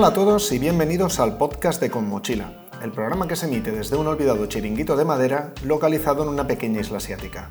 Hola 0.00 0.08
a 0.08 0.14
todos 0.14 0.50
y 0.50 0.58
bienvenidos 0.58 1.20
al 1.20 1.36
podcast 1.36 1.78
de 1.78 1.90
Con 1.90 2.08
Mochila, 2.08 2.54
el 2.82 2.90
programa 2.90 3.28
que 3.28 3.36
se 3.36 3.44
emite 3.44 3.70
desde 3.70 3.98
un 3.98 4.06
olvidado 4.06 4.46
chiringuito 4.46 4.96
de 4.96 5.04
madera 5.04 5.52
localizado 5.62 6.22
en 6.22 6.30
una 6.30 6.46
pequeña 6.46 6.80
isla 6.80 6.96
asiática. 6.96 7.50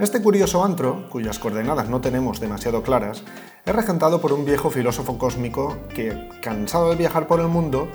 Este 0.00 0.20
curioso 0.20 0.64
antro, 0.64 1.08
cuyas 1.08 1.38
coordenadas 1.38 1.88
no 1.88 2.00
tenemos 2.00 2.40
demasiado 2.40 2.82
claras, 2.82 3.22
es 3.64 3.76
regentado 3.76 4.20
por 4.20 4.32
un 4.32 4.44
viejo 4.44 4.70
filósofo 4.70 5.18
cósmico 5.18 5.78
que, 5.94 6.30
cansado 6.42 6.90
de 6.90 6.96
viajar 6.96 7.28
por 7.28 7.38
el 7.38 7.46
mundo, 7.46 7.86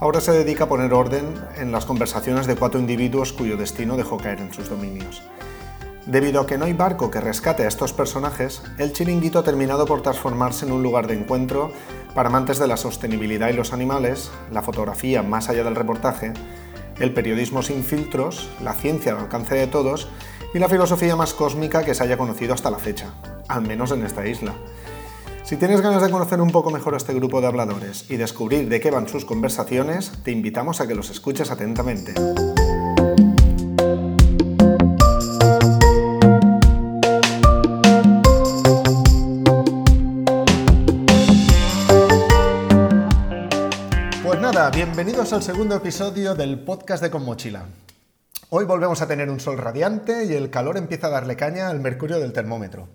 ahora 0.00 0.20
se 0.20 0.32
dedica 0.32 0.64
a 0.64 0.68
poner 0.68 0.92
orden 0.92 1.32
en 1.58 1.70
las 1.70 1.84
conversaciones 1.84 2.48
de 2.48 2.56
cuatro 2.56 2.80
individuos 2.80 3.32
cuyo 3.32 3.56
destino 3.56 3.96
dejó 3.96 4.16
caer 4.16 4.40
en 4.40 4.52
sus 4.52 4.68
dominios. 4.68 5.22
Debido 6.06 6.40
a 6.40 6.46
que 6.48 6.58
no 6.58 6.64
hay 6.64 6.72
barco 6.72 7.12
que 7.12 7.20
rescate 7.20 7.62
a 7.62 7.68
estos 7.68 7.92
personajes, 7.92 8.60
el 8.78 8.92
chiringuito 8.92 9.38
ha 9.38 9.44
terminado 9.44 9.86
por 9.86 10.02
transformarse 10.02 10.66
en 10.66 10.72
un 10.72 10.82
lugar 10.82 11.06
de 11.06 11.14
encuentro 11.14 11.70
para 12.14 12.28
amantes 12.28 12.58
de 12.58 12.66
la 12.66 12.76
sostenibilidad 12.76 13.48
y 13.48 13.54
los 13.54 13.72
animales, 13.72 14.30
la 14.50 14.62
fotografía 14.62 15.22
más 15.22 15.48
allá 15.48 15.64
del 15.64 15.76
reportaje, 15.76 16.32
el 16.98 17.12
periodismo 17.12 17.62
sin 17.62 17.82
filtros, 17.82 18.48
la 18.62 18.74
ciencia 18.74 19.12
al 19.12 19.18
alcance 19.18 19.54
de 19.54 19.66
todos 19.66 20.08
y 20.54 20.58
la 20.58 20.68
filosofía 20.68 21.16
más 21.16 21.34
cósmica 21.34 21.84
que 21.84 21.94
se 21.94 22.02
haya 22.04 22.18
conocido 22.18 22.54
hasta 22.54 22.70
la 22.70 22.78
fecha, 22.78 23.14
al 23.48 23.62
menos 23.62 23.90
en 23.92 24.04
esta 24.04 24.26
isla. 24.26 24.54
Si 25.44 25.56
tienes 25.56 25.80
ganas 25.80 26.02
de 26.02 26.10
conocer 26.10 26.40
un 26.40 26.50
poco 26.50 26.70
mejor 26.70 26.94
a 26.94 26.98
este 26.98 27.14
grupo 27.14 27.40
de 27.40 27.48
habladores 27.48 28.10
y 28.10 28.16
descubrir 28.16 28.68
de 28.68 28.80
qué 28.80 28.90
van 28.90 29.08
sus 29.08 29.24
conversaciones, 29.24 30.12
te 30.22 30.30
invitamos 30.30 30.80
a 30.80 30.86
que 30.86 30.94
los 30.94 31.10
escuches 31.10 31.50
atentamente. 31.50 32.14
Bienvenidos 44.84 45.32
al 45.32 45.44
segundo 45.44 45.76
episodio 45.76 46.34
del 46.34 46.58
podcast 46.58 47.04
de 47.04 47.08
Con 47.12 47.24
Mochila. 47.24 47.66
Hoy 48.50 48.64
volvemos 48.64 49.00
a 49.00 49.06
tener 49.06 49.30
un 49.30 49.38
sol 49.38 49.56
radiante 49.56 50.24
y 50.24 50.32
el 50.32 50.50
calor 50.50 50.76
empieza 50.76 51.06
a 51.06 51.10
darle 51.10 51.36
caña 51.36 51.68
al 51.68 51.78
mercurio 51.78 52.18
del 52.18 52.32
termómetro. 52.32 52.88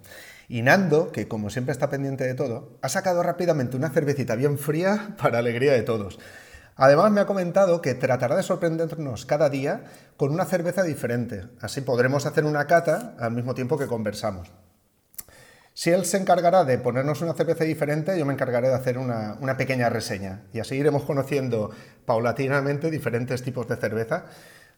Y 0.49 0.63
Nando, 0.63 1.13
que 1.13 1.29
como 1.29 1.49
siempre 1.49 1.71
está 1.71 1.89
pendiente 1.89 2.25
de 2.25 2.33
todo, 2.33 2.77
ha 2.81 2.89
sacado 2.89 3.23
rápidamente 3.23 3.77
una 3.77 3.89
cervecita 3.89 4.35
bien 4.35 4.57
fría 4.57 5.15
para 5.21 5.39
alegría 5.39 5.71
de 5.71 5.83
todos. 5.83 6.19
Además 6.75 7.09
me 7.11 7.21
ha 7.21 7.25
comentado 7.25 7.81
que 7.81 7.95
tratará 7.95 8.35
de 8.35 8.43
sorprendernos 8.43 9.25
cada 9.25 9.49
día 9.49 9.85
con 10.17 10.33
una 10.33 10.43
cerveza 10.43 10.83
diferente, 10.83 11.45
así 11.61 11.79
podremos 11.79 12.25
hacer 12.25 12.43
una 12.43 12.67
cata 12.67 13.15
al 13.17 13.31
mismo 13.31 13.55
tiempo 13.55 13.77
que 13.77 13.87
conversamos. 13.87 14.51
Si 15.77 15.91
él 15.91 16.05
se 16.05 16.17
encargará 16.17 16.63
de 16.63 16.79
ponernos 16.79 17.21
una 17.21 17.35
cerveza 17.35 17.63
diferente, 17.63 18.17
yo 18.17 18.25
me 18.25 18.33
encargaré 18.33 18.67
de 18.67 18.73
hacer 18.73 18.97
una, 18.97 19.57
pequeña 19.57 19.89
reseña. 19.89 20.41
Y 20.51 20.59
así 20.59 20.73
iremos 20.73 21.03
conociendo 21.03 21.69
paulatinamente 22.03 22.89
diferentes 22.89 23.43
tipos 23.43 23.67
de 23.67 23.75
cerveza. 23.75 24.25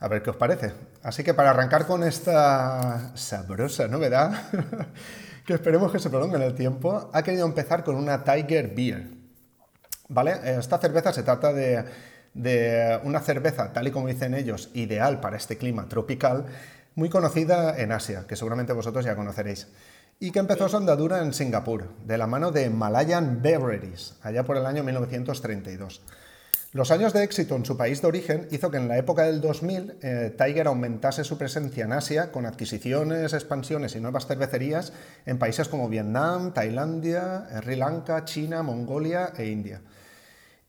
A 0.02 0.10
ver 0.10 0.22
qué 0.22 0.32
os 0.32 0.36
parece. 0.36 0.74
Así 1.02 1.24
que 1.24 1.34
para 1.34 1.52
arrancar 1.52 1.88
con 1.88 2.04
esta 2.04 3.16
sabrosa 3.16 3.88
novedad, 3.88 4.50
que 5.48 5.54
esperemos 5.54 5.90
que 5.90 6.00
se 6.00 6.10
prolongue 6.10 6.36
en 6.36 6.42
el 6.42 6.54
tiempo, 6.54 7.10
ha 7.14 7.24
querido 7.24 7.46
empezar 7.46 7.86
con 7.86 7.96
una 7.96 8.26
Tiger 8.26 8.76
Beer. 8.76 9.08
¿Vale? 10.10 10.34
Esta 10.44 10.80
cerveza 10.80 11.14
se 11.14 11.24
trata 11.24 11.54
de, 11.54 11.86
de 12.34 13.00
una 13.04 13.22
cerveza, 13.22 13.72
tal 13.72 13.88
y 13.88 13.92
como 13.92 14.10
dicen 14.10 14.34
ellos, 14.34 14.70
ideal 14.74 15.22
para 15.22 15.38
este 15.38 15.58
clima 15.58 15.88
tropical, 15.88 16.48
muy 16.96 17.08
conocida 17.08 17.80
en 17.80 17.94
Asia, 17.94 18.26
que 18.28 18.36
seguramente 18.36 18.74
vosotros 18.74 19.06
ya 19.06 19.16
conoceréis 19.16 19.70
y 20.20 20.32
que 20.32 20.40
empezó 20.40 20.68
su 20.68 20.76
andadura 20.76 21.22
en 21.22 21.34
Singapur, 21.34 21.88
de 22.06 22.18
la 22.18 22.28
mano 22.28 22.52
de 22.52 22.70
Malayan 22.70 23.42
Beverages, 23.42 24.16
allá 24.22 24.44
por 24.44 24.58
el 24.58 24.66
año 24.66 24.84
1932. 24.84 26.02
Los 26.74 26.92
años 26.92 27.14
de 27.14 27.24
éxito 27.24 27.56
en 27.56 27.66
su 27.66 27.78
país 27.78 28.02
de 28.02 28.10
origen 28.10 28.48
hizo 28.52 28.70
que 28.70 28.78
en 28.78 28.90
la 28.90 28.98
época 28.98 29.24
del 29.24 29.40
2000 29.40 29.96
eh, 30.02 30.36
Tiger 30.38 30.68
aumentase 30.68 31.24
su 31.24 31.38
presencia 31.38 31.86
en 31.86 31.94
Asia 31.94 32.32
con 32.32 32.46
adquisiciones, 32.46 33.34
expansiones 33.34 33.96
y 33.96 34.02
nuevas 34.02 34.28
cervecerías 34.28 34.92
en 35.26 35.40
países 35.40 35.70
como 35.70 35.88
Vietnam, 35.88 36.54
Tailandia, 36.54 37.48
Sri 37.62 37.78
Lanka, 37.78 38.26
China, 38.26 38.62
Mongolia 38.62 39.32
e 39.38 39.48
India. 39.48 39.82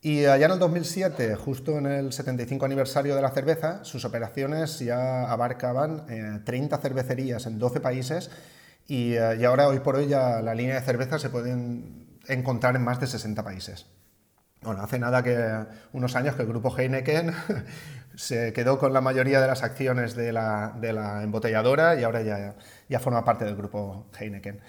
Y 0.01 0.25
allá 0.25 0.47
en 0.47 0.53
el 0.53 0.59
2007, 0.61 1.35
justo 1.35 1.77
en 1.77 1.87
el 1.87 2.13
75 2.13 2.65
aniversario 2.65 3.17
de 3.17 3.21
la 3.21 3.33
cerveza, 3.33 3.85
sus 3.85 4.07
operaciones 4.07 4.79
ya 4.79 5.31
abarcaban 5.31 6.07
30 6.45 6.77
eh, 6.77 6.79
cervecerías 6.81 7.45
en 7.45 7.59
12 7.59 7.81
países 7.81 8.31
eh, 8.89 9.37
y, 9.41 9.45
ahora, 9.45 9.69
hoy 9.69 9.81
por 9.81 9.97
hoy, 9.97 10.09
ya 10.09 10.41
la 10.43 10.55
línea 10.55 10.75
de 10.75 10.81
cerveza 10.81 11.19
se 11.19 11.31
pueden 11.31 12.19
encontrar 12.27 12.77
en 12.77 12.83
más 12.83 13.01
de 13.01 13.07
60 13.07 13.43
países. 13.45 13.87
Bueno, 14.63 14.83
hace 14.83 14.99
nada 14.99 15.23
que 15.23 15.39
unos 15.93 16.17
años 16.17 16.35
que 16.35 16.43
el 16.43 16.49
grupo 16.49 16.77
Heineken 16.77 17.33
se 18.15 18.53
quedó 18.53 18.79
con 18.79 18.93
la 18.93 19.01
mayoría 19.01 19.41
de 19.41 19.47
las 19.47 19.63
acciones 19.63 20.15
de 20.15 20.33
la, 20.33 20.77
de 20.79 20.93
la 20.93 21.23
embotelladora 21.23 21.99
y 21.99 22.05
ahora 22.05 22.21
ya, 22.23 22.57
ya, 22.89 23.01
forma 23.01 23.25
parte 23.25 23.47
del 23.47 23.57
grupo 23.57 24.07
Heineken. 24.19 24.61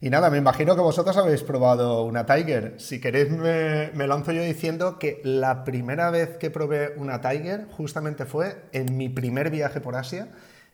Y 0.00 0.10
nada, 0.10 0.30
me 0.30 0.38
imagino 0.38 0.74
que 0.74 0.80
vosotros 0.80 1.16
habéis 1.16 1.42
probado 1.42 2.04
una 2.04 2.26
Tiger. 2.26 2.74
Si 2.78 3.00
queréis, 3.00 3.30
me, 3.30 3.90
me, 3.94 4.06
lanzo 4.06 4.32
yo 4.32 4.42
diciendo 4.42 4.98
que 4.98 5.20
la 5.24 5.64
primera 5.64 6.10
vez 6.10 6.36
que 6.38 6.50
probé 6.50 6.94
una 6.96 7.20
Tiger 7.20 7.66
justamente 7.70 8.26
fue 8.26 8.64
en 8.72 8.96
mi 8.96 9.08
primer 9.08 9.50
viaje 9.50 9.80
por 9.80 9.96
Asia 9.96 10.28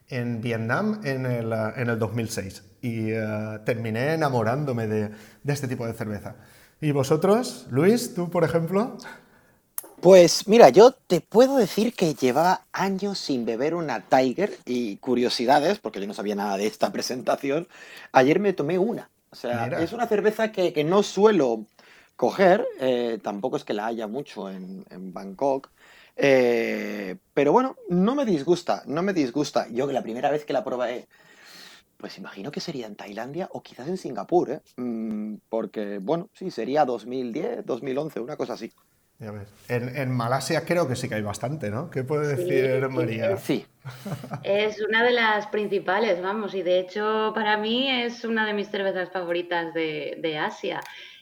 en 0.09 0.41
Vietnam 0.41 1.01
en 1.05 1.27
el, 1.27 1.53
eh, 1.53 1.73
en 1.77 1.91
el 1.91 1.99
2006 1.99 2.63
y 2.81 3.11
eh, 3.11 3.59
terminé 3.65 4.15
enamorándome 4.15 4.87
de, 4.87 5.11
de, 5.43 5.53
este 5.53 5.69
tipo 5.69 5.87
de 5.87 5.95
cerveza. 5.95 6.37
¿Y 6.81 6.93
vosotros, 6.93 7.67
Luis, 7.71 8.15
tú 8.15 8.31
por 8.31 8.45
ejemplo? 8.45 8.97
Pues 10.01 10.47
mira, 10.47 10.69
yo 10.69 10.93
te 10.93 11.21
puedo 11.21 11.57
decir 11.57 11.93
que 11.93 12.15
llevaba 12.15 12.63
años 12.73 13.19
sin 13.19 13.45
beber 13.45 13.75
una 13.75 14.01
Tiger 14.01 14.57
y 14.65 14.97
curiosidades, 14.99 15.81
porque 15.81 16.01
yo 16.01 16.07
no 16.07 16.15
sabía 16.15 16.37
nada 16.37 16.57
de 16.57 16.67
esta 16.67 16.93
presentación, 16.93 17.67
ayer 18.13 18.39
me 18.39 18.53
tomé 18.53 18.79
una. 18.79 19.11
O 19.31 19.37
sea, 19.37 19.67
es 19.67 19.93
una 19.93 20.07
cerveza 20.07 20.53
que, 20.53 20.73
que 20.73 20.85
no 20.85 21.03
suelo 21.03 21.67
coger, 22.17 22.67
eh, 22.81 23.19
tampoco 23.23 23.57
es 23.57 23.65
que 23.65 23.75
la 23.75 23.87
haya 23.87 24.07
mucho 24.07 24.51
en, 24.51 24.85
en 24.91 25.13
Bangkok, 25.13 25.71
eh, 26.19 27.17
pero 27.33 27.53
bueno, 27.53 27.77
no 27.89 28.17
me 28.17 28.25
disgusta, 28.25 28.83
no 28.87 29.03
me 29.03 29.13
disgusta. 29.13 29.69
Yo 29.71 29.87
que 29.87 29.93
la 29.93 30.03
primera 30.03 30.31
vez 30.31 30.45
que 30.45 30.53
la 30.53 30.65
probé, 30.65 31.07
pues 31.97 32.19
imagino 32.19 32.51
que 32.51 32.61
sería 32.61 32.87
en 32.87 32.97
Tailandia 32.97 33.49
o 33.53 33.63
quizás 33.63 33.87
en 33.87 33.97
Singapur, 33.97 34.51
¿eh? 34.51 34.61
Mm, 34.77 35.37
porque 35.49 35.99
bueno, 35.99 36.29
sí, 36.33 36.51
sería 36.51 36.85
2010, 36.85 37.65
2011, 37.65 38.21
una 38.21 38.37
cosa 38.37 38.55
así. 38.55 38.73
En, 39.69 40.13
Malasia 40.13 40.65
creo 40.65 40.87
que 40.87 40.95
sí 40.95 41.09
que 41.09 41.17
hay 41.17 41.23
bastante, 41.23 41.71
¿no? 41.71 41.91
¿Qué 41.91 42.05
puede 42.05 42.37
decir 42.37 42.89
María? 42.89 43.37
Sí. 43.37 43.67
Es 44.45 44.81
una 44.81 45.03
de 45.03 45.11
las 45.11 45.49
principales, 45.49 46.23
vamos, 46.23 46.55
y 46.55 46.63
de 46.63 46.79
hecho 46.79 47.33
para 47.35 47.57
mí 47.57 47.91
es 47.91 48.25
una 48.25 48.47
de 48.47 48.55
mis 48.55 48.69
cervezas 48.69 49.11
favoritas 49.11 49.75
de, 49.75 50.19
de 50.21 50.39
Asia. 50.39 50.81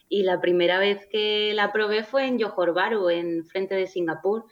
Y 0.08 0.22
la 0.22 0.40
primera 0.40 0.78
vez 0.78 1.06
que 1.10 1.52
la 1.54 1.72
probé 1.72 2.04
fue 2.04 2.26
en 2.26 2.40
Johor 2.40 2.74
Bahru, 2.74 3.08
en 3.08 3.44
frente 3.46 3.74
de 3.74 3.86
Singapur. 3.86 4.44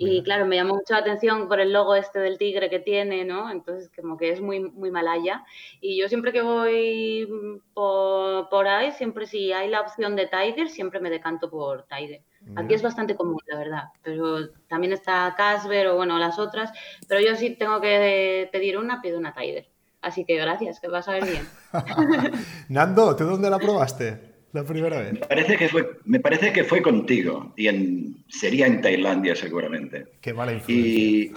Y 0.00 0.22
claro, 0.22 0.46
me 0.46 0.54
llamó 0.54 0.76
mucho 0.76 0.94
la 0.94 1.00
atención 1.00 1.48
por 1.48 1.58
el 1.58 1.72
logo 1.72 1.96
este 1.96 2.20
del 2.20 2.38
tigre 2.38 2.70
que 2.70 2.78
tiene, 2.78 3.24
¿no? 3.24 3.50
Entonces, 3.50 3.90
como 3.94 4.16
que 4.16 4.30
es 4.30 4.40
muy, 4.40 4.60
muy 4.60 4.92
malaya. 4.92 5.44
Y 5.80 5.98
yo 6.00 6.08
siempre 6.08 6.32
que 6.32 6.40
voy 6.40 7.28
por, 7.74 8.68
ahí, 8.68 8.92
siempre 8.92 9.26
si 9.26 9.52
hay 9.52 9.68
la 9.68 9.80
opción 9.80 10.14
de 10.14 10.28
Tiger, 10.28 10.68
siempre 10.68 11.00
me 11.00 11.10
decanto 11.10 11.50
por 11.50 11.84
Tiger. 11.86 12.22
Aquí 12.54 12.74
es 12.74 12.82
bastante 12.82 13.16
común, 13.16 13.40
la 13.46 13.58
verdad. 13.58 13.84
Pero 14.02 14.50
también 14.68 14.92
está 14.92 15.34
Casper 15.36 15.88
o, 15.88 15.96
bueno, 15.96 16.16
las 16.18 16.38
otras. 16.38 16.72
Pero 17.08 17.20
yo 17.20 17.34
sí 17.34 17.56
tengo 17.56 17.80
que 17.80 18.48
pedir 18.52 18.78
una, 18.78 19.02
pido 19.02 19.18
una 19.18 19.34
Tiger. 19.34 19.66
Así 20.00 20.24
que 20.24 20.36
gracias, 20.36 20.78
que 20.78 20.86
vas 20.86 21.08
a 21.08 21.12
ver 21.14 21.24
bien. 21.24 21.48
Nando, 22.68 23.16
¿tú 23.16 23.24
dónde 23.24 23.50
la 23.50 23.58
probaste? 23.58 24.27
La 24.52 24.64
primera 24.64 24.98
vez. 24.98 25.12
Me 25.12 25.20
parece 25.20 25.56
que 25.56 25.68
fue, 25.68 25.98
me 26.04 26.20
parece 26.20 26.52
que 26.52 26.64
fue 26.64 26.80
contigo 26.80 27.52
y 27.56 27.68
en, 27.68 28.24
sería 28.28 28.66
en 28.66 28.80
Tailandia 28.80 29.36
seguramente. 29.36 30.06
Qué 30.20 30.32
mala 30.32 30.52
influencia. 30.52 30.84
Y, 30.84 31.34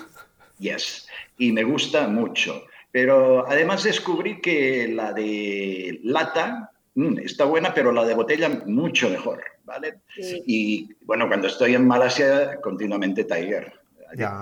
yes, 0.59 1.07
y 1.37 1.51
me 1.51 1.63
gusta 1.63 2.07
mucho. 2.07 2.63
Pero 2.91 3.47
además 3.47 3.83
descubrí 3.83 4.39
que 4.39 4.87
la 4.89 5.13
de 5.13 5.99
lata 6.03 6.71
mm, 6.95 7.19
está 7.19 7.45
buena, 7.45 7.73
pero 7.73 7.91
la 7.91 8.05
de 8.05 8.13
botella 8.13 8.49
mucho 8.65 9.09
mejor, 9.09 9.43
¿vale? 9.65 9.99
Y 10.17 10.89
bueno, 11.01 11.27
cuando 11.27 11.47
estoy 11.47 11.75
en 11.75 11.87
Malasia, 11.87 12.59
continuamente 12.61 13.23
Tiger. 13.23 13.73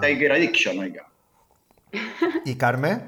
Tiger 0.02 0.32
Addiction, 0.32 0.80
oiga. 0.80 1.08
¿Y 2.46 2.56
Carmen? 2.56 3.02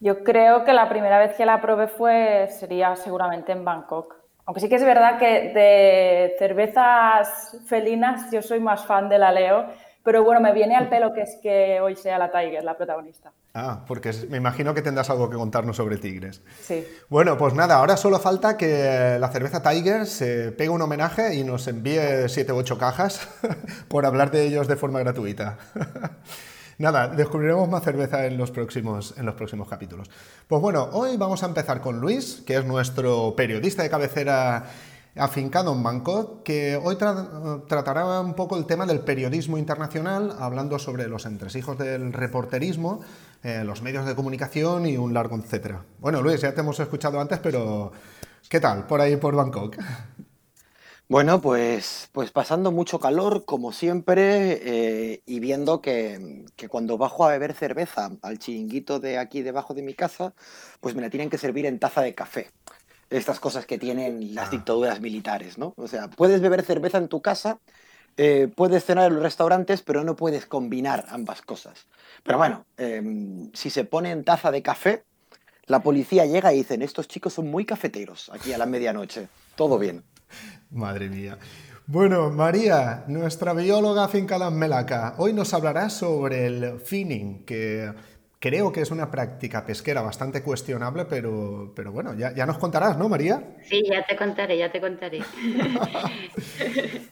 Yo 0.00 0.24
creo 0.24 0.64
que 0.64 0.72
la 0.72 0.88
primera 0.88 1.18
vez 1.18 1.36
que 1.36 1.44
la 1.44 1.60
probé 1.60 1.88
fue, 1.88 2.48
sería 2.58 2.96
seguramente 2.96 3.52
en 3.52 3.64
Bangkok. 3.64 4.19
Aunque 4.46 4.60
sí 4.60 4.68
que 4.68 4.76
es 4.76 4.84
verdad 4.84 5.18
que 5.18 5.52
de 5.52 6.34
cervezas 6.38 7.56
felinas 7.66 8.30
yo 8.32 8.42
soy 8.42 8.60
más 8.60 8.84
fan 8.84 9.08
de 9.08 9.18
la 9.18 9.32
Leo, 9.32 9.66
Pero 10.02 10.24
bueno, 10.24 10.40
me 10.40 10.52
viene 10.52 10.76
al 10.76 10.88
pelo 10.88 11.12
que 11.12 11.20
es 11.22 11.38
que 11.42 11.78
hoy 11.80 11.94
sea 11.94 12.18
la 12.18 12.30
Tiger 12.30 12.64
la 12.64 12.74
protagonista. 12.76 13.32
Ah, 13.52 13.84
porque 13.86 14.12
me 14.30 14.38
imagino 14.38 14.72
que 14.72 14.80
tendrás 14.80 15.10
algo 15.10 15.28
que 15.28 15.36
contarnos 15.36 15.76
sobre 15.76 15.98
tigres. 15.98 16.40
Sí. 16.62 16.86
Bueno, 17.10 17.36
pues 17.36 17.52
nada, 17.52 17.74
ahora 17.76 17.96
solo 17.98 18.18
falta 18.18 18.56
que 18.56 19.18
la 19.20 19.28
cerveza 19.28 19.62
Tiger 19.62 20.06
se 20.06 20.52
pegue 20.52 20.70
un 20.70 20.80
homenaje 20.80 21.34
y 21.34 21.44
nos 21.44 21.68
envíe 21.68 22.28
siete 22.28 22.52
u 22.52 22.56
ocho 22.56 22.78
cajas 22.78 23.28
por 23.88 24.06
hablar 24.06 24.30
de 24.30 24.46
ellos 24.46 24.68
de 24.68 24.76
forma 24.76 25.00
gratuita. 25.00 25.58
Nada, 26.80 27.08
descubriremos 27.08 27.68
más 27.68 27.84
cerveza 27.84 28.24
en 28.24 28.38
los, 28.38 28.50
próximos, 28.50 29.12
en 29.18 29.26
los 29.26 29.34
próximos 29.34 29.68
capítulos. 29.68 30.08
Pues 30.48 30.62
bueno, 30.62 30.88
hoy 30.92 31.18
vamos 31.18 31.42
a 31.42 31.46
empezar 31.46 31.82
con 31.82 32.00
Luis, 32.00 32.42
que 32.46 32.56
es 32.56 32.64
nuestro 32.64 33.34
periodista 33.36 33.82
de 33.82 33.90
cabecera 33.90 34.64
afincado 35.14 35.74
en 35.74 35.82
Bangkok, 35.82 36.42
que 36.42 36.80
hoy 36.82 36.96
tratará 36.96 38.22
un 38.22 38.32
poco 38.32 38.56
el 38.56 38.64
tema 38.64 38.86
del 38.86 39.00
periodismo 39.00 39.58
internacional, 39.58 40.34
hablando 40.38 40.78
sobre 40.78 41.06
los 41.06 41.26
entresijos 41.26 41.76
del 41.76 42.14
reporterismo, 42.14 43.00
eh, 43.42 43.62
los 43.62 43.82
medios 43.82 44.06
de 44.06 44.14
comunicación 44.14 44.86
y 44.86 44.96
un 44.96 45.12
largo 45.12 45.36
etcétera. 45.36 45.84
Bueno, 45.98 46.22
Luis, 46.22 46.40
ya 46.40 46.54
te 46.54 46.62
hemos 46.62 46.80
escuchado 46.80 47.20
antes, 47.20 47.40
pero 47.40 47.92
¿qué 48.48 48.58
tal 48.58 48.86
por 48.86 49.02
ahí 49.02 49.16
por 49.16 49.36
Bangkok? 49.36 49.76
Bueno, 51.10 51.40
pues, 51.40 52.08
pues 52.12 52.30
pasando 52.30 52.70
mucho 52.70 53.00
calor, 53.00 53.44
como 53.44 53.72
siempre, 53.72 54.60
eh, 54.62 55.22
y 55.26 55.40
viendo 55.40 55.80
que, 55.80 56.44
que, 56.54 56.68
cuando 56.68 56.98
bajo 56.98 57.24
a 57.24 57.30
beber 57.30 57.52
cerveza 57.52 58.12
al 58.22 58.38
chiringuito 58.38 59.00
de 59.00 59.18
aquí 59.18 59.42
debajo 59.42 59.74
de 59.74 59.82
mi 59.82 59.94
casa, 59.94 60.34
pues 60.80 60.94
me 60.94 61.02
la 61.02 61.10
tienen 61.10 61.28
que 61.28 61.36
servir 61.36 61.66
en 61.66 61.80
taza 61.80 62.02
de 62.02 62.14
café 62.14 62.52
estas 63.10 63.40
cosas 63.40 63.66
que 63.66 63.76
tienen 63.76 64.36
las 64.36 64.46
ah. 64.46 64.50
dictaduras 64.52 65.00
militares, 65.00 65.58
¿no? 65.58 65.74
O 65.76 65.88
sea, 65.88 66.08
puedes 66.10 66.40
beber 66.40 66.62
cerveza 66.62 66.98
en 66.98 67.08
tu 67.08 67.20
casa, 67.20 67.58
eh, 68.16 68.46
puedes 68.54 68.84
cenar 68.84 69.08
en 69.08 69.14
los 69.14 69.24
restaurantes, 69.24 69.82
pero 69.82 70.04
no 70.04 70.14
puedes 70.14 70.46
combinar 70.46 71.06
ambas 71.08 71.42
cosas. 71.42 71.88
Pero 72.22 72.38
bueno, 72.38 72.66
em, 72.76 73.50
si 73.52 73.70
se 73.70 73.82
pone 73.82 74.12
en 74.12 74.22
taza 74.22 74.52
de 74.52 74.62
café, 74.62 75.02
la 75.66 75.82
policía 75.82 76.24
llega 76.24 76.52
y 76.52 76.58
dicen, 76.58 76.82
estos 76.82 77.08
chicos 77.08 77.34
son 77.34 77.50
muy 77.50 77.64
cafeteros 77.64 78.30
aquí 78.32 78.52
a 78.52 78.58
la 78.58 78.66
medianoche. 78.66 79.26
Todo 79.56 79.76
bien. 79.76 80.04
Madre 80.70 81.08
mía. 81.08 81.38
Bueno, 81.86 82.30
María, 82.30 83.04
nuestra 83.08 83.52
bióloga 83.52 84.08
fincada 84.08 84.48
en 84.48 84.58
Melaca, 84.58 85.14
hoy 85.18 85.32
nos 85.32 85.52
hablará 85.54 85.90
sobre 85.90 86.46
el 86.46 86.80
finning, 86.80 87.44
que 87.44 87.92
Creo 88.40 88.72
que 88.72 88.80
es 88.80 88.90
una 88.90 89.10
práctica 89.10 89.66
pesquera 89.66 90.00
bastante 90.00 90.42
cuestionable, 90.42 91.04
pero, 91.04 91.74
pero 91.76 91.92
bueno, 91.92 92.14
ya, 92.14 92.46
nos 92.46 92.56
contarás, 92.56 92.96
¿no, 92.96 93.06
María? 93.06 93.42
Sí, 93.64 93.82
ya 93.86 94.02
te 94.06 94.16
contaré, 94.16 94.56
ya 94.56 94.72
te 94.72 94.80
contaré. 94.80 95.18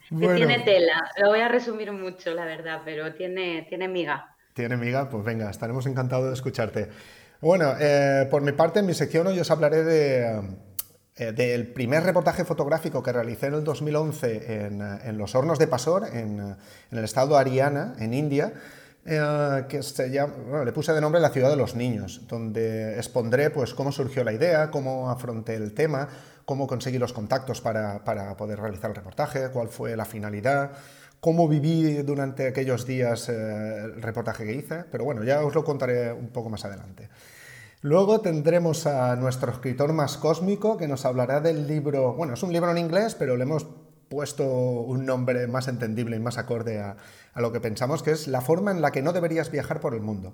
tiene 0.09 0.61
tela, 0.61 1.11
lo 1.19 1.29
voy 1.29 1.41
a 1.41 1.49
resumir 1.49 1.93
mucho, 1.93 2.33
la 2.33 2.47
verdad, 2.47 2.81
pero 2.83 3.13
tiene, 3.13 3.67
tiene 3.69 3.89
miga. 3.89 4.35
Tiene 4.55 4.79
miga, 4.79 5.11
pues 5.11 5.23
venga, 5.23 5.51
estaremos 5.51 5.85
encantados 5.85 6.29
de 6.29 6.33
escucharte. 6.33 6.89
Bueno, 7.43 7.75
eh, 7.79 8.27
por 8.31 8.41
mi 8.41 8.53
parte, 8.53 8.81
en 8.81 8.87
mi 8.87 8.95
sección 8.95 9.27
hoy 9.27 9.39
os 9.39 9.51
hablaré 9.51 9.85
de, 9.85 10.41
eh, 11.19 11.33
del 11.33 11.67
primer 11.67 12.03
reportaje 12.05 12.45
fotográfico 12.45 13.03
que 13.03 13.13
realicé 13.13 13.47
en 13.47 13.55
el 13.55 13.65
2011 13.65 14.67
en, 15.05 15.19
los 15.19 15.35
hornos 15.35 15.59
de 15.59 15.67
Pasor, 15.67 16.07
en, 16.13 16.39
en 16.91 16.99
el 16.99 17.05
estado 17.05 17.35
de 17.35 17.41
Ariana, 17.41 17.95
en 17.99 18.15
India 18.15 18.53
eh, 19.11 19.65
que 19.71 19.83
se 19.83 20.11
llama, 20.11 20.65
le 20.65 20.73
puse 20.73 20.93
de 20.93 21.01
nombre 21.01 21.19
La 21.19 21.31
ciudad 21.31 21.49
de 21.49 21.57
los 21.57 21.75
niños, 21.75 22.21
donde 22.29 22.97
expondré 22.97 23.49
pues, 23.49 23.73
cómo 23.73 23.91
surgió 23.91 24.23
la 24.23 24.35
idea, 24.35 24.71
cómo 24.71 25.09
afronté 25.09 25.55
el 25.55 25.73
tema, 25.73 26.09
cómo 26.45 26.67
conseguí 26.67 26.99
los 26.99 27.15
contactos 27.15 27.63
para, 27.63 28.05
para 28.05 28.37
poder 28.37 28.61
realizar 28.61 28.91
el 28.91 28.97
reportaje, 28.97 29.49
cuál 29.51 29.69
fue 29.69 29.97
la 29.97 30.05
finalidad, 30.05 30.73
cómo 31.21 31.49
viví 31.49 32.03
durante 32.03 32.49
aquellos 32.49 32.85
días 32.85 33.31
eh, 33.31 33.85
el 33.85 34.03
reportaje 34.03 34.45
que 34.45 34.53
hice, 34.53 34.85
pero 34.91 35.05
bueno, 35.05 35.25
ya 35.25 35.43
os 35.43 35.55
lo 35.55 35.65
contaré 35.65 36.13
un 36.13 36.29
poco 36.29 36.51
más 36.51 36.67
adelante. 36.67 37.09
Luego 37.81 38.21
tendremos 38.21 38.87
a 38.87 39.15
nuestro 39.15 39.53
escritor 39.53 39.93
más 39.93 40.17
cósmico 40.17 40.77
que 40.77 40.89
nos 40.89 41.05
hablará 41.05 41.41
del 41.41 41.69
libro, 41.69 42.15
bueno, 42.15 42.35
es 42.35 42.43
un 42.43 42.53
libro 42.53 42.71
en 42.73 42.79
inglés, 42.79 43.15
pero 43.15 43.37
le 43.37 43.45
hemos 43.45 43.67
puesto 44.09 44.45
un 44.45 45.07
nombre 45.07 45.47
más 45.47 45.69
entendible 45.69 46.17
y 46.17 46.19
más 46.19 46.39
acorde 46.39 46.81
a, 46.81 46.97
lo 47.37 47.53
que 47.53 47.61
pensamos, 47.61 48.03
que 48.03 48.11
es 48.11 48.27
la 48.27 48.41
forma 48.41 48.73
en 48.73 48.83
la 48.83 48.91
que 48.91 49.01
no 49.01 49.13
deberías 49.13 49.53
viajar 49.53 49.81
por 49.81 49.95
el 49.95 50.01
mundo. 50.01 50.33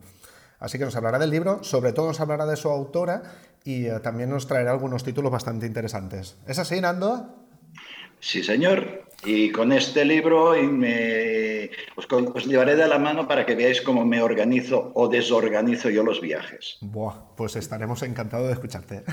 Así 0.59 0.79
que 0.79 0.87
nos 0.87 0.97
hablará 0.97 1.19
del 1.19 1.29
libro, 1.29 1.63
sobre 1.63 1.93
todo 1.93 2.07
nos 2.07 2.21
hablará 2.21 2.47
de 2.47 2.57
su 2.57 2.71
autora 2.71 3.23
y 3.63 3.87
eh, 3.87 4.01
también 4.01 4.31
nos 4.31 4.47
traerá 4.47 4.71
algunos 4.71 5.05
títulos 5.05 5.31
bastante 5.31 5.67
interesantes. 5.67 6.37
¿Es 6.47 6.59
así, 6.59 6.81
Nando? 6.81 7.45
Sí, 8.21 8.43
señor. 8.43 9.05
Y 9.25 9.51
con 9.53 9.73
este 9.73 10.05
libro 10.05 10.53
me, 10.71 11.71
os, 11.97 12.47
llevaré 12.47 12.77
de 12.77 12.87
la 12.87 12.99
mano 12.99 13.27
para 13.27 13.47
que 13.47 13.55
veáis 13.55 13.81
cómo 13.81 14.05
me 14.05 14.21
organizo 14.21 14.93
o 14.95 15.09
desorganizo 15.09 15.89
yo 15.89 16.03
los 16.03 16.21
viajes. 16.21 16.77
Buah, 16.81 17.35
pues 17.37 17.57
estaremos 17.57 18.03
encantados 18.03 18.49
de 18.49 18.53
escucharte. 18.53 19.05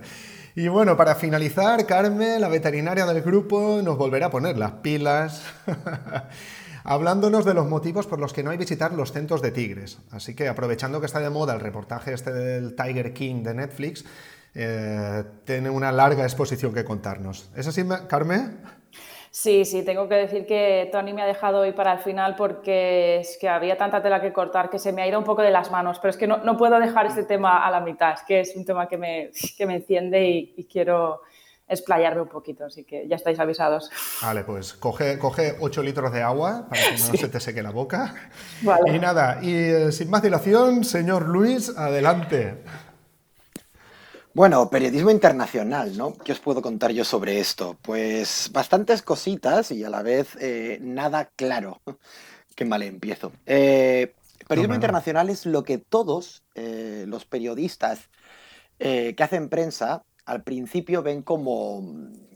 y 0.56 0.68
bueno, 0.68 0.96
para 0.96 1.14
finalizar, 1.14 1.86
Carmen, 1.86 2.40
la 2.40 2.48
veterinaria 2.48 3.06
del 3.06 3.22
grupo, 3.22 3.80
nos 3.82 3.96
volverá 3.96 4.26
a 4.26 4.30
poner 4.30 4.58
las 4.58 4.72
pilas. 4.72 5.44
hablándonos 6.84 7.44
de 7.44 7.54
los 7.54 7.68
motivos 7.68 8.06
por 8.06 8.18
los 8.18 8.32
que 8.32 8.42
no 8.42 8.50
hay 8.50 8.56
visitar 8.56 8.92
los 8.92 9.12
centros 9.12 9.42
de 9.42 9.50
tigres. 9.50 9.98
Así 10.10 10.34
que 10.34 10.48
aprovechando 10.48 11.00
que 11.00 11.06
está 11.06 11.20
de 11.20 11.30
moda 11.30 11.54
el 11.54 11.60
reportaje 11.60 12.12
este 12.12 12.32
del 12.32 12.74
Tiger 12.74 13.12
King 13.12 13.42
de 13.42 13.54
Netflix, 13.54 14.04
eh, 14.54 15.24
tiene 15.44 15.70
una 15.70 15.92
larga 15.92 16.24
exposición 16.24 16.74
que 16.74 16.84
contarnos. 16.84 17.50
¿Es 17.54 17.66
así, 17.66 17.84
Carmen? 18.08 18.58
Sí, 19.32 19.64
sí, 19.64 19.84
tengo 19.84 20.08
que 20.08 20.16
decir 20.16 20.44
que 20.44 20.88
Tony 20.90 21.12
me 21.12 21.22
ha 21.22 21.26
dejado 21.26 21.60
hoy 21.60 21.70
para 21.70 21.92
el 21.92 21.98
final 22.00 22.34
porque 22.34 23.20
es 23.20 23.38
que 23.40 23.48
había 23.48 23.78
tanta 23.78 24.02
tela 24.02 24.20
que 24.20 24.32
cortar 24.32 24.70
que 24.70 24.80
se 24.80 24.92
me 24.92 25.02
ha 25.02 25.06
ido 25.06 25.20
un 25.20 25.24
poco 25.24 25.42
de 25.42 25.52
las 25.52 25.70
manos, 25.70 26.00
pero 26.00 26.10
es 26.10 26.16
que 26.16 26.26
no, 26.26 26.56
puedo 26.56 26.80
dejar 26.80 27.06
este 27.06 27.22
tema 27.22 27.64
a 27.64 27.70
la 27.70 27.80
mitad, 27.80 28.14
es 28.14 28.22
que 28.26 28.40
es 28.40 28.56
un 28.56 28.64
tema 28.64 28.88
que 28.88 28.96
me, 28.96 29.30
que 29.56 29.66
me 29.66 29.76
enciende 29.76 30.28
y, 30.28 30.64
quiero 30.64 31.22
explayarme 31.68 32.22
un 32.22 32.28
poquito, 32.28 32.64
así 32.64 32.82
que 32.82 33.06
ya 33.06 33.14
estáis 33.14 33.38
avisados. 33.38 33.88
Vale, 34.20 34.42
pues 34.42 34.72
coge, 34.72 35.16
coge 35.20 35.54
8 35.60 35.82
litros 35.84 36.12
de 36.12 36.22
agua 36.22 36.66
para 36.68 36.82
que 36.82 36.90
no 36.90 37.16
se 37.16 37.28
te 37.28 37.38
seque 37.38 37.62
la 37.62 37.70
boca. 37.70 38.14
Vale. 38.62 38.96
Y 38.96 38.98
nada, 38.98 39.38
y 39.40 39.54
eh, 39.54 39.92
sin 39.92 40.10
más 40.10 40.22
dilación, 40.22 40.82
señor 40.82 41.28
Luis, 41.28 41.76
adelante. 41.76 42.64
Bueno, 44.32 44.70
periodismo 44.70 45.10
internacional, 45.10 45.96
¿no? 45.96 46.16
¿Qué 46.16 46.30
os 46.30 46.38
puedo 46.38 46.62
contar 46.62 46.92
yo 46.92 47.04
sobre 47.04 47.40
esto? 47.40 47.76
Pues 47.82 48.48
bastantes 48.52 49.02
cositas 49.02 49.72
y 49.72 49.82
a 49.82 49.90
la 49.90 50.02
vez 50.02 50.36
eh, 50.40 50.78
nada 50.80 51.30
claro. 51.34 51.80
Qué 52.54 52.64
mal 52.64 52.82
empiezo. 52.82 53.32
Eh, 53.44 54.14
periodismo 54.46 54.76
internacional 54.76 55.30
es 55.30 55.46
lo 55.46 55.64
que 55.64 55.78
todos 55.78 56.44
eh, 56.54 57.04
los 57.08 57.24
periodistas 57.24 58.08
que 58.78 59.14
hacen 59.18 59.50
prensa 59.50 60.04
al 60.24 60.42
principio 60.42 61.02
ven 61.02 61.20
como, 61.20 61.82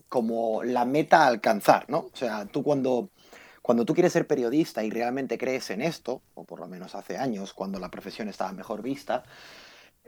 como 0.09 0.63
la 0.63 0.85
meta 0.85 1.23
a 1.23 1.29
alcanzar, 1.29 1.89
¿no? 1.89 2.11
O 2.13 2.17
sea, 2.17 2.45
tú 2.45 2.63
cuando, 2.63 3.09
cuando 3.63 3.87
tú 3.87 3.95
quieres 3.95 4.13
ser 4.13 4.27
periodista 4.27 4.85
y 4.85 4.91
realmente 4.91 5.39
crees 5.39 5.71
en 5.71 5.81
esto, 5.81 6.21
o 6.35 6.45
por 6.45 6.61
lo 6.61 6.69
menos 6.69 6.95
hace 6.95 7.17
años, 7.17 7.55
cuando 7.55 7.79
la 7.79 7.91
profesión 7.91 8.29
estaba 8.29 8.53
mejor 8.53 8.83
vista, 8.83 9.23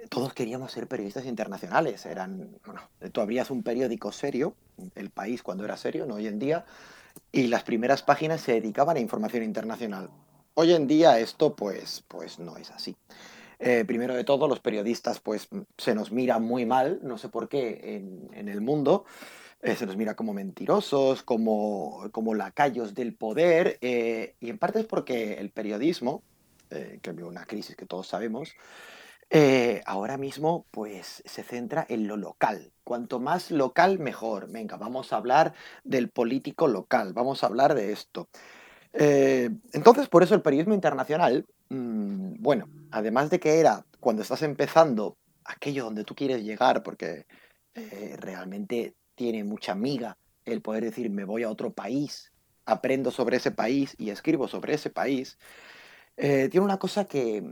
todos 0.09 0.35
queríamos 0.35 0.73
ser 0.73 0.87
periodistas 0.87 1.27
internacionales. 1.27 2.07
Eran, 2.07 2.51
bueno, 2.65 2.83
tú 3.13 3.21
abrías 3.21 3.51
un 3.51 3.63
periódico 3.63 4.13
serio, 4.13 4.55
El 4.95 5.11
País 5.11 5.43
cuando 5.43 5.65
era 5.65 5.77
serio, 5.77 6.07
no 6.07 6.15
hoy 6.15 6.27
en 6.27 6.39
día, 6.39 6.65
y 7.33 7.47
las 7.49 7.65
primeras 7.65 8.03
páginas 8.03 8.41
se 8.41 8.53
dedicaban 8.53 8.97
a 8.97 9.01
información 9.01 9.43
internacional. 9.43 10.11
Hoy 10.55 10.73
en 10.73 10.87
día 10.87 11.19
esto 11.19 11.55
pues, 11.55 12.05
pues 12.09 12.39
no 12.39 12.57
es 12.57 12.71
así. 12.71 12.97
Eh, 13.59 13.85
primero 13.87 14.15
de 14.15 14.25
todo, 14.25 14.49
los 14.49 14.61
periodistas 14.61 15.21
pues 15.21 15.49
se 15.79 15.95
nos 15.95 16.13
mira 16.13 16.39
muy 16.39 16.67
mal, 16.67 17.01
no 17.03 17.17
sé 17.19 17.29
por 17.29 17.49
qué, 17.49 17.97
en, 18.33 18.49
el 18.49 18.61
mundo. 18.61 19.05
Eh, 19.63 19.75
se 19.75 19.87
nos 19.87 19.97
mira 19.97 20.15
como 20.15 20.35
mentirosos, 20.35 21.23
como, 21.23 22.09
como 22.13 22.35
lacayos 22.35 22.95
del 22.95 23.15
poder, 23.15 23.79
eh, 23.81 24.35
y 24.41 24.51
en 24.51 24.59
parte 24.59 24.81
es 24.81 24.87
porque 24.87 25.35
el 25.35 25.51
periodismo, 25.51 26.23
que 26.69 27.01
es 27.03 27.23
una 27.23 27.47
crisis 27.47 27.77
que 27.77 27.87
todos 27.87 28.09
sabemos, 28.09 28.55
eh, 29.29 29.83
ahora 29.87 30.19
mismo, 30.19 30.67
pues 30.71 31.23
se 31.25 31.43
centra 31.43 31.85
en 31.89 32.07
lo 32.07 32.17
local. 32.17 32.73
Cuanto 32.85 33.19
más 33.19 33.51
local, 33.51 33.99
mejor. 33.99 34.49
Venga, 34.51 34.77
vamos 34.77 35.13
a 35.13 35.17
hablar 35.17 35.55
del 35.83 36.11
político 36.11 36.69
local, 36.69 37.13
vamos 37.13 37.43
a 37.43 37.47
hablar 37.49 37.75
de 37.75 37.93
esto. 37.93 38.29
Eh, 38.93 39.51
entonces, 39.73 40.09
por 40.09 40.23
eso 40.23 40.35
el 40.35 40.43
periodismo 40.43 40.75
internacional, 40.75 41.45
mm, 41.71 42.35
bueno, 42.41 42.69
además 42.93 43.31
de 43.31 43.41
que 43.41 43.59
era 43.59 43.85
cuando 44.01 44.23
estás 44.23 44.43
empezando 44.43 45.17
aquello 45.45 45.85
donde 45.85 46.05
tú 46.05 46.15
quieres 46.15 46.45
llegar, 46.45 46.83
porque 46.83 47.27
eh, 47.75 48.17
realmente 48.19 48.95
tiene 49.17 49.45
mucha 49.45 49.75
miga 49.75 50.17
el 50.45 50.63
poder 50.63 50.85
decir, 50.85 51.11
me 51.11 51.25
voy 51.25 51.43
a 51.43 51.51
otro 51.51 51.73
país, 51.73 52.33
aprendo 52.65 53.11
sobre 53.11 53.39
ese 53.39 53.51
país 53.51 53.95
y 53.99 54.11
escribo 54.11 54.49
sobre 54.49 54.75
ese 54.75 54.91
país, 54.91 55.39
tiene 56.17 56.61
una 56.61 56.79
cosa 56.79 57.05
que, 57.05 57.43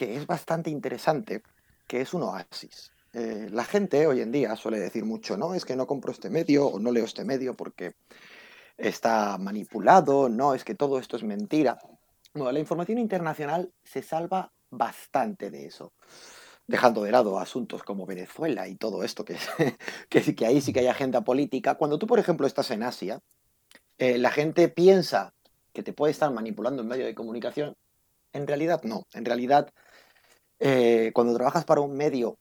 que 0.00 0.16
es 0.16 0.26
bastante 0.26 0.70
interesante, 0.70 1.42
que 1.86 2.00
es 2.00 2.14
un 2.14 2.22
oasis. 2.22 2.90
Eh, 3.12 3.48
la 3.50 3.64
gente 3.64 4.06
hoy 4.06 4.22
en 4.22 4.32
día 4.32 4.56
suele 4.56 4.78
decir 4.78 5.04
mucho, 5.04 5.36
no, 5.36 5.54
es 5.54 5.66
que 5.66 5.76
no 5.76 5.86
compro 5.86 6.10
este 6.10 6.30
medio 6.30 6.68
o 6.68 6.78
no 6.80 6.90
leo 6.90 7.04
este 7.04 7.22
medio 7.22 7.54
porque 7.54 7.96
está 8.78 9.36
manipulado, 9.36 10.30
no, 10.30 10.54
es 10.54 10.64
que 10.64 10.74
todo 10.74 10.98
esto 10.98 11.18
es 11.18 11.22
mentira. 11.22 11.78
Bueno, 12.32 12.50
la 12.50 12.60
información 12.60 12.96
internacional 12.96 13.74
se 13.84 14.02
salva 14.02 14.50
bastante 14.70 15.50
de 15.50 15.66
eso 15.66 15.92
dejando 16.66 17.02
de 17.02 17.12
lado 17.12 17.38
asuntos 17.38 17.82
como 17.82 18.06
Venezuela 18.06 18.68
y 18.68 18.76
todo 18.76 19.04
esto, 19.04 19.22
que, 19.22 19.36
que, 20.08 20.46
ahí 20.46 20.62
sí 20.62 20.72
que 20.72 20.80
hay 20.80 20.86
agenda 20.86 21.20
política, 21.20 21.74
cuando 21.74 21.98
tú, 21.98 22.06
por 22.06 22.18
ejemplo, 22.18 22.46
estás 22.46 22.70
en 22.70 22.84
Asia, 22.84 23.20
eh, 23.98 24.16
la 24.16 24.30
gente 24.30 24.70
piensa 24.70 25.34
que 25.74 25.82
te 25.82 25.92
puede 25.92 26.12
estar 26.12 26.32
manipulando 26.32 26.80
en 26.80 26.88
medio 26.88 27.04
de 27.04 27.14
comunicación, 27.14 27.76
en 28.32 28.46
realidad 28.46 28.82
no. 28.84 29.06
En 29.12 29.24
realidad, 29.24 29.72
eh, 30.60 31.10
cuando 31.14 31.34
trabajas 31.34 31.64
para 31.64 31.80
un 31.80 31.96
medio 31.96 32.38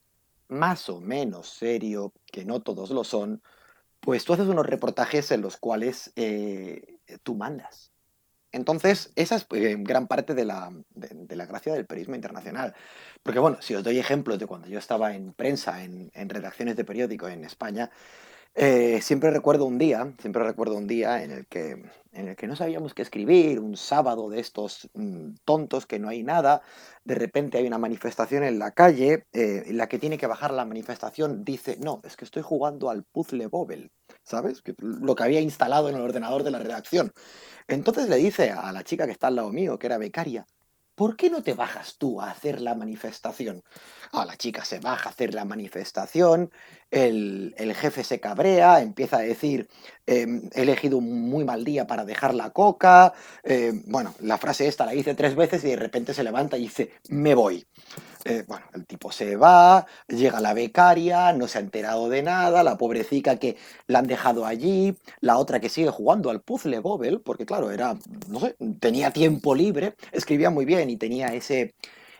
más 0.50 0.90
o 0.90 1.00
menos 1.02 1.50
serio, 1.50 2.14
que 2.26 2.46
no 2.46 2.62
todos 2.62 2.92
lo 2.92 3.04
son, 3.04 3.42
pues 4.00 4.26
tú 4.26 4.34
haces 4.34 4.48
unos 4.48 4.66
reportajes 4.66 5.32
en 5.32 5.42
los 5.42 5.58
cuales 5.58 6.12
eh, 6.16 6.98
tú 7.24 7.36
mandas. 7.36 7.92
Entonces, 8.52 9.12
esa 9.16 9.36
es 9.36 9.46
eh, 9.52 9.76
gran 9.80 10.08
parte 10.08 10.34
de 10.34 10.44
la, 10.46 10.72
gracia 10.96 11.74
del 11.74 11.86
periodismo 11.86 12.16
internacional. 12.16 12.74
Porque, 13.22 13.40
bueno, 13.40 13.62
si 13.62 13.76
os 13.76 13.84
doy 13.84 14.00
ejemplos 14.00 14.40
de 14.40 14.48
cuando 14.48 14.68
yo 14.68 14.80
estaba 14.80 15.14
en 15.16 15.34
prensa, 15.34 15.84
en, 15.84 16.10
en 16.14 16.30
redacciones 16.30 16.76
de 16.76 16.86
periódico 16.86 17.28
en 17.28 17.46
España, 17.46 17.92
eh, 18.56 19.01
siempre 19.01 19.32
recuerdo 19.32 19.65
un 19.65 19.77
día, 19.77 20.13
siempre 20.20 20.44
recuerdo 20.44 20.75
un 20.75 20.88
día 20.88 21.24
en 21.24 21.32
el 21.32 21.48
que, 21.48 21.84
en 22.12 22.27
el 22.27 22.36
que 22.36 22.48
no 22.48 22.56
sabíamos 22.56 22.94
qué 22.94 23.03
escribir, 23.03 23.60
un 23.60 23.77
sábado 23.77 24.29
de 24.29 24.39
estos 24.39 24.89
mm, 24.94 25.36
tontos 25.46 25.86
que 25.86 26.00
no 26.00 26.10
hay 26.10 26.24
nada, 26.24 26.62
de 27.03 27.15
repente 27.15 27.58
hay 27.58 27.68
una 27.68 27.77
manifestación 27.77 28.44
en 28.44 28.60
la 28.60 28.72
calle, 28.72 29.27
eh, 29.34 29.65
la 29.72 29.88
que 29.88 30.00
tiene 30.00 30.18
que 30.18 30.27
bajar 30.27 30.51
la 30.51 30.65
manifestación 30.65 31.46
dice, 31.46 31.77
no, 31.79 32.01
es 32.03 32.18
que 32.18 32.25
estoy 32.25 32.41
jugando 32.41 32.89
al 32.89 33.03
puzzle 33.03 33.48
Bobel, 33.48 33.91
¿sabes? 34.24 34.62
lo 34.79 35.15
que 35.15 35.24
había 35.24 35.41
instalado 35.41 35.89
en 35.89 35.96
el 35.96 36.01
ordenador 36.01 36.44
de 36.44 36.51
la 36.51 36.60
redacción. 36.60 37.13
Entonces 37.68 38.10
le 38.10 38.18
dice 38.18 38.51
a 38.51 38.72
la 38.72 38.84
chica 38.84 39.06
que 39.06 39.12
está 39.13 39.27
al 39.27 39.36
lado 39.36 39.51
mío, 39.51 39.79
que 39.79 39.88
era 39.88 39.98
becaria, 39.98 40.46
¿por 41.00 41.15
qué 41.15 41.29
no 41.29 41.41
te 41.41 41.53
bajas 41.53 41.98
tú 41.98 42.20
a 42.20 42.29
hacer 42.29 42.60
la 42.60 42.75
manifestación? 42.75 43.63
Ah, 44.12 44.25
la 44.25 44.36
chica 44.36 44.65
se 44.65 44.79
baja 44.79 45.08
a 45.08 45.12
hacer 45.13 45.34
la 45.34 45.46
manifestación, 45.46 46.51
el, 46.91 47.53
jefe 47.75 48.03
se 48.03 48.19
cabrea, 48.19 48.81
empieza 48.81 49.17
a 49.17 49.22
decir, 49.22 49.69
em, 50.05 50.50
he 50.53 50.63
elegido 50.63 50.98
un 50.98 51.29
muy 51.29 51.43
mal 51.46 51.63
día 51.63 51.88
para 51.88 52.05
dejar 52.05 52.34
la 52.34 52.50
coca, 52.51 53.13
em, 53.43 53.84
bueno, 53.88 54.13
la 54.22 54.38
frase 54.38 54.67
esta 54.67 54.86
la 54.86 54.91
dice 54.91 55.15
tres 55.15 55.36
veces 55.36 55.63
y 55.63 55.69
de 55.69 55.75
repente 55.75 56.13
se 56.13 56.24
levanta 56.24 56.58
y 56.58 56.62
dice, 56.62 56.91
me 57.10 57.36
voy. 57.36 57.65
Eh, 58.25 58.43
bueno, 58.48 58.65
el 58.74 58.86
tipo 58.86 59.12
se 59.12 59.38
va, 59.38 59.86
llega 60.08 60.41
la 60.41 60.53
becaria, 60.53 61.31
no 61.31 61.48
se 61.48 61.58
ha 61.58 61.62
enterado 61.62 62.10
de 62.10 62.22
nada, 62.22 62.63
la 62.63 62.77
pobrecita 62.77 63.38
que 63.38 63.55
la 63.88 64.00
han 64.00 64.08
dejado 64.08 64.46
allí, 64.46 64.98
la 65.22 65.38
otra 65.38 65.60
que 65.62 65.69
sigue 65.69 65.89
jugando 65.89 66.29
al 66.29 66.41
puzzle 66.41 66.79
Bobel, 66.79 67.22
porque 67.22 67.46
claro, 67.46 67.72
era, 67.72 67.98
no 68.27 68.39
sé, 68.41 68.58
tenía 68.81 69.12
tiempo 69.12 69.55
libre, 69.55 69.96
escribía 70.12 70.50
muy 70.50 70.65
bien 70.65 70.89
y 70.89 70.98
tenía 70.98 71.27
ese, 71.27 71.75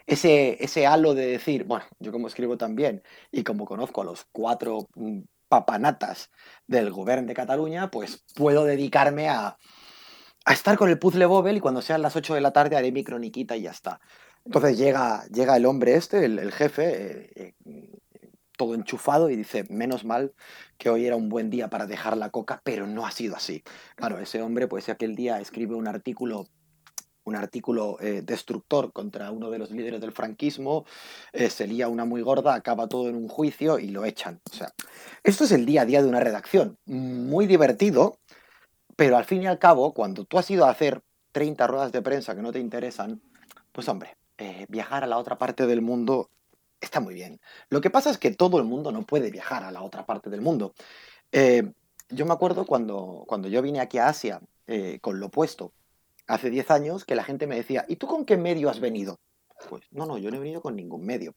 ese, 0.10 0.64
ese 0.64 0.88
halo 0.88 1.14
de 1.14 1.28
decir, 1.28 1.66
bueno, 1.66 1.86
yo 2.00 2.12
como 2.12 2.28
escribo 2.28 2.58
también 2.58 3.04
y 3.32 3.44
como 3.44 3.66
conozco 3.66 4.02
a 4.02 4.06
los 4.06 4.26
cuatro 4.32 4.88
mm, 4.96 5.20
papanatas 5.48 6.32
del 6.68 6.92
gobierno 6.92 7.28
de 7.28 7.34
Cataluña, 7.36 7.92
pues 7.92 8.24
puedo 8.36 8.66
dedicarme 8.66 9.30
a, 9.30 9.58
a 10.46 10.54
estar 10.54 10.78
con 10.78 10.90
el 10.90 10.98
puzzle 10.98 11.28
Bobel 11.28 11.58
y 11.58 11.60
cuando 11.60 11.82
sean 11.82 12.02
las 12.02 12.16
8 12.16 12.34
de 12.34 12.42
la 12.42 12.52
tarde 12.52 12.76
haré 12.76 12.92
mi 12.92 13.04
croniquita 13.04 13.56
y 13.56 13.62
ya 13.64 13.72
está. 13.72 14.02
Entonces 14.46 14.78
llega, 14.78 15.26
llega 15.28 15.56
el 15.58 15.66
hombre 15.68 15.96
este, 15.96 16.26
el, 16.26 16.52
jefe, 16.52 17.24
eh, 17.36 17.56
eh, 17.66 18.00
todo 18.58 18.74
enchufado 18.74 19.30
y 19.30 19.36
dice, 19.36 19.66
menos 19.70 20.06
mal 20.06 20.34
que 20.80 20.90
hoy 20.90 21.06
era 21.06 21.16
un 21.16 21.30
buen 21.30 21.52
día 21.52 21.70
para 21.70 21.86
dejar 21.86 22.18
la 22.18 22.32
coca, 22.32 22.62
pero 22.64 22.88
no 22.88 23.06
ha 23.06 23.12
sido 23.12 23.36
así. 23.36 23.64
Claro, 23.96 24.18
ese 24.20 24.42
hombre 24.42 24.68
pues 24.68 24.90
aquel 24.90 25.16
día 25.16 25.40
escribe 25.40 25.76
un 25.76 25.88
artículo 25.88 26.48
un 27.30 27.36
artículo 27.36 27.98
eh, 28.02 28.22
destructor 28.24 28.92
contra 28.92 29.32
uno 29.32 29.50
de 29.50 29.60
los 29.60 29.72
líderes 29.72 30.02
del 30.02 30.12
franquismo, 30.12 30.86
se 31.34 31.68
lía 31.68 31.88
una 31.88 32.06
muy 32.06 32.22
gorda, 32.22 32.54
acaba 32.54 32.88
todo 32.88 33.08
en 33.08 33.16
un 33.16 33.28
juicio 33.28 33.80
y 33.80 33.90
lo 33.90 34.04
echan. 34.04 34.42
O 34.52 34.56
sea, 34.56 34.74
esto 35.24 35.46
es 35.46 35.52
el 35.52 35.66
día 35.66 35.84
a 35.84 35.86
día 35.86 36.02
de 36.02 36.10
una 36.10 36.20
redacción. 36.20 36.78
Muy 36.86 37.48
divertido, 37.48 38.18
pero 38.96 39.16
al 39.16 39.26
fin 39.26 39.44
y 39.44 39.48
al 39.48 39.60
cabo, 39.60 39.94
cuando 39.94 40.26
tú 40.26 40.38
has 40.38 40.52
ido 40.52 40.66
a 40.66 40.72
hacer 40.72 41.02
30 41.32 41.68
ruedas 41.68 41.92
de 41.92 42.02
prensa 42.02 42.36
que 42.36 42.42
no 42.42 42.52
te 42.52 42.60
interesan, 42.60 43.22
pues 43.72 43.88
hombre, 43.88 44.18
eh, 44.38 44.66
viajar 44.70 45.04
a 45.04 45.08
la 45.08 45.18
otra 45.18 45.38
parte 45.38 45.68
del 45.68 45.82
mundo 45.82 46.30
está 46.82 47.00
muy 47.00 47.14
bien. 47.14 47.40
Lo 47.70 47.82
que 47.82 47.90
pasa 47.90 48.10
es 48.10 48.18
que 48.18 48.32
todo 48.32 48.58
el 48.58 48.64
mundo 48.64 48.92
no 48.92 49.04
puede 49.04 49.32
viajar 49.32 49.64
a 49.64 49.72
la 49.72 49.84
otra 49.84 50.06
parte 50.06 50.30
del 50.30 50.42
mundo. 50.42 50.74
Eh, 51.32 51.72
yo 52.10 52.26
me 52.26 52.34
acuerdo 52.34 52.66
cuando, 52.66 53.24
cuando 53.28 53.48
yo 53.48 53.62
vine 53.62 53.80
aquí 53.80 53.98
a 53.98 54.08
Asia 54.08 54.42
eh, 54.68 55.00
con 55.02 55.20
lo 55.20 55.28
opuesto, 55.28 55.74
hace 56.30 56.50
10 56.50 56.72
años, 56.72 57.06
que 57.06 57.16
la 57.16 57.24
gente 57.24 57.48
me 57.48 57.56
decía, 57.56 57.86
¿y 57.88 57.98
tú 57.98 58.08
con 58.08 58.26
qué 58.26 58.38
medio 58.38 58.70
has 58.70 58.80
venido? 58.80 59.20
Pues 59.70 59.84
no, 59.92 60.06
no, 60.06 60.18
yo 60.18 60.32
no 60.32 60.38
he 60.38 60.40
venido 60.40 60.62
con 60.62 60.76
ningún 60.76 61.06
medio. 61.06 61.36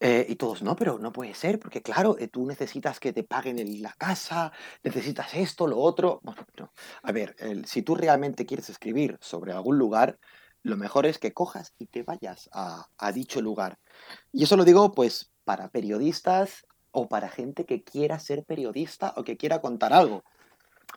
y 0.00 0.34
todos, 0.36 0.62
no, 0.62 0.74
pero 0.76 0.98
no 0.98 1.12
puede 1.12 1.34
ser, 1.34 1.58
porque 1.58 1.80
claro, 1.82 2.16
tú 2.30 2.46
necesitas 2.46 2.98
que 2.98 3.12
te 3.12 3.22
paguen 3.22 3.82
la 3.82 3.92
casa, 3.92 4.52
necesitas 4.82 5.34
esto, 5.34 5.66
lo 5.66 5.78
otro. 5.78 6.20
No. 6.22 6.34
A 7.02 7.12
ver, 7.12 7.36
si 7.66 7.82
tú 7.82 7.94
realmente 7.94 8.46
quieres 8.46 8.68
escribir 8.68 9.16
sobre 9.20 9.52
algún 9.52 9.78
lugar, 9.78 10.18
lo 10.62 10.76
mejor 10.76 11.06
es 11.06 11.18
que 11.18 11.32
cojas 11.32 11.74
y 11.78 11.86
te 11.86 12.02
vayas 12.02 12.48
a, 12.52 12.86
dicho 13.12 13.40
lugar. 13.40 13.78
Y 14.32 14.44
eso 14.44 14.56
lo 14.56 14.64
digo 14.64 14.92
pues 14.92 15.32
para 15.44 15.68
periodistas 15.68 16.66
o 16.92 17.08
para 17.08 17.28
gente 17.28 17.66
que 17.66 17.82
quiera 17.82 18.18
ser 18.18 18.44
periodista 18.44 19.12
o 19.16 19.24
que 19.24 19.36
quiera 19.36 19.60
contar 19.60 19.92
algo. 19.92 20.24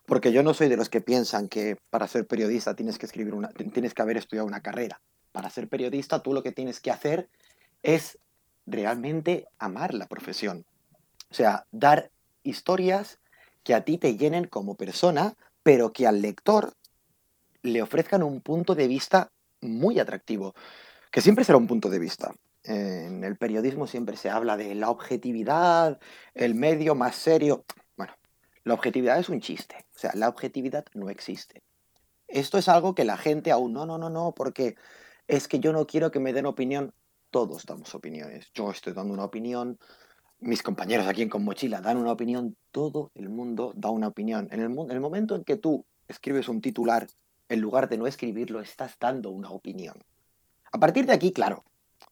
Porque 0.05 0.31
yo 0.31 0.43
no 0.43 0.53
soy 0.53 0.69
de 0.69 0.77
los 0.77 0.89
que 0.89 1.01
piensan 1.01 1.47
que 1.47 1.77
para 1.89 2.07
ser 2.07 2.27
periodista 2.27 2.75
tienes 2.75 2.97
que 2.97 3.05
escribir 3.05 3.33
una, 3.33 3.49
tienes 3.49 3.93
que 3.93 4.01
haber 4.01 4.17
estudiado 4.17 4.47
una 4.47 4.61
carrera. 4.61 5.01
Para 5.31 5.49
ser 5.49 5.67
periodista 5.67 6.21
tú 6.21 6.33
lo 6.33 6.43
que 6.43 6.51
tienes 6.51 6.79
que 6.79 6.91
hacer 6.91 7.29
es 7.83 8.17
realmente 8.65 9.47
amar 9.59 9.93
la 9.93 10.07
profesión. 10.07 10.65
O 11.29 11.33
sea, 11.33 11.65
dar 11.71 12.11
historias 12.43 13.19
que 13.63 13.73
a 13.73 13.83
ti 13.83 13.97
te 13.97 14.15
llenen 14.15 14.45
como 14.45 14.75
persona, 14.75 15.35
pero 15.63 15.91
que 15.91 16.07
al 16.07 16.21
lector 16.21 16.73
le 17.63 17.81
ofrezcan 17.81 18.23
un 18.23 18.41
punto 18.41 18.75
de 18.75 18.87
vista 18.87 19.31
muy 19.61 19.99
atractivo, 19.99 20.53
que 21.11 21.21
siempre 21.21 21.43
será 21.43 21.57
un 21.57 21.67
punto 21.67 21.89
de 21.89 21.99
vista. 21.99 22.33
En 22.63 23.23
el 23.23 23.37
periodismo 23.37 23.87
siempre 23.87 24.17
se 24.17 24.29
habla 24.29 24.57
de 24.57 24.73
la 24.75 24.89
objetividad, 24.89 25.99
el 26.33 26.55
medio 26.55 26.95
más 26.95 27.15
serio. 27.15 27.65
La 28.65 28.73
objetividad 28.73 29.19
es 29.19 29.29
un 29.29 29.39
chiste, 29.39 29.85
o 29.95 29.99
sea, 29.99 30.11
la 30.15 30.27
objetividad 30.27 30.85
no 30.93 31.09
existe. 31.09 31.61
Esto 32.27 32.57
es 32.57 32.67
algo 32.67 32.95
que 32.95 33.05
la 33.05 33.15
gente 33.15 33.51
aún 33.51 33.73
no, 33.73 33.85
no, 33.85 33.97
no, 33.97 34.09
no, 34.09 34.33
porque 34.35 34.75
es 35.27 35.47
que 35.47 35.59
yo 35.59 35.71
no 35.71 35.85
quiero 35.85 36.11
que 36.11 36.19
me 36.19 36.33
den 36.33 36.47
opinión. 36.47 36.91
Todos 37.29 37.65
damos 37.65 37.93
opiniones. 37.93 38.49
Yo 38.53 38.71
estoy 38.71 38.93
dando 38.93 39.13
una 39.13 39.25
opinión, 39.25 39.77
mis 40.39 40.63
compañeros 40.63 41.07
aquí 41.07 41.21
en 41.21 41.29
Con 41.29 41.43
Mochila 41.43 41.79
dan 41.79 41.97
una 41.97 42.11
opinión, 42.11 42.55
todo 42.71 43.11
el 43.13 43.29
mundo 43.29 43.71
da 43.75 43.91
una 43.91 44.07
opinión. 44.07 44.47
En 44.51 44.61
el, 44.61 44.71
en 44.71 44.91
el 44.91 44.99
momento 44.99 45.35
en 45.35 45.43
que 45.43 45.57
tú 45.57 45.85
escribes 46.07 46.49
un 46.49 46.61
titular 46.61 47.07
en 47.49 47.61
lugar 47.61 47.87
de 47.87 47.97
no 47.97 48.07
escribirlo, 48.07 48.61
estás 48.61 48.97
dando 48.99 49.29
una 49.29 49.51
opinión. 49.51 50.03
A 50.71 50.79
partir 50.79 51.05
de 51.05 51.13
aquí, 51.13 51.31
claro, 51.31 51.63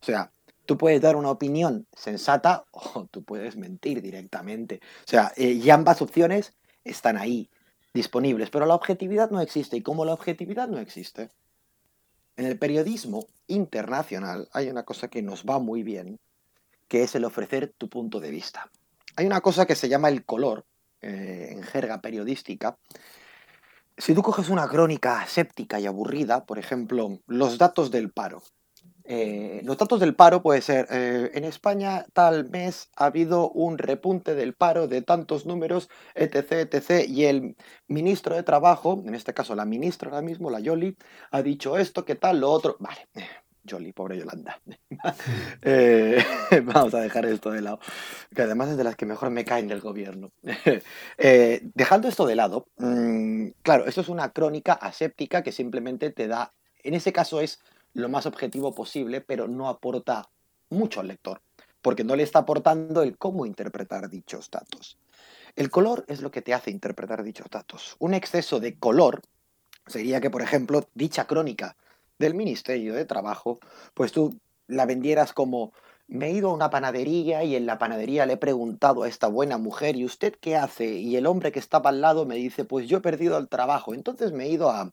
o 0.01 0.05
sea, 0.05 0.31
tú 0.65 0.77
puedes 0.77 1.01
dar 1.01 1.15
una 1.15 1.31
opinión 1.31 1.87
sensata 1.95 2.65
o 2.71 3.05
tú 3.05 3.23
puedes 3.23 3.55
mentir 3.55 4.01
directamente. 4.01 4.79
O 5.05 5.09
sea, 5.09 5.31
eh, 5.35 5.51
y 5.51 5.69
ambas 5.69 6.01
opciones 6.01 6.53
están 6.83 7.17
ahí, 7.17 7.49
disponibles, 7.93 8.49
pero 8.49 8.65
la 8.65 8.75
objetividad 8.75 9.29
no 9.29 9.41
existe. 9.41 9.77
Y 9.77 9.81
como 9.81 10.05
la 10.05 10.13
objetividad 10.13 10.67
no 10.67 10.79
existe, 10.79 11.29
en 12.35 12.45
el 12.45 12.57
periodismo 12.57 13.27
internacional 13.47 14.49
hay 14.51 14.69
una 14.69 14.83
cosa 14.83 15.07
que 15.07 15.21
nos 15.21 15.45
va 15.45 15.59
muy 15.59 15.83
bien, 15.83 16.19
que 16.87 17.03
es 17.03 17.15
el 17.15 17.25
ofrecer 17.25 17.73
tu 17.77 17.89
punto 17.89 18.19
de 18.19 18.31
vista. 18.31 18.69
Hay 19.15 19.25
una 19.25 19.41
cosa 19.41 19.65
que 19.65 19.75
se 19.75 19.89
llama 19.89 20.09
el 20.09 20.25
color, 20.25 20.65
eh, 21.01 21.49
en 21.51 21.63
jerga 21.63 22.01
periodística, 22.01 22.77
si 23.97 24.15
tú 24.15 24.23
coges 24.23 24.49
una 24.49 24.67
crónica 24.67 25.25
séptica 25.27 25.79
y 25.79 25.85
aburrida, 25.85 26.45
por 26.45 26.57
ejemplo, 26.57 27.19
los 27.27 27.57
datos 27.57 27.91
del 27.91 28.11
paro. 28.11 28.41
Eh, 29.05 29.61
los 29.63 29.77
datos 29.77 29.99
del 29.99 30.15
paro 30.15 30.41
puede 30.41 30.61
ser, 30.61 30.87
eh, 30.89 31.31
en 31.33 31.43
España 31.43 32.05
tal 32.13 32.49
mes 32.49 32.89
ha 32.95 33.05
habido 33.07 33.49
un 33.49 33.77
repunte 33.77 34.33
del 34.33 34.53
paro 34.53 34.87
de 34.87 35.01
tantos 35.01 35.45
números, 35.45 35.89
etc., 36.15 36.53
etc., 36.71 37.05
y 37.07 37.25
el 37.25 37.57
ministro 37.87 38.35
de 38.35 38.43
Trabajo, 38.43 39.03
en 39.05 39.13
este 39.13 39.33
caso 39.33 39.55
la 39.55 39.65
ministra 39.65 40.09
ahora 40.09 40.21
mismo, 40.21 40.49
la 40.49 40.61
Yoli, 40.61 40.95
ha 41.31 41.41
dicho 41.41 41.77
esto, 41.77 42.05
qué 42.05 42.15
tal, 42.15 42.39
lo 42.39 42.49
otro. 42.49 42.77
Vale, 42.79 43.09
Jolly, 43.69 43.91
pobre 43.93 44.17
Yolanda. 44.17 44.59
Eh, 45.65 46.23
vamos 46.63 46.93
a 46.93 46.99
dejar 46.99 47.25
esto 47.25 47.49
de 47.51 47.61
lado, 47.61 47.79
que 48.35 48.41
además 48.41 48.69
es 48.69 48.77
de 48.77 48.83
las 48.83 48.95
que 48.95 49.05
mejor 49.05 49.31
me 49.31 49.45
caen 49.45 49.67
del 49.67 49.81
gobierno. 49.81 50.31
Dejando 51.73 52.07
esto 52.07 52.25
de 52.25 52.35
lado, 52.35 52.67
mm, 52.77 53.47
claro, 53.61 53.85
esto 53.85 54.01
es 54.01 54.09
una 54.09 54.31
crónica 54.31 54.73
aséptica 54.73 55.41
que 55.41 55.51
simplemente 55.51 56.09
te 56.11 56.27
da, 56.27 56.53
en 56.83 56.93
ese 56.93 57.13
caso 57.13 57.39
es 57.41 57.59
lo 57.93 58.09
más 58.09 58.25
objetivo 58.25 58.73
posible, 58.73 59.21
pero 59.21 59.47
no 59.47 59.69
aporta 59.69 60.29
mucho 60.69 60.99
al 60.99 61.07
lector, 61.07 61.41
porque 61.81 62.03
no 62.03 62.15
le 62.15 62.23
está 62.23 62.39
aportando 62.39 63.03
el 63.03 63.17
cómo 63.17 63.45
interpretar 63.45 64.09
dichos 64.09 64.49
datos. 64.49 64.97
El 65.55 65.69
color 65.69 66.05
es 66.07 66.21
lo 66.21 66.31
que 66.31 66.41
te 66.41 66.53
hace 66.53 66.71
interpretar 66.71 67.23
dichos 67.23 67.47
datos. 67.49 67.95
Un 67.99 68.13
exceso 68.13 68.59
de 68.59 68.77
color 68.77 69.21
sería 69.85 70.19
que, 70.19 70.31
por 70.31 70.41
ejemplo, 70.41 70.87
dicha 70.95 71.27
crónica 71.27 71.75
del 72.17 72.33
Ministerio 72.33 72.93
de 72.95 73.05
Trabajo, 73.05 73.59
pues 73.93 74.11
tú 74.11 74.39
la 74.67 74.85
vendieras 74.85 75.33
como 75.33 75.73
me 76.07 76.27
he 76.27 76.31
ido 76.31 76.49
a 76.49 76.53
una 76.53 76.69
panadería 76.69 77.43
y 77.43 77.55
en 77.55 77.65
la 77.65 77.77
panadería 77.77 78.25
le 78.25 78.33
he 78.33 78.37
preguntado 78.37 79.03
a 79.03 79.07
esta 79.07 79.27
buena 79.27 79.57
mujer, 79.57 79.95
¿y 79.95 80.05
usted 80.05 80.35
qué 80.39 80.55
hace? 80.55 80.85
Y 80.85 81.15
el 81.15 81.25
hombre 81.25 81.51
que 81.51 81.59
estaba 81.59 81.89
al 81.89 82.01
lado 82.01 82.25
me 82.25 82.35
dice, 82.35 82.65
pues 82.65 82.87
yo 82.87 82.97
he 82.97 83.01
perdido 83.01 83.37
el 83.37 83.47
trabajo. 83.47 83.93
Entonces 83.93 84.31
me 84.31 84.45
he 84.45 84.49
ido 84.49 84.69
a, 84.69 84.91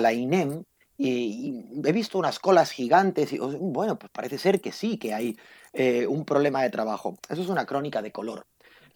la 0.00 0.12
INEM 0.12 0.64
y, 1.02 1.64
he 1.82 1.92
visto 1.92 2.18
unas 2.18 2.38
colas 2.38 2.70
gigantes 2.72 3.32
y 3.32 3.38
bueno, 3.38 3.98
pues 3.98 4.12
parece 4.12 4.36
ser 4.36 4.60
que 4.60 4.70
sí, 4.70 4.98
que 4.98 5.14
hay 5.14 5.38
eh, 5.72 6.06
un 6.06 6.26
problema 6.26 6.62
de 6.62 6.68
trabajo. 6.68 7.18
Eso 7.28 7.40
es 7.40 7.48
una 7.48 7.64
crónica 7.64 8.02
de 8.02 8.12
color. 8.12 8.46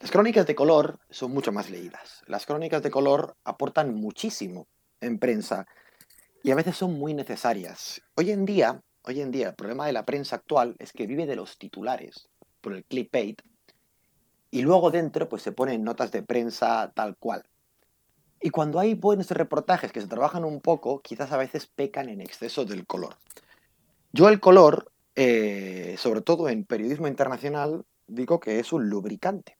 Las 0.00 0.10
crónicas 0.10 0.46
de 0.46 0.54
color 0.54 0.98
son 1.08 1.32
mucho 1.32 1.50
más 1.50 1.70
leídas. 1.70 2.22
Las 2.26 2.44
crónicas 2.44 2.82
de 2.82 2.90
color 2.90 3.36
aportan 3.44 3.94
muchísimo 3.94 4.66
en 5.00 5.18
prensa 5.18 5.66
y 6.42 6.50
a 6.50 6.54
veces 6.54 6.76
son 6.76 6.98
muy 6.98 7.14
necesarias. 7.14 8.02
Hoy 8.16 8.32
en 8.32 8.44
día, 8.44 8.82
hoy 9.04 9.22
en 9.22 9.30
día 9.30 9.48
el 9.48 9.54
problema 9.54 9.86
de 9.86 9.94
la 9.94 10.04
prensa 10.04 10.36
actual 10.36 10.76
es 10.78 10.92
que 10.92 11.06
vive 11.06 11.24
de 11.24 11.36
los 11.36 11.56
titulares 11.56 12.28
por 12.60 12.74
el 12.74 12.84
clickbait 12.84 13.40
y 14.50 14.60
luego 14.60 14.90
dentro 14.90 15.26
pues 15.26 15.42
se 15.42 15.52
ponen 15.52 15.84
notas 15.84 16.12
de 16.12 16.22
prensa 16.22 16.92
tal 16.94 17.16
cual. 17.16 17.44
Y 18.44 18.50
cuando 18.50 18.78
hay 18.78 18.92
buenos 18.92 19.30
reportajes 19.30 19.90
que 19.90 20.02
se 20.02 20.06
trabajan 20.06 20.44
un 20.44 20.60
poco, 20.60 21.00
quizás 21.00 21.32
a 21.32 21.38
veces 21.38 21.66
pecan 21.66 22.10
en 22.10 22.20
exceso 22.20 22.66
del 22.66 22.86
color. 22.86 23.16
Yo 24.12 24.28
el 24.28 24.38
color, 24.38 24.92
eh, 25.14 25.94
sobre 25.96 26.20
todo 26.20 26.50
en 26.50 26.66
periodismo 26.66 27.08
internacional, 27.08 27.86
digo 28.06 28.40
que 28.40 28.58
es 28.58 28.70
un 28.74 28.90
lubricante. 28.90 29.56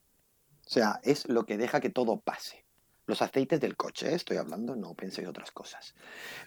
O 0.67 0.69
sea, 0.69 0.99
es 1.01 1.27
lo 1.27 1.47
que 1.47 1.57
deja 1.57 1.79
que 1.79 1.89
todo 1.89 2.19
pase. 2.19 2.63
Los 3.07 3.23
aceites 3.23 3.59
del 3.59 3.75
coche, 3.75 4.11
¿eh? 4.11 4.13
estoy 4.13 4.37
hablando, 4.37 4.75
no 4.75 4.93
pensé 4.93 5.27
otras 5.27 5.49
cosas. 5.49 5.95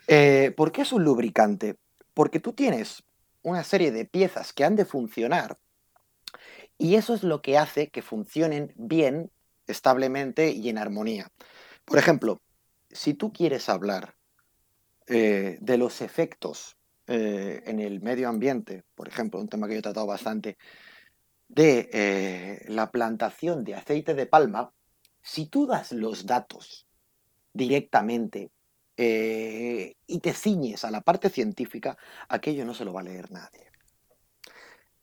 Eh, 0.06 0.54
¿Por 0.56 0.70
qué 0.70 0.82
es 0.82 0.92
un 0.92 1.02
lubricante? 1.02 1.74
Porque 2.14 2.38
tú 2.38 2.52
tienes 2.52 3.02
una 3.42 3.64
serie 3.64 3.90
de 3.90 4.04
piezas 4.04 4.52
que 4.52 4.62
han 4.62 4.76
de 4.76 4.84
funcionar 4.84 5.58
y 6.78 6.94
eso 6.94 7.14
es 7.14 7.24
lo 7.24 7.42
que 7.42 7.58
hace 7.58 7.88
que 7.88 8.00
funcionen 8.00 8.72
bien, 8.76 9.32
establemente 9.66 10.52
y 10.52 10.68
en 10.68 10.78
armonía. 10.78 11.32
Por 11.88 11.98
ejemplo, 11.98 12.42
si 12.90 13.14
tú 13.14 13.32
quieres 13.32 13.68
hablar 13.68 14.14
eh, 15.06 15.56
de 15.60 15.78
los 15.78 16.00
efectos 16.02 16.76
en 17.10 17.80
el 17.80 18.02
medio 18.02 18.28
ambiente, 18.28 18.84
por 18.94 19.08
ejemplo, 19.08 19.40
un 19.40 19.48
tema 19.48 19.66
que 19.66 19.72
yo 19.72 19.78
he 19.78 19.82
tratado 19.82 20.06
bastante, 20.06 20.58
de 21.48 21.88
eh, 21.92 22.64
la 22.68 22.90
plantación 22.90 23.64
de 23.64 23.74
aceite 23.74 24.14
de 24.14 24.26
palma, 24.26 24.72
si 25.22 25.46
tú 25.46 25.66
das 25.66 25.92
los 25.92 26.26
datos 26.26 26.86
directamente 27.54 28.50
eh, 28.96 29.94
y 30.06 30.20
te 30.20 30.34
ciñes 30.34 30.84
a 30.84 30.90
la 30.90 31.00
parte 31.00 31.30
científica, 31.30 31.96
aquello 32.28 32.66
no 32.66 32.74
se 32.74 32.84
lo 32.84 32.92
va 32.92 33.00
a 33.00 33.04
leer 33.04 33.30
nadie. 33.30 33.70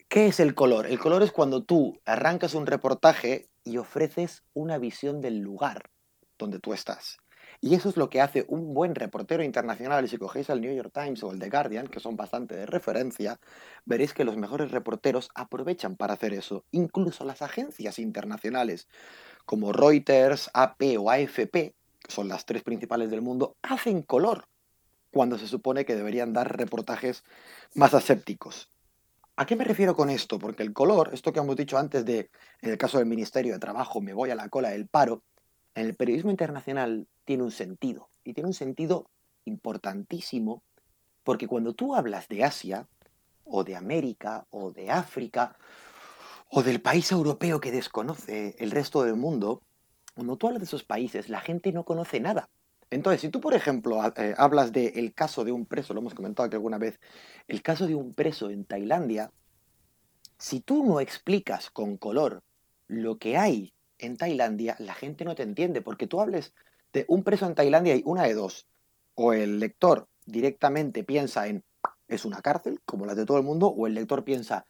¿Qué 0.07 0.27
es 0.27 0.39
el 0.39 0.53
color? 0.53 0.85
El 0.85 0.99
color 0.99 1.23
es 1.23 1.31
cuando 1.31 1.63
tú 1.63 1.99
arrancas 2.05 2.53
un 2.53 2.67
reportaje 2.67 3.49
y 3.63 3.77
ofreces 3.77 4.43
una 4.53 4.77
visión 4.77 5.21
del 5.21 5.39
lugar 5.39 5.89
donde 6.37 6.59
tú 6.59 6.73
estás. 6.73 7.17
Y 7.61 7.73
eso 7.73 7.89
es 7.89 7.97
lo 7.97 8.09
que 8.09 8.21
hace 8.21 8.45
un 8.47 8.73
buen 8.73 8.95
reportero 8.95 9.43
internacional. 9.43 10.05
Y 10.05 10.07
si 10.07 10.17
cogéis 10.17 10.49
el 10.49 10.61
New 10.61 10.75
York 10.75 10.91
Times 10.93 11.23
o 11.23 11.31
el 11.31 11.39
The 11.39 11.49
Guardian, 11.49 11.87
que 11.87 11.99
son 11.99 12.15
bastante 12.15 12.55
de 12.55 12.65
referencia, 12.65 13.39
veréis 13.85 14.13
que 14.13 14.25
los 14.25 14.37
mejores 14.37 14.71
reporteros 14.71 15.29
aprovechan 15.35 15.95
para 15.95 16.13
hacer 16.13 16.33
eso. 16.33 16.65
Incluso 16.71 17.25
las 17.25 17.41
agencias 17.41 17.99
internacionales 17.99 18.87
como 19.45 19.71
Reuters, 19.71 20.49
AP 20.53 20.97
o 20.99 21.09
AFP, 21.09 21.53
que 21.53 22.11
son 22.11 22.27
las 22.27 22.45
tres 22.45 22.63
principales 22.63 23.09
del 23.09 23.21
mundo, 23.21 23.55
hacen 23.61 24.01
color 24.01 24.47
cuando 25.11 25.37
se 25.37 25.47
supone 25.47 25.85
que 25.85 25.95
deberían 25.95 26.33
dar 26.33 26.57
reportajes 26.57 27.23
más 27.73 27.93
asépticos. 27.93 28.69
¿A 29.37 29.45
qué 29.45 29.55
me 29.55 29.63
refiero 29.63 29.95
con 29.95 30.09
esto? 30.09 30.39
Porque 30.39 30.63
el 30.63 30.73
color, 30.73 31.11
esto 31.13 31.33
que 31.33 31.39
hemos 31.39 31.55
dicho 31.55 31.77
antes 31.77 32.05
de, 32.05 32.29
en 32.61 32.71
el 32.71 32.77
caso 32.77 32.97
del 32.97 33.07
Ministerio 33.07 33.53
de 33.53 33.59
Trabajo, 33.59 34.01
me 34.01 34.13
voy 34.13 34.29
a 34.29 34.35
la 34.35 34.49
cola 34.49 34.69
del 34.69 34.87
paro, 34.87 35.23
el 35.75 35.95
periodismo 35.95 36.31
internacional 36.31 37.07
tiene 37.25 37.43
un 37.43 37.51
sentido, 37.51 38.09
y 38.23 38.33
tiene 38.33 38.47
un 38.47 38.53
sentido 38.53 39.09
importantísimo, 39.43 40.63
porque 41.23 41.47
cuando 41.47 41.73
tú 41.73 41.95
hablas 41.95 42.27
de 42.27 42.43
Asia, 42.43 42.87
o 43.43 43.63
de 43.63 43.75
América, 43.75 44.47
o 44.49 44.71
de 44.71 44.89
África, 44.89 45.57
o 46.49 46.63
del 46.63 46.81
país 46.81 47.11
europeo 47.11 47.59
que 47.59 47.71
desconoce 47.71 48.55
el 48.57 48.71
resto 48.71 49.03
del 49.03 49.15
mundo, 49.15 49.61
cuando 50.15 50.37
tú 50.37 50.47
hablas 50.47 50.61
de 50.61 50.65
esos 50.65 50.83
países, 50.83 51.29
la 51.29 51.41
gente 51.41 51.71
no 51.71 51.83
conoce 51.83 52.19
nada. 52.19 52.49
Entonces, 52.89 53.21
si 53.21 53.29
tú, 53.29 53.41
por 53.41 53.53
ejemplo, 53.53 54.01
eh, 54.15 54.33
hablas 54.37 54.71
del 54.71 55.13
caso 55.13 55.43
de 55.43 55.51
un 55.51 55.65
preso, 55.65 55.93
lo 55.93 55.99
hemos 55.99 56.13
comentado 56.13 56.47
aquí 56.47 56.55
alguna 56.55 56.77
vez, 56.77 56.99
el 57.47 57.61
caso 57.61 57.87
de 57.87 57.95
un 57.95 58.13
preso 58.13 58.49
en 58.49 58.63
Tailandia, 58.63 59.31
si 60.37 60.61
tú 60.61 60.85
no 60.85 60.99
explicas 60.99 61.69
con 61.69 61.97
color 61.97 62.43
lo 62.87 63.17
que 63.17 63.37
hay 63.37 63.74
en 63.99 64.17
Tailandia, 64.17 64.75
la 64.79 64.93
gente 64.93 65.25
no 65.25 65.35
te 65.35 65.43
entiende, 65.43 65.81
porque 65.81 66.07
tú 66.07 66.21
hables 66.21 66.53
de 66.93 67.05
un 67.07 67.23
preso 67.23 67.45
en 67.45 67.55
Tailandia 67.55 67.95
y 67.95 68.03
una 68.05 68.23
de 68.23 68.33
dos, 68.33 68.67
o 69.15 69.33
el 69.33 69.59
lector 69.59 70.07
directamente 70.25 71.03
piensa 71.03 71.47
en 71.47 71.63
es 72.07 72.25
una 72.25 72.41
cárcel, 72.41 72.81
como 72.85 73.05
la 73.05 73.15
de 73.15 73.25
todo 73.25 73.37
el 73.37 73.43
mundo, 73.43 73.67
o 73.67 73.87
el 73.87 73.95
lector 73.95 74.23
piensa 74.23 74.65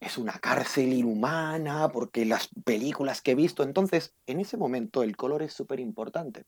es 0.00 0.16
una 0.16 0.32
cárcel 0.38 0.92
inhumana, 0.92 1.90
porque 1.90 2.24
las 2.24 2.48
películas 2.64 3.20
que 3.20 3.32
he 3.32 3.34
visto, 3.34 3.62
entonces 3.62 4.14
en 4.26 4.40
ese 4.40 4.56
momento 4.56 5.02
el 5.02 5.16
color 5.16 5.42
es 5.42 5.52
súper 5.52 5.78
importante, 5.78 6.44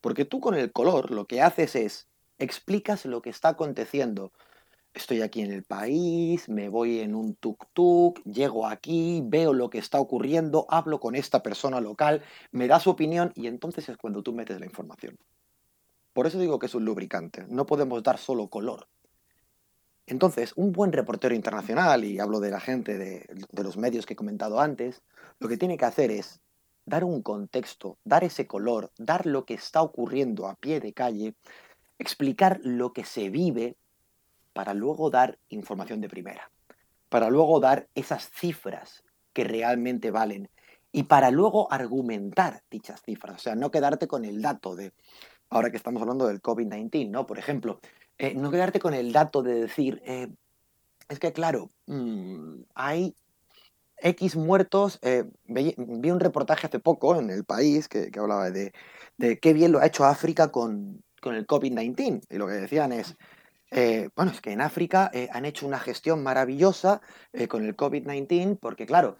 porque 0.00 0.24
tú 0.24 0.40
con 0.40 0.54
el 0.54 0.72
color 0.72 1.10
lo 1.10 1.26
que 1.26 1.42
haces 1.42 1.76
es 1.76 2.08
explicas 2.38 3.04
lo 3.04 3.20
que 3.20 3.28
está 3.28 3.50
aconteciendo, 3.50 4.32
estoy 4.92 5.22
aquí 5.22 5.42
en 5.42 5.52
el 5.52 5.62
país, 5.62 6.48
me 6.48 6.68
voy 6.68 7.00
en 7.00 7.14
un 7.14 7.36
tuk-tuk, 7.36 8.22
llego 8.24 8.66
aquí, 8.66 9.22
veo 9.24 9.52
lo 9.52 9.70
que 9.70 9.78
está 9.78 10.00
ocurriendo, 10.00 10.66
hablo 10.68 11.00
con 11.00 11.14
esta 11.14 11.42
persona 11.42 11.80
local, 11.80 12.22
me 12.50 12.66
da 12.66 12.80
su 12.80 12.90
opinión 12.90 13.32
y 13.34 13.46
entonces 13.46 13.88
es 13.88 13.96
cuando 13.96 14.22
tú 14.22 14.32
metes 14.32 14.58
la 14.58 14.66
información. 14.66 15.18
Por 16.12 16.26
eso 16.26 16.38
digo 16.38 16.58
que 16.58 16.66
es 16.66 16.74
un 16.74 16.84
lubricante, 16.84 17.46
no 17.48 17.66
podemos 17.66 18.02
dar 18.02 18.18
solo 18.18 18.48
color. 18.48 18.88
Entonces, 20.06 20.52
un 20.56 20.72
buen 20.72 20.92
reportero 20.92 21.36
internacional, 21.36 22.04
y 22.04 22.18
hablo 22.18 22.40
de 22.40 22.50
la 22.50 22.58
gente 22.58 22.98
de, 22.98 23.26
de 23.28 23.62
los 23.62 23.76
medios 23.76 24.06
que 24.06 24.14
he 24.14 24.16
comentado 24.16 24.58
antes, 24.58 25.02
lo 25.38 25.48
que 25.48 25.56
tiene 25.56 25.78
que 25.78 25.84
hacer 25.84 26.10
es 26.10 26.40
dar 26.84 27.04
un 27.04 27.22
contexto, 27.22 27.98
dar 28.02 28.24
ese 28.24 28.48
color, 28.48 28.90
dar 28.98 29.24
lo 29.24 29.44
que 29.44 29.54
está 29.54 29.82
ocurriendo 29.82 30.48
a 30.48 30.56
pie 30.56 30.80
de 30.80 30.92
calle, 30.92 31.34
explicar 31.98 32.58
lo 32.64 32.92
que 32.92 33.04
se 33.04 33.30
vive 33.30 33.76
para 34.60 34.74
luego 34.74 35.08
dar 35.08 35.38
información 35.48 36.02
de 36.02 36.10
primera, 36.10 36.50
para 37.08 37.30
luego 37.30 37.60
dar 37.60 37.88
esas 37.94 38.28
cifras 38.30 39.02
que 39.32 39.42
realmente 39.42 40.10
valen 40.10 40.50
y 40.92 41.04
para 41.04 41.30
luego 41.30 41.72
argumentar 41.72 42.62
dichas 42.70 43.00
cifras, 43.00 43.36
o 43.36 43.38
sea, 43.38 43.54
no 43.54 43.70
quedarte 43.70 44.06
con 44.06 44.26
el 44.26 44.42
dato 44.42 44.76
de, 44.76 44.92
ahora 45.48 45.70
que 45.70 45.78
estamos 45.78 46.02
hablando 46.02 46.26
del 46.26 46.42
COVID-19, 46.42 47.08
¿no? 47.08 47.26
Por 47.26 47.38
ejemplo, 47.38 47.80
eh, 48.18 48.34
no 48.34 48.50
quedarte 48.50 48.80
con 48.80 48.92
el 48.92 49.14
dato 49.14 49.42
de 49.42 49.62
decir, 49.62 50.02
eh, 50.04 50.28
es 51.08 51.18
que 51.18 51.32
claro, 51.32 51.70
mm, 51.86 52.64
hay 52.74 53.16
X 53.96 54.36
muertos, 54.36 54.98
eh, 55.00 55.24
vi, 55.46 55.74
un 55.78 56.20
reportaje 56.20 56.66
hace 56.66 56.80
poco 56.80 57.18
en 57.18 57.30
el 57.30 57.44
país 57.44 57.88
que, 57.88 58.10
hablaba 58.14 58.50
de, 58.50 58.74
de, 59.16 59.38
qué 59.38 59.54
bien 59.54 59.72
lo 59.72 59.78
ha 59.78 59.86
hecho 59.86 60.04
África 60.04 60.52
con, 60.52 61.02
con 61.22 61.34
el 61.34 61.46
COVID-19, 61.46 62.26
y 62.28 62.36
lo 62.36 62.46
que 62.46 62.52
decían 62.52 62.92
es, 62.92 63.16
eh, 63.70 64.10
bueno, 64.16 64.32
es 64.32 64.40
que 64.40 64.52
en 64.52 64.60
África 64.60 65.10
eh, 65.12 65.28
han 65.32 65.44
hecho 65.44 65.66
una 65.66 65.78
gestión 65.78 66.22
maravillosa 66.22 67.00
eh, 67.32 67.46
con 67.46 67.64
el 67.64 67.76
COVID-19 67.76 68.58
porque, 68.58 68.86
claro, 68.86 69.16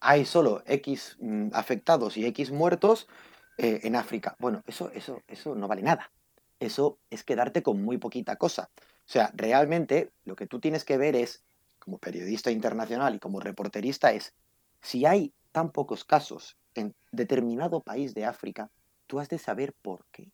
hay 0.00 0.24
solo 0.24 0.62
X 0.66 1.16
mm, 1.20 1.48
afectados 1.52 2.16
y 2.16 2.24
X 2.26 2.52
muertos 2.52 3.08
en 3.56 3.96
África. 3.96 4.36
Bueno, 4.38 4.62
eso, 4.68 4.92
eso, 4.94 5.20
eso 5.26 5.56
no 5.56 5.66
vale 5.66 5.82
nada. 5.82 6.12
Eso 6.60 7.00
es 7.10 7.24
quedarte 7.24 7.62
con 7.62 7.82
muy 7.82 7.98
poquita 7.98 8.36
cosa. 8.36 8.70
O 8.76 9.10
sea, 9.10 9.32
realmente 9.34 10.12
lo 10.24 10.36
que 10.36 10.46
tú 10.46 10.60
tienes 10.60 10.84
que 10.84 10.96
ver 10.96 11.16
es, 11.16 11.42
como 11.80 11.98
periodista 11.98 12.52
internacional 12.52 13.16
y 13.16 13.18
como 13.18 13.40
reporterista, 13.40 14.12
es 14.12 14.32
si 14.80 15.06
hay 15.06 15.32
tan 15.50 15.72
pocos 15.72 16.04
casos 16.04 16.56
en 16.74 16.94
determinado 17.10 17.80
país 17.80 18.14
de 18.14 18.26
África, 18.26 18.70
tú 19.08 19.18
has 19.18 19.28
de 19.28 19.38
saber 19.38 19.72
por 19.72 20.04
qué. 20.12 20.30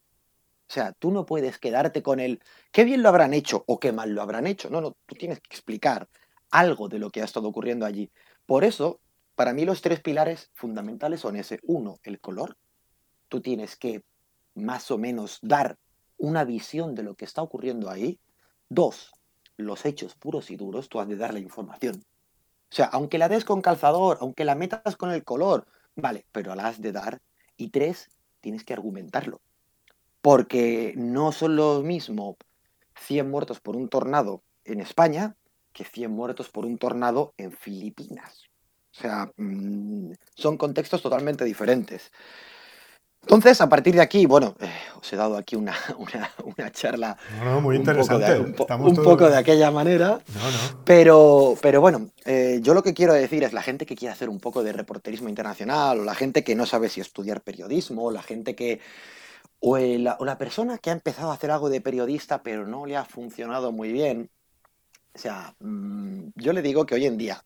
O 0.67 0.73
sea, 0.73 0.93
tú 0.93 1.11
no 1.11 1.25
puedes 1.25 1.59
quedarte 1.59 2.01
con 2.01 2.19
el 2.19 2.41
qué 2.71 2.85
bien 2.85 3.03
lo 3.03 3.09
habrán 3.09 3.33
hecho 3.33 3.63
o 3.67 3.79
qué 3.79 3.91
mal 3.91 4.11
lo 4.11 4.21
habrán 4.21 4.47
hecho. 4.47 4.69
No, 4.69 4.81
no, 4.81 4.97
tú 5.05 5.15
tienes 5.15 5.39
que 5.39 5.53
explicar 5.55 6.09
algo 6.49 6.89
de 6.89 6.97
lo 6.99 7.11
que 7.11 7.21
ha 7.21 7.25
estado 7.25 7.47
ocurriendo 7.47 7.85
allí. 7.85 8.11
Por 8.47 8.63
eso, 8.63 8.99
para 9.35 9.53
mí 9.53 9.63
los 9.63 9.81
tres 9.81 10.01
pilares 10.01 10.49
fundamentales 10.55 11.21
son 11.21 11.35
ese. 11.35 11.59
Uno, 11.63 11.99
el 12.03 12.19
color. 12.19 12.57
Tú 13.29 13.41
tienes 13.41 13.75
que 13.75 14.03
más 14.55 14.89
o 14.89 14.97
menos 14.97 15.39
dar 15.43 15.77
una 16.17 16.43
visión 16.43 16.95
de 16.95 17.03
lo 17.03 17.15
que 17.15 17.25
está 17.25 17.43
ocurriendo 17.43 17.89
ahí. 17.89 18.19
Dos, 18.67 19.11
los 19.57 19.85
hechos 19.85 20.15
puros 20.15 20.49
y 20.49 20.55
duros, 20.55 20.89
tú 20.89 20.99
has 20.99 21.07
de 21.07 21.17
dar 21.17 21.33
la 21.33 21.39
información. 21.39 22.03
O 22.71 22.75
sea, 22.75 22.85
aunque 22.87 23.19
la 23.19 23.29
des 23.29 23.45
con 23.45 23.61
calzador, 23.61 24.17
aunque 24.19 24.45
la 24.45 24.55
metas 24.55 24.97
con 24.97 25.11
el 25.11 25.23
color, 25.23 25.67
vale, 25.95 26.25
pero 26.31 26.55
la 26.55 26.67
has 26.67 26.81
de 26.81 26.91
dar. 26.91 27.21
Y 27.55 27.69
tres, 27.69 28.09
tienes 28.41 28.63
que 28.63 28.73
argumentarlo 28.73 29.41
porque 30.25 30.95
no 30.97 31.31
son 31.31 31.55
lo 31.55 31.83
mismo 31.83 32.35
100 32.95 33.29
muertos 33.29 33.59
por 33.59 33.75
un 33.75 33.89
tornado 33.89 34.41
en 34.63 34.79
España 34.79 35.35
que 35.71 35.83
100 35.83 36.09
muertos 36.09 36.49
por 36.49 36.65
un 36.65 36.79
tornado 36.79 37.35
en 37.37 37.51
Filipinas. 37.51 38.45
O 38.89 39.01
sea, 39.01 39.31
mm, 39.37 40.13
son 40.33 40.57
contextos 40.57 41.03
totalmente 41.03 41.45
diferentes. 41.45 42.11
Entonces, 43.21 43.61
a 43.61 43.69
partir 43.69 43.93
de 43.93 44.01
aquí, 44.01 44.25
bueno, 44.25 44.55
eh, 44.61 44.67
os 44.99 45.13
he 45.13 45.15
dado 45.15 45.37
aquí 45.37 45.55
una, 45.55 45.75
una, 46.57 46.71
charla. 46.71 47.15
muy 47.61 47.75
interesante. 47.75 48.39
Un 48.39 48.95
poco 48.95 49.29
de, 49.29 49.37
aquella 49.37 49.69
manera. 49.69 50.21
Pero, 50.85 51.55
pero 51.61 51.81
bueno, 51.81 52.09
eh, 52.25 52.61
yo 52.63 52.73
lo 52.73 52.81
que 52.81 52.95
quiero 52.95 53.13
decir 53.13 53.43
es 53.43 53.53
la 53.53 53.61
gente 53.61 53.85
que 53.85 53.95
quiere 53.95 54.13
hacer 54.13 54.29
un 54.29 54.39
poco 54.39 54.63
de 54.63 54.73
reporterismo 54.73 55.29
internacional, 55.29 55.99
o 55.99 56.03
la 56.03 56.15
gente 56.15 56.43
que 56.43 56.55
no 56.55 56.65
sabe 56.65 56.89
si 56.89 56.99
estudiar 56.99 57.41
periodismo, 57.41 58.05
o 58.05 58.11
la 58.11 58.23
gente 58.23 58.55
que. 58.55 58.79
O, 59.67 59.77
la, 59.77 60.37
persona 60.37 60.77
que 60.77 60.91
ha 60.91 60.93
empezado 60.93 61.31
a 61.31 61.33
hacer 61.33 61.49
algo 61.49 61.69
de 61.69 61.81
periodista, 61.81 62.43
pero 62.43 62.67
no 62.67 62.85
le 62.85 62.97
ha 62.97 63.05
funcionado 63.05 63.71
muy 63.71 63.91
bien. 63.91 64.29
O 65.13 65.17
sea, 65.17 65.55
mm, 65.59 66.29
yo 66.35 66.53
le 66.53 66.61
digo 66.61 66.85
que 66.85 66.95
hoy 66.95 67.05
en 67.05 67.17
día, 67.17 67.43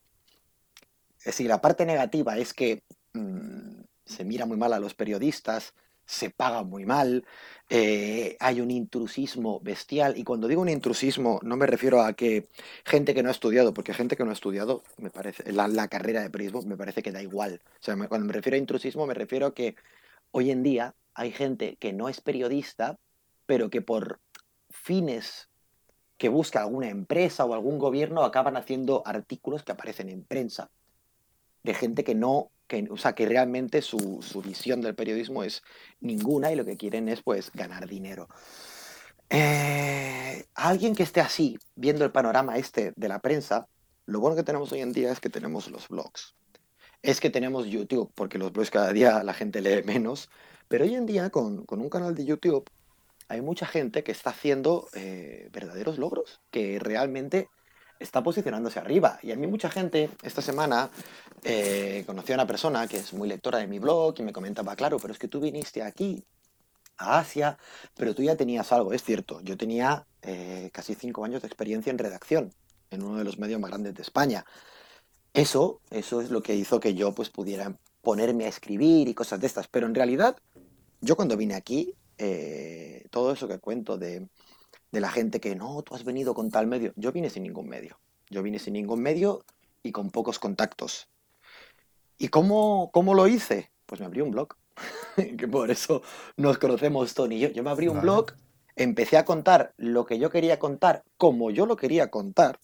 es 1.20 1.26
decir, 1.26 1.48
la 1.48 1.62
parte 1.62 1.86
negativa 1.86 2.38
es 2.38 2.54
que. 2.54 2.84
Mm, 3.14 3.80
se 4.10 4.26
mira 4.26 4.46
muy 4.46 4.58
mal 4.58 4.74
a 4.74 4.80
los 4.80 4.96
periodistas, 4.96 5.74
se 6.06 6.32
paga 6.32 6.64
muy 6.64 6.86
mal, 6.86 7.26
eh, 7.70 8.36
hay 8.40 8.62
un 8.62 8.72
intrusismo 8.72 9.60
bestial. 9.60 10.18
Y 10.18 10.24
cuando 10.24 10.48
digo 10.48 10.62
un 10.64 10.70
intrusismo, 10.70 11.40
no 11.44 11.56
me 11.56 11.68
refiero 11.68 12.02
a 12.02 12.14
que 12.14 12.48
gente 12.84 13.14
que 13.14 13.22
no 13.22 13.30
ha 13.30 13.32
estudiado, 13.32 13.74
porque 13.74 13.94
gente 13.94 14.18
que 14.18 14.24
no 14.24 14.32
ha 14.32 14.34
estudiado, 14.34 14.84
me 14.98 15.12
parece, 15.12 15.52
la, 15.54 15.88
carrera 15.88 16.22
de 16.22 16.32
periodismo 16.32 16.64
me 16.64 16.78
parece 16.78 17.04
que 17.04 17.12
da 17.12 17.22
igual. 17.22 17.62
O 17.80 17.84
sea, 17.84 17.96
cuando 18.08 18.26
me 18.26 18.34
refiero 18.34 18.56
a 18.56 18.60
intrusismo, 18.60 19.06
me 19.06 19.14
refiero 19.14 19.48
a 19.48 19.54
que 19.54 19.76
hoy 20.32 20.52
en 20.52 20.64
día 20.64 20.96
hay 21.14 21.32
gente 21.32 21.78
que 21.78 21.94
no 21.94 22.10
es 22.10 22.22
periodista, 22.22 22.98
pero 23.46 23.70
que 23.70 23.82
por 23.82 24.20
fines 24.70 25.50
que 26.18 26.30
busca 26.30 26.62
alguna 26.62 26.90
empresa 26.90 27.46
o 27.46 27.54
algún 27.54 27.80
gobierno 27.80 28.24
acaban 28.24 28.58
haciendo 28.58 29.04
artículos 29.06 29.64
que 29.64 29.72
aparecen 29.72 30.10
en 30.10 30.24
prensa 30.24 30.70
de 31.64 31.74
gente 31.74 32.04
que 32.04 32.16
no 32.16 32.52
que, 32.68 32.88
o 32.92 32.98
sea, 32.98 33.14
que 33.14 33.26
realmente 33.26 33.82
su, 33.82 33.98
visión 34.46 34.80
del 34.80 34.94
periodismo 34.94 35.44
es 35.44 35.64
ninguna 36.00 36.52
y 36.52 36.56
lo 36.56 36.64
que 36.64 36.78
quieren 36.78 37.10
es 37.10 37.24
pues 37.24 37.52
ganar 37.52 37.88
dinero. 37.88 38.30
Eh, 39.30 40.46
alguien 40.54 40.96
que 40.96 41.04
esté 41.04 41.20
así, 41.20 41.58
viendo 41.76 42.06
el 42.06 42.12
panorama 42.12 42.58
este 42.58 42.94
de 42.96 43.08
la 43.08 43.20
prensa, 43.20 43.68
lo 44.06 44.20
bueno 44.20 44.36
que 44.36 44.44
tenemos 44.44 44.72
hoy 44.72 44.82
en 44.82 44.94
día 44.94 45.12
es 45.12 45.20
que 45.20 45.30
tenemos 45.30 45.68
los 45.70 45.88
blogs. 45.88 46.36
Es 47.02 47.20
que 47.22 47.30
tenemos 47.30 47.68
YouTube, 47.68 48.12
porque 48.14 48.38
los 48.38 48.52
blogs 48.52 48.72
cada 48.72 48.92
día 48.92 49.24
la 49.24 49.34
gente 49.34 49.62
lee 49.62 49.84
menos, 49.84 50.30
pero 50.68 50.86
hoy 50.86 50.96
en 50.96 51.06
día 51.06 51.30
con, 51.30 51.66
con 51.66 51.82
un 51.82 51.90
canal 51.90 52.14
de 52.16 52.26
YouTube 52.26 52.70
hay 53.30 53.42
mucha 53.42 53.66
gente 53.66 54.04
que 54.04 54.12
está 54.12 54.32
haciendo 54.32 54.88
eh, 54.94 55.50
verdaderos 55.52 55.98
logros, 55.98 56.42
que 56.52 56.80
realmente 56.80 57.48
está 58.00 58.24
posicionándose 58.24 58.80
arriba. 58.80 59.20
Y 59.22 59.32
a 59.32 59.36
mí 59.36 59.46
mucha 59.46 59.70
gente 59.70 60.10
esta 60.24 60.42
semana 60.42 60.90
eh, 61.44 62.04
conoció 62.08 62.34
a 62.34 62.38
una 62.38 62.48
persona 62.48 62.88
que 62.88 62.98
es 62.98 63.14
muy 63.14 63.30
lectora 63.30 63.60
de 63.60 63.68
mi 63.68 63.78
blog 63.80 64.16
y 64.18 64.24
me 64.24 64.34
comentaba, 64.34 64.76
claro, 64.76 64.98
pero 65.00 65.14
es 65.14 65.20
que 65.20 65.28
tú 65.28 65.40
viniste 65.40 65.84
aquí, 65.84 66.24
a 66.98 67.20
Asia, 67.20 67.58
pero 67.96 68.14
tú 68.14 68.24
ya 68.24 68.36
tenías 68.36 68.72
algo. 68.72 68.94
Es 68.94 69.04
cierto, 69.04 69.42
yo 69.42 69.58
tenía 69.58 70.06
eh, 70.22 70.70
casi 70.74 70.96
cinco 70.96 71.24
años 71.24 71.42
de 71.42 71.48
experiencia 71.48 71.92
en 71.92 71.98
redacción 71.98 72.54
en 72.90 73.04
uno 73.04 73.20
de 73.20 73.24
los 73.24 73.38
medios 73.38 73.60
más 73.60 73.70
grandes 73.70 73.94
de 73.96 74.02
España. 74.02 74.46
Eso, 75.34 75.82
eso 75.92 76.22
es 76.22 76.32
lo 76.32 76.42
que 76.42 76.56
hizo 76.56 76.80
que 76.80 76.96
yo 76.96 77.14
pues 77.14 77.30
pudiera 77.30 77.76
ponerme 78.02 78.46
a 78.46 78.50
escribir 78.50 79.08
y 79.08 79.14
cosas 79.14 79.40
de 79.40 79.48
estas. 79.48 79.68
Pero 79.68 79.88
en 79.88 79.96
realidad, 79.96 80.38
yo 81.02 81.16
cuando 81.16 81.38
vine 81.38 81.56
aquí, 81.56 81.94
eh, 82.18 83.06
todo 83.12 83.32
eso 83.32 83.48
que 83.48 83.60
cuento 83.60 83.98
de 83.98 84.28
de 84.92 85.02
la 85.02 85.10
gente 85.10 85.40
que 85.40 85.56
no, 85.56 85.82
tú 85.84 85.96
has 85.96 86.04
venido 86.04 86.34
con 86.34 86.50
tal 86.50 86.68
medio. 86.68 86.94
Yo 86.96 87.12
vine 87.12 87.30
sin 87.30 87.44
ningún 87.44 87.68
medio. 87.68 88.00
Yo 88.30 88.44
vine 88.44 88.60
sin 88.60 88.74
ningún 88.74 89.02
medio 89.02 89.46
y 89.84 89.92
con 89.92 90.10
pocos 90.12 90.40
contactos. 90.40 91.08
¿Y 92.18 92.30
cómo, 92.30 92.90
cómo 92.92 93.14
lo 93.14 93.28
hice? 93.28 93.72
Pues 93.86 94.02
me 94.02 94.08
abrí 94.08 94.22
un 94.22 94.32
blog. 94.32 94.56
que 95.16 95.48
por 95.48 95.72
eso 95.72 96.02
nos 96.38 96.58
conocemos 96.58 97.14
Tony 97.14 97.36
y 97.36 97.40
yo. 97.40 97.50
Yo 97.50 97.64
me 97.64 97.70
abrí 97.70 97.88
un 97.88 98.02
blog, 98.02 98.34
empecé 98.76 99.18
a 99.18 99.26
contar 99.26 99.74
lo 99.78 100.06
que 100.06 100.20
yo 100.20 100.30
quería 100.30 100.60
contar, 100.60 101.04
como 101.18 101.52
yo 101.52 101.66
lo 101.66 101.76
quería 101.76 102.10
contar. 102.10 102.60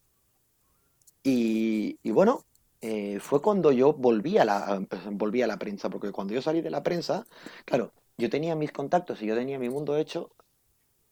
Y, 1.28 1.98
bueno, 2.12 2.46
eh, 2.88 3.20
fue 3.20 3.42
cuando 3.42 3.72
yo 3.72 3.94
volví 3.94 4.38
a, 4.38 4.46
la, 4.46 4.80
volví 5.12 5.42
a 5.42 5.48
la 5.48 5.58
prensa, 5.58 5.90
porque 5.90 6.12
cuando 6.12 6.36
yo 6.36 6.42
salí 6.44 6.62
de 6.62 6.70
la 6.70 6.84
prensa, 6.84 7.26
claro, 7.66 7.92
yo 8.16 8.30
tenía 8.30 8.54
mis 8.54 8.72
contactos 8.72 9.24
y 9.24 9.26
yo 9.26 9.36
tenía 9.36 9.58
mi 9.58 9.70
mundo 9.70 9.98
hecho, 9.98 10.30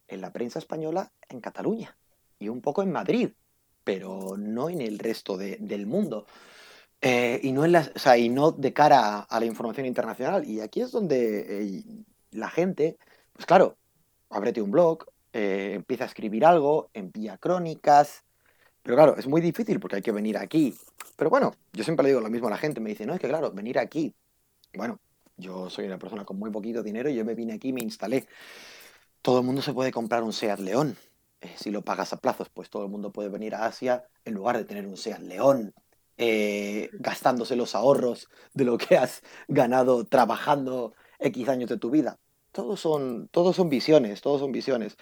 en 0.08 0.22
la 0.22 0.32
prensa 0.32 0.60
española 0.60 1.12
en 1.30 1.42
Cataluña 1.42 1.98
y 2.38 2.50
un 2.50 2.62
poco 2.62 2.84
en 2.84 2.92
Madrid, 2.92 3.32
pero 3.84 4.38
no 4.38 4.70
en 4.70 4.82
el 4.82 5.00
resto 5.00 5.36
del 5.36 5.88
mundo. 5.88 6.28
Eh, 7.02 7.40
y, 7.42 7.52
no 7.52 7.66
en 7.66 7.76
o 7.76 7.84
sea, 7.96 8.20
y 8.20 8.30
no 8.30 8.52
de 8.52 8.72
cara 8.72 9.22
a, 9.22 9.40
la 9.40 9.46
información 9.48 9.88
internacional. 9.88 10.48
Y 10.48 10.62
aquí 10.62 10.82
es 10.82 10.92
donde 10.92 11.64
eh, 11.80 11.84
la 12.30 12.50
gente, 12.52 12.98
pues 13.34 13.48
claro, 13.48 13.78
ábrete 14.30 14.62
un 14.62 14.70
blog, 14.70 15.06
empieza 15.32 16.04
a 16.04 16.08
escribir 16.08 16.46
algo, 16.46 16.92
envía 16.94 17.40
crónicas. 17.40 18.24
Pero 18.84 18.96
claro, 18.96 19.18
es 19.18 19.28
muy 19.28 19.42
difícil 19.42 19.80
porque 19.80 19.98
hay 19.98 20.02
que 20.02 20.12
venir 20.12 20.38
aquí. 20.38 20.76
Pero 21.16 21.30
bueno, 21.30 21.56
yo 21.74 21.84
siempre 21.84 22.04
le 22.04 22.10
digo 22.10 22.22
lo 22.22 22.30
mismo 22.30 22.48
a 22.48 22.52
la 22.52 22.58
gente. 22.58 22.82
Me 22.82 22.90
dice, 22.90 23.06
no, 23.06 23.14
es 23.14 23.20
que 23.20 23.28
claro, 23.28 23.52
venir 23.52 23.80
aquí. 23.80 24.14
Bueno, 24.76 25.00
yo 25.38 25.70
soy 25.70 25.86
una 25.86 25.98
persona 25.98 26.26
con 26.26 26.38
muy 26.38 26.52
poquito 26.52 26.84
dinero 26.84 27.10
y 27.10 27.16
yo 27.16 27.26
me 27.26 27.36
vine 27.36 27.54
aquí 27.54 27.70
y 27.70 27.74
me 27.74 27.82
instalé 27.82 28.28
todo 29.24 29.40
el 29.40 29.46
mundo 29.46 29.62
se 29.64 29.74
puede 29.74 29.92
comprar 29.92 30.22
un 30.22 30.34
SEAT 30.34 30.60
León. 30.60 30.98
Eh, 31.42 31.52
si 31.56 31.72
lo 31.72 31.82
pagas 31.82 32.14
a 32.14 32.18
plazos, 32.18 32.50
pues 32.50 32.70
todo 32.70 32.84
el 32.84 32.92
mundo 32.92 33.12
puede 33.12 33.30
venir 33.30 33.56
a 33.56 33.66
Asia 33.66 34.06
en 34.26 34.36
lugar 34.36 34.58
de 34.58 34.66
tener 34.66 34.86
un 34.86 34.98
SEAT 34.98 35.22
León, 35.22 35.74
eh, 36.18 36.90
gastándose 36.94 37.56
los 37.56 37.74
ahorros 37.74 38.30
de 38.54 38.66
lo 38.66 38.78
que 38.78 38.98
has 38.98 39.24
ganado 39.48 40.06
trabajando 40.06 40.94
X 41.20 41.50
años 41.50 41.70
de 41.70 41.78
tu 41.78 41.90
vida. 41.90 42.20
Todos 42.52 42.82
son, 42.82 43.30
todos 43.30 43.56
son 43.56 43.70
visiones, 43.70 44.22
todos 44.22 44.42
son 44.42 44.52
visiones. 44.52 44.98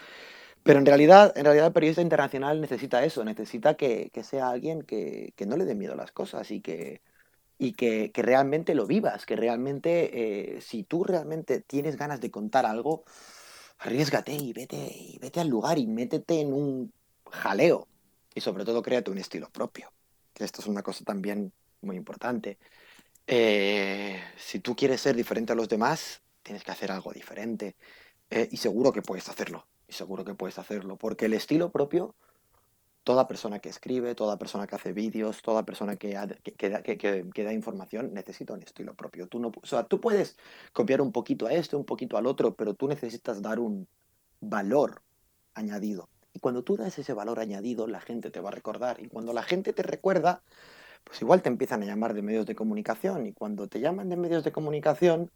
Pero 0.64 0.80
en 0.80 0.86
realidad, 0.86 1.34
en 1.36 1.46
realidad 1.46 1.68
el 1.68 1.74
periodista 1.74 2.02
internacional 2.02 2.62
necesita 2.62 3.04
eso, 3.04 3.24
necesita 3.24 3.76
que, 3.76 4.12
sea 4.24 4.50
alguien 4.50 4.84
que, 4.84 5.34
no 5.48 5.58
le 5.58 5.66
dé 5.66 5.76
miedo 5.76 5.94
a 5.94 5.98
las 5.98 6.12
cosas 6.12 6.52
y 6.52 6.62
que, 6.62 7.02
y 7.58 7.74
que, 7.74 8.12
realmente 8.16 8.76
lo 8.76 8.86
vivas, 8.86 9.26
que 9.26 9.36
realmente, 9.36 10.56
eh, 10.58 10.62
si 10.62 10.84
tú 10.84 11.04
realmente 11.04 11.62
tienes 11.62 11.98
ganas 11.98 12.22
de 12.22 12.30
contar 12.30 12.66
algo, 12.66 13.04
arriesgate 13.80 14.34
y 14.34 14.54
vete, 14.54 14.78
y 14.78 15.18
vete 15.20 15.40
al 15.40 15.48
lugar 15.48 15.80
y 15.80 15.88
métete 15.88 16.42
en 16.42 16.54
un 16.54 16.94
jaleo. 17.32 17.88
Y 18.36 18.42
sobre 18.42 18.64
todo 18.64 18.82
créate 18.84 19.12
un 19.12 19.18
estilo 19.18 19.50
propio, 19.50 19.92
esto 20.36 20.62
es 20.62 20.68
una 20.68 20.84
cosa 20.84 21.04
también 21.04 21.52
muy 21.82 21.96
importante. 21.96 22.58
Eh, 23.28 24.20
si 24.38 24.60
tú 24.60 24.76
quieres 24.76 25.02
ser 25.02 25.16
diferente 25.16 25.54
a 25.54 25.56
los 25.56 25.70
demás, 25.70 26.22
tienes 26.44 26.64
que 26.64 26.72
hacer 26.72 26.92
algo 26.92 27.12
diferente. 27.14 27.76
Eh, 28.30 28.48
y 28.52 28.58
seguro 28.58 28.92
que 28.92 29.02
puedes 29.02 29.28
hacerlo. 29.30 29.68
Y 29.92 29.94
seguro 29.94 30.24
que 30.24 30.34
puedes 30.34 30.58
hacerlo. 30.58 30.96
Porque 30.96 31.26
el 31.26 31.34
estilo 31.34 31.70
propio 31.70 32.16
toda 33.04 33.28
persona 33.28 33.60
que 33.60 33.70
escribe, 33.70 34.16
toda 34.16 34.38
persona 34.38 34.68
que 34.68 34.76
hace 34.76 34.94
vídeos, 34.94 35.42
toda 35.42 35.66
persona 35.66 35.96
que, 35.96 36.18
que, 36.58 37.44
da, 37.44 37.54
información 37.54 38.14
necesita 38.14 38.54
un 38.54 38.62
estilo 38.62 38.94
propio. 38.96 39.28
Tú, 39.28 39.40
no, 39.40 39.52
o 39.62 39.66
sea, 39.66 39.84
tú 39.84 40.00
puedes 40.00 40.38
copiar 40.74 41.02
un 41.02 41.12
poquito 41.12 41.48
a 41.48 41.54
este, 41.54 41.76
un 41.76 41.86
poquito 41.86 42.18
al 42.18 42.28
otro, 42.28 42.56
pero 42.56 42.74
tú 42.74 42.88
necesitas 42.88 43.42
dar 43.42 43.60
un 43.60 43.88
valor 44.40 45.02
añadido. 45.56 46.10
Y 46.34 46.40
cuando 46.40 46.64
tú 46.64 46.78
das 46.78 46.98
ese 46.98 47.14
valor 47.14 47.40
añadido, 47.40 47.88
la 47.88 48.02
gente 48.02 48.30
te 48.30 48.40
va 48.40 48.50
a 48.50 48.54
recordar. 48.54 49.02
Y 49.02 49.08
cuando 49.08 49.34
la 49.34 49.44
gente 49.44 49.74
te 49.74 49.84
recuerda, 49.84 50.44
pues 51.04 51.22
igual 51.22 51.42
te 51.42 51.50
empiezan 51.50 51.82
a 51.84 51.86
llamar 51.86 52.14
de 52.14 52.22
medios 52.22 52.46
de 52.46 52.56
comunicación. 52.56 53.26
Y 53.26 53.34
cuando 53.34 53.68
te 53.68 53.80
llaman 53.80 54.10
de 54.10 54.16
medios 54.16 54.44
de 54.44 54.52
comunicación, 54.52 55.32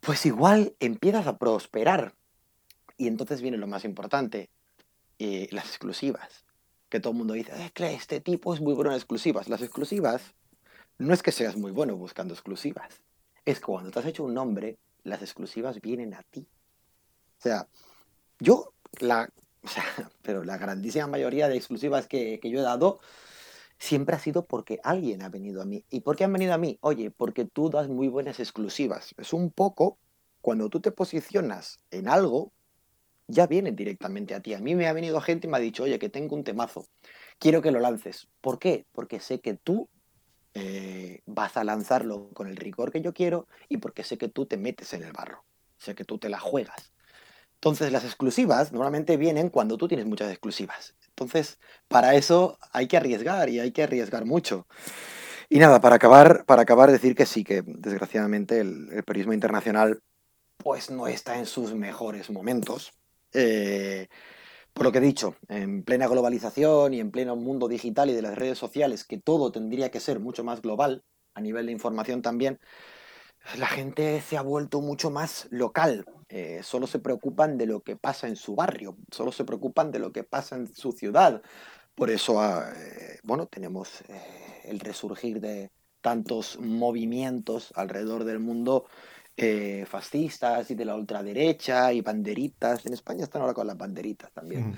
pues 0.00 0.26
igual 0.26 0.76
empiezas 0.78 1.26
a 1.26 1.38
prosperar. 1.38 2.14
Y 2.96 3.08
entonces 3.08 3.42
viene 3.42 3.56
lo 3.56 3.66
más 3.66 3.84
importante, 3.84 4.50
eh, 5.18 5.48
las 5.50 5.66
exclusivas. 5.66 6.44
Que 6.88 7.00
todo 7.00 7.12
el 7.12 7.18
mundo 7.18 7.34
dice, 7.34 7.52
este 7.76 8.20
tipo 8.20 8.54
es 8.54 8.60
muy 8.60 8.74
bueno 8.74 8.90
en 8.90 8.96
exclusivas. 8.96 9.48
Las 9.48 9.62
exclusivas 9.62 10.34
no 10.98 11.12
es 11.12 11.22
que 11.22 11.32
seas 11.32 11.56
muy 11.56 11.72
bueno 11.72 11.96
buscando 11.96 12.34
exclusivas. 12.34 13.02
Es 13.44 13.58
que 13.58 13.66
cuando 13.66 13.90
te 13.90 13.98
has 13.98 14.06
hecho 14.06 14.24
un 14.24 14.34
nombre, 14.34 14.78
las 15.02 15.22
exclusivas 15.22 15.80
vienen 15.80 16.14
a 16.14 16.22
ti. 16.22 16.46
O 17.38 17.42
sea, 17.42 17.68
yo, 18.38 18.72
la, 19.00 19.28
pero 20.22 20.44
la 20.44 20.56
grandísima 20.56 21.06
mayoría 21.06 21.48
de 21.48 21.56
exclusivas 21.56 22.06
que, 22.06 22.38
que 22.40 22.50
yo 22.50 22.60
he 22.60 22.62
dado 22.62 23.00
siempre 23.78 24.16
ha 24.16 24.18
sido 24.18 24.46
porque 24.46 24.80
alguien 24.82 25.22
ha 25.22 25.28
venido 25.28 25.60
a 25.60 25.64
mí. 25.64 25.84
¿Y 25.90 26.00
por 26.00 26.16
qué 26.16 26.24
han 26.24 26.32
venido 26.32 26.54
a 26.54 26.58
mí? 26.58 26.78
Oye, 26.80 27.10
porque 27.10 27.44
tú 27.44 27.70
das 27.70 27.88
muy 27.88 28.08
buenas 28.08 28.40
exclusivas. 28.40 29.14
Es 29.18 29.32
un 29.32 29.50
poco 29.50 29.98
cuando 30.40 30.68
tú 30.68 30.80
te 30.80 30.90
posicionas 30.90 31.80
en 31.90 32.08
algo, 32.08 32.52
ya 33.26 33.46
vienen 33.46 33.76
directamente 33.76 34.34
a 34.34 34.40
ti. 34.40 34.54
A 34.54 34.60
mí 34.60 34.74
me 34.74 34.86
ha 34.86 34.92
venido 34.92 35.20
gente 35.20 35.46
y 35.46 35.50
me 35.50 35.56
ha 35.56 35.60
dicho, 35.60 35.84
oye, 35.84 35.98
que 35.98 36.08
tengo 36.08 36.36
un 36.36 36.44
temazo, 36.44 36.86
quiero 37.38 37.62
que 37.62 37.70
lo 37.70 37.80
lances. 37.80 38.28
¿Por 38.40 38.58
qué? 38.58 38.86
Porque 38.92 39.20
sé 39.20 39.40
que 39.40 39.54
tú 39.54 39.88
eh, 40.54 41.20
vas 41.26 41.56
a 41.56 41.64
lanzarlo 41.64 42.30
con 42.34 42.48
el 42.48 42.56
rigor 42.56 42.92
que 42.92 43.00
yo 43.00 43.12
quiero 43.12 43.48
y 43.68 43.78
porque 43.78 44.04
sé 44.04 44.18
que 44.18 44.28
tú 44.28 44.46
te 44.46 44.56
metes 44.56 44.92
en 44.92 45.02
el 45.02 45.12
barro, 45.12 45.44
sé 45.78 45.94
que 45.94 46.04
tú 46.04 46.18
te 46.18 46.28
la 46.28 46.38
juegas. 46.38 46.92
Entonces, 47.54 47.90
las 47.92 48.04
exclusivas 48.04 48.72
normalmente 48.72 49.16
vienen 49.16 49.48
cuando 49.48 49.78
tú 49.78 49.88
tienes 49.88 50.06
muchas 50.06 50.30
exclusivas. 50.30 50.94
Entonces, 51.08 51.58
para 51.88 52.14
eso 52.14 52.58
hay 52.72 52.88
que 52.88 52.98
arriesgar 52.98 53.48
y 53.48 53.58
hay 53.58 53.72
que 53.72 53.82
arriesgar 53.82 54.26
mucho. 54.26 54.66
Y 55.48 55.58
nada, 55.58 55.80
para 55.80 55.96
acabar, 55.96 56.44
para 56.44 56.62
acabar 56.62 56.90
decir 56.90 57.14
que 57.14 57.26
sí, 57.26 57.44
que 57.44 57.62
desgraciadamente 57.64 58.60
el, 58.60 59.02
periodismo 59.06 59.32
internacional 59.32 60.00
pues 60.56 60.90
no 60.90 61.06
está 61.06 61.38
en 61.38 61.46
sus 61.46 61.74
mejores 61.74 62.30
momentos. 62.30 62.92
Eh, 63.34 64.08
por 64.72 64.84
lo 64.84 64.92
que 64.92 64.98
he 64.98 65.00
dicho, 65.00 65.36
en 65.48 65.84
plena 65.84 66.08
globalización 66.08 66.94
y 66.94 67.00
en 67.00 67.10
pleno 67.10 67.36
mundo 67.36 67.68
digital 67.68 68.10
y 68.10 68.14
de 68.14 68.22
las 68.22 68.34
redes 68.36 68.58
sociales, 68.58 69.04
que 69.04 69.18
todo 69.18 69.52
tendría 69.52 69.90
que 69.90 70.00
ser 70.00 70.20
mucho 70.20 70.44
más 70.44 70.62
global, 70.62 71.04
a 71.34 71.40
nivel 71.40 71.66
de 71.66 71.72
información 71.72 72.22
también, 72.22 72.60
la 73.58 73.66
gente 73.66 74.20
se 74.20 74.36
ha 74.36 74.42
vuelto 74.42 74.80
mucho 74.80 75.10
más 75.10 75.46
local. 75.50 76.06
Eh, 76.28 76.60
solo 76.62 76.86
se 76.86 76.98
preocupan 76.98 77.58
de 77.58 77.66
lo 77.66 77.82
que 77.82 77.96
pasa 77.96 78.26
en 78.26 78.36
su 78.36 78.54
barrio, 78.56 78.96
solo 79.12 79.30
se 79.32 79.44
preocupan 79.44 79.92
de 79.92 79.98
lo 79.98 80.12
que 80.12 80.24
pasa 80.24 80.56
en 80.56 80.72
su 80.74 80.92
ciudad. 80.92 81.42
Por 81.94 82.10
eso, 82.10 82.40
ah, 82.40 82.72
eh, 82.74 83.18
bueno, 83.22 83.46
tenemos 83.46 84.02
el 84.64 84.80
resurgir 84.80 85.40
de 85.40 85.70
tantos 86.00 86.58
movimientos 86.60 87.72
alrededor 87.76 88.24
del 88.24 88.40
mundo 88.40 88.86
eh, 89.36 89.84
fascistas 89.88 90.70
y 90.70 90.76
de 90.76 90.84
la 90.84 90.94
ultraderecha 90.94 91.92
y 91.92 92.02
banderitas. 92.02 92.86
En 92.86 92.92
España 92.92 93.24
están 93.24 93.42
ahora 93.42 93.54
con 93.54 93.66
las 93.66 93.76
banderitas 93.76 94.30
también. 94.32 94.76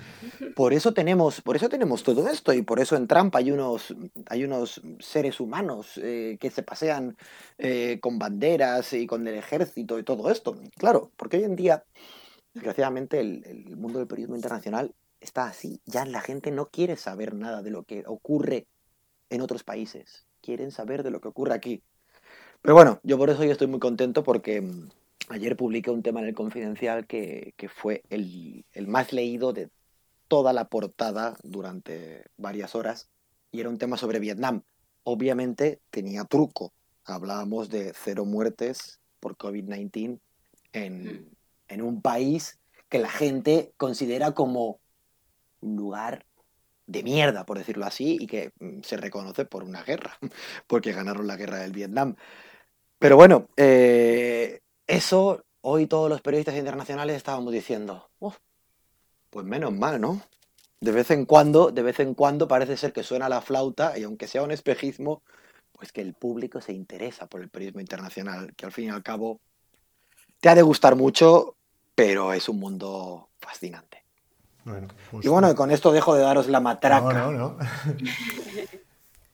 Por 0.55 0.73
eso 0.73 0.93
tenemos, 0.93 1.41
por 1.41 1.55
eso 1.55 1.69
tenemos 1.69 2.01
todo 2.01 2.27
esto 2.27 2.53
y 2.53 2.63
por 2.63 2.79
eso 2.79 2.95
en 2.95 3.07
Trump 3.07 3.35
hay 3.35 3.51
unos, 3.51 3.95
hay 4.27 4.43
unos 4.43 4.81
seres 4.99 5.39
humanos 5.39 5.99
eh, 6.01 6.37
que 6.39 6.49
se 6.49 6.63
pasean 6.63 7.15
eh, 7.59 7.99
con 8.01 8.17
banderas 8.17 8.93
y 8.93 9.05
con 9.05 9.27
el 9.27 9.35
ejército 9.35 9.99
y 9.99 10.03
todo 10.03 10.31
esto. 10.31 10.59
Claro, 10.75 11.11
porque 11.17 11.37
hoy 11.37 11.43
en 11.43 11.55
día, 11.55 11.83
desgraciadamente, 12.55 13.19
el, 13.19 13.43
el 13.45 13.77
mundo 13.77 13.99
del 13.99 14.07
periodismo 14.07 14.35
internacional 14.35 14.95
está 15.19 15.45
así. 15.45 15.81
Ya 15.85 16.03
la 16.05 16.21
gente 16.21 16.49
no 16.49 16.69
quiere 16.69 16.97
saber 16.97 17.35
nada 17.35 17.61
de 17.61 17.69
lo 17.69 17.83
que 17.83 18.03
ocurre 18.07 18.65
en 19.29 19.41
otros 19.41 19.63
países. 19.63 20.25
Quieren 20.41 20.71
saber 20.71 21.03
de 21.03 21.11
lo 21.11 21.21
que 21.21 21.27
ocurre 21.27 21.53
aquí. 21.53 21.83
Pero 22.61 22.75
bueno, 22.75 22.99
yo 23.03 23.17
por 23.17 23.29
eso 23.29 23.43
yo 23.43 23.51
estoy 23.51 23.67
muy 23.67 23.79
contento 23.79 24.23
porque 24.23 24.61
mm, 24.61 24.89
ayer 25.29 25.55
publiqué 25.55 25.91
un 25.91 26.03
tema 26.03 26.19
en 26.19 26.27
el 26.27 26.33
Confidencial 26.33 27.07
que, 27.07 27.53
fue 27.73 28.03
el, 28.09 28.65
más 28.87 29.13
leído 29.13 29.53
de 29.53 29.69
toda 30.27 30.53
la 30.53 30.65
portada 30.65 31.37
durante 31.43 32.25
varias 32.37 32.75
horas 32.75 33.09
y 33.51 33.59
era 33.59 33.69
un 33.69 33.77
tema 33.77 33.97
sobre 33.97 34.19
Vietnam. 34.19 34.63
Obviamente 35.03 35.79
tenía 35.89 36.25
truco. 36.25 36.73
Hablábamos 37.05 37.69
de 37.69 37.93
cero 37.95 38.25
muertes 38.25 38.99
por 39.19 39.37
COVID-19 39.37 40.19
en, 40.73 41.03
mm. 41.03 41.25
en 41.69 41.81
un 41.81 42.01
país 42.01 42.59
que 42.89 42.99
la 42.99 43.09
gente 43.09 43.73
considera 43.77 44.33
como 44.33 44.79
un 45.61 45.75
lugar 45.75 46.25
de 46.87 47.03
mierda, 47.03 47.45
por 47.45 47.57
decirlo 47.57 47.85
así, 47.85 48.17
y 48.19 48.27
que 48.27 48.51
mm, 48.59 48.81
se 48.81 48.97
reconoce 48.97 49.45
por 49.45 49.63
una 49.63 49.83
guerra, 49.83 50.17
porque 50.67 50.93
ganaron 50.93 51.27
la 51.27 51.35
guerra 51.35 51.57
del 51.57 51.73
Vietnam. 51.73 52.15
Pero 52.99 53.15
bueno, 53.15 53.47
eh, 53.57 54.61
eso 54.87 55.43
hoy 55.61 55.87
todos 55.87 56.09
los 56.09 56.21
periodistas 56.21 56.55
internacionales 56.55 57.15
estábamos 57.15 57.53
diciendo, 57.53 58.09
pues 59.29 59.45
menos 59.45 59.73
mal, 59.73 59.99
¿no? 59.99 60.21
De 60.79 60.91
vez 60.91 61.11
en 61.11 61.25
cuando, 61.25 61.71
de 61.71 61.81
vez 61.81 61.99
en 61.99 62.13
cuando 62.13 62.47
parece 62.47 62.77
ser 62.77 62.93
que 62.93 63.03
suena 63.03 63.29
la 63.29 63.41
flauta 63.41 63.97
y 63.97 64.03
aunque 64.03 64.27
sea 64.27 64.43
un 64.43 64.51
espejismo, 64.51 65.21
pues 65.73 65.91
que 65.91 66.01
el 66.01 66.13
público 66.13 66.61
se 66.61 66.73
interesa 66.73 67.27
por 67.27 67.41
el 67.41 67.49
periodismo 67.49 67.81
internacional, 67.81 68.53
que 68.55 68.65
al 68.65 68.71
fin 68.71 68.85
y 68.85 68.89
al 68.89 69.03
cabo 69.03 69.39
te 70.39 70.49
ha 70.49 70.55
de 70.55 70.61
gustar 70.61 70.95
mucho, 70.95 71.55
pero 71.95 72.33
es 72.33 72.47
un 72.47 72.59
mundo 72.59 73.29
fascinante. 73.39 74.03
y 75.21 75.27
bueno, 75.27 75.53
con 75.55 75.71
esto 75.71 75.91
dejo 75.91 76.15
de 76.15 76.21
daros 76.21 76.47
la 76.47 76.59
matraca. 76.59 77.13
No, 77.13 77.31
no, 77.31 77.57
no. 77.57 77.57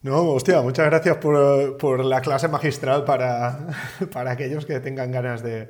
No, 0.03 0.31
hostia, 0.31 0.61
muchas 0.61 0.85
gracias 0.87 1.15
por, 1.15 2.03
la 2.05 2.19
clase 2.19 2.49
magistral 2.49 3.05
para, 3.05 3.69
para, 4.11 4.31
aquellos 4.31 4.65
que 4.65 4.81
tengan 4.81 5.11
ganas 5.11 5.41
de, 5.41 5.69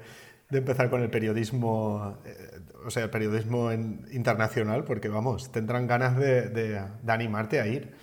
empezar 0.50 0.90
con 0.90 1.04
el 1.04 1.12
periodismo, 1.12 2.18
eh, 2.26 2.60
o 2.84 2.90
sea, 2.90 3.04
el 3.04 3.10
periodismo 3.12 3.72
internacional, 3.72 4.86
porque 4.86 5.08
vamos, 5.08 5.52
tendrán 5.52 5.86
ganas 5.86 6.18
de, 6.18 6.82
animarte 7.06 7.62
a 7.62 7.68
ir. 7.68 7.94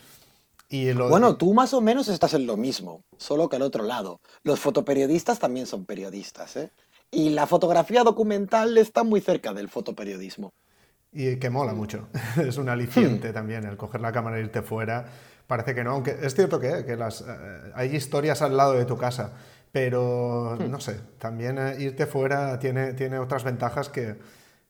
Y 0.68 0.92
bueno, 0.92 1.36
tú 1.36 1.52
más 1.52 1.74
o 1.74 1.80
menos 1.80 2.06
estás 2.06 2.32
en 2.34 2.46
lo 2.46 2.56
mismo, 2.56 3.02
solo 3.18 3.48
que 3.48 3.56
al 3.56 3.62
otro 3.62 3.82
lado. 3.82 4.20
Los 4.44 4.60
fotoperiodistas 4.60 5.40
también 5.40 5.66
son 5.66 5.84
periodistas, 5.84 6.54
¿eh? 6.54 6.70
Y 7.10 7.30
la 7.30 7.48
fotografía 7.48 8.04
documental 8.04 8.78
está 8.78 9.02
muy 9.02 9.20
cerca 9.20 9.52
del 9.52 9.68
fotoperiodismo. 9.68 10.52
Y 11.12 11.40
que 11.40 11.50
mola 11.50 11.74
mucho. 11.74 12.06
Es 12.36 12.56
un 12.56 12.68
aliciente 12.68 13.30
hmm. 13.30 13.34
también 13.34 13.64
el 13.64 13.76
coger 13.76 14.00
la 14.00 14.12
cámara 14.12 14.38
e 14.38 14.42
irte 14.42 14.62
fuera 14.62 15.06
Parece 15.50 15.74
que 15.74 15.82
no, 15.82 15.90
aunque 15.90 16.16
es 16.22 16.32
cierto 16.36 16.60
que, 16.60 16.94
las, 16.96 17.22
eh, 17.22 17.72
hay 17.74 17.96
historias 17.96 18.40
al 18.40 18.56
lado 18.56 18.74
de 18.74 18.84
tu 18.84 18.96
casa, 18.96 19.32
pero 19.72 20.56
hmm. 20.56 20.70
no 20.70 20.78
sé, 20.78 21.00
también 21.18 21.58
eh, 21.58 21.74
irte 21.80 22.06
fuera 22.06 22.56
tiene, 22.60 22.92
tiene 22.92 23.18
otras 23.18 23.42
ventajas 23.42 23.88
que 23.88 24.14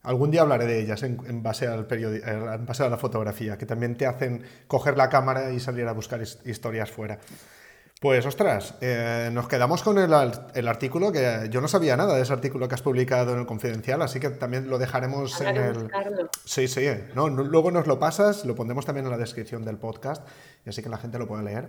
algún 0.04 0.30
día 0.30 0.40
hablaré 0.40 0.64
de 0.64 0.80
ellas 0.80 1.02
en, 1.02 1.42
base 1.42 1.66
al 1.66 1.86
en 1.90 2.64
base 2.64 2.82
a 2.82 2.88
la 2.88 2.96
fotografía, 2.96 3.58
que 3.58 3.66
también 3.66 3.94
te 3.94 4.06
hacen 4.06 4.42
coger 4.68 4.96
la 4.96 5.10
cámara 5.10 5.52
y 5.52 5.60
salir 5.60 5.86
a 5.86 5.92
buscar 5.92 6.22
historias 6.46 6.90
fuera. 6.90 7.18
Pues 8.00 8.24
ostras, 8.24 8.76
eh, 8.80 9.28
nos 9.30 9.46
quedamos 9.46 9.82
con 9.82 9.98
el, 9.98 10.14
artículo, 10.14 11.12
que 11.12 11.48
yo 11.50 11.60
no 11.60 11.68
sabía 11.68 11.98
nada 11.98 12.16
de 12.16 12.22
ese 12.22 12.32
artículo 12.32 12.66
que 12.66 12.74
has 12.74 12.80
publicado 12.80 13.34
en 13.34 13.40
el 13.40 13.44
Confidencial, 13.44 14.00
así 14.00 14.18
que 14.18 14.30
también 14.30 14.70
lo 14.70 14.78
dejaremos 14.78 15.38
en 15.42 15.54
el... 15.54 15.90
Sí, 16.46 16.66
sí, 16.66 16.86
no, 17.14 17.28
luego 17.28 17.70
nos 17.70 17.86
lo 17.86 17.98
pasas, 17.98 18.46
lo 18.46 18.54
pondremos 18.54 18.86
también 18.86 19.04
en 19.04 19.12
la 19.12 19.18
descripción 19.18 19.66
del 19.66 19.76
podcast, 19.76 20.26
y 20.64 20.70
así 20.70 20.82
que 20.82 20.88
la 20.88 20.96
gente 20.96 21.18
lo 21.18 21.28
puede 21.28 21.42
leer. 21.42 21.68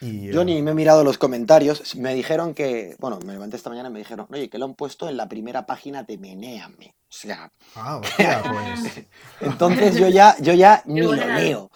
Y, 0.00 0.32
yo 0.32 0.44
ni 0.44 0.62
me 0.62 0.70
he 0.70 0.74
mirado 0.74 1.04
los 1.04 1.18
comentarios, 1.18 1.94
me 1.96 2.14
dijeron 2.14 2.54
que, 2.54 2.96
bueno, 2.98 3.18
me 3.26 3.34
levanté 3.34 3.56
esta 3.56 3.68
mañana 3.68 3.90
y 3.90 3.92
me 3.92 3.98
dijeron, 3.98 4.26
oye, 4.30 4.48
que 4.48 4.56
lo 4.56 4.64
han 4.64 4.74
puesto 4.74 5.10
en 5.10 5.18
la 5.18 5.28
primera 5.28 5.66
página 5.66 6.04
de 6.04 6.16
Meneame. 6.16 6.94
O 7.02 7.12
sea... 7.12 7.52
Ah, 7.74 7.98
hostia, 7.98 8.42
pues... 8.42 9.04
Entonces 9.42 9.96
yo 9.96 10.08
ya, 10.08 10.36
yo 10.40 10.54
ya 10.54 10.82
ni 10.86 11.02
lo 11.02 11.14
leo. 11.14 11.70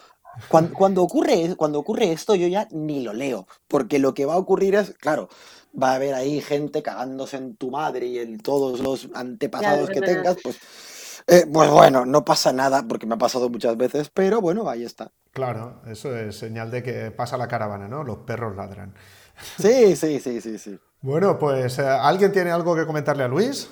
Cuando, 0.47 1.03
ocurre, 1.03 1.55
cuando 1.55 1.79
ocurre 1.79 2.11
esto, 2.11 2.35
yo 2.35 2.47
ya 2.47 2.67
ni 2.71 3.03
lo 3.03 3.13
leo, 3.13 3.47
porque 3.67 3.99
lo 3.99 4.13
que 4.13 4.25
va 4.25 4.33
a 4.33 4.37
ocurrir 4.37 4.75
es, 4.75 4.91
claro, 4.91 5.29
va 5.81 5.91
a 5.91 5.95
haber 5.95 6.13
ahí 6.13 6.41
gente 6.41 6.81
cagándose 6.81 7.37
en 7.37 7.55
tu 7.55 7.71
madre 7.71 8.07
y 8.07 8.19
en 8.19 8.39
todos 8.39 8.79
los 8.79 9.09
antepasados 9.13 9.89
que 9.89 10.01
tengas, 10.01 10.37
pues, 10.43 10.59
eh, 11.27 11.45
pues 11.51 11.69
bueno, 11.69 12.05
no 12.05 12.25
pasa 12.25 12.51
nada, 12.51 12.83
porque 12.87 13.05
me 13.05 13.15
ha 13.15 13.17
pasado 13.17 13.49
muchas 13.49 13.77
veces, 13.77 14.09
pero 14.09 14.41
bueno, 14.41 14.67
ahí 14.69 14.83
está. 14.83 15.11
Claro, 15.31 15.81
eso 15.87 16.15
es 16.15 16.37
señal 16.37 16.71
de 16.71 16.83
que 16.83 17.11
pasa 17.11 17.37
la 17.37 17.47
caravana, 17.47 17.87
¿no? 17.87 18.03
Los 18.03 18.19
perros 18.19 18.55
ladran. 18.55 18.93
Sí, 19.59 19.95
sí, 19.95 20.19
sí, 20.19 20.41
sí, 20.41 20.57
sí. 20.57 20.79
Bueno, 21.01 21.37
pues, 21.37 21.79
eh, 21.79 21.87
¿alguien 21.87 22.31
tiene 22.31 22.51
algo 22.51 22.75
que 22.75 22.85
comentarle 22.85 23.23
a 23.23 23.27
Luis? 23.27 23.69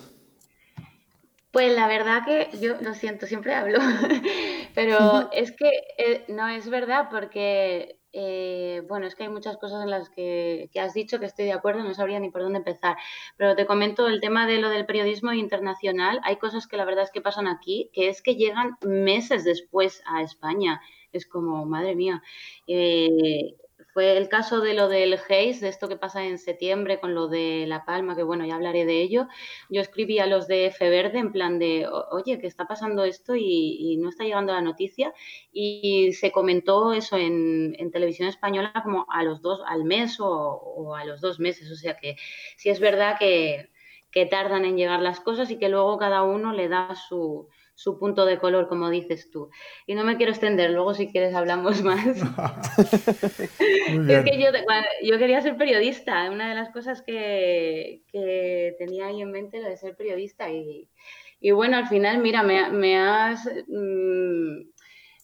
Pues 1.52 1.76
la 1.76 1.88
verdad 1.88 2.24
que 2.26 2.50
yo 2.60 2.76
lo 2.82 2.94
siento, 2.94 3.28
siempre 3.28 3.54
hablo, 3.54 3.80
pero 4.74 5.30
es 5.34 5.52
que 5.52 5.70
eh, 5.98 6.24
no 6.30 6.48
es 6.48 6.70
verdad 6.70 7.10
porque, 7.12 8.00
eh, 8.14 8.82
bueno, 8.88 9.06
es 9.06 9.16
que 9.16 9.24
hay 9.24 9.30
muchas 9.30 9.58
cosas 9.58 9.84
en 9.84 9.90
las 9.90 10.10
que, 10.10 10.70
que, 10.72 10.80
has 10.80 10.94
dicho 10.94 11.20
que 11.20 11.26
estoy 11.26 11.44
de 11.44 11.52
acuerdo, 11.52 11.84
no 11.84 11.94
sabría 11.94 12.22
ni 12.22 12.32
por 12.32 12.42
dónde 12.42 12.60
empezar, 12.60 12.96
pero 13.36 13.54
te 13.58 13.66
comento 13.66 14.08
el 14.08 14.22
tema 14.22 14.48
de 14.48 14.60
lo 14.60 14.70
del 14.70 14.86
periodismo 14.86 15.34
internacional, 15.34 16.22
hay 16.24 16.38
cosas 16.38 16.68
que 16.68 16.78
la 16.78 16.86
verdad 16.86 17.04
es 17.04 17.12
que 17.12 17.20
pasan 17.20 17.48
aquí, 17.48 17.90
que 17.92 18.08
es 18.08 18.22
que 18.22 18.36
llegan 18.36 18.78
meses 18.82 19.44
después 19.44 20.02
a 20.06 20.22
España, 20.22 20.80
es 21.12 21.28
como, 21.28 21.66
madre 21.66 21.96
mía, 21.96 22.24
eh, 22.66 23.58
fue 23.94 24.18
el 24.18 24.30
caso 24.30 24.62
de 24.62 24.74
lo 24.74 24.88
del 24.88 25.14
Haze, 25.14 25.60
de 25.60 25.70
esto 25.70 25.90
que 25.90 25.98
pasa 25.98 26.24
en 26.24 26.38
septiembre 26.38 27.00
con 27.00 27.14
lo 27.14 27.28
de 27.28 27.66
La 27.68 27.84
Palma, 27.86 28.16
que 28.16 28.24
bueno, 28.24 28.46
ya 28.46 28.56
hablaré 28.56 28.86
de 28.86 29.02
ello. 29.02 29.28
Yo 29.70 29.82
escribí 29.82 30.20
a 30.20 30.28
los 30.28 30.48
de 30.48 30.68
F 30.68 30.90
Verde 30.90 31.20
en 31.20 31.32
plan 31.32 31.60
de, 31.60 31.88
oye, 32.12 32.40
que 32.40 32.48
está 32.48 32.68
pasando 32.68 33.04
esto 33.04 33.36
y, 33.36 33.98
no 34.02 34.10
está 34.10 34.24
llegando 34.24 34.54
la 34.54 34.62
noticia. 34.62 35.14
Y 35.52 36.14
se 36.14 36.32
comentó 36.32 36.94
eso 36.94 37.18
en, 37.18 37.76
televisión 37.92 38.30
española 38.30 38.72
como 38.84 39.06
a 39.10 39.24
los 39.24 39.42
dos, 39.42 39.62
al 39.68 39.84
mes 39.84 40.18
o, 40.20 40.96
a 40.96 41.04
los 41.04 41.20
dos 41.20 41.40
meses. 41.40 41.70
O 41.72 41.76
sea 41.76 41.98
que 41.98 42.16
sí 42.56 42.70
es 42.70 42.80
verdad 42.80 43.18
que, 43.20 43.70
que 44.12 44.26
tardan 44.26 44.66
en 44.66 44.78
llegar 44.78 45.02
las 45.02 45.20
cosas 45.20 45.52
y 45.52 45.58
que 45.58 45.70
luego 45.70 45.98
cada 45.98 46.24
uno 46.24 46.54
le 46.54 46.70
da 46.70 46.96
su, 46.96 47.50
su 47.82 47.98
punto 47.98 48.26
de 48.26 48.38
color, 48.38 48.68
como 48.68 48.92
dices 48.92 49.32
tú. 49.32 49.50
Y 49.88 49.96
no 49.96 50.04
me 50.04 50.16
quiero 50.16 50.32
extender, 50.32 50.70
luego 50.70 50.94
si 50.94 51.08
quieres 51.12 51.34
hablamos 51.34 51.82
más. 51.84 52.06
es 53.40 54.24
que 54.24 54.52
yo, 55.04 55.18
quería 55.18 55.42
ser 55.42 55.58
periodista, 55.58 56.30
una 56.30 56.50
de 56.50 56.56
las 56.56 56.70
cosas 56.70 57.02
que, 57.02 58.04
tenía 58.78 59.08
ahí 59.08 59.22
en 59.22 59.32
mente 59.32 59.58
era 59.58 59.70
de 59.70 59.78
ser 59.78 59.96
periodista 59.96 60.50
y, 60.52 60.90
bueno, 61.52 61.78
al 61.78 61.88
final, 61.88 62.20
mira, 62.20 62.44
me, 62.44 63.00
has... 63.00 63.50
Mm, 63.68 64.70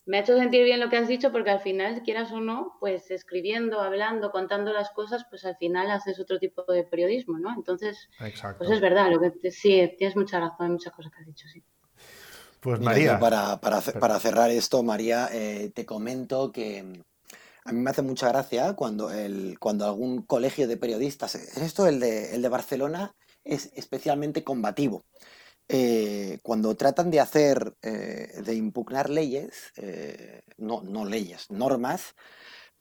me 0.08 0.18
ha 0.18 0.22
hecho 0.22 0.38
sentir 0.38 0.64
bien 0.64 0.80
lo 0.80 0.90
que 0.90 0.96
has 0.98 1.08
dicho 1.10 1.32
porque 1.34 1.52
al 1.52 1.60
final, 1.60 2.02
quieras 2.02 2.32
o 2.32 2.40
no, 2.40 2.78
pues 2.80 3.12
escribiendo, 3.12 3.82
hablando, 3.82 4.32
contando 4.32 4.72
las 4.72 4.90
cosas, 4.92 5.26
pues 5.30 5.44
al 5.44 5.58
final 5.58 5.92
haces 5.92 6.18
otro 6.20 6.40
tipo 6.40 6.64
de 6.64 6.86
periodismo, 6.86 7.38
¿no? 7.38 7.54
Entonces, 7.54 8.10
pues 8.58 8.70
es 8.72 8.80
verdad, 8.80 9.12
lo 9.12 9.20
que 9.20 9.52
sí, 9.52 9.94
tienes 9.98 10.16
mucha 10.16 10.40
razón 10.40 10.68
en 10.68 10.72
muchas 10.74 10.94
cosas 10.94 11.12
que 11.12 11.20
has 11.20 11.28
dicho, 11.28 11.48
sí. 11.50 11.62
Pues 12.68 12.82
María. 12.82 13.18
para, 13.18 13.62
para, 13.62 14.20
cerrar 14.20 14.52
esto, 14.52 14.84
María, 14.84 15.30
eh, 15.32 15.72
te 15.74 15.86
comento 15.86 16.52
que 16.52 16.80
a 17.64 17.72
mí 17.72 17.80
me 17.80 17.92
hace 17.92 18.02
mucha 18.02 18.28
gracia 18.28 18.74
cuando, 18.74 19.10
el, 19.10 19.58
cuando 19.58 19.86
algún 19.86 20.22
colegio 20.24 20.68
de 20.68 20.76
periodistas, 20.76 21.36
esto 21.36 21.88
el 21.88 22.02
de, 22.02 22.36
el 22.36 22.42
de 22.42 22.50
Barcelona, 22.50 23.16
es 23.46 23.72
especialmente 23.74 24.44
combativo. 24.44 25.06
Eh, 25.70 26.40
cuando 26.44 26.76
tratan 26.76 27.10
de 27.10 27.22
hacer, 27.22 27.74
eh, 27.84 28.34
de 28.44 28.56
impugnar 28.56 29.10
leyes, 29.10 29.72
eh, 29.78 30.42
no, 30.58 30.82
no, 30.82 31.06
leyes, 31.06 31.50
normas, 31.50 32.16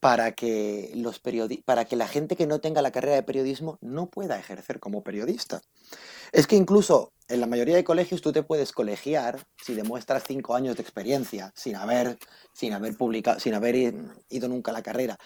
para 0.00 0.32
que, 0.32 0.90
los 0.96 1.20
para 1.64 1.84
que 1.84 1.94
la 1.94 2.08
gente 2.08 2.34
que 2.34 2.48
no 2.48 2.60
tenga 2.60 2.82
la 2.82 2.90
carrera 2.90 3.14
de 3.14 3.22
periodismo 3.22 3.78
no 3.80 4.10
pueda 4.10 4.36
ejercer 4.36 4.80
como 4.80 5.04
periodista. 5.04 5.62
Es 6.32 6.48
que 6.48 6.56
incluso 6.56 7.12
en 7.28 7.40
la 7.40 7.46
mayoría 7.46 7.76
de 7.76 7.84
colegios 7.84 8.22
tú 8.22 8.32
te 8.32 8.42
puedes 8.42 8.72
colegiar 8.72 9.46
si 9.56 9.74
demuestras 9.74 10.24
cinco 10.26 10.54
años 10.54 10.76
de 10.76 10.82
experiencia 10.82 11.52
sin 11.56 11.76
haber, 11.76 12.18
sin 12.52 12.72
haber 12.72 12.96
publicado, 12.96 13.40
sin 13.40 13.54
haber 13.54 13.94
ido 14.28 14.48
nunca 14.48 14.70
a 14.70 14.74
la 14.74 14.82
carrera. 14.82 15.18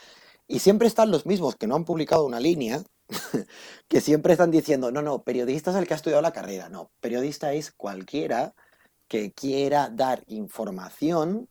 Y 0.47 0.59
siempre 0.59 0.89
están 0.89 1.11
los 1.11 1.27
mismos 1.27 1.57
que 1.57 1.67
no 1.67 1.77
han 1.77 1.85
publicado 1.85 2.25
una 2.25 2.41
línea 2.41 2.83
que 3.89 4.01
siempre 4.01 4.33
están 4.33 4.51
diciendo, 4.51 4.91
no, 4.91 5.03
no, 5.03 5.23
periodista 5.23 5.71
es 5.71 5.77
el 5.77 5.87
que 5.87 5.95
ha 5.95 5.97
estudiado 5.97 6.23
la 6.23 6.33
carrera. 6.33 6.69
No, 6.69 6.91
periodista 7.01 7.53
es 7.53 7.71
cualquiera 7.71 8.55
que 9.09 9.33
quiera 9.33 9.91
dar 9.91 10.23
información 10.27 11.49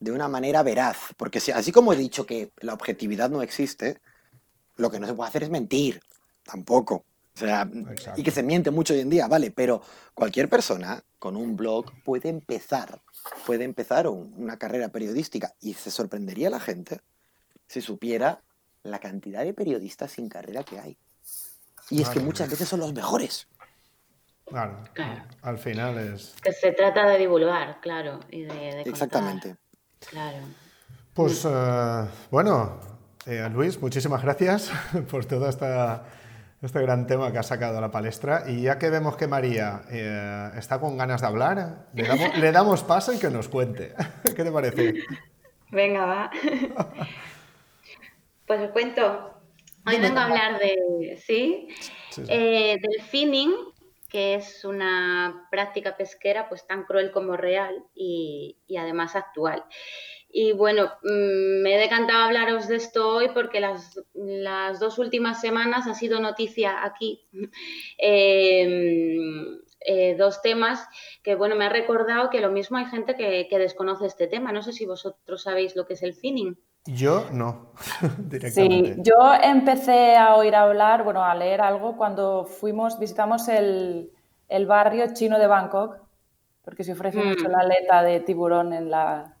de 0.00 0.12
una 0.12 0.28
manera 0.28 0.62
veraz. 0.62 0.96
Porque 1.16 1.38
así 1.54 1.72
como 1.72 1.92
he 1.92 1.96
dicho 1.96 2.26
que 2.26 2.52
la 2.60 2.74
objetividad 2.74 3.30
no 3.30 3.42
existe, 3.42 4.00
lo 4.76 4.90
que 4.90 5.00
no 5.00 5.06
se 5.06 5.14
puede 5.14 5.28
hacer 5.28 5.42
es 5.44 5.50
mentir. 5.50 6.00
Tampoco. 6.44 7.04
O 7.34 7.38
sea, 7.38 7.68
y 8.16 8.22
que 8.22 8.30
se 8.30 8.44
miente 8.44 8.70
mucho 8.70 8.94
hoy 8.94 9.00
en 9.00 9.10
día, 9.10 9.26
vale, 9.26 9.50
pero 9.50 9.82
cualquier 10.14 10.48
persona 10.48 11.02
con 11.18 11.36
un 11.36 11.56
blog 11.56 11.86
puede 12.04 12.28
empezar, 12.28 13.00
puede 13.44 13.64
empezar 13.64 14.06
una 14.06 14.56
carrera 14.56 14.88
periodística 14.90 15.52
y 15.60 15.74
se 15.74 15.90
sorprendería 15.90 16.48
a 16.48 16.52
la 16.52 16.60
gente 16.60 17.00
si 17.66 17.80
supiera 17.80 18.40
la 18.84 19.00
cantidad 19.00 19.42
de 19.42 19.52
periodistas 19.52 20.12
sin 20.12 20.28
carrera 20.28 20.62
que 20.62 20.78
hay. 20.78 20.96
Y 21.90 22.02
es 22.02 22.08
que 22.08 22.20
muchas 22.20 22.48
veces 22.48 22.68
son 22.68 22.80
los 22.80 22.92
mejores. 22.92 23.48
Claro. 24.44 24.84
Al 25.42 25.58
final 25.58 25.98
es. 25.98 26.34
Que 26.42 26.52
se 26.52 26.72
trata 26.72 27.08
de 27.08 27.18
divulgar, 27.18 27.80
claro. 27.80 28.20
Y 28.30 28.42
de, 28.42 28.82
Exactamente. 28.82 29.56
Claro. 30.10 30.38
Pues 31.14 31.44
eh, 31.44 32.08
bueno, 32.30 32.78
eh, 33.26 33.48
Luis, 33.52 33.80
muchísimas 33.80 34.22
gracias 34.22 34.70
por 35.10 35.24
todo 35.24 35.48
esta, 35.48 36.04
este 36.66 36.80
gran 36.80 37.06
tema 37.06 37.32
que 37.32 37.38
ha 37.38 37.42
sacado 37.42 37.78
a 37.78 37.80
la 37.80 37.90
palestra. 37.90 38.44
Y 38.46 38.62
ya 38.62 38.78
que 38.78 38.90
vemos 38.90 39.16
que 39.16 39.26
María 39.26 39.82
eh, 39.90 40.50
está 40.56 40.80
con 40.80 40.96
ganas 40.96 41.20
de 41.20 41.26
hablar, 41.26 41.86
le 41.94 42.04
damos, 42.04 42.38
le 42.38 42.52
damos 42.52 42.82
paso 42.82 43.12
y 43.12 43.18
que 43.18 43.30
nos 43.30 43.48
cuente. 43.48 43.94
¿Qué 44.36 44.44
te 44.44 44.50
parece? 44.50 44.94
Venga, 45.70 46.06
va. 46.06 46.30
Pues 48.46 48.60
os 48.60 48.70
cuento. 48.70 49.34
Hoy 49.86 49.98
vengo 49.98 50.18
a 50.18 50.24
hablar 50.24 50.58
de, 50.58 51.20
¿sí? 51.24 51.68
Eh, 52.28 52.78
del 52.80 53.02
finning, 53.02 53.52
que 54.08 54.34
es 54.34 54.64
una 54.64 55.46
práctica 55.50 55.96
pesquera 55.96 56.48
pues 56.48 56.66
tan 56.66 56.84
cruel 56.84 57.10
como 57.10 57.36
real 57.36 57.84
y, 57.94 58.56
además 58.78 59.16
actual. 59.16 59.64
Y 60.36 60.50
bueno, 60.50 60.90
mm, 61.04 61.62
me 61.62 61.76
he 61.76 61.78
decantado 61.78 62.18
a 62.18 62.24
hablaros 62.24 62.66
de 62.66 62.74
esto 62.74 63.08
hoy 63.08 63.28
porque 63.32 63.60
las, 63.60 63.94
dos 64.80 64.98
últimas 64.98 65.40
semanas 65.40 65.86
ha 65.86 65.94
sido 65.94 66.18
noticia 66.18 66.84
aquí. 66.84 67.24
Em, 67.98 69.60
eh, 69.86 70.16
dos 70.18 70.42
temas 70.42 70.88
que, 71.22 71.36
bueno, 71.36 71.54
me 71.54 71.66
ha 71.66 71.68
recordado 71.68 72.30
que 72.30 72.40
lo 72.40 72.50
mismo 72.50 72.78
hay 72.78 72.86
gente 72.86 73.14
que, 73.14 73.46
que 73.48 73.58
desconoce 73.58 74.06
este 74.06 74.26
tema. 74.26 74.50
No 74.50 74.62
sé 74.62 74.72
si 74.72 74.86
vosotros 74.86 75.40
sabéis 75.40 75.76
lo 75.76 75.86
que 75.86 75.94
es 75.94 76.02
el 76.02 76.14
finning. 76.14 76.58
Yo 76.84 77.28
no, 77.32 77.70
directamente. 78.18 78.94
Sí, 78.96 79.02
yo 79.04 79.32
empecé 79.40 80.16
a 80.16 80.34
oír 80.34 80.56
hablar, 80.56 81.04
bueno, 81.04 81.24
a 81.24 81.34
leer 81.36 81.60
algo 81.60 81.96
cuando 81.96 82.44
fuimos, 82.44 82.98
visitamos 82.98 83.46
el, 83.46 84.10
barrio 84.66 85.14
chino 85.14 85.38
de 85.38 85.46
Bangkok, 85.46 85.98
porque 86.64 86.82
se 86.82 86.92
ofrece 86.92 87.20
mm. 87.20 87.28
mucho 87.28 87.48
la 87.48 87.60
aleta 87.60 88.02
de 88.02 88.18
tiburón 88.18 88.72
en 88.72 88.90
la... 88.90 89.33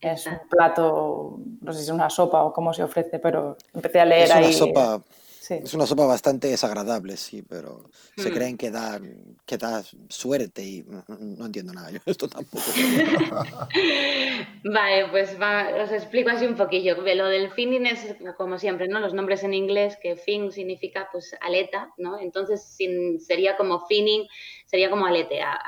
Es 0.00 0.26
un 0.26 0.38
plato, 0.48 1.38
no 1.60 1.72
sé 1.72 1.80
si 1.80 1.84
es 1.86 1.90
una 1.90 2.08
sopa 2.08 2.44
o 2.44 2.52
cómo 2.52 2.72
se 2.72 2.82
ofrece, 2.84 3.18
pero 3.18 3.56
empecé 3.74 4.00
a 4.00 4.04
leer 4.04 4.24
es 4.24 4.30
ahí. 4.30 4.44
Una 4.44 4.52
sopa 4.52 5.02
es 5.50 5.74
una 5.74 5.86
sopa 5.86 6.06
bastante 6.06 6.48
desagradable, 6.48 7.16
sí, 7.16 7.42
pero 7.42 7.90
se 8.16 8.30
hmm. 8.30 8.34
creen 8.34 8.56
que 8.56 8.70
da, 8.70 9.00
que 9.46 9.56
da 9.56 9.82
suerte 10.08 10.62
y 10.62 10.84
no, 11.08 11.46
entiendo 11.46 11.72
nada 11.72 11.90
yo 11.90 11.98
esto 12.06 12.28
tampoco. 12.28 12.64
vale, 14.64 15.08
pues 15.10 15.36
os 15.82 15.92
explico 15.92 16.30
así 16.30 16.46
un 16.46 16.56
poquillo. 16.56 16.96
Lo 17.14 17.26
del 17.26 17.50
finning 17.50 17.86
es 17.86 18.16
como 18.36 18.58
siempre, 18.58 18.88
¿no? 18.88 19.00
Los 19.00 19.14
nombres 19.14 19.42
en 19.44 19.54
inglés, 19.54 19.96
que 20.00 20.16
fin 20.16 20.52
significa 20.52 21.08
pues 21.10 21.34
aleta, 21.40 21.92
¿no? 21.96 22.20
Entonces 22.20 22.62
sin, 22.62 23.20
sería 23.20 23.56
como 23.56 23.86
finning, 23.86 24.26
sería 24.66 24.90
como 24.90 25.06
aletea, 25.06 25.58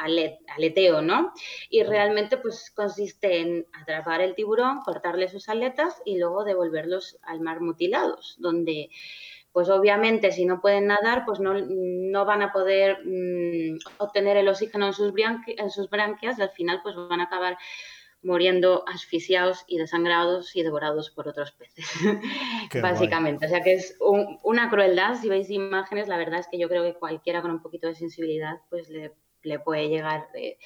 aleteo, 0.57 1.03
¿no? 1.03 1.33
Y 1.71 1.83
realmente 1.83 2.37
pues 2.37 2.71
consiste 2.71 3.41
en 3.41 3.67
atrapar 3.73 4.21
el 4.21 4.35
tiburón, 4.35 4.81
cortarle 4.85 5.29
sus 5.29 5.49
aletas 5.49 6.01
y 6.05 6.19
luego 6.19 6.45
devolverlos 6.45 7.19
al 7.23 7.41
mar 7.41 7.61
mutilados, 7.61 8.37
donde 8.39 8.91
pues 9.53 9.69
obviamente 9.69 10.31
si 10.33 10.45
no 10.45 10.61
pueden 10.61 10.87
nadar, 10.87 11.25
pues 11.27 11.41
no, 11.41 11.55
no 11.55 12.25
van 12.25 12.43
a 12.43 12.53
poder 12.53 12.99
mm, 13.05 13.79
obtener 13.99 14.37
el 14.37 14.49
oxígeno 14.49 14.87
en 14.87 14.93
sus, 14.93 15.13
en 15.47 15.71
sus 15.71 15.91
branquias 15.91 16.39
y 16.39 16.43
al 16.43 16.51
final 16.51 16.81
pues 16.83 16.95
van 16.95 17.21
a 17.21 17.25
acabar 17.25 17.59
muriendo 18.23 18.85
asfixiados 18.87 19.65
y 19.67 19.79
desangrados 19.79 20.55
y 20.55 20.63
devorados 20.63 21.11
por 21.11 21.27
otros 21.27 21.53
peces, 21.53 21.87
básicamente. 22.83 23.47
O 23.47 23.49
sea 23.49 23.63
que 23.63 23.75
es 23.75 23.97
una 24.43 24.69
crueldad, 24.69 25.15
si 25.15 25.29
veis 25.29 25.51
imágenes, 25.51 26.07
la 26.07 26.19
verdad 26.19 26.41
es 26.41 26.49
que 26.49 26.59
yo 26.59 26.69
creo 26.69 26.85
que 26.85 26.95
cualquiera 26.95 27.43
con 27.43 27.51
un 27.51 27.63
poquito 27.63 27.87
de 27.87 27.95
sensibilidad 27.95 28.61
pues 28.69 28.89
le, 28.91 29.15
le 29.43 29.59
puede 29.59 29.89
llegar 29.89 30.29
eh, 30.35 30.59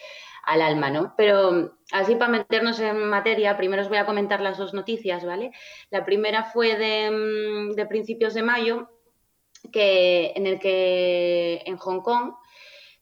al 0.44 0.62
alma, 0.62 0.90
¿no? 0.90 1.14
Pero 1.16 1.76
así 1.92 2.16
para 2.16 2.30
meternos 2.30 2.80
en 2.80 3.08
materia, 3.08 3.56
primero 3.56 3.82
os 3.82 3.88
voy 3.88 3.98
a 3.98 4.06
comentar 4.06 4.40
las 4.40 4.58
dos 4.58 4.74
noticias, 4.74 5.24
¿vale? 5.24 5.52
La 5.90 6.04
primera 6.04 6.44
fue 6.44 6.76
de, 6.76 7.10
mm, 7.10 7.88
principios 7.88 8.34
de 8.34 8.42
mayo, 8.42 8.90
que, 9.72 10.32
en 10.36 10.46
el 10.46 10.58
que 10.58 11.62
en 11.64 11.76
Hong 11.78 12.02
Kong 12.02 12.34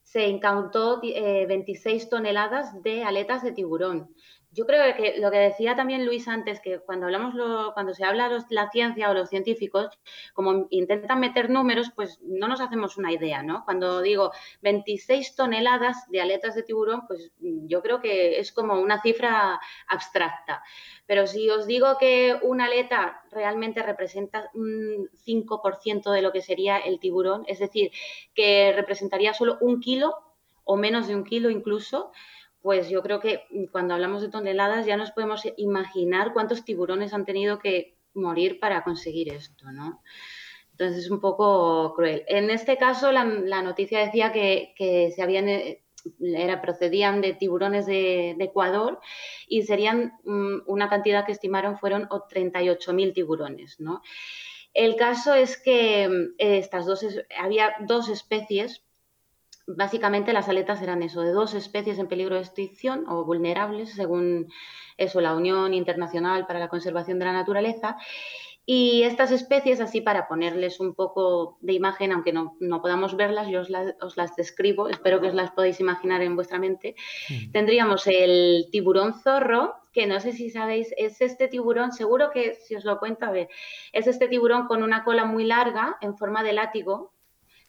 se 0.01 0.27
incautó 0.27 1.01
26 1.01 2.03
eh, 2.03 2.07
toneladas 2.09 2.81
de 2.83 3.03
aletas 3.03 3.43
de 3.43 3.51
tiburón 3.51 4.13
yo 4.53 4.65
creo 4.67 4.95
que 4.95 5.15
lo 5.19 5.31
que 5.31 5.37
decía 5.37 5.75
también 5.75 6.05
Luis 6.05 6.27
antes, 6.27 6.59
que 6.59 6.79
cuando 6.79 7.07
hablamos 7.07 7.33
lo, 7.33 7.73
cuando 7.73 7.93
se 7.93 8.05
habla 8.05 8.29
de 8.29 8.39
la 8.49 8.69
ciencia 8.69 9.09
o 9.09 9.13
los 9.13 9.29
científicos, 9.29 9.99
como 10.33 10.67
intentan 10.69 11.19
meter 11.19 11.49
números, 11.49 11.91
pues 11.95 12.19
no 12.21 12.47
nos 12.47 12.61
hacemos 12.61 12.97
una 12.97 13.11
idea, 13.11 13.41
¿no? 13.41 13.65
Cuando 13.65 14.01
digo 14.01 14.31
26 14.61 15.35
toneladas 15.35 16.07
de 16.09 16.21
aletas 16.21 16.53
de 16.55 16.63
tiburón, 16.63 17.07
pues 17.07 17.31
yo 17.39 17.81
creo 17.81 17.99
que 17.99 18.39
es 18.39 18.51
como 18.51 18.79
una 18.79 19.01
cifra 19.01 19.59
abstracta. 19.87 20.63
Pero 21.07 21.25
si 21.25 21.49
os 21.49 21.65
digo 21.65 21.97
que 21.97 22.37
una 22.43 22.65
aleta 22.65 23.23
realmente 23.31 23.81
representa 23.81 24.51
un 24.53 25.09
5% 25.25 26.11
de 26.11 26.21
lo 26.21 26.31
que 26.31 26.41
sería 26.41 26.77
el 26.77 26.99
tiburón, 26.99 27.43
es 27.47 27.59
decir, 27.59 27.91
que 28.35 28.71
representaría 28.75 29.33
solo 29.33 29.57
un 29.61 29.79
kilo 29.79 30.13
o 30.63 30.77
menos 30.77 31.07
de 31.07 31.15
un 31.15 31.23
kilo 31.23 31.49
incluso, 31.49 32.11
pues 32.63 32.89
yo 32.89 33.03
creo 33.03 33.19
que 33.19 33.43
cuando 33.73 33.93
hablamos 33.93 34.21
de 34.21 34.29
toneladas 34.29 34.85
ya 34.85 34.95
nos 34.95 35.11
podemos 35.11 35.43
imaginar 35.57 36.31
cuántos 36.31 36.63
tiburones 36.63 37.13
han 37.13 37.25
tenido 37.25 37.59
que 37.59 37.97
morir 38.13 38.57
para 38.61 38.85
conseguir 38.85 39.33
esto, 39.33 39.69
¿no? 39.73 40.01
Entonces 40.71 41.03
es 41.03 41.11
un 41.11 41.19
poco 41.19 41.93
cruel. 41.93 42.23
En 42.25 42.49
este 42.49 42.77
caso 42.77 43.11
la, 43.11 43.25
noticia 43.25 43.99
decía 43.99 44.31
que, 44.31 44.73
se 45.13 45.21
habían 45.21 45.49
eh, 45.49 45.83
era, 46.21 46.61
procedían 46.61 47.19
de 47.19 47.33
tiburones 47.33 47.85
de, 47.85 48.31
Ecuador 48.39 49.01
y 49.45 49.63
serían 49.63 50.13
mm, 50.23 50.61
una 50.65 50.87
cantidad 50.87 51.25
que 51.25 51.33
estimaron 51.33 51.77
fueron 51.77 52.07
38.000 52.07 53.13
tiburones, 53.13 53.81
¿no? 53.81 54.01
El 54.73 54.95
caso 54.95 55.33
es 55.33 55.61
que 55.61 56.07
mm, 56.07 56.35
estas 56.37 56.85
dos 56.85 57.05
había 57.37 57.75
dos 57.81 58.07
especies 58.07 58.83
básicamente 59.65 60.33
las 60.33 60.49
aletas 60.49 60.81
eran 60.81 61.03
eso, 61.03 61.21
de 61.21 61.31
dos 61.31 61.53
especies 61.53 61.99
en 61.99 62.07
peligro 62.07 62.35
de 62.35 62.41
extinción 62.41 63.05
o 63.07 63.23
vulnerables, 63.23 63.93
según 63.93 64.51
eso, 64.97 65.21
la 65.21 65.35
Unión 65.35 65.73
Internacional 65.73 66.45
para 66.45 66.59
la 66.59 66.69
Conservación 66.69 67.19
de 67.19 67.25
la 67.25 67.33
Naturaleza. 67.33 67.97
Y 68.65 69.03
estas 69.03 69.31
especies, 69.31 69.81
así 69.81 69.99
para 69.99 70.29
ponerles 70.29 70.79
un 70.79 70.95
poco 70.95 71.57
de 71.59 71.73
imagen, 71.73 72.13
aunque 72.13 72.31
no, 72.31 72.55
podamos 72.81 73.17
verlas, 73.17 73.49
yo 73.49 73.59
os, 73.59 74.17
las 74.17 74.35
describo, 74.37 74.87
espero 74.87 75.19
que 75.19 75.27
os 75.27 75.33
las 75.33 75.51
podáis 75.51 75.81
imaginar 75.81 76.21
en 76.21 76.37
vuestra 76.37 76.59
mente. 76.59 76.95
Tendríamos 77.51 78.07
el 78.07 78.69
tiburón 78.71 79.15
zorro, 79.15 79.75
que 79.91 80.07
no 80.07 80.21
sé 80.21 80.31
si 80.31 80.49
sabéis, 80.49 80.93
es 80.95 81.19
este 81.19 81.49
tiburón, 81.49 81.91
seguro 81.91 82.31
que 82.31 82.55
si 82.55 82.75
os 82.75 82.85
lo 82.85 82.99
cuento, 82.99 83.25
a 83.25 83.31
ver, 83.31 83.49
es 83.91 84.07
este 84.07 84.29
tiburón 84.29 84.67
con 84.67 84.81
una 84.81 85.03
cola 85.03 85.25
muy 85.25 85.43
larga 85.43 85.97
en 85.99 86.17
forma 86.17 86.41
de 86.41 86.53
látigo, 86.53 87.12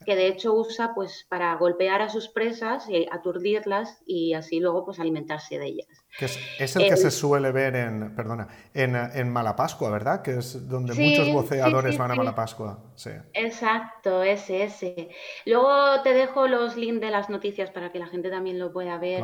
que 0.04 0.16
de 0.16 0.28
hecho 0.28 0.54
usa 0.54 0.92
pues 0.94 1.26
para 1.28 1.54
golpear 1.56 2.02
a 2.02 2.08
sus 2.08 2.28
presas 2.28 2.88
y 2.88 3.06
aturdirlas 3.10 4.02
y 4.06 4.34
así 4.34 4.60
luego 4.60 4.84
pues 4.84 5.00
alimentarse 5.00 5.58
de 5.58 5.66
ellas. 5.66 5.88
es, 6.20 6.76
el 6.76 6.88
que 6.88 6.96
se 6.96 7.10
suele 7.10 7.52
ver 7.52 7.76
en, 7.76 8.14
perdona, 8.14 8.48
en, 8.72 8.94
en 8.94 9.32
Malapascua, 9.32 9.90
¿verdad? 9.90 10.22
Que 10.22 10.38
es 10.38 10.68
donde 10.68 10.94
muchos 10.94 11.32
boceadores 11.32 11.98
van 11.98 12.12
a 12.12 12.14
Malapascua. 12.14 12.78
Sí. 12.94 13.10
Exacto, 13.32 14.22
ese, 14.22 14.64
ese. 14.64 15.10
Luego 15.46 16.02
te 16.02 16.12
dejo 16.12 16.46
los 16.46 16.76
links 16.76 17.00
de 17.00 17.10
las 17.10 17.30
noticias 17.30 17.70
para 17.70 17.90
que 17.92 17.98
la 17.98 18.06
gente 18.06 18.30
también 18.30 18.58
lo 18.58 18.72
pueda 18.72 18.98
ver 18.98 19.22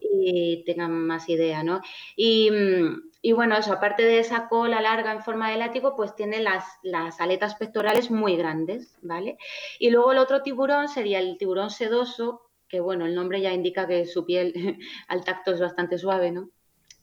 y 0.00 0.64
tengan 0.64 0.92
más 0.92 1.28
idea, 1.28 1.62
¿no? 1.62 1.80
Y, 2.16 2.50
mm, 2.50 3.08
y 3.20 3.32
bueno, 3.32 3.56
eso, 3.56 3.72
aparte 3.72 4.04
de 4.04 4.20
esa 4.20 4.48
cola 4.48 4.80
larga 4.80 5.12
en 5.12 5.22
forma 5.22 5.50
de 5.50 5.56
látigo, 5.58 5.96
pues 5.96 6.14
tiene 6.14 6.40
las, 6.40 6.64
las, 6.82 7.20
aletas 7.20 7.56
pectorales 7.56 8.10
muy 8.10 8.36
grandes, 8.36 8.96
¿vale? 9.02 9.38
Y 9.78 9.90
luego 9.90 10.12
el 10.12 10.18
otro 10.18 10.42
tiburón 10.42 10.88
sería 10.88 11.18
el 11.18 11.36
tiburón 11.36 11.70
sedoso, 11.70 12.48
que 12.68 12.80
bueno, 12.80 13.06
el 13.06 13.14
nombre 13.14 13.40
ya 13.40 13.52
indica 13.52 13.88
que 13.88 14.06
su 14.06 14.24
piel 14.24 14.52
al 15.08 15.24
tacto 15.24 15.52
es 15.52 15.60
bastante 15.60 15.98
suave, 15.98 16.30
¿no? 16.30 16.50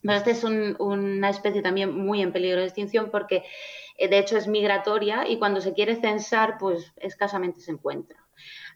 Pero 0.01 0.17
esta 0.17 0.31
es 0.31 0.43
una 0.43 1.29
especie 1.29 1.63
también 1.63 1.97
muy 1.97 2.21
en 2.21 2.31
peligro 2.31 2.59
de 2.59 2.67
extinción 2.67 3.09
porque 3.11 3.43
eh, 3.97 4.07
de 4.07 4.19
hecho 4.19 4.37
es 4.37 4.47
migratoria 4.47 5.27
y 5.27 5.39
cuando 5.39 5.61
se 5.61 5.73
quiere 5.73 5.95
censar, 5.95 6.57
pues 6.59 6.93
escasamente 6.97 7.59
se 7.59 7.71
encuentra. 7.71 8.24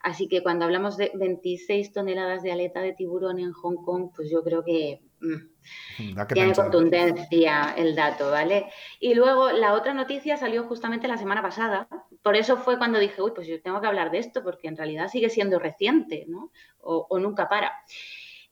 Así 0.01 0.27
que 0.27 0.43
cuando 0.43 0.65
hablamos 0.65 0.97
de 0.97 1.11
26 1.15 1.91
toneladas 1.91 2.43
de 2.43 2.51
aleta 2.51 2.81
de 2.81 2.93
tiburón 2.93 3.39
en 3.39 3.51
Hong 3.51 3.83
Kong, 3.83 4.11
pues 4.15 4.29
yo 4.31 4.43
creo 4.43 4.63
que 4.63 5.01
Mm. 5.21 6.27
Tiene 6.33 6.53
contundencia 6.53 7.73
el 7.75 7.95
dato, 7.95 8.31
¿vale? 8.31 8.67
Y 8.99 9.13
luego 9.15 9.51
la 9.51 9.73
otra 9.73 9.93
noticia 9.93 10.37
salió 10.37 10.63
justamente 10.63 11.07
la 11.07 11.17
semana 11.17 11.41
pasada. 11.41 11.87
Por 12.23 12.35
eso 12.35 12.57
fue 12.57 12.77
cuando 12.77 12.99
dije, 12.99 13.21
uy, 13.21 13.31
pues 13.35 13.47
yo 13.47 13.61
tengo 13.61 13.81
que 13.81 13.87
hablar 13.87 14.11
de 14.11 14.19
esto, 14.19 14.43
porque 14.43 14.67
en 14.67 14.77
realidad 14.77 15.09
sigue 15.09 15.29
siendo 15.29 15.59
reciente, 15.59 16.25
¿no? 16.27 16.51
O, 16.79 17.19
nunca 17.19 17.49
para. 17.49 17.73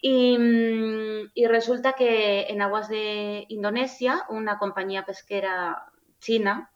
Y, 0.01 0.37
mm, 0.37 1.31
y, 1.33 1.47
resulta 1.47 1.93
que 1.93 2.47
en 2.49 2.61
aguas 2.61 2.89
de 2.89 3.45
Indonesia, 3.47 4.25
una 4.29 4.59
compañía 4.59 5.05
pesquera 5.05 5.85
china, 6.19 6.71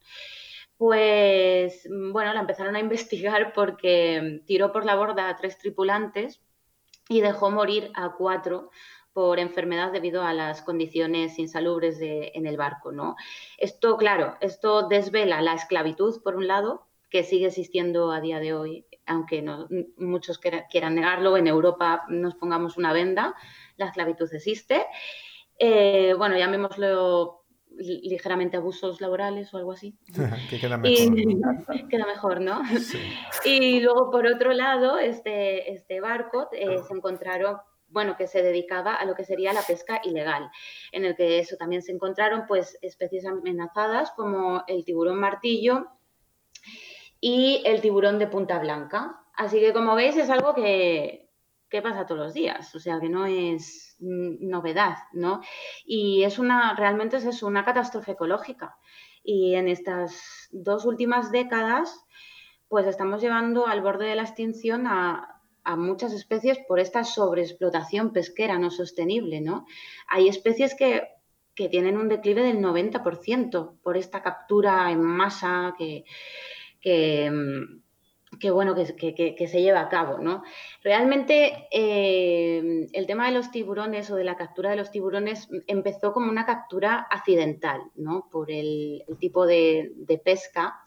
pues 0.82 1.88
bueno, 1.88 2.34
la 2.34 2.40
empezaron 2.40 2.76
a 2.76 2.80
investigar 2.80 3.54
porque 3.54 4.42
tiró 4.48 4.72
por 4.72 4.84
la 4.84 4.96
borda 4.96 5.30
a 5.30 5.36
tres 5.36 5.60
tripulantes 5.60 6.42
y 7.08 7.22
dejó 7.22 7.52
morir 7.52 7.92
a 7.94 8.16
cuatro 8.18 8.72
por 9.14 9.38
enfermedad 9.38 9.92
debido 9.92 10.24
a 10.24 10.34
las 10.34 10.64
condiciones 10.64 11.38
insalubres 11.38 12.00
de, 12.00 12.32
en 12.34 12.48
el 12.48 12.58
barco, 12.58 12.92
¿no? 12.92 13.16
Esto, 13.60 13.96
claro, 13.96 14.38
esto 14.42 14.88
desvela 14.88 15.40
la 15.44 15.54
esclavitud, 15.54 16.20
por 16.24 16.36
un 16.36 16.48
lado, 16.48 16.88
que 17.12 17.24
sigue 17.24 17.46
existiendo 17.46 18.12
a 18.12 18.20
día 18.20 18.40
de 18.40 18.56
hoy, 18.56 18.88
aunque 19.06 19.44
no, 19.44 19.68
muchos 19.98 20.40
quieran 20.40 20.96
negarlo, 20.96 21.38
en 21.38 21.46
Europa 21.46 22.06
nos 22.10 22.34
pongamos 22.34 22.76
una 22.78 22.92
venda, 22.92 23.36
la 23.78 23.86
esclavitud 23.86 24.34
existe. 24.34 24.88
Eh, 25.60 26.16
bueno, 26.18 26.40
llamémoslo 26.40 27.41
ligeramente 27.78 28.58
abusos 28.58 29.02
laborales 29.02 29.54
o 29.54 29.58
algo 29.58 29.72
así. 29.72 29.98
que 30.50 30.60
queda 30.60 30.78
mejor. 30.78 31.20
Y, 31.20 31.88
queda 31.90 32.06
mejor, 32.06 32.42
¿no? 32.42 32.62
Y 33.46 33.80
luego, 33.80 34.12
por 34.12 34.28
otro 34.28 34.54
lado, 34.54 34.98
este, 34.98 35.72
este 35.72 36.00
barco 36.02 36.50
eh, 36.52 36.80
se 36.88 36.94
encontraron 36.94 37.58
bueno, 37.92 38.16
que 38.16 38.28
se 38.28 38.42
dedicaba 38.42 38.96
a 38.96 39.06
lo 39.06 39.16
que 39.16 39.26
sería 39.26 39.54
la 39.54 39.62
pesca 39.62 40.02
ilegal, 40.04 40.50
en 40.92 41.06
el 41.06 41.16
que 41.16 41.40
eso 41.40 41.58
también 41.58 41.82
se 41.82 41.92
encontraron 41.92 42.46
pues 42.48 42.78
especies 42.82 43.26
amenazadas 43.26 44.12
como 44.12 44.64
el 44.68 44.86
tiburón 44.86 45.20
martillo 45.20 45.88
y 47.20 47.62
el 47.66 47.82
tiburón 47.82 48.18
de 48.18 48.28
punta 48.28 48.60
blanca. 48.60 49.22
Así 49.36 49.60
que 49.60 49.74
como 49.74 49.96
veis 49.96 50.16
es 50.18 50.30
algo 50.30 50.54
que, 50.54 51.30
pasa 51.84 52.06
todos 52.06 52.20
los 52.20 52.34
días, 52.34 52.74
o 52.76 52.80
sea 52.80 53.00
que 53.00 53.10
no 53.10 53.26
es 53.26 53.91
novedad, 54.02 54.98
¿no? 55.14 55.42
Y 55.86 56.24
es 56.24 56.40
una, 56.40 56.76
realmente 56.76 57.18
es 57.18 57.26
eso, 57.26 57.48
una 57.48 57.64
catástrofe 57.64 58.14
ecológica. 58.14 58.78
Y 59.24 59.56
en 59.56 59.68
estas 59.68 60.50
dos 60.52 60.86
últimas 60.86 61.32
décadas, 61.32 62.04
pues 62.68 62.88
estamos 62.88 63.22
llevando 63.22 63.68
al 63.68 63.82
borde 63.82 64.08
de 64.08 64.16
la 64.16 64.24
extinción 64.24 64.88
a, 64.88 65.38
muchas 65.78 66.12
especies 66.12 66.58
por 66.68 66.80
esta 66.80 67.04
sobreexplotación 67.04 68.12
pesquera 68.12 68.58
no 68.58 68.72
sostenible, 68.72 69.42
¿no? 69.42 69.68
Hay 70.08 70.28
especies 70.28 70.76
que, 70.76 71.08
tienen 71.70 71.98
un 71.98 72.10
declive 72.10 72.42
del 72.42 72.58
90% 72.58 73.82
por 73.84 73.96
esta 73.96 74.24
captura 74.24 74.90
en 74.92 75.04
masa 75.04 75.76
que, 75.78 76.06
que, 76.82 77.30
bueno, 78.52 78.76
que, 78.76 79.48
se 79.48 79.62
lleva 79.62 79.82
a 79.82 79.90
cabo, 79.90 80.18
¿no? 80.20 80.44
Realmente 80.84 81.68
eh, 81.72 82.88
el 82.94 83.06
tema 83.06 83.28
de 83.28 83.34
los 83.34 83.52
tiburones 83.52 84.10
o 84.10 84.16
de 84.16 84.24
la 84.24 84.38
captura 84.38 84.70
de 84.72 84.78
los 84.78 84.90
tiburones 84.90 85.50
empezó 85.68 86.14
como 86.14 86.30
una 86.30 86.46
captura 86.46 87.08
accidental, 87.10 87.82
¿no? 87.96 88.30
Por 88.32 88.50
el, 88.50 89.04
tipo 89.20 89.46
de, 89.46 89.92
de 89.96 90.18
pesca 90.18 90.82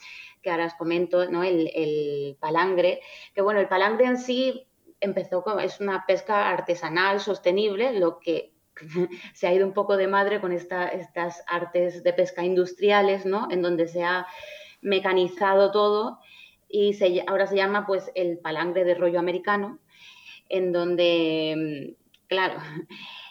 que 0.45 0.51
ahora 0.51 0.67
os 0.67 0.75
comento, 0.75 1.29
¿no? 1.31 1.43
El, 1.43 2.37
palangre, 2.39 3.01
que 3.35 3.41
bueno, 3.41 3.61
el 3.61 3.69
palangre 3.69 4.05
en 4.05 4.19
sí 4.19 4.69
empezó 5.01 5.43
como, 5.43 5.59
es 5.61 5.81
una 5.81 6.05
pesca 6.07 6.51
artesanal, 6.51 7.19
sostenible, 7.19 7.99
lo 7.99 8.21
que 8.21 8.53
se 9.35 9.47
ha 9.47 9.55
ido 9.55 9.67
un 9.67 9.73
poco 9.73 9.97
de 9.97 10.07
madre 10.07 10.41
con 10.41 10.53
estas 10.53 11.43
artes 11.47 12.05
de 12.05 12.13
pesca 12.13 12.45
industriales, 12.45 13.25
¿no? 13.25 13.49
En 13.51 13.63
donde 13.63 13.89
se 13.89 14.05
ha 14.05 14.27
mecanizado 14.83 15.73
todo 15.73 16.21
y 16.69 17.21
ahora 17.27 17.47
se 17.47 17.57
llama 17.57 17.87
pues 17.87 18.11
el 18.15 18.39
palangre 18.39 18.85
de 18.85 18.95
rollo 18.95 19.19
americano, 19.19 19.79
en 20.49 20.73
donde, 20.73 21.95
mm, 21.97 22.27
claro, 22.27 22.57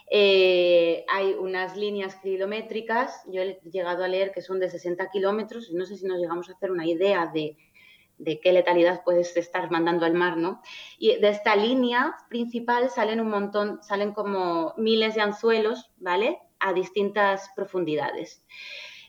eh, 0.10 1.06
hay 1.10 1.34
unas 1.34 1.76
líneas 1.78 2.16
kilométricas, 2.18 3.24
yo 3.28 3.42
he 3.42 3.60
llegado 3.72 4.04
a 4.04 4.08
leer 4.08 4.32
que 4.32 4.42
son 4.42 4.60
de 4.60 4.70
60 4.70 5.10
kilómetros, 5.10 5.72
no 5.72 5.86
sé 5.86 5.98
si 5.98 6.06
nos 6.06 6.20
llegamos 6.20 6.50
a 6.50 6.54
hacer 6.54 6.72
una 6.72 6.86
idea 6.86 7.32
de, 7.34 7.58
qué 8.42 8.54
letalidad 8.54 9.04
puedes 9.04 9.36
estar 9.36 9.70
mandando 9.72 10.06
al 10.06 10.14
mar, 10.14 10.38
¿no? 10.38 10.62
Y 10.98 11.20
de 11.20 11.30
esta 11.30 11.56
línea 11.56 12.16
principal 12.30 12.90
salen 12.90 13.20
un 13.20 13.30
montón, 13.30 13.84
salen 13.84 14.14
como 14.14 14.74
miles 14.78 15.16
de 15.16 15.22
anzuelos, 15.22 15.92
¿vale? 15.98 16.40
A 16.60 16.72
distintas 16.74 17.50
profundidades. 17.56 18.46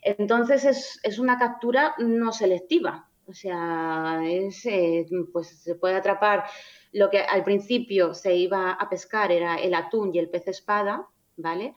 Entonces 0.04 0.98
es, 1.02 1.18
una 1.18 1.38
captura 1.38 1.94
no 1.98 2.30
selectiva, 2.32 3.08
o 3.26 3.32
sea, 3.32 4.20
eh, 4.24 5.06
pues 5.32 5.48
se 5.62 5.74
puede 5.74 5.94
atrapar 5.94 6.44
lo 6.92 7.10
que 7.10 7.18
al 7.18 7.42
principio 7.44 8.14
se 8.14 8.36
iba 8.36 8.72
a 8.72 8.88
pescar 8.88 9.32
era 9.32 9.56
el 9.56 9.74
atún 9.74 10.14
y 10.14 10.18
el 10.18 10.30
pez 10.30 10.48
espada, 10.48 11.08
¿vale? 11.36 11.74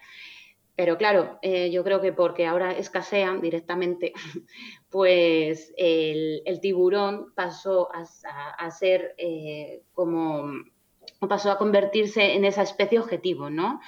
Pero 0.76 0.96
claro, 0.96 1.40
eh, 1.42 1.72
yo 1.72 1.84
creo 1.84 2.02
que 2.02 2.14
porque 2.14 2.46
ahora 2.46 2.72
escasean 2.72 3.42
directamente, 3.42 4.14
pues 4.92 5.74
el, 5.76 6.60
tiburón 6.62 7.34
pasó 7.34 7.90
a, 7.92 8.72
ser 8.72 9.16
eh, 9.18 9.82
como, 9.94 10.52
pasó 11.28 11.50
a 11.50 11.58
convertirse 11.58 12.36
en 12.36 12.46
esa 12.46 12.62
especie 12.62 13.00
objetivo, 13.00 13.50
¿no? 13.50 13.82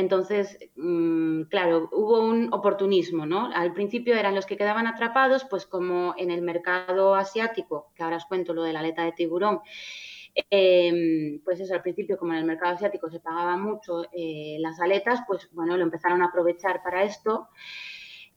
Entonces, 0.00 0.58
mm, 0.76 1.42
claro, 1.42 1.88
hubo 1.92 2.20
un 2.26 2.52
oportunismo, 2.52 3.26
¿no? 3.26 3.50
Al 3.54 3.72
principio 3.72 4.16
eran 4.16 4.34
los 4.34 4.46
que 4.46 4.56
quedaban 4.56 4.86
atrapados, 4.86 5.44
pues 5.44 5.66
como 5.66 6.14
en 6.18 6.30
el 6.30 6.42
mercado 6.42 7.14
asiático, 7.14 7.92
que 7.94 8.02
ahora 8.02 8.16
os 8.16 8.26
cuento 8.26 8.52
lo 8.52 8.62
de 8.62 8.72
la 8.72 8.80
aleta 8.80 9.04
de 9.04 9.12
tiburón, 9.12 9.60
Em, 10.34 11.40
pues 11.44 11.60
eso, 11.60 11.74
al 11.74 11.82
principio, 11.82 12.16
como 12.16 12.32
en 12.32 12.38
el 12.38 12.44
mercado 12.44 12.74
asiático 12.74 13.10
se 13.10 13.20
pagaba 13.20 13.56
mucho 13.56 14.04
eh, 14.12 14.56
las 14.60 14.80
aletas, 14.80 15.20
pues 15.26 15.48
bueno, 15.52 15.76
lo 15.76 15.82
empezaron 15.82 16.22
a 16.22 16.26
aprovechar 16.26 16.82
para 16.82 17.02
esto, 17.02 17.48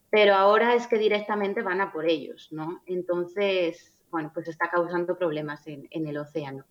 pero 0.09 0.35
ahora 0.35 0.75
es 0.75 0.87
que 0.87 0.97
directamente 0.97 1.61
van 1.61 1.81
a 1.81 1.91
por 1.91 2.07
ellos, 2.07 2.49
¿no? 2.51 2.81
Entonces, 2.85 3.97
bueno, 4.09 4.31
pues 4.33 4.47
está 4.47 4.69
causando 4.69 5.17
problemas 5.17 5.65
en, 5.67 5.87
el 5.91 6.17
océano. 6.17 6.65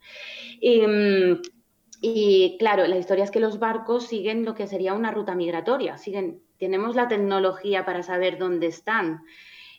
Y, 0.61 0.87
mm, 0.87 1.43
y, 2.05 2.57
claro, 2.59 2.85
la 2.89 2.97
historia 2.99 3.23
es 3.23 3.31
que 3.31 3.39
los 3.39 3.61
barcos 3.61 4.09
siguen 4.09 4.45
lo 4.45 4.57
que 4.57 4.67
sería 4.67 4.93
una 4.93 5.13
ruta 5.13 5.37
migratoria, 5.37 5.99
siguen, 5.99 6.43
tenemos 6.59 6.97
la 6.97 7.07
tecnología 7.07 7.85
para 7.85 8.03
saber 8.03 8.39
dónde 8.39 8.67
están. 8.67 9.23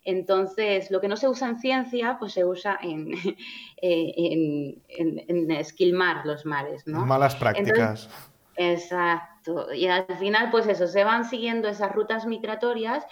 Entonces, 0.06 0.90
lo 0.90 1.02
que 1.02 1.10
no 1.10 1.18
se 1.18 1.28
usa 1.28 1.50
en 1.50 1.60
ciencia, 1.60 2.16
pues 2.20 2.32
se 2.32 2.46
usa 2.46 2.80
en, 2.82 3.12
en, 3.82 5.52
esquilmar 5.52 6.26
los 6.26 6.46
mares, 6.46 6.88
¿no? 6.88 7.06
Malas 7.06 7.36
prácticas. 7.36 8.10
exacto. 8.56 9.74
Y 9.74 9.88
al 9.88 10.06
final, 10.18 10.50
pues 10.50 10.66
eso, 10.68 10.88
se 10.88 11.04
van 11.04 11.26
siguiendo 11.26 11.68
esas 11.68 11.92
rutas 11.92 12.26
migratorias 12.26 13.06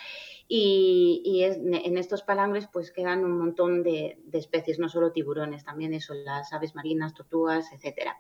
y, 0.54 1.44
en 1.46 1.98
estos 1.98 2.24
palangres 2.24 2.68
pues 2.68 2.92
quedan 2.92 3.24
un 3.24 3.38
montón 3.38 3.84
de, 3.84 4.18
especies, 4.34 4.80
no 4.80 4.90
solo 4.90 5.14
tiburones, 5.14 5.64
también 5.64 5.94
eso, 5.94 6.14
las 6.14 6.52
aves 6.52 6.76
marinas, 6.76 7.14
tortugas, 7.14 7.72
etcétera. 7.72 8.18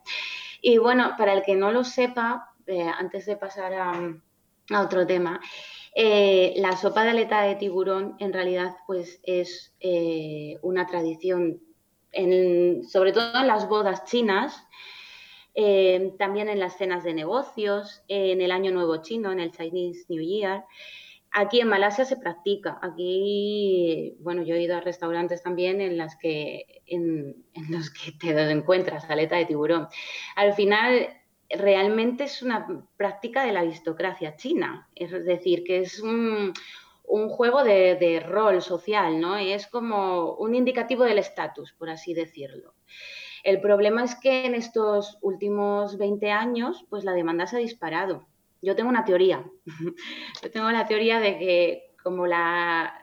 Y 0.62 0.78
bueno, 0.78 1.16
para 1.18 1.34
el 1.34 1.44
que 1.44 1.56
no 1.56 1.74
lo 1.74 1.84
sepa, 1.84 2.54
eh, 2.68 2.88
antes 2.88 3.26
de 3.26 3.36
pasar 3.36 3.74
a, 3.74 4.82
otro 4.82 5.06
tema. 5.06 5.42
Eh, 5.94 6.54
la 6.56 6.78
sopa 6.78 7.04
de 7.04 7.10
aleta 7.10 7.42
de 7.42 7.56
tiburón 7.56 8.16
en 8.20 8.32
realidad 8.32 8.78
pues 8.88 9.20
es 9.24 9.76
eh, 9.82 10.58
una 10.62 10.88
tradición, 10.88 11.60
sobre 12.88 13.12
todo 13.12 13.42
en 13.42 13.48
las 13.48 13.68
bodas 13.68 14.06
chinas, 14.06 14.66
también 16.18 16.48
en 16.48 16.62
las 16.62 16.78
cenas 16.78 17.04
de 17.04 17.14
negocios, 17.14 18.04
en 18.08 18.40
el 18.40 18.54
Año 18.54 18.72
Nuevo 18.72 19.02
Chino, 19.02 19.34
en 19.34 19.42
el 19.42 19.52
Chinese 19.52 20.06
New 20.08 20.24
Year. 20.24 20.64
Aquí 21.34 21.62
en 21.62 21.70
Malasia 21.70 22.04
se 22.04 22.18
practica. 22.18 22.78
Aquí, 22.82 24.18
bueno, 24.20 24.44
yo 24.44 24.56
he 24.56 24.62
ido 24.62 24.76
a 24.76 24.82
restaurantes 24.82 25.42
también 25.42 25.80
en, 25.80 25.98
los 25.98 26.16
que 26.16 26.82
te 28.20 28.52
encuentras 28.52 29.10
aleta 29.10 29.38
de 29.38 29.46
tiburón. 29.46 29.88
Al 30.36 30.54
final, 30.54 31.08
realmente 31.50 32.26
es 32.26 32.42
una 32.42 32.86
práctica 32.98 33.46
de 33.46 33.54
la 33.54 33.62
aristocracia 33.62 34.36
china, 34.36 34.90
es 34.96 35.12
decir, 35.26 35.64
que 35.64 35.80
es 35.80 36.02
un, 36.02 36.54
juego 37.04 37.64
de, 37.64 38.24
rol 38.26 38.62
social, 38.62 39.20
¿no? 39.20 39.40
Y 39.40 39.52
es 39.52 39.68
como 39.68 40.34
un 40.36 40.56
indicativo 40.56 41.04
del 41.04 41.18
estatus, 41.18 41.74
por 41.74 41.90
así 41.90 42.14
decirlo. 42.14 42.74
El 43.44 43.60
problema 43.60 44.04
es 44.04 44.16
que 44.16 44.46
en 44.46 44.56
estos 44.56 45.18
últimos 45.22 45.98
20 45.98 46.32
años, 46.32 46.86
pues 46.90 47.04
la 47.04 47.14
demanda 47.14 47.48
se 47.48 47.56
ha 47.58 47.60
disparado. 47.60 48.28
Yo 48.62 48.76
tengo 48.76 48.90
una 48.90 49.06
teoría. 49.06 49.44
Yo 50.44 50.52
tengo 50.52 50.72
la 50.72 50.88
teoría 50.88 51.20
de 51.20 51.38
que 51.38 51.96
como 52.04 52.28
la, 52.28 52.98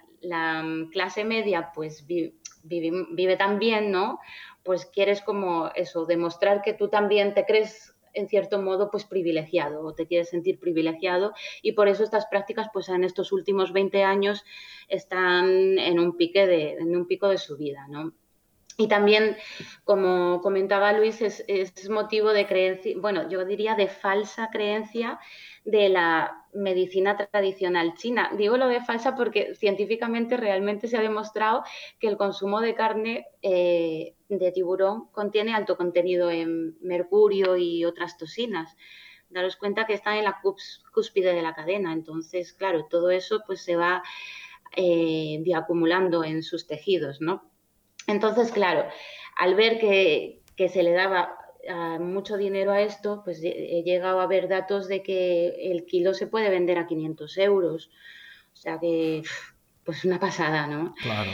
clase 0.92 1.24
media 1.24 1.70
pues 1.74 2.06
vive, 2.06 2.34
vive 2.62 3.36
tan 3.36 3.58
bien, 3.58 3.90
¿no? 3.90 4.18
Pues 4.64 4.86
quieres 4.86 5.22
como 5.22 5.68
eso, 5.74 6.06
demostrar 6.06 6.62
que 6.62 6.74
tú 6.74 6.88
también 6.88 7.34
te 7.34 7.44
crees 7.44 7.94
en 8.14 8.28
cierto 8.28 8.60
modo 8.60 8.90
pues 8.90 9.04
privilegiado 9.04 9.84
o 9.84 9.94
te 9.94 10.06
quieres 10.06 10.30
sentir 10.30 10.58
privilegiado 10.58 11.34
y 11.62 11.72
por 11.72 11.88
eso 11.88 12.02
estas 12.02 12.26
prácticas 12.26 12.68
pues 12.72 12.88
en 12.88 13.04
estos 13.04 13.30
últimos 13.30 13.72
20 13.72 14.02
años 14.02 14.44
están 14.88 15.78
en 15.78 16.00
un 16.00 16.16
pique 16.16 16.46
de 16.46 16.72
en 16.72 16.96
un 16.96 17.06
pico 17.06 17.28
de 17.28 17.38
subida, 17.38 17.86
¿no? 17.88 18.12
Y 18.80 18.86
también, 18.86 19.36
como 19.82 20.40
comentaba 20.40 20.92
Luis, 20.92 21.20
es, 21.20 21.90
motivo 21.90 22.32
de 22.32 22.46
creencia, 22.46 22.94
bueno, 22.96 23.28
yo 23.28 23.44
diría 23.44 23.74
de 23.74 23.88
falsa 23.88 24.50
creencia 24.52 25.18
de 25.64 25.88
la 25.88 26.46
medicina 26.52 27.16
tradicional 27.16 27.94
china. 27.94 28.30
Digo 28.38 28.56
lo 28.56 28.68
de 28.68 28.80
falsa 28.80 29.16
porque 29.16 29.56
científicamente 29.56 30.36
realmente 30.36 30.86
se 30.86 30.96
ha 30.96 31.00
demostrado 31.00 31.64
que 31.98 32.06
el 32.06 32.16
consumo 32.16 32.60
de 32.60 32.76
carne 32.76 33.26
eh, 33.42 34.14
de 34.28 34.52
tiburón 34.52 35.08
contiene 35.08 35.54
alto 35.54 35.76
contenido 35.76 36.30
en 36.30 36.78
mercurio 36.80 37.56
y 37.56 37.84
otras 37.84 38.16
toxinas. 38.16 38.76
Daros 39.28 39.56
cuenta 39.56 39.86
que 39.86 39.94
están 39.94 40.18
en 40.18 40.24
la 40.24 40.40
cúspide 40.94 41.34
de 41.34 41.42
la 41.42 41.56
cadena. 41.56 41.92
Entonces, 41.92 42.52
claro, 42.52 42.86
todo 42.88 43.10
eso 43.10 43.42
pues 43.44 43.60
se 43.60 43.74
va 43.74 44.04
eh, 44.76 45.40
bioacumulando 45.40 46.22
en 46.22 46.44
sus 46.44 46.68
tejidos, 46.68 47.20
¿no? 47.20 47.57
Entonces, 48.08 48.50
claro, 48.50 48.84
al 49.36 49.54
ver 49.54 49.78
que, 49.78 50.42
que 50.56 50.68
se 50.68 50.82
le 50.82 50.90
daba 50.90 51.38
mucho 52.00 52.36
dinero 52.36 52.72
a 52.72 52.80
esto, 52.80 53.22
pues 53.24 53.40
he 53.42 53.82
llegado 53.84 54.20
a 54.20 54.26
ver 54.26 54.48
datos 54.48 54.88
de 54.88 55.02
que 55.02 55.70
el 55.70 55.84
kilo 55.86 56.14
se 56.14 56.26
puede 56.26 56.50
vender 56.50 56.78
a 56.78 56.86
500 56.86 57.38
euros. 57.38 57.90
O 58.52 58.56
sea 58.56 58.78
que, 58.80 59.22
pues 59.84 60.04
una 60.04 60.18
pasada, 60.18 60.66
¿no? 60.66 60.94
Claro. 61.02 61.30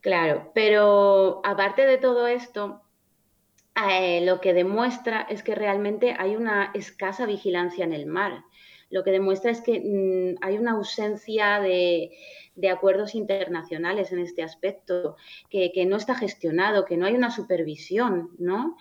Claro, 0.00 0.50
pero 0.54 1.42
aparte 1.44 1.84
de 1.86 1.98
todo 1.98 2.26
esto, 2.26 2.80
eh, 3.90 4.22
lo 4.24 4.40
que 4.40 4.54
demuestra 4.54 5.26
es 5.28 5.42
que 5.42 5.54
realmente 5.54 6.16
hay 6.18 6.36
una 6.36 6.70
escasa 6.74 7.26
vigilancia 7.26 7.84
en 7.84 7.92
el 7.92 8.06
mar. 8.06 8.44
Lo 8.88 9.04
que 9.04 9.10
demuestra 9.10 9.50
es 9.50 9.60
que 9.60 9.78
mm, 9.78 10.44
hay 10.44 10.56
una 10.56 10.72
ausencia 10.72 11.60
de, 11.60 12.10
acuerdos 12.68 13.14
internacionales 13.14 14.12
en 14.12 14.18
este 14.18 14.42
aspecto, 14.42 15.16
que, 15.48 15.72
que, 15.72 15.86
no 15.86 15.96
está 15.96 16.14
gestionado, 16.14 16.84
que 16.84 16.96
no 16.96 17.06
hay 17.06 17.14
una 17.14 17.30
supervisión, 17.30 18.30
¿no? 18.38 18.76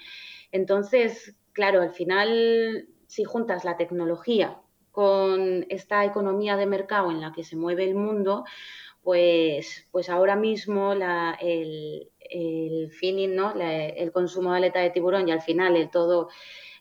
Entonces, 0.51 1.35
claro, 1.53 1.81
al 1.81 1.91
final, 1.91 2.89
si 3.07 3.23
juntas 3.23 3.63
la 3.63 3.77
tecnología 3.77 4.59
con 4.91 5.65
esta 5.69 6.03
economía 6.03 6.57
de 6.57 6.65
mercado 6.65 7.11
en 7.11 7.21
la 7.21 7.31
que 7.31 7.43
se 7.43 7.55
mueve 7.55 7.85
el 7.85 7.95
mundo, 7.95 8.43
pues, 9.03 9.87
pues 9.91 10.09
ahora 10.09 10.35
mismo 10.35 10.93
el, 10.93 12.09
el 12.19 12.91
finning, 12.91 13.35
¿no? 13.35 13.53
el 13.59 14.11
consumo 14.11 14.51
de 14.51 14.57
aleta 14.57 14.79
de 14.79 14.89
tiburón 14.89 15.27
y 15.27 15.31
al 15.31 15.41
final 15.41 15.75
el 15.75 15.89
todo 15.89 16.29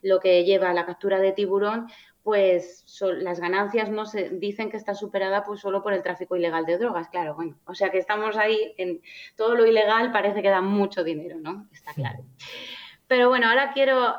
lo 0.03 0.21
que 0.21 0.45
lleva 0.45 0.71
a 0.71 0.75
la 0.75 0.87
captura 0.87 1.21
de 1.21 1.33
tiburón, 1.33 1.89
pues 2.29 2.85
las 3.01 3.41
ganancias 3.41 3.89
no 3.89 4.05
se 4.05 4.29
dicen 4.29 4.69
que 4.69 4.77
está 4.77 4.93
superada 4.93 5.45
pues 5.45 5.61
solo 5.61 5.83
por 5.83 5.95
el 5.95 6.03
tráfico 6.03 6.37
ilegal 6.37 6.67
de 6.67 6.77
drogas, 6.77 7.09
claro, 7.09 7.35
bueno, 7.35 7.57
o 7.65 7.75
sea 7.75 7.89
que 7.89 7.97
estamos 7.97 8.37
ahí 8.37 8.75
en 8.77 9.01
todo 9.35 9.55
lo 9.55 9.65
ilegal 9.65 10.13
parece 10.13 10.43
que 10.43 10.51
da 10.51 10.61
mucho 10.61 11.05
dinero, 11.05 11.39
¿no? 11.41 11.67
Está 11.73 11.95
claro. 11.95 12.19
Pero 13.09 13.31
bueno, 13.31 13.49
ahora 13.49 13.73
quiero 13.73 14.17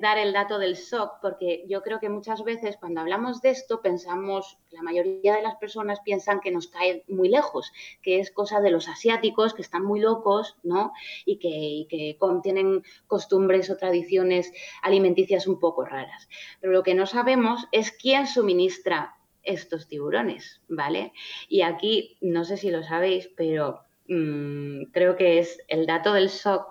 dar 0.00 0.18
el 0.18 0.32
dato 0.32 0.60
del 0.60 0.76
shock, 0.76 1.14
porque 1.20 1.64
yo 1.68 1.82
creo 1.82 1.98
que 1.98 2.08
muchas 2.08 2.44
veces 2.44 2.76
cuando 2.76 3.00
hablamos 3.00 3.42
de 3.42 3.50
esto 3.50 3.82
pensamos, 3.82 4.58
la 4.70 4.82
mayoría 4.82 5.34
de 5.34 5.42
las 5.42 5.56
personas 5.56 5.98
piensan 6.04 6.38
que 6.38 6.52
nos 6.52 6.68
cae 6.68 7.02
muy 7.08 7.28
lejos, 7.28 7.72
que 8.02 8.20
es 8.20 8.30
cosa 8.30 8.60
de 8.60 8.70
los 8.70 8.88
asiáticos, 8.88 9.54
que 9.54 9.62
están 9.62 9.84
muy 9.84 9.98
locos, 9.98 10.56
¿no? 10.62 10.92
Y 11.24 11.38
que, 11.38 11.48
y 11.48 11.86
que 11.86 12.16
tienen 12.44 12.84
costumbres 13.08 13.70
o 13.70 13.76
tradiciones 13.76 14.52
alimenticias 14.82 15.48
un 15.48 15.58
poco 15.58 15.84
raras. 15.84 16.28
Pero 16.60 16.72
lo 16.72 16.84
que 16.84 16.94
no 16.94 17.06
sabemos 17.06 17.66
es 17.72 17.90
quién 17.90 18.28
suministra 18.28 19.16
estos 19.42 19.88
tiburones, 19.88 20.60
¿vale? 20.68 21.12
Y 21.48 21.62
aquí, 21.62 22.18
no 22.20 22.44
sé 22.44 22.56
si 22.56 22.70
lo 22.70 22.84
sabéis, 22.84 23.30
pero 23.36 23.80
mm, 24.06 24.84
creo 24.92 25.16
que 25.16 25.40
es 25.40 25.60
el 25.66 25.86
dato 25.86 26.12
del 26.12 26.28
shock 26.28 26.66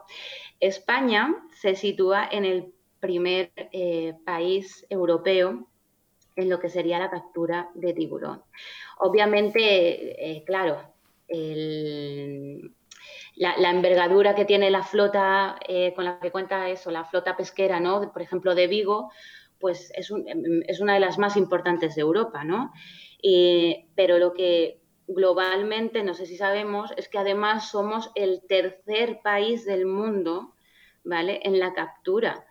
España 0.60 1.36
se 1.54 1.76
sitúa 1.76 2.28
en 2.32 2.46
el 2.46 2.74
primer 3.00 3.52
eh, 3.56 4.14
país 4.26 4.86
europeo 4.90 5.68
en 6.36 6.50
lo 6.50 6.60
que 6.60 6.70
sería 6.70 7.00
la 7.00 7.10
captura 7.10 7.70
de 7.76 7.94
tiburón. 7.94 8.42
Obviamente, 8.98 10.32
eh, 10.32 10.44
claro, 10.44 10.78
la, 13.36 13.70
envergadura 13.70 14.36
que 14.36 14.46
tiene 14.46 14.70
la 14.70 14.84
flota 14.84 15.58
eh, 15.68 15.94
con 15.96 16.06
la 16.06 16.20
que 16.20 16.32
cuenta 16.32 16.70
eso, 16.70 16.92
la 16.92 17.06
flota 17.06 17.38
pesquera, 17.38 17.80
¿no? 17.80 18.12
Por 18.12 18.22
ejemplo, 18.22 18.56
de 18.56 18.68
Vigo, 18.68 19.12
pues 19.60 19.92
es, 19.96 20.12
es 20.68 20.80
una 20.82 20.94
de 20.94 21.00
las 21.00 21.18
más 21.18 21.38
importantes 21.38 21.96
de 21.96 22.02
Europa, 22.02 22.44
¿no? 22.44 22.72
pero 23.96 24.20
lo 24.20 24.34
que 24.34 24.85
globalmente, 25.08 26.04
no 26.04 26.14
sé 26.14 26.26
si 26.26 26.38
sabemos, 26.38 26.94
es 26.98 27.10
que 27.10 27.18
además 27.18 27.70
somos 27.70 28.12
el 28.16 28.42
tercer 28.48 29.22
país 29.22 29.66
del 29.66 29.86
mundo, 29.86 30.54
¿vale? 31.04 31.40
En 31.44 31.60
la 31.60 31.74
captura 31.74 32.46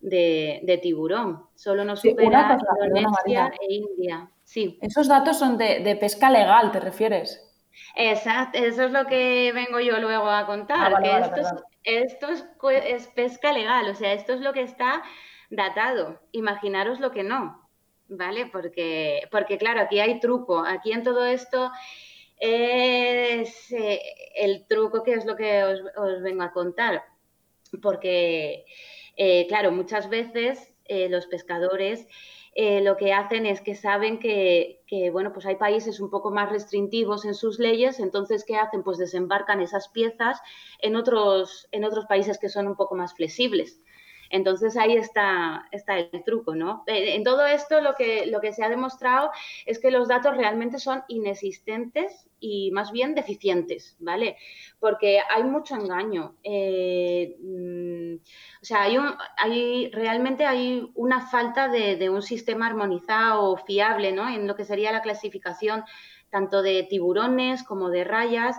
de, 0.00 0.80
tiburón. 0.82 1.46
Solo 1.54 1.84
nos 1.84 2.00
supera 2.00 2.58
Indonesia 2.84 3.52
e 3.60 3.74
India. 3.74 4.30
Sí. 4.44 4.78
Esos 4.80 5.08
datos 5.08 5.38
son 5.38 5.58
de, 5.58 5.96
pesca 6.00 6.30
legal, 6.30 6.72
¿te 6.72 6.80
refieres? 6.80 7.44
Exacto, 7.94 8.58
eso 8.58 8.84
es 8.84 8.90
lo 8.90 9.06
que 9.06 9.52
vengo 9.52 9.78
yo 9.78 9.98
luego 10.00 10.28
a 10.28 10.46
contar, 10.46 10.94
ah, 10.94 11.00
que 11.00 11.94
esto, 11.94 12.28
es, 12.70 13.06
pesca 13.08 13.52
legal, 13.52 13.88
o 13.88 13.94
sea, 13.94 14.12
esto 14.14 14.32
es 14.32 14.40
lo 14.40 14.52
que 14.52 14.62
está 14.62 15.02
datado. 15.50 16.20
Imaginaros 16.32 16.98
lo 16.98 17.12
que 17.12 17.22
no. 17.22 17.67
¿Vale? 18.08 18.46
Porque, 18.46 19.22
porque 19.30 19.58
claro, 19.58 19.80
aquí 19.80 20.00
hay 20.00 20.20
truco. 20.20 20.64
Aquí 20.64 20.92
en 20.92 21.02
todo 21.02 21.24
esto 21.26 21.70
es 22.40 23.72
eh, 23.72 24.00
el 24.36 24.66
truco 24.66 25.02
que 25.02 25.14
es 25.14 25.24
lo 25.24 25.36
que 25.36 25.64
os, 25.64 26.22
vengo 26.22 26.42
a 26.42 26.52
contar. 26.52 27.04
Porque, 27.82 28.64
eh, 29.16 29.46
claro, 29.48 29.72
muchas 29.72 30.08
veces 30.08 30.74
eh, 30.86 31.08
los 31.08 31.26
pescadores 31.26 32.06
lo 32.82 32.96
que 32.96 33.12
hacen 33.12 33.46
es 33.46 33.60
que 33.60 33.76
saben 33.76 34.18
que, 34.18 34.82
que, 34.88 35.10
bueno, 35.10 35.32
pues 35.32 35.46
hay 35.46 35.54
países 35.54 36.00
un 36.00 36.10
poco 36.10 36.32
más 36.32 36.50
restrictivos 36.50 37.24
en 37.24 37.34
sus 37.34 37.60
leyes, 37.60 38.00
entonces, 38.00 38.44
¿qué 38.44 38.56
hacen? 38.56 38.82
Pues 38.82 38.98
desembarcan 38.98 39.60
esas 39.60 39.86
piezas 39.86 40.40
en 40.80 40.96
otros, 40.96 41.68
en 41.70 41.84
otros 41.84 42.06
países 42.06 42.36
que 42.36 42.48
son 42.48 42.66
un 42.66 42.74
poco 42.74 42.96
más 42.96 43.14
flexibles. 43.14 43.80
Entonces 44.30 44.76
ahí 44.76 44.96
está, 44.96 45.68
el 45.70 46.24
truco, 46.24 46.54
¿no? 46.54 46.84
Eh, 46.86 47.14
en 47.14 47.24
todo 47.24 47.46
esto 47.46 47.80
lo 47.80 47.94
que, 47.94 48.26
lo 48.26 48.40
que 48.40 48.52
se 48.52 48.64
ha 48.64 48.68
demostrado 48.68 49.30
es 49.66 49.78
que 49.78 49.90
los 49.90 50.08
datos 50.08 50.36
realmente 50.36 50.78
son 50.78 51.02
inexistentes 51.08 52.28
y 52.40 52.70
más 52.72 52.92
bien 52.92 53.14
deficientes, 53.14 53.96
¿vale? 53.98 54.36
Porque 54.78 55.20
hay 55.28 55.44
mucho 55.44 55.74
engaño. 55.74 56.34
Eh, 56.42 57.36
mm, 57.40 58.14
o 58.62 58.64
sea, 58.64 58.82
hay, 58.82 58.98
un, 58.98 59.14
hay 59.36 59.90
realmente 59.90 60.44
hay 60.44 60.90
una 60.94 61.26
falta 61.28 61.68
de, 61.68 61.96
de, 61.96 62.10
un 62.10 62.22
sistema 62.22 62.66
armonizado 62.66 63.56
fiable, 63.56 64.12
¿no? 64.12 64.28
En 64.28 64.46
lo 64.46 64.54
que 64.56 64.64
sería 64.64 64.92
la 64.92 65.02
clasificación 65.02 65.84
tanto 66.30 66.62
de 66.62 66.82
tiburones 66.82 67.62
como 67.62 67.88
de 67.88 68.04
rayas 68.04 68.56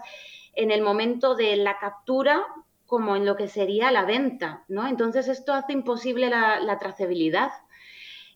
en 0.54 0.72
el 0.72 0.82
momento 0.82 1.36
de 1.36 1.56
la 1.56 1.78
captura 1.78 2.44
como 2.90 3.16
en 3.16 3.24
lo 3.24 3.36
que 3.36 3.48
sería 3.48 3.92
la 3.92 4.04
venta, 4.04 4.66
¿no? 4.68 4.88
Entonces 4.88 5.28
esto 5.28 5.54
hace 5.54 5.74
imposible 5.74 6.28
la, 6.28 6.78
trazabilidad. 6.80 7.52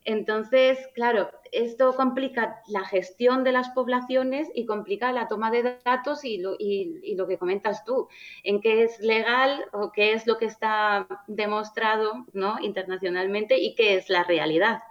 Entonces, 0.05 0.77
claro, 0.93 1.31
esto 1.51 1.95
complica 1.95 2.61
la 2.67 2.85
gestión 2.85 3.43
de 3.43 3.51
las 3.51 3.69
poblaciones 3.69 4.49
y 4.53 4.67
complica 4.67 5.11
la 5.11 5.27
toma 5.27 5.49
de 5.49 5.79
datos 5.83 6.23
y 6.23 6.37
lo, 6.37 6.55
y, 6.59 7.15
lo, 7.15 7.25
que 7.25 7.39
comentas 7.39 7.83
tú, 7.83 8.09
en 8.43 8.61
qué 8.61 8.83
es 8.83 8.99
legal 8.99 9.65
o 9.71 9.91
qué 9.91 10.13
es 10.13 10.27
lo 10.27 10.37
que 10.37 10.45
está 10.45 11.07
demostrado 11.25 12.25
¿no? 12.33 12.59
internacionalmente 12.61 13.57
y 13.57 13.73
qué 13.73 13.95
es 13.95 14.07
la 14.09 14.23
realidad. 14.23 14.83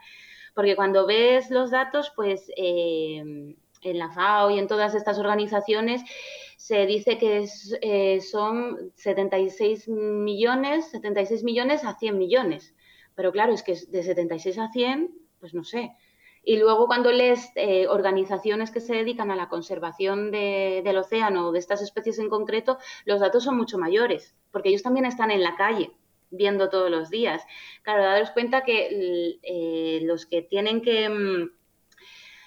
Porque 0.54 0.74
cuando 0.74 1.06
ves 1.06 1.50
los 1.50 1.70
datos, 1.70 2.12
pues 2.16 2.50
eh, 2.56 3.54
en 3.82 3.98
la 3.98 4.10
FAO 4.10 4.50
y 4.50 4.58
en 4.58 4.66
todas 4.66 4.96
estas 4.96 5.18
organizaciones 5.20 6.02
se 6.62 6.86
dice 6.86 7.18
que 7.18 7.44
eh, 7.80 8.20
son 8.20 8.92
76 8.94 9.88
millones, 9.88 10.92
76 10.92 11.42
millones 11.42 11.82
a 11.82 11.98
100 11.98 12.16
millones. 12.16 12.72
Pero 13.16 13.32
claro, 13.32 13.52
es 13.52 13.64
que 13.64 13.74
de 13.88 14.02
76 14.04 14.58
a 14.58 14.70
100, 14.70 15.12
pues 15.40 15.54
no 15.54 15.64
sé. 15.64 15.90
Y 16.44 16.58
luego 16.58 16.86
cuando 16.86 17.10
lees 17.10 17.50
eh, 17.56 17.88
organizaciones 17.88 18.70
que 18.70 18.78
se 18.78 18.94
dedican 18.94 19.32
a 19.32 19.36
la 19.36 19.48
conservación 19.48 20.30
del 20.30 20.96
océano 20.96 21.48
o 21.48 21.52
de 21.52 21.58
estas 21.58 21.82
especies 21.82 22.20
en 22.20 22.28
concreto, 22.28 22.78
los 23.06 23.18
datos 23.18 23.42
son 23.42 23.56
mucho 23.56 23.76
mayores, 23.76 24.36
porque 24.52 24.68
ellos 24.68 24.84
también 24.84 25.06
están 25.06 25.32
en 25.32 25.42
la 25.42 25.56
calle 25.56 25.90
viendo 26.30 26.68
todos 26.68 26.92
los 26.92 27.10
días. 27.10 27.42
Claro, 27.82 28.04
daros 28.04 28.30
cuenta 28.30 28.62
que 28.62 29.40
eh, 29.42 30.00
los 30.04 30.26
que 30.26 30.42
tienen 30.42 30.80
que 30.80 31.08
mm, 31.08 31.50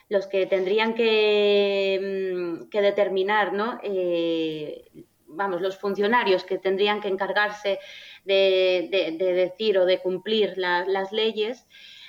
los 0.09 0.27
que 0.27 0.45
tendrían 0.45 0.93
que, 0.93 1.99
mm, 2.01 2.69
determinar, 2.69 3.53
¿no? 3.53 3.79
Eh, 3.83 4.85
vamos, 5.27 5.61
los 5.61 5.77
funcionarios 5.77 6.43
que 6.43 6.57
tendrían 6.57 7.01
que 7.01 7.07
encargarse 7.07 7.79
de, 8.23 9.15
decir 9.17 9.77
o 9.77 9.85
de 9.85 9.99
cumplir 9.99 10.57
las 10.57 11.11
leyes, 11.11 11.67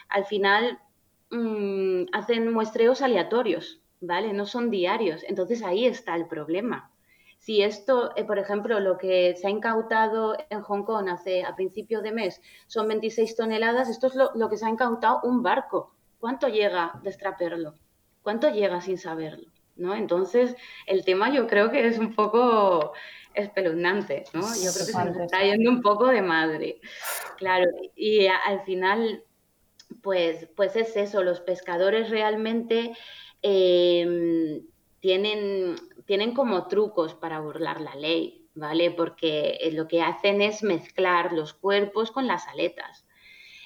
al 0.09 0.25
final 0.25 0.79
mm, 1.31 2.05
hacen 2.13 2.53
muestreos 2.53 3.03
aleatorios, 3.03 3.81
¿vale? 4.01 4.33
No 4.33 4.47
son 4.47 4.71
diarios. 4.71 5.25
Entonces 5.29 5.63
ahí 5.63 5.87
está 5.87 6.15
el 6.17 6.27
problema. 6.27 6.91
Si 7.39 7.63
esto, 7.63 8.13
eh, 8.17 8.25
por 8.25 8.39
ejemplo, 8.39 8.81
lo 8.81 8.99
que 8.99 9.35
se 9.37 9.47
ha 9.47 9.51
incautado 9.51 10.37
en 10.51 10.63
Hong 10.63 10.85
Kong 10.85 11.09
hace 11.09 11.45
a 11.45 11.55
principio 11.55 12.03
de 12.03 12.13
mes 12.13 12.41
son 12.67 12.89
26 12.89 13.37
toneladas, 13.37 13.89
esto 13.89 14.09
es 14.09 14.15
lo, 14.15 14.49
que 14.49 14.57
se 14.57 14.67
ha 14.67 14.71
incautado 14.71 15.21
un 15.23 15.43
barco. 15.43 15.95
¿Cuánto 16.19 16.49
llega 16.49 16.99
de 17.03 17.11
extraperlo? 17.11 17.75
¿Cuánto 18.27 18.51
llega 18.51 18.81
sin 18.81 18.99
saberlo? 18.99 19.47
¿no? 19.77 19.95
Entonces, 19.95 20.57
el 20.87 21.05
tema 21.05 21.33
yo 21.33 21.47
creo 21.47 21.71
que 21.71 21.87
es 21.87 21.97
un 21.97 22.13
poco 22.13 22.93
espeluznante, 23.35 24.25
¿no? 24.33 24.41
Yo 24.41 24.73
creo 24.73 24.87
que 24.87 24.93
se 24.93 25.05
nos 25.05 25.17
está 25.19 25.45
yendo 25.45 25.71
un 25.71 25.81
poco 25.81 26.09
de 26.09 26.23
madre. 26.23 26.81
Claro, 27.37 27.71
y 27.95 28.27
al 28.27 28.65
final, 28.65 29.23
pues, 30.03 30.49
pues 30.57 30.75
es 30.75 30.97
eso, 30.97 31.23
los 31.23 31.39
pescadores 31.39 32.11
realmente 32.11 32.97
em, 33.43 34.61
tienen, 34.99 35.77
tienen 36.05 36.35
como 36.35 36.67
trucos 36.67 37.15
para 37.15 37.39
burlar 37.39 37.81
la 37.81 37.95
ley, 37.95 38.49
¿vale? 38.57 38.91
Porque 38.91 39.59
eh, 39.61 39.71
lo 39.71 39.87
que 39.87 40.03
hacen 40.03 40.43
es 40.43 40.65
mezclar 40.65 41.33
los 41.33 41.55
cuerpos 41.55 42.11
con 42.11 42.27
las 42.27 42.49
aletas 42.49 43.07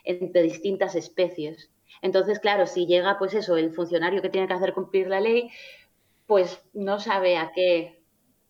entre 0.05 0.43
distintas 0.43 0.97
especies. 0.97 1.71
Entonces, 2.03 2.39
claro, 2.41 2.67
si 2.67 2.87
llega, 2.87 3.19
pues 3.19 3.35
eso, 3.35 3.57
el 3.57 3.73
funcionario 3.73 4.23
que 4.23 4.31
tiene 4.31 4.49
que 4.49 4.55
hacer 4.55 4.73
cumplir 4.73 5.09
la 5.09 5.21
ley, 5.21 5.51
pues 6.27 6.63
no 6.73 6.99
sabe 7.01 7.37
a 7.37 7.53
qué, 7.53 8.03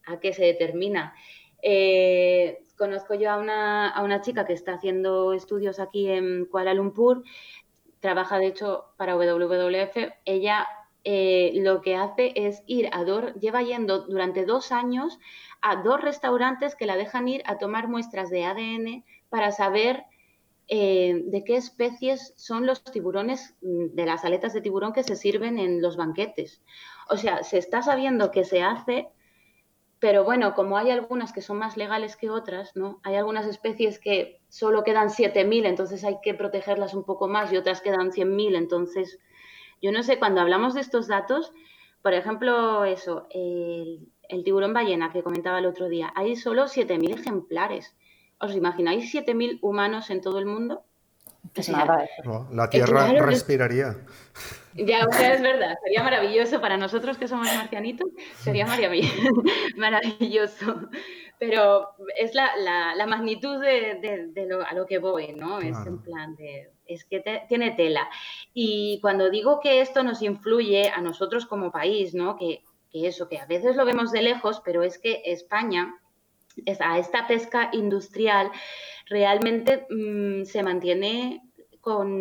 a 0.07 0.21
qué 0.21 0.33
se 0.33 0.45
determina. 0.45 1.15
Eh, 1.63 2.63
conozco 2.77 3.15
yo 3.15 3.31
a 3.31 3.39
una, 3.39 3.89
a 3.89 4.03
una 4.03 4.21
chica 4.21 4.47
que 4.47 4.53
está 4.53 4.75
haciendo 4.75 5.33
estudios 5.33 5.81
aquí 5.81 6.09
en 6.09 6.47
Kuala 6.47 6.75
Lumpur, 6.75 7.25
trabaja 8.01 8.39
de 8.39 8.47
hecho 8.47 8.87
para 8.97 9.17
WWF. 9.17 9.97
Ella 10.25 10.67
eh, 11.05 11.53
lo 11.57 11.81
que 11.81 11.97
hace 11.97 12.33
es 12.37 12.63
ir 12.67 12.91
a 12.93 13.05
dos, 13.05 13.35
lleva 13.35 13.63
yendo 13.63 14.01
durante 14.01 14.45
dos 14.45 14.73
años 14.73 15.19
a 15.63 15.77
dos 15.77 16.01
restaurantes 16.01 16.75
que 16.75 16.87
la 16.87 16.97
dejan 16.97 17.29
ir 17.29 17.43
a 17.47 17.59
tomar 17.59 17.89
muestras 17.89 18.31
de 18.31 18.45
ADN 18.45 19.05
para 19.31 19.53
saber 19.53 20.05
eh, 20.73 21.23
de 21.25 21.43
qué 21.43 21.57
especies 21.57 22.33
son 22.37 22.65
los 22.65 22.85
tiburones 22.85 23.57
mm, 23.61 23.87
de 23.93 24.07
las 24.07 24.25
aletas 24.25 24.53
de 24.53 24.61
tiburón 24.61 24.93
que 24.93 25.03
se 25.03 25.17
sirven 25.17 25.59
en 25.59 25.83
los 25.83 25.97
banquetes. 25.97 26.63
O 27.09 27.17
sea, 27.17 27.43
se 27.43 27.59
está 27.59 27.83
sabiendo 27.83 28.31
que 28.31 28.45
se 28.45 28.63
hace, 28.63 29.09
pero 29.99 30.23
bueno, 30.23 30.55
como 30.55 30.77
hay 30.77 30.91
algunas 30.91 31.33
que 31.33 31.43
son 31.43 31.59
más 31.59 31.77
legales 31.77 32.17
que 32.17 32.31
otras, 32.31 32.77
¿no? 32.77 33.01
Hay 33.03 33.17
algunas 33.17 33.47
especies 33.47 33.99
que 33.99 34.41
solo 34.49 34.85
quedan 34.85 35.09
7.000, 35.09 35.67
entonces 35.67 36.05
hay 36.05 36.19
que 36.23 36.35
protegerlas 36.35 36.95
un 36.95 37.03
poco 37.03 37.27
más 37.27 37.53
y 37.53 37.57
otras 37.57 37.81
quedan 37.81 38.13
100.000, 38.13 38.57
entonces 38.57 39.19
yo 39.83 39.91
no 39.91 40.05
sé, 40.05 40.21
cuando 40.21 40.41
hablamos 40.41 40.75
de 40.75 40.83
estos 40.83 41.09
datos, 41.09 41.53
por 42.01 42.15
ejemplo, 42.15 42.85
eso, 42.85 43.27
el, 43.31 44.09
el 44.29 44.45
tiburón 44.45 44.73
ballena 44.73 45.11
que 45.13 45.25
comentaba 45.25 45.59
el 45.59 45.67
otro 45.67 45.89
día, 45.89 46.13
hay 46.15 46.37
solo 46.37 46.67
7.000 46.67 47.13
ejemplares. 47.13 47.97
¿Os 48.41 48.55
imagináis 48.57 49.13
7.000 49.13 49.59
humanos 49.61 50.11
en 50.11 50.21
todo 50.21 50.39
el 50.39 50.47
mundo? 50.47 50.83
Pues 51.55 51.69
nada, 51.69 52.05
¿eh? 52.05 52.09
la 52.53 52.71
Tierra 52.71 53.13
respiraría. 53.23 53.97
Ya, 54.75 55.01
es 55.01 55.43
verdad, 55.43 55.77
sería 55.83 56.03
maravilloso 56.03 56.61
para 56.61 56.77
nosotros 56.77 57.19
que 57.19 57.27
somos 57.27 57.49
marcianitos, 57.55 58.09
sería 58.39 58.67
maravilloso. 59.77 60.89
Pero 61.39 61.89
es 62.17 62.35
la, 62.35 63.07
magnitud 63.09 63.61
de, 63.61 64.47
lo, 64.47 64.65
a 64.65 64.73
lo 64.75 64.87
que 64.87 64.99
voy, 64.99 65.33
¿no? 65.33 65.59
Es 65.59 65.77
en 65.87 66.01
plan 66.03 66.37
de, 66.37 66.71
es 66.87 67.05
que 67.05 67.23
tiene 67.49 67.73
tela. 67.73 68.09
Y 68.55 69.01
cuando 69.01 69.31
digo 69.31 69.61
que 69.61 69.81
esto 69.81 70.03
nos 70.03 70.23
influye 70.23 70.91
a 70.91 71.01
nosotros 71.01 71.47
como 71.47 71.73
país, 71.73 72.15
¿no? 72.15 72.37
Que, 72.37 72.63
que 72.93 73.09
eso, 73.09 73.29
que 73.29 73.39
a 73.39 73.47
veces 73.47 73.75
lo 73.75 73.85
vemos 73.85 74.13
de 74.13 74.23
lejos, 74.23 74.61
pero 74.65 74.83
es 74.83 74.99
que 74.99 75.23
España 75.25 75.95
a 76.81 76.99
esta 76.99 77.27
pesca 77.27 77.71
industrial 77.73 78.51
realmente 79.11 79.87
mm, 79.91 80.45
se 80.45 80.63
mantiene 80.63 81.43
con, 81.81 82.21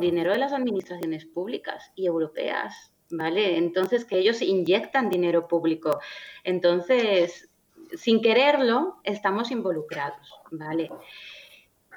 dinero 0.00 0.32
de 0.32 0.38
las 0.38 0.52
administraciones 0.52 1.26
públicas 1.26 1.92
y 1.94 2.06
europeas, 2.06 2.92
¿vale? 3.10 3.56
Entonces, 3.56 4.04
que 4.04 4.18
ellos 4.18 4.42
inyectan 4.42 5.10
dinero 5.10 5.48
público. 5.48 6.00
Entonces, 6.44 7.50
sin 7.94 8.20
quererlo, 8.22 9.00
estamos 9.04 9.50
involucrados, 9.50 10.32
¿vale? 10.50 10.90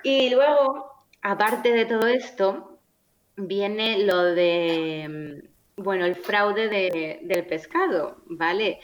Y 0.04 0.30
luego, 0.30 0.92
aparte 1.22 1.72
de 1.72 1.86
todo 1.86 2.08
esto, 2.08 2.80
viene 3.38 4.04
lo 4.06 4.24
de, 4.24 5.42
mm, 5.78 5.84
bueno, 5.84 6.06
el 6.06 6.16
fraude 6.16 6.70
del 6.70 7.46
pescado, 7.48 8.18
¿vale? 8.26 8.80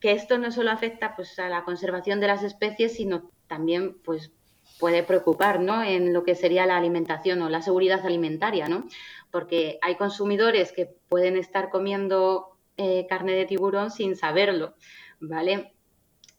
Que 0.00 0.12
esto 0.12 0.38
no 0.38 0.50
solo 0.50 0.70
afecta 0.70 1.16
pues, 1.16 1.38
a 1.38 1.48
la 1.48 1.64
conservación 1.64 2.20
de 2.20 2.26
las 2.26 2.42
especies, 2.42 2.94
sino 2.94 3.30
también 3.46 3.96
pues, 4.04 4.32
puede 4.78 5.02
preocupar 5.02 5.60
¿no? 5.60 5.82
en 5.82 6.12
lo 6.12 6.24
que 6.24 6.34
sería 6.34 6.66
la 6.66 6.76
alimentación 6.76 7.40
o 7.42 7.48
la 7.48 7.62
seguridad 7.62 8.04
alimentaria, 8.04 8.68
¿no? 8.68 8.86
porque 9.30 9.78
hay 9.82 9.96
consumidores 9.96 10.72
que 10.72 10.86
pueden 11.08 11.36
estar 11.36 11.70
comiendo 11.70 12.56
eh, 12.76 13.06
carne 13.08 13.32
de 13.32 13.46
tiburón 13.46 13.90
sin 13.90 14.16
saberlo, 14.16 14.74
¿vale? 15.20 15.72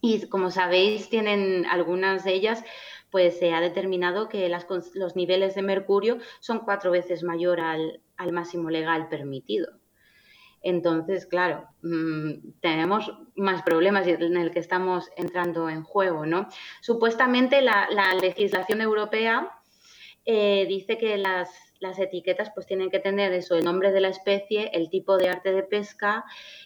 Y 0.01 0.27
como 0.27 0.51
sabéis, 0.51 1.09
tienen 1.09 1.65
algunas 1.65 2.23
de 2.23 2.33
ellas, 2.33 2.63
pues 3.09 3.39
se 3.39 3.53
ha 3.53 3.61
determinado 3.61 4.29
que 4.29 4.49
los 4.93 5.15
niveles 5.15 5.55
de 5.55 5.61
mercurio 5.61 6.19
son 6.39 6.59
cuatro 6.59 6.91
veces 6.91 7.23
mayor 7.23 7.59
al 7.59 8.31
máximo 8.31 8.69
legal 8.69 9.09
permitido. 9.09 9.76
Entonces, 10.61 11.25
claro, 11.25 11.67
mm, 11.81 12.59
tenemos 12.61 13.11
más 13.35 13.61
problemas 13.63 14.07
en 14.07 14.37
el 14.37 14.51
que 14.51 14.59
estamos 14.59 15.09
entrando 15.15 15.69
en 15.69 15.83
juego, 15.83 16.25
¿no? 16.25 16.47
Supuestamente 16.81 17.61
la, 17.61 17.87
legislación 18.21 18.81
europea 18.81 19.51
eh, 20.25 20.65
dice 20.67 20.97
que 20.97 21.17
las, 21.17 21.49
etiquetas 21.99 22.51
pues 22.53 22.65
tienen 22.65 22.89
que 22.89 22.99
tener 22.99 23.31
eso, 23.33 23.55
el 23.55 23.63
nombre 23.63 23.91
de 23.91 24.01
la 24.01 24.09
especie, 24.09 24.71
el 24.73 24.89
tipo 24.89 25.17
de 25.17 25.29
arte 25.29 25.53
de 25.53 25.63
pesca 25.63 26.25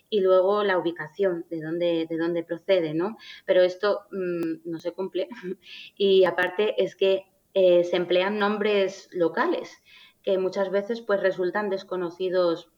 y 0.10 0.22
luego 0.22 0.64
la 0.64 0.78
ubicación 0.78 1.46
de 1.50 1.62
dónde, 1.62 2.08
de 2.10 2.18
dónde 2.18 2.44
procede, 2.44 2.94
¿no? 2.94 3.18
Pero 3.46 3.62
esto 3.62 4.06
mm, 4.12 4.70
no 4.70 4.80
se 4.80 4.94
cumple. 4.94 5.28
Y 5.98 6.24
aparte 6.24 6.82
es 6.82 6.96
que 6.96 7.26
eh, 7.54 7.84
se 7.84 7.98
emplean 7.98 8.40
nombres 8.40 9.10
locales 9.12 9.84
que 10.24 10.38
muchas 10.38 10.70
veces 10.72 11.02
pues 11.02 11.20
resultan 11.20 11.70
desconocidos 11.70 12.70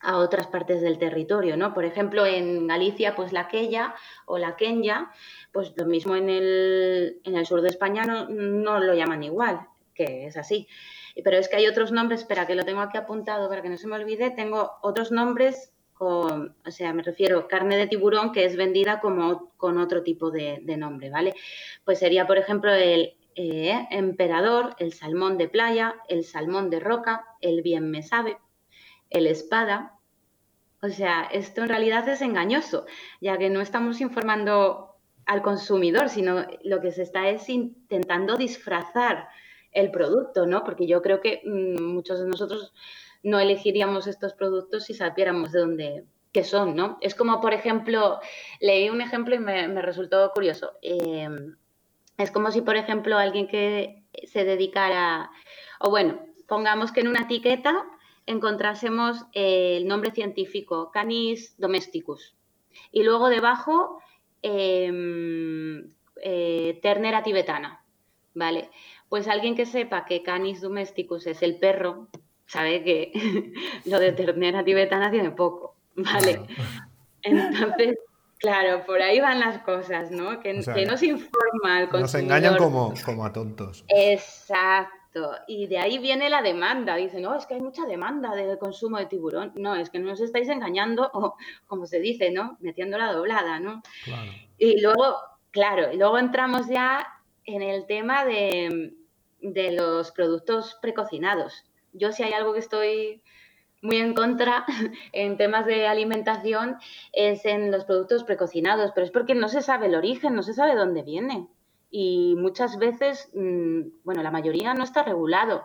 a 0.00 0.18
otras 0.18 0.46
partes 0.46 0.80
del 0.80 0.98
territorio, 0.98 1.56
¿no? 1.56 1.74
Por 1.74 1.84
ejemplo, 1.84 2.24
en 2.24 2.66
Galicia, 2.66 3.16
pues 3.16 3.32
la 3.32 3.48
queya 3.48 3.94
o 4.26 4.38
la 4.38 4.56
quenya, 4.56 5.10
pues 5.52 5.72
lo 5.76 5.86
mismo 5.86 6.14
en 6.14 6.28
el, 6.28 7.20
en 7.24 7.36
el 7.36 7.46
sur 7.46 7.62
de 7.62 7.68
España 7.68 8.04
no, 8.04 8.80
lo 8.80 8.94
llaman 8.94 9.22
igual, 9.22 9.66
que 9.94 10.26
es 10.26 10.36
así. 10.36 10.68
Pero 11.24 11.36
es 11.36 11.48
que 11.48 11.56
hay 11.56 11.66
otros 11.66 11.90
nombres, 11.90 12.20
espera, 12.20 12.46
que 12.46 12.54
lo 12.54 12.64
tengo 12.64 12.80
aquí 12.80 12.96
apuntado 12.96 13.48
para 13.48 13.62
que 13.62 13.68
no 13.68 13.76
se 13.76 13.88
me 13.88 13.96
olvide, 13.96 14.30
tengo 14.30 14.72
otros 14.82 15.10
nombres 15.10 15.72
con, 15.94 16.54
o 16.64 16.70
sea, 16.70 16.92
me 16.92 17.02
refiero 17.02 17.48
carne 17.48 17.76
de 17.76 17.88
tiburón 17.88 18.30
que 18.30 18.44
es 18.44 18.56
vendida 18.56 19.00
como 19.00 19.50
con 19.56 19.78
otro 19.78 20.04
tipo 20.04 20.30
de, 20.30 20.60
nombre, 20.76 21.10
¿vale? 21.10 21.34
Pues 21.84 21.98
sería, 21.98 22.24
por 22.24 22.38
ejemplo, 22.38 22.72
el, 22.72 23.16
eh, 23.34 23.86
emperador, 23.90 24.76
el 24.78 24.92
salmón 24.92 25.38
de 25.38 25.48
playa, 25.48 25.96
el 26.08 26.24
salmón 26.24 26.70
de 26.70 26.78
roca, 26.78 27.24
el 27.40 27.62
bien 27.62 27.90
me 27.90 28.04
sabe, 28.04 28.38
el 29.10 29.26
espada. 29.26 29.94
O 30.82 30.88
sea, 30.88 31.28
esto 31.32 31.62
en 31.62 31.68
realidad 31.68 32.08
es 32.08 32.22
engañoso, 32.22 32.86
ya 33.20 33.36
que 33.36 33.50
no 33.50 33.60
estamos 33.60 34.00
informando 34.00 34.96
al 35.26 35.42
consumidor, 35.42 36.08
sino 36.08 36.46
lo 36.62 36.80
que 36.80 36.92
se 36.92 37.02
está 37.02 37.28
es 37.28 37.48
intentando 37.48 38.36
disfrazar 38.36 39.28
el 39.72 39.90
producto, 39.90 40.46
¿no? 40.46 40.64
Porque 40.64 40.86
yo 40.86 41.02
creo 41.02 41.20
que 41.20 41.42
mm, 41.44 41.82
muchos 41.82 42.20
de 42.20 42.26
nosotros 42.26 42.72
no 43.22 43.38
elegiríamos 43.38 44.06
estos 44.06 44.32
productos 44.34 44.84
si 44.84 44.94
supiéramos 44.94 45.52
de 45.52 45.60
dónde 45.60 46.04
que 46.32 46.44
son, 46.44 46.76
¿no? 46.76 46.98
Es 47.00 47.14
como, 47.14 47.40
por 47.40 47.54
ejemplo, 47.54 48.20
leí 48.60 48.90
un 48.90 49.00
ejemplo 49.00 49.34
y 49.34 49.38
me, 49.38 49.82
resultó 49.82 50.30
curioso. 50.32 50.72
Em, 50.82 51.56
es 52.16 52.30
como 52.30 52.50
si, 52.50 52.60
por 52.60 52.76
ejemplo, 52.76 53.16
alguien 53.16 53.48
que 53.48 54.04
se 54.26 54.44
dedicara, 54.44 55.30
o 55.80 55.90
bueno, 55.90 56.20
pongamos 56.46 56.92
que 56.92 57.00
en 57.00 57.08
una 57.08 57.22
etiqueta 57.22 57.84
encontrásemos 58.28 59.24
el 59.32 59.88
nombre 59.88 60.10
científico, 60.12 60.90
Canis 60.92 61.54
domesticus, 61.58 62.36
y 62.92 63.02
luego 63.02 63.28
debajo 63.30 64.00
em, 64.42 65.90
eh, 66.22 66.78
ternera 66.82 67.22
tibetana, 67.22 67.84
¿vale? 68.34 68.70
Pues 69.08 69.26
alguien 69.28 69.56
que 69.56 69.64
sepa 69.64 70.04
que 70.04 70.22
Canis 70.22 70.60
domesticus 70.60 71.26
es 71.26 71.42
el 71.42 71.58
perro, 71.58 72.08
sabe 72.46 72.84
que 72.84 73.12
lo 73.86 73.98
de 73.98 74.12
ternera 74.12 74.62
tibetana 74.62 75.10
tiene 75.10 75.30
poco, 75.30 75.76
¿vale? 75.96 76.42
Entonces, 77.22 77.96
claro, 78.38 78.84
por 78.84 79.00
ahí 79.00 79.20
van 79.20 79.40
las 79.40 79.62
cosas, 79.62 80.10
¿no? 80.10 80.38
Que, 80.40 80.52
no 80.52 80.96
se 80.96 81.06
informa 81.06 81.78
al 81.78 81.88
consumidor. 81.88 82.00
Nos 82.02 82.14
engañan 82.14 82.56
como, 82.58 82.92
como 83.04 83.24
a 83.24 83.32
tontos. 83.32 83.84
Exacto. 83.88 84.97
Y 85.46 85.66
de 85.66 85.78
ahí 85.78 85.98
viene 85.98 86.30
la 86.30 86.42
demanda. 86.42 86.96
Dicen, 86.96 87.22
no, 87.22 87.34
es 87.34 87.46
que 87.46 87.54
hay 87.54 87.60
mucha 87.60 87.86
demanda 87.86 88.34
de 88.34 88.58
consumo 88.58 88.98
de 88.98 89.06
tiburón. 89.06 89.52
No, 89.56 89.74
es 89.74 89.90
que 89.90 89.98
no 89.98 90.12
os 90.12 90.20
estáis 90.20 90.48
engañando, 90.48 91.10
o 91.12 91.34
como 91.66 91.86
se 91.86 92.00
dice, 92.00 92.30
¿no? 92.30 92.56
Metiendo 92.60 92.98
la 92.98 93.12
doblada, 93.12 93.58
¿no? 93.60 93.82
Claro. 94.04 94.30
Y 94.58 94.80
luego, 94.80 95.16
claro, 95.50 95.92
y 95.92 95.96
luego 95.96 96.18
entramos 96.18 96.68
ya 96.68 97.06
en 97.44 97.62
el 97.62 97.86
tema 97.86 98.24
de, 98.24 98.94
de 99.40 99.72
los 99.72 100.12
productos 100.12 100.76
precocinados 100.80 101.64
yo 101.92 102.12
si 102.12 102.22
hay 102.22 102.32
algo 102.32 102.52
que 102.52 102.60
estoy 102.60 103.22
muy 103.80 103.96
en 103.96 104.14
contra 104.14 104.64
en 105.12 105.36
temas 105.36 105.66
de 105.66 105.86
alimentación 105.86 106.76
es 107.12 107.44
en 107.44 107.70
los 107.70 107.84
productos 107.84 108.24
precocinados, 108.24 108.92
pero 108.94 109.04
es 109.04 109.12
porque 109.12 109.34
no 109.34 109.48
se 109.48 109.62
sabe 109.62 109.86
el 109.86 109.94
origen, 109.94 110.34
no 110.34 110.42
se 110.42 110.54
sabe 110.54 110.74
dónde 110.74 111.02
viene. 111.02 111.48
Y 111.90 112.34
muchas 112.36 112.78
veces, 112.78 113.30
mm, 113.34 114.02
bueno, 114.04 114.22
la 114.22 114.30
mayoría 114.30 114.74
no 114.74 114.84
está 114.84 115.02
regulado. 115.02 115.64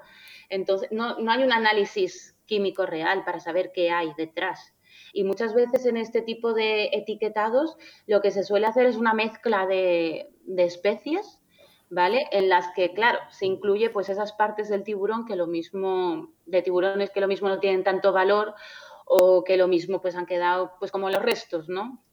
Entonces, 0.49 0.89
no, 0.91 1.15
hay 1.30 1.43
un 1.43 1.51
análisis 1.51 2.38
químico 2.45 2.86
real 2.86 3.24
para 3.26 3.39
saber 3.39 3.71
qué 3.74 3.91
hay 3.91 4.13
detrás. 4.17 4.74
Y 5.13 5.24
muchas 5.24 5.53
veces 5.53 5.86
en 5.86 5.97
este 5.97 6.21
tipo 6.21 6.53
de 6.53 6.86
etiquetados 6.93 7.78
lo 8.07 8.21
que 8.21 8.32
se 8.32 8.43
suele 8.43 8.67
hacer 8.67 8.86
es 8.86 8.97
una 8.97 9.13
mezcla 9.13 9.65
de, 9.67 10.30
de 10.45 10.63
especies 10.63 11.39
¿vale? 11.93 12.28
En 12.32 12.49
las 12.49 12.69
que, 12.74 12.93
claro, 12.93 13.19
se 13.30 13.45
incluye 13.45 13.89
pues 13.89 14.09
esas 14.09 14.34
partes 14.34 14.69
del 14.69 14.84
tiburón 14.84 15.26
que 15.26 15.36
lo 15.36 15.47
mismo, 15.47 16.34
de 16.45 16.61
tiburones 16.61 17.11
que 17.11 17.21
lo 17.21 17.28
mismo 17.28 17.49
no 17.49 17.59
tienen 17.59 17.84
tanto 17.84 18.11
valor 18.11 18.55
o 19.05 19.43
que 19.43 19.57
lo 19.57 19.67
mismo 19.67 20.01
pues 20.01 20.15
han 20.15 20.26
quedado 20.26 20.74
pues 20.80 20.91
como 20.91 21.09
los 21.09 21.21
restos, 21.21 21.69
¿no? 21.69 22.03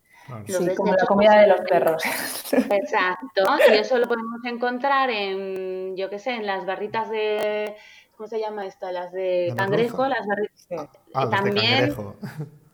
Sí, 0.47 0.75
como 0.77 0.93
la 0.93 1.07
comida 1.07 1.41
de 1.41 1.47
los 1.47 1.61
perros. 1.63 2.03
Exacto, 2.53 3.45
y 3.71 3.75
eso 3.75 3.99
lo 3.99 4.09
podemos 4.09 4.45
encontrar 4.45 5.11
en, 5.11 5.97
yo 5.97 6.11
qué 6.11 6.19
sé, 6.19 6.31
en 6.31 6.47
las 6.47 6.67
barritas 6.67 7.11
de, 7.11 7.77
¿cómo 8.17 8.29
se 8.29 8.41
llama 8.41 8.67
esta? 8.67 8.93
Las 8.93 9.13
de 9.13 9.53
cangrejo, 9.57 10.07
las 10.07 10.27
barritas. 10.27 10.89
Ah, 11.15 11.29
también, 11.31 11.95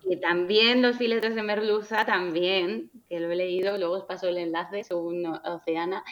y 0.08 0.16
también 0.18 0.82
los 0.82 0.96
filetes 0.96 1.34
de 1.34 1.42
merluza, 1.42 2.04
también, 2.04 2.90
que 3.08 3.20
lo 3.20 3.30
he 3.30 3.36
leído, 3.36 3.76
luego 3.78 3.94
os 3.94 4.04
paso 4.04 4.28
el 4.28 4.38
enlace 4.38 4.84
según 4.84 5.26
Oceana. 5.26 6.04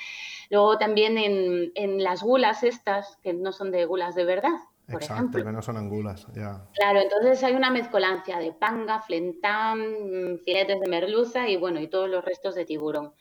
Luego 0.51 0.79
también 0.79 1.17
en, 1.17 1.73
en 1.75 2.03
las 2.03 2.23
gulas 2.23 2.65
estas, 2.65 3.17
que 3.23 3.33
no 3.33 3.53
son 3.53 3.71
de 3.71 3.85
gulas 3.85 4.15
de 4.15 4.25
verdad, 4.25 4.59
por 4.87 5.03
Exacto, 5.03 5.15
ejemplo. 5.15 5.45
que 5.45 5.53
no 5.53 5.63
son 5.63 5.77
angulas, 5.77 6.27
ya. 6.35 6.67
Claro, 6.75 7.01
entonces 7.01 7.43
hay 7.43 7.55
una 7.55 7.71
mezcolancia 7.71 8.39
de 8.39 8.53
panga, 8.53 9.01
flentán, 9.01 10.41
filetes 10.45 10.81
de 10.81 10.89
merluza 10.89 11.49
y 11.49 11.57
bueno, 11.57 11.81
y 11.81 11.89
todos 11.89 12.09
los 12.09 12.25
restos 12.25 12.55
de 12.55 12.65
tiburón. 12.65 13.13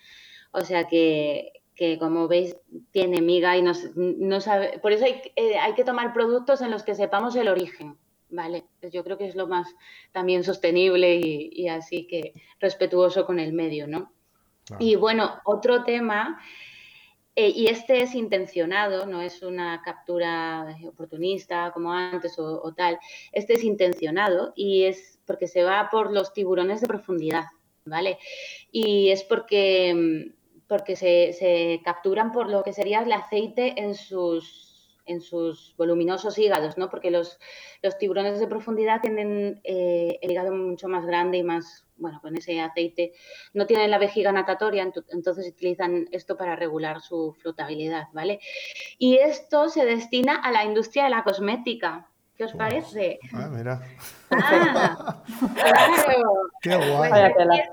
O 0.52 0.62
sea 0.62 0.88
que, 0.88 1.54
que 1.76 1.98
como 1.98 2.28
veis 2.28 2.58
tiene 2.92 3.22
miga 3.22 3.58
y 3.58 3.62
no, 3.62 3.72
no 3.96 4.42
sabe, 4.42 4.80
por 4.80 4.92
eso 4.92 5.06
hay, 5.06 5.22
eh, 5.36 5.58
hay 5.58 5.74
que 5.74 5.84
tomar 5.84 6.14
productos 6.14 6.62
en 6.62 6.72
los 6.72 6.84
que 6.84 6.96
sepamos 6.96 7.36
el 7.36 7.48
origen 7.48 7.98
¿vale? 8.34 8.66
Pues 8.80 8.92
yo 8.92 9.04
creo 9.04 9.18
que 9.18 9.28
es 9.28 9.36
lo 9.36 9.48
más 9.48 9.74
también 10.12 10.44
sostenible 10.44 11.16
y, 11.16 11.68
así 11.70 12.06
que 12.08 12.34
respetuoso 12.60 13.26
con 13.26 13.40
el 13.40 13.54
medio, 13.54 13.88
¿no? 13.88 14.12
Y 14.80 14.96
bueno, 14.96 15.42
otro 15.44 15.84
tema, 15.84 16.42
eh, 17.36 17.52
y 17.56 17.68
este 17.68 18.04
es 18.04 18.14
intencionado, 18.14 19.08
no 19.08 19.22
es 19.22 19.42
una 19.42 19.82
captura 19.84 20.78
oportunista 20.88 21.72
como 21.72 21.92
antes 21.92 22.38
o, 22.38 22.74
tal, 22.74 23.00
este 23.32 23.54
es 23.54 23.64
intencionado 23.64 24.54
y 24.56 24.84
es 24.84 25.20
porque 25.26 25.48
se 25.48 25.64
va 25.64 25.90
por 25.92 26.12
los 26.12 26.32
tiburones 26.34 26.82
de 26.82 26.88
profundidad, 26.88 27.46
¿vale? 27.86 28.20
Y 28.72 29.10
es 29.10 29.24
porque, 29.24 30.32
porque 30.68 30.96
se, 30.96 31.34
se 31.34 31.82
capturan 31.84 32.32
por 32.32 32.50
lo 32.50 32.64
que 32.64 32.74
sería 32.74 33.02
el 33.02 33.12
aceite 33.12 33.74
en 33.78 33.96
sus 33.96 34.73
en 35.06 35.22
sus 35.22 35.76
voluminosos 35.78 36.38
hígados, 36.38 36.78
¿no? 36.78 36.90
Porque 36.90 37.12
los, 37.12 37.40
los 37.82 37.98
tiburones 37.98 38.40
de 38.40 38.48
profundidad 38.48 39.02
tienen 39.02 39.62
eh, 39.64 40.20
el 40.22 40.32
hígado 40.32 40.52
mucho 40.54 40.88
más 40.88 41.06
grande 41.06 41.38
y 41.38 41.44
más, 41.44 41.86
bueno, 41.98 42.20
con 42.22 42.36
ese 42.36 42.60
aceite, 42.62 43.14
no 43.54 43.66
tienen 43.66 43.92
la 43.92 43.98
vejiga 43.98 44.32
natatoria, 44.32 44.90
entonces 45.10 45.48
utilizan 45.48 46.08
esto 46.12 46.38
para 46.38 46.56
regular 46.56 47.02
su 47.02 47.36
flotabilidad, 47.40 48.08
¿vale? 48.14 48.40
Y 48.98 49.18
esto 49.18 49.70
se 49.70 49.86
destina 49.86 50.36
a 50.36 50.52
la 50.52 50.64
industria 50.64 51.06
de 51.06 51.10
la 51.10 51.24
cosmética. 51.24 52.10
¿Qué 52.36 52.46
os 52.46 52.54
parece? 52.54 53.20
Ah, 53.32 53.48
mira. 53.52 53.80
Ah, 54.32 55.24
claro. 55.54 56.34
Qué 56.62 56.76
guay. 56.76 57.12
Pues 57.12 57.64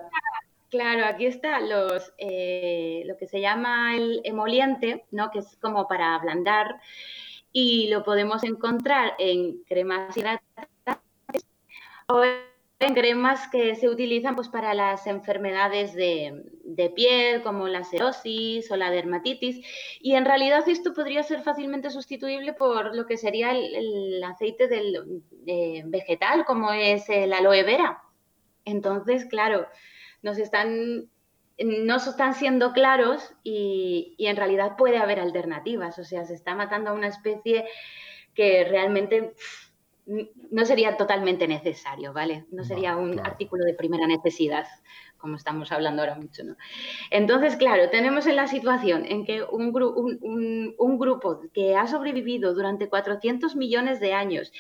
claro, 0.71 1.05
aquí 1.05 1.27
está 1.27 1.61
los, 1.61 2.12
eh, 2.18 3.03
lo 3.07 3.16
que 3.16 3.27
se 3.27 3.41
llama 3.41 3.97
el 3.97 4.21
emoliente, 4.25 5.05
¿no? 5.11 5.31
que 5.31 5.41
es 5.41 5.57
como 5.57 5.89
para 5.89 6.14
ablandar 6.14 6.81
y 7.53 7.89
lo 7.89 8.05
podemos 8.05 8.45
encontrar 8.45 9.14
en 9.18 9.62
cremas 9.64 10.16
hidratantes 10.16 11.47
o 12.07 12.23
en 12.25 12.95
cremas 12.95 13.49
que 13.49 13.75
se 13.75 13.89
utilizan 13.89 14.35
pues, 14.35 14.49
para 14.49 14.73
las 14.73 15.07
enfermedades 15.07 15.95
de, 15.95 16.45
piel 16.95 17.43
como 17.43 17.68
la 17.68 17.85
serosis 17.85 18.71
o 18.71 18.77
la 18.77 18.91
dermatitis 18.91 19.61
y 20.01 20.14
en 20.14 20.25
realidad 20.25 20.66
esto 20.66 20.95
podría 20.95 21.23
ser 21.23 21.43
fácilmente 21.43 21.91
sustituible 21.91 22.55
por 22.55 22.97
lo 22.97 23.05
que 23.05 23.18
sería 23.18 23.51
el, 23.51 24.23
aceite 24.25 24.66
del, 24.66 25.23
vegetal 25.87 26.47
como 26.47 26.73
es 26.73 27.09
el 27.11 27.35
aloe 27.35 27.62
vera. 27.64 28.03
Entonces, 28.64 29.27
claro, 29.27 29.66
nos 30.23 30.39
están 30.39 31.09
no 31.62 31.97
están 31.97 32.35
siendo 32.35 32.73
claros 32.73 33.35
y, 33.43 34.14
en 34.18 34.37
realidad 34.37 34.77
puede 34.77 34.99
haber 34.99 35.21
alternativas. 35.21 35.99
O 35.99 36.05
sea, 36.05 36.25
se 36.25 36.35
está 36.35 36.55
matando 36.55 36.91
a 36.91 36.95
una 36.95 37.09
especie 37.09 37.66
que 38.35 38.64
realmente 38.64 39.35
no 40.07 40.64
sería 40.64 40.97
totalmente 40.97 41.47
necesario, 41.47 42.12
¿vale? 42.12 42.47
No 42.51 42.64
sería 42.64 42.97
un 42.97 43.21
artículo 43.21 43.64
de 43.64 43.75
primera 43.75 44.07
necesidad, 44.07 44.66
como 45.21 45.37
estamos 45.37 45.71
hablando 45.73 46.03
ahora 46.03 46.16
mucho, 46.16 46.43
¿no? 46.45 46.57
Entonces, 47.11 47.57
claro, 47.57 47.91
tenemos 47.91 48.27
en 48.27 48.37
la 48.37 48.47
situación 48.47 49.05
en 49.07 49.25
que 49.25 49.43
un, 49.43 49.71
grupo 50.99 51.41
que 51.53 51.77
ha 51.77 51.87
sobrevivido 51.87 52.55
durante 52.55 52.89
400 52.89 53.55
millones 53.57 54.01
de 54.01 54.12
años 54.12 54.53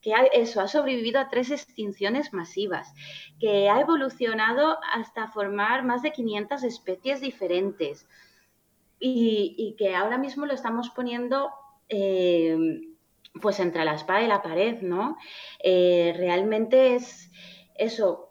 que 0.00 0.12
eso 0.34 0.60
ha 0.60 0.68
sobrevivido 0.68 1.18
a 1.18 1.28
tres 1.28 1.50
extinciones 1.50 2.32
masivas, 2.32 2.94
que 3.40 3.68
ha 3.68 3.80
evolucionado 3.80 4.78
hasta 4.94 5.26
formar 5.28 5.84
más 5.84 6.02
de 6.02 6.12
500 6.12 6.62
especies 6.62 7.20
diferentes 7.20 8.06
y, 9.00 9.74
que 9.78 9.96
ahora 9.96 10.16
mismo 10.16 10.46
lo 10.46 10.54
estamos 10.54 10.90
poniendo 10.90 11.50
eh, 11.88 12.56
pues 13.40 13.58
entre 13.60 13.84
la 13.84 13.94
espada 13.94 14.22
y 14.22 14.28
la 14.28 14.42
pared, 14.42 14.80
¿no? 14.80 15.16
Eh, 15.62 16.14
realmente 16.16 16.94
es 16.94 17.30
eso, 17.74 18.30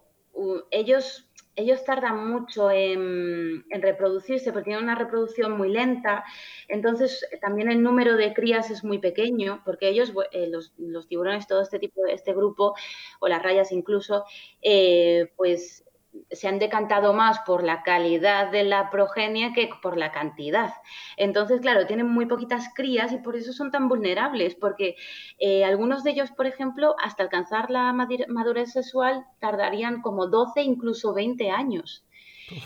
ellos 0.70 1.25
ellos 1.56 1.84
tardan 1.84 2.28
mucho 2.28 2.70
en, 2.70 3.64
reproducirse 3.70 4.52
porque 4.52 4.66
tienen 4.66 4.84
una 4.84 4.94
reproducción 4.94 5.52
muy 5.52 5.70
lenta, 5.70 6.24
entonces 6.68 7.26
también 7.40 7.70
el 7.70 7.82
número 7.82 8.16
de 8.16 8.34
crías 8.34 8.70
es 8.70 8.84
muy 8.84 8.98
pequeño 8.98 9.62
porque 9.64 9.88
ellos, 9.88 10.12
eh, 10.32 10.48
los, 10.48 11.08
tiburones, 11.08 11.46
todo 11.46 11.62
este 11.62 11.78
tipo, 11.78 12.06
este 12.06 12.34
grupo, 12.34 12.74
o 13.20 13.28
las 13.28 13.42
rayas 13.42 13.72
incluso, 13.72 14.24
eh, 14.60 15.32
pues 15.36 15.85
se 16.30 16.48
han 16.48 16.58
decantado 16.58 17.12
más 17.12 17.38
por 17.40 17.62
la 17.62 17.82
calidad 17.82 18.50
de 18.50 18.64
la 18.64 18.90
progenie 18.90 19.52
que 19.52 19.70
por 19.82 19.96
la 19.96 20.12
cantidad. 20.12 20.72
Entonces, 21.16 21.60
claro, 21.60 21.86
tienen 21.86 22.08
muy 22.08 22.26
poquitas 22.26 22.70
crías 22.74 23.12
y 23.12 23.18
por 23.18 23.36
eso 23.36 23.52
son 23.52 23.70
tan 23.70 23.88
vulnerables, 23.88 24.54
porque 24.54 24.96
eh, 25.38 25.64
algunos 25.64 26.04
de 26.04 26.10
ellos, 26.10 26.30
por 26.30 26.46
ejemplo, 26.46 26.94
hasta 27.02 27.22
alcanzar 27.22 27.70
la 27.70 27.92
madurez 27.92 28.72
sexual 28.72 29.24
tardarían 29.40 30.02
como 30.02 30.26
12, 30.26 30.62
incluso 30.62 31.14
20 31.14 31.50
años. 31.50 32.04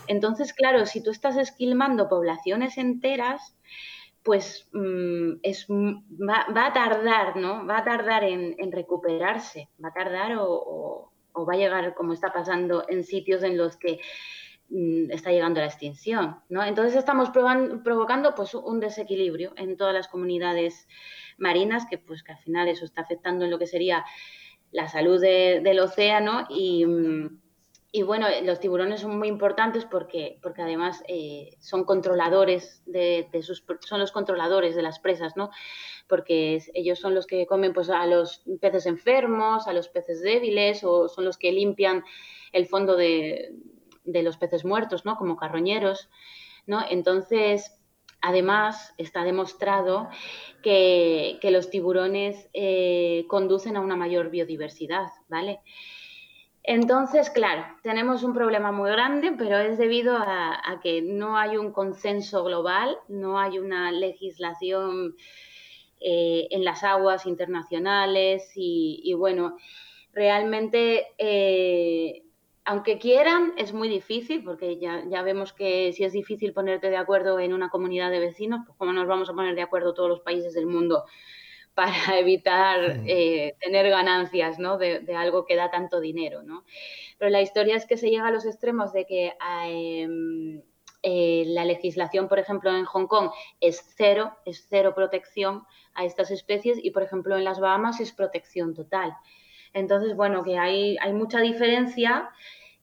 Entonces, 0.06 0.52
claro, 0.52 0.86
si 0.86 1.02
tú 1.02 1.10
estás 1.10 1.36
esquilmando 1.36 2.08
poblaciones 2.08 2.76
enteras, 2.76 3.56
pues 4.22 4.68
mm, 4.72 5.38
es, 5.42 5.66
va, 5.68 6.66
a 6.66 6.72
tardar, 6.72 7.36
¿no? 7.36 7.66
Va 7.66 7.78
a 7.78 7.84
tardar 7.84 8.24
en, 8.24 8.72
recuperarse, 8.72 9.68
va 9.82 9.88
a 9.88 9.92
tardar 9.92 10.36
o, 10.38 11.10
va 11.36 11.54
a 11.54 11.56
llegar 11.56 11.94
como 11.94 12.12
está 12.12 12.32
pasando 12.32 12.84
en 12.88 13.04
sitios 13.04 13.42
en 13.42 13.56
los 13.56 13.76
que 13.76 14.00
mm, 14.68 15.10
está 15.10 15.30
llegando 15.30 15.60
la 15.60 15.66
extinción, 15.66 16.40
¿no? 16.48 16.64
Entonces 16.64 16.96
estamos 16.96 17.30
provocando 17.30 18.34
pues 18.34 18.54
un 18.54 18.80
desequilibrio 18.80 19.52
en 19.56 19.76
todas 19.76 19.94
las 19.94 20.08
comunidades 20.08 20.88
marinas 21.38 21.86
que 21.88 21.98
pues 21.98 22.22
que 22.22 22.32
al 22.32 22.38
final 22.38 22.68
eso 22.68 22.84
está 22.84 23.02
afectando 23.02 23.44
en 23.44 23.50
lo 23.50 23.58
que 23.58 23.66
sería 23.66 24.04
la 24.72 24.88
salud 24.88 25.20
del 25.20 25.80
océano 25.80 26.46
y 26.48 26.86
mm, 26.86 27.40
y 27.92 28.02
bueno, 28.02 28.28
los 28.44 28.60
tiburones 28.60 29.00
son 29.00 29.18
muy 29.18 29.26
importantes 29.26 29.84
porque, 29.84 30.38
porque 30.42 30.62
además 30.62 31.02
eh, 31.08 31.56
son 31.58 31.84
controladores 31.84 32.84
de, 32.86 33.28
sus, 33.42 33.64
son 33.80 33.98
los 33.98 34.12
controladores 34.12 34.76
de 34.76 34.82
las 34.82 35.00
presas, 35.00 35.36
¿no? 35.36 35.50
Porque 36.08 36.62
ellos 36.74 37.00
son 37.00 37.14
los 37.16 37.26
que 37.26 37.46
comen 37.46 37.72
pues, 37.72 37.90
a 37.90 38.06
los 38.06 38.44
peces 38.60 38.86
enfermos, 38.86 39.66
a 39.66 39.72
los 39.72 39.88
peces 39.88 40.22
débiles, 40.22 40.84
o 40.84 41.08
son 41.08 41.24
los 41.24 41.36
que 41.36 41.50
limpian 41.50 42.04
el 42.52 42.66
fondo 42.66 42.96
de, 42.96 43.56
los 44.04 44.36
peces 44.36 44.64
muertos, 44.64 45.04
¿no? 45.04 45.16
Como 45.16 45.36
carroñeros, 45.36 46.10
¿no? 46.66 46.84
Entonces, 46.88 47.76
además, 48.20 48.94
está 48.98 49.24
demostrado 49.24 50.08
que, 50.62 51.40
los 51.42 51.70
tiburones 51.70 52.48
eh, 52.52 53.24
conducen 53.26 53.76
a 53.76 53.80
una 53.80 53.96
mayor 53.96 54.30
biodiversidad, 54.30 55.08
¿vale? 55.28 55.60
Entonces, 56.72 57.30
claro, 57.30 57.64
tenemos 57.82 58.22
un 58.22 58.32
problema 58.32 58.70
muy 58.70 58.92
grande, 58.92 59.32
pero 59.36 59.58
es 59.58 59.76
debido 59.76 60.16
a, 60.16 60.78
que 60.80 61.02
no 61.02 61.36
hay 61.36 61.56
un 61.56 61.72
consenso 61.72 62.44
global, 62.44 62.96
no 63.08 63.40
hay 63.40 63.58
una 63.58 63.90
legislación 63.90 65.16
eh, 65.98 66.46
en 66.52 66.64
las 66.64 66.84
aguas 66.84 67.26
internacionales 67.26 68.52
y, 68.54 69.12
bueno, 69.14 69.56
realmente, 70.12 71.08
eh, 71.18 72.22
aunque 72.64 73.00
quieran, 73.00 73.52
es 73.56 73.72
muy 73.72 73.88
difícil, 73.88 74.44
porque 74.44 74.78
ya, 74.78 75.02
ya, 75.08 75.22
vemos 75.22 75.52
que 75.52 75.92
si 75.92 76.04
es 76.04 76.12
difícil 76.12 76.52
ponerte 76.52 76.88
de 76.88 76.98
acuerdo 76.98 77.40
en 77.40 77.52
una 77.52 77.68
comunidad 77.68 78.12
de 78.12 78.20
vecinos, 78.20 78.60
pues 78.64 78.78
cómo 78.78 78.92
nos 78.92 79.08
vamos 79.08 79.28
a 79.28 79.34
poner 79.34 79.56
de 79.56 79.62
acuerdo 79.62 79.92
todos 79.92 80.08
los 80.08 80.20
países 80.20 80.54
del 80.54 80.66
mundo 80.66 81.02
para 81.74 82.18
evitar 82.18 83.00
eh, 83.06 83.54
tener 83.60 83.88
ganancias 83.88 84.58
¿no? 84.58 84.76
de, 84.78 85.04
algo 85.16 85.46
que 85.46 85.56
da 85.56 85.70
tanto 85.70 86.00
dinero. 86.00 86.42
¿no? 86.42 86.64
Pero 87.18 87.30
la 87.30 87.40
historia 87.40 87.76
es 87.76 87.86
que 87.86 87.96
se 87.96 88.10
llega 88.10 88.28
a 88.28 88.30
los 88.30 88.44
extremos 88.44 88.92
de 88.92 89.06
que 89.06 89.32
em, 89.66 90.62
eh, 91.02 91.44
la 91.46 91.64
legislación, 91.64 92.28
por 92.28 92.38
ejemplo, 92.38 92.70
en 92.70 92.84
Hong 92.84 93.06
Kong 93.06 93.30
es 93.60 93.82
cero, 93.96 94.36
es 94.44 94.66
cero 94.68 94.92
protección 94.94 95.64
a 95.94 96.04
estas 96.04 96.30
especies 96.30 96.78
y, 96.82 96.90
por 96.90 97.02
ejemplo, 97.02 97.36
en 97.36 97.44
las 97.44 97.60
Bahamas 97.60 98.00
es 98.00 98.12
protección 98.12 98.74
total. 98.74 99.14
Entonces, 99.72 100.14
bueno, 100.14 100.42
que 100.42 100.58
hay, 100.58 100.96
hay 100.98 101.12
mucha 101.12 101.40
diferencia 101.40 102.30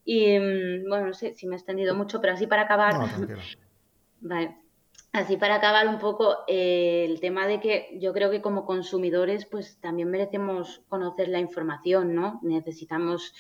y, 0.06 0.40
mm, 0.40 0.90
bueno, 0.90 1.08
no 1.08 1.14
sé 1.14 1.34
si 1.36 1.48
me 1.48 1.56
he 1.56 1.58
extendido 1.58 1.94
mucho, 1.94 2.22
pero 2.22 2.34
así 2.34 2.48
para 2.48 2.64
acabar... 2.64 2.94
vale. 4.22 4.66
Así 5.18 5.36
para 5.36 5.55
acabar 5.55 5.88
un 5.88 5.97
poco 5.97 6.43
eh, 6.47 7.03
el 7.09 7.20
tema 7.20 7.47
de 7.47 7.59
que 7.59 7.97
yo 7.99 8.13
creo 8.13 8.30
que 8.30 8.39
como 8.39 8.68
consumidores 8.68 9.47
pues 9.47 9.80
también 9.82 10.11
merecemos 10.11 10.84
conocer 10.89 11.28
la 11.28 11.39
información, 11.39 12.13
¿no? 12.13 12.39
Necesitamos 12.43 13.34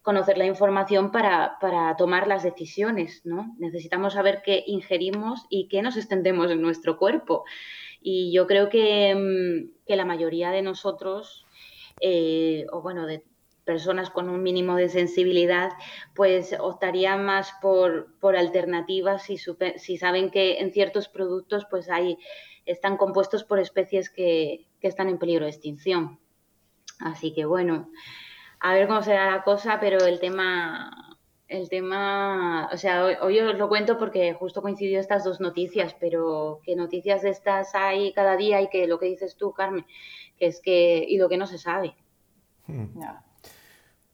conocer 0.00 0.38
la 0.38 0.46
información 0.46 1.12
para, 1.12 1.58
tomar 1.98 2.26
las 2.28 2.42
decisiones, 2.42 3.20
¿no? 3.26 3.54
Necesitamos 3.58 4.14
saber 4.14 4.40
qué 4.42 4.64
ingerimos 4.66 5.44
y 5.50 5.68
qué 5.68 5.82
nos 5.82 5.98
extendemos 5.98 6.50
en 6.50 6.62
nuestro 6.62 6.96
cuerpo. 6.96 7.44
Y 8.00 8.32
yo 8.32 8.46
creo 8.46 8.70
que, 8.70 9.14
mm, 9.14 9.84
que 9.86 9.96
la 9.96 10.06
mayoría 10.06 10.50
de 10.50 10.62
nosotros, 10.62 11.44
eh, 12.00 12.64
o 12.72 12.80
bueno, 12.80 13.04
de 13.04 13.22
personas 13.64 14.10
con 14.10 14.28
un 14.28 14.42
mínimo 14.42 14.76
de 14.76 14.88
sensibilidad, 14.88 15.70
pues 16.14 16.54
optarían 16.58 17.24
más 17.24 17.52
por, 17.60 18.18
por 18.18 18.36
alternativas 18.36 19.22
si, 19.22 19.36
si 19.76 19.96
saben 19.96 20.30
que 20.30 20.58
en 20.60 20.72
ciertos 20.72 21.08
productos 21.08 21.66
pues 21.70 21.88
hay, 21.88 22.18
están 22.66 22.96
compuestos 22.96 23.44
por 23.44 23.58
especies 23.58 24.10
que, 24.10 24.66
están 24.80 25.08
en 25.08 25.18
peligro 25.18 25.44
de 25.44 25.50
extinción. 25.52 26.18
Así 26.98 27.32
que 27.32 27.44
bueno, 27.44 27.88
a 28.58 28.74
ver 28.74 28.88
cómo 28.88 29.02
será 29.02 29.30
la 29.30 29.44
cosa, 29.44 29.78
pero 29.80 30.04
el 30.04 30.18
tema, 30.18 31.16
el 31.46 31.68
tema, 31.68 32.68
o 32.72 32.76
sea, 32.76 33.04
hoy, 33.04 33.14
hoy, 33.20 33.38
os 33.38 33.56
lo 33.56 33.68
cuento 33.68 33.96
porque 33.96 34.34
justo 34.34 34.60
coincidió 34.60 34.98
estas 34.98 35.22
dos 35.22 35.40
noticias, 35.40 35.94
pero 36.00 36.60
que 36.64 36.74
noticias 36.74 37.22
de 37.22 37.30
estas 37.30 37.76
hay 37.76 38.12
cada 38.12 38.36
día 38.36 38.60
y 38.60 38.70
que 38.70 38.88
lo 38.88 38.98
que 38.98 39.06
dices 39.06 39.36
tú, 39.36 39.52
Carmen, 39.52 39.86
que 40.36 40.46
es 40.46 40.60
que, 40.60 41.04
y 41.08 41.16
lo 41.16 41.28
que 41.28 41.36
no 41.36 41.46
se 41.46 41.58
sabe. 41.58 41.94
Hmm. 42.66 42.98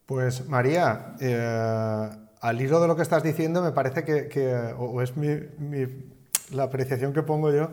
Pues 0.09 0.47
María, 0.47 1.13
eh, 1.19 2.09
al 2.41 2.59
hilo 2.59 2.81
de 2.81 2.87
lo 2.87 2.95
que 2.95 3.03
estás 3.03 3.21
diciendo, 3.21 3.61
me 3.61 3.73
parece 3.73 4.03
que, 4.03 4.73
o 4.75 5.03
es 5.03 5.13
la 6.49 6.63
apreciación 6.63 7.13
que 7.13 7.21
pongo 7.21 7.53
yo, 7.53 7.69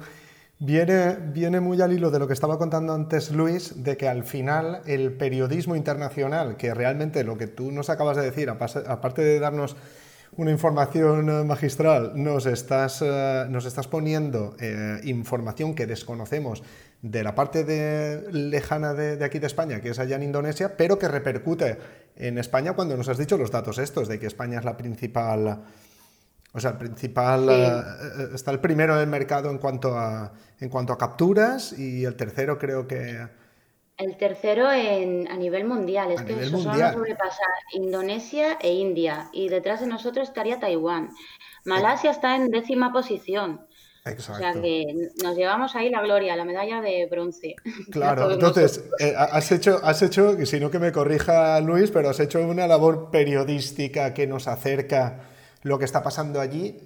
viene, 0.59 1.17
viene 1.33 1.61
muy 1.61 1.81
al 1.81 1.95
hilo 1.95 2.11
de 2.11 2.19
lo 2.19 2.27
que 2.27 2.35
estaba 2.35 2.59
contando 2.59 2.93
antes 2.93 3.31
Luis, 3.31 3.83
de 3.83 3.97
que 3.97 4.07
al 4.07 4.25
final 4.25 4.83
el 4.85 5.15
periodismo 5.15 5.77
internacional, 5.77 6.59
que 6.59 6.75
realmente 6.75 7.25
lo 7.25 7.39
que 7.39 7.47
tú 7.47 7.73
nos 7.73 7.89
acabas 7.89 8.19
de 8.19 8.25
decir, 8.25 8.51
aparte 8.51 9.23
de 9.23 9.41
darnos 9.41 9.75
una 10.37 10.51
información 10.51 11.47
magistral, 11.47 12.13
nos 12.23 12.45
estás, 12.45 13.01
eh, 13.01 13.47
nos 13.49 13.65
estás 13.65 13.89
poniendo 13.89 14.55
eh, 14.61 15.01
información 15.05 15.75
que 15.75 15.87
desconocemos 15.87 16.63
de 17.03 17.23
la 17.23 17.35
parte 17.35 17.65
de, 17.65 18.33
lejana 18.33 18.95
de, 18.95 19.23
aquí 19.25 19.39
de 19.39 19.47
España, 19.47 19.81
que 19.81 19.91
es 19.91 19.99
allá 19.99 20.17
en 20.17 20.23
Indonesia, 20.23 20.77
pero 20.77 20.99
que 20.99 21.09
repercute 21.09 21.79
en 22.17 22.39
España 22.39 22.73
cuando 22.73 22.97
nos 22.97 23.09
has 23.09 23.19
dicho 23.19 23.37
los 23.37 23.51
datos 23.51 23.79
estos, 23.79 24.09
de 24.09 24.19
que 24.19 24.27
España 24.27 24.59
es 24.59 24.65
la 24.65 24.77
principal... 24.77 25.63
O 26.53 26.61
sea, 26.61 26.71
el 26.71 26.79
principal 26.79 27.51
eh, 27.51 27.67
eh, 27.67 28.29
está 28.35 28.51
el 28.51 28.61
primero 28.61 28.95
en 28.95 29.01
el 29.01 29.07
mercado 29.09 29.51
en 29.51 29.59
cuanto 29.59 29.95
a 29.99 30.33
en 30.59 30.71
cuanto 30.71 30.95
a 30.95 30.97
capturas 30.97 31.79
y 31.79 32.05
el 32.05 32.17
tercero 32.17 32.59
creo 32.59 32.87
que 32.87 33.29
el 33.99 34.19
tercero 34.19 34.71
en, 34.71 35.27
a 35.31 35.37
nivel 35.37 35.65
mundial, 35.65 36.13
es 36.13 36.21
que 36.21 36.35
eso 36.35 36.59
solo 36.59 36.93
sobrepasa 36.93 37.45
Indonesia 37.73 38.59
e 38.61 38.75
India 38.75 39.31
y 39.33 39.49
detrás 39.49 39.81
de 39.81 39.87
nosotros 39.87 40.29
estaría 40.29 40.61
Taiwán. 40.61 41.11
Malasia 41.65 42.11
está 42.11 42.37
en 42.37 42.51
décima 42.51 42.93
posición. 42.93 43.67
Exacto. 44.07 44.47
O 44.47 44.53
sea 44.53 44.63
que 44.63 45.11
nos 45.23 45.37
llevamos 45.37 45.75
ahí 45.75 45.91
la 45.91 46.01
gloria, 46.01 46.37
la 46.37 46.45
medalla 46.45 46.81
de 46.81 47.07
bronce. 47.11 47.57
Claro, 47.91 48.31
entonces, 48.33 48.85
eh, 49.01 49.15
has 49.17 49.51
hecho, 49.51 49.81
has 49.83 50.01
hecho, 50.03 50.45
si 50.47 50.61
no 50.61 50.71
que 50.71 50.79
me 50.79 50.93
corrija 50.93 51.61
Luis, 51.61 51.91
pero 51.91 52.11
has 52.11 52.21
hecho 52.21 52.41
una 52.47 52.67
labor 52.67 53.11
periodística 53.11 54.15
que 54.15 54.27
nos 54.27 54.49
acerca 54.49 55.21
lo 55.63 55.79
que 55.79 55.85
está 55.85 56.03
pasando 56.03 56.41
allí, 56.41 56.79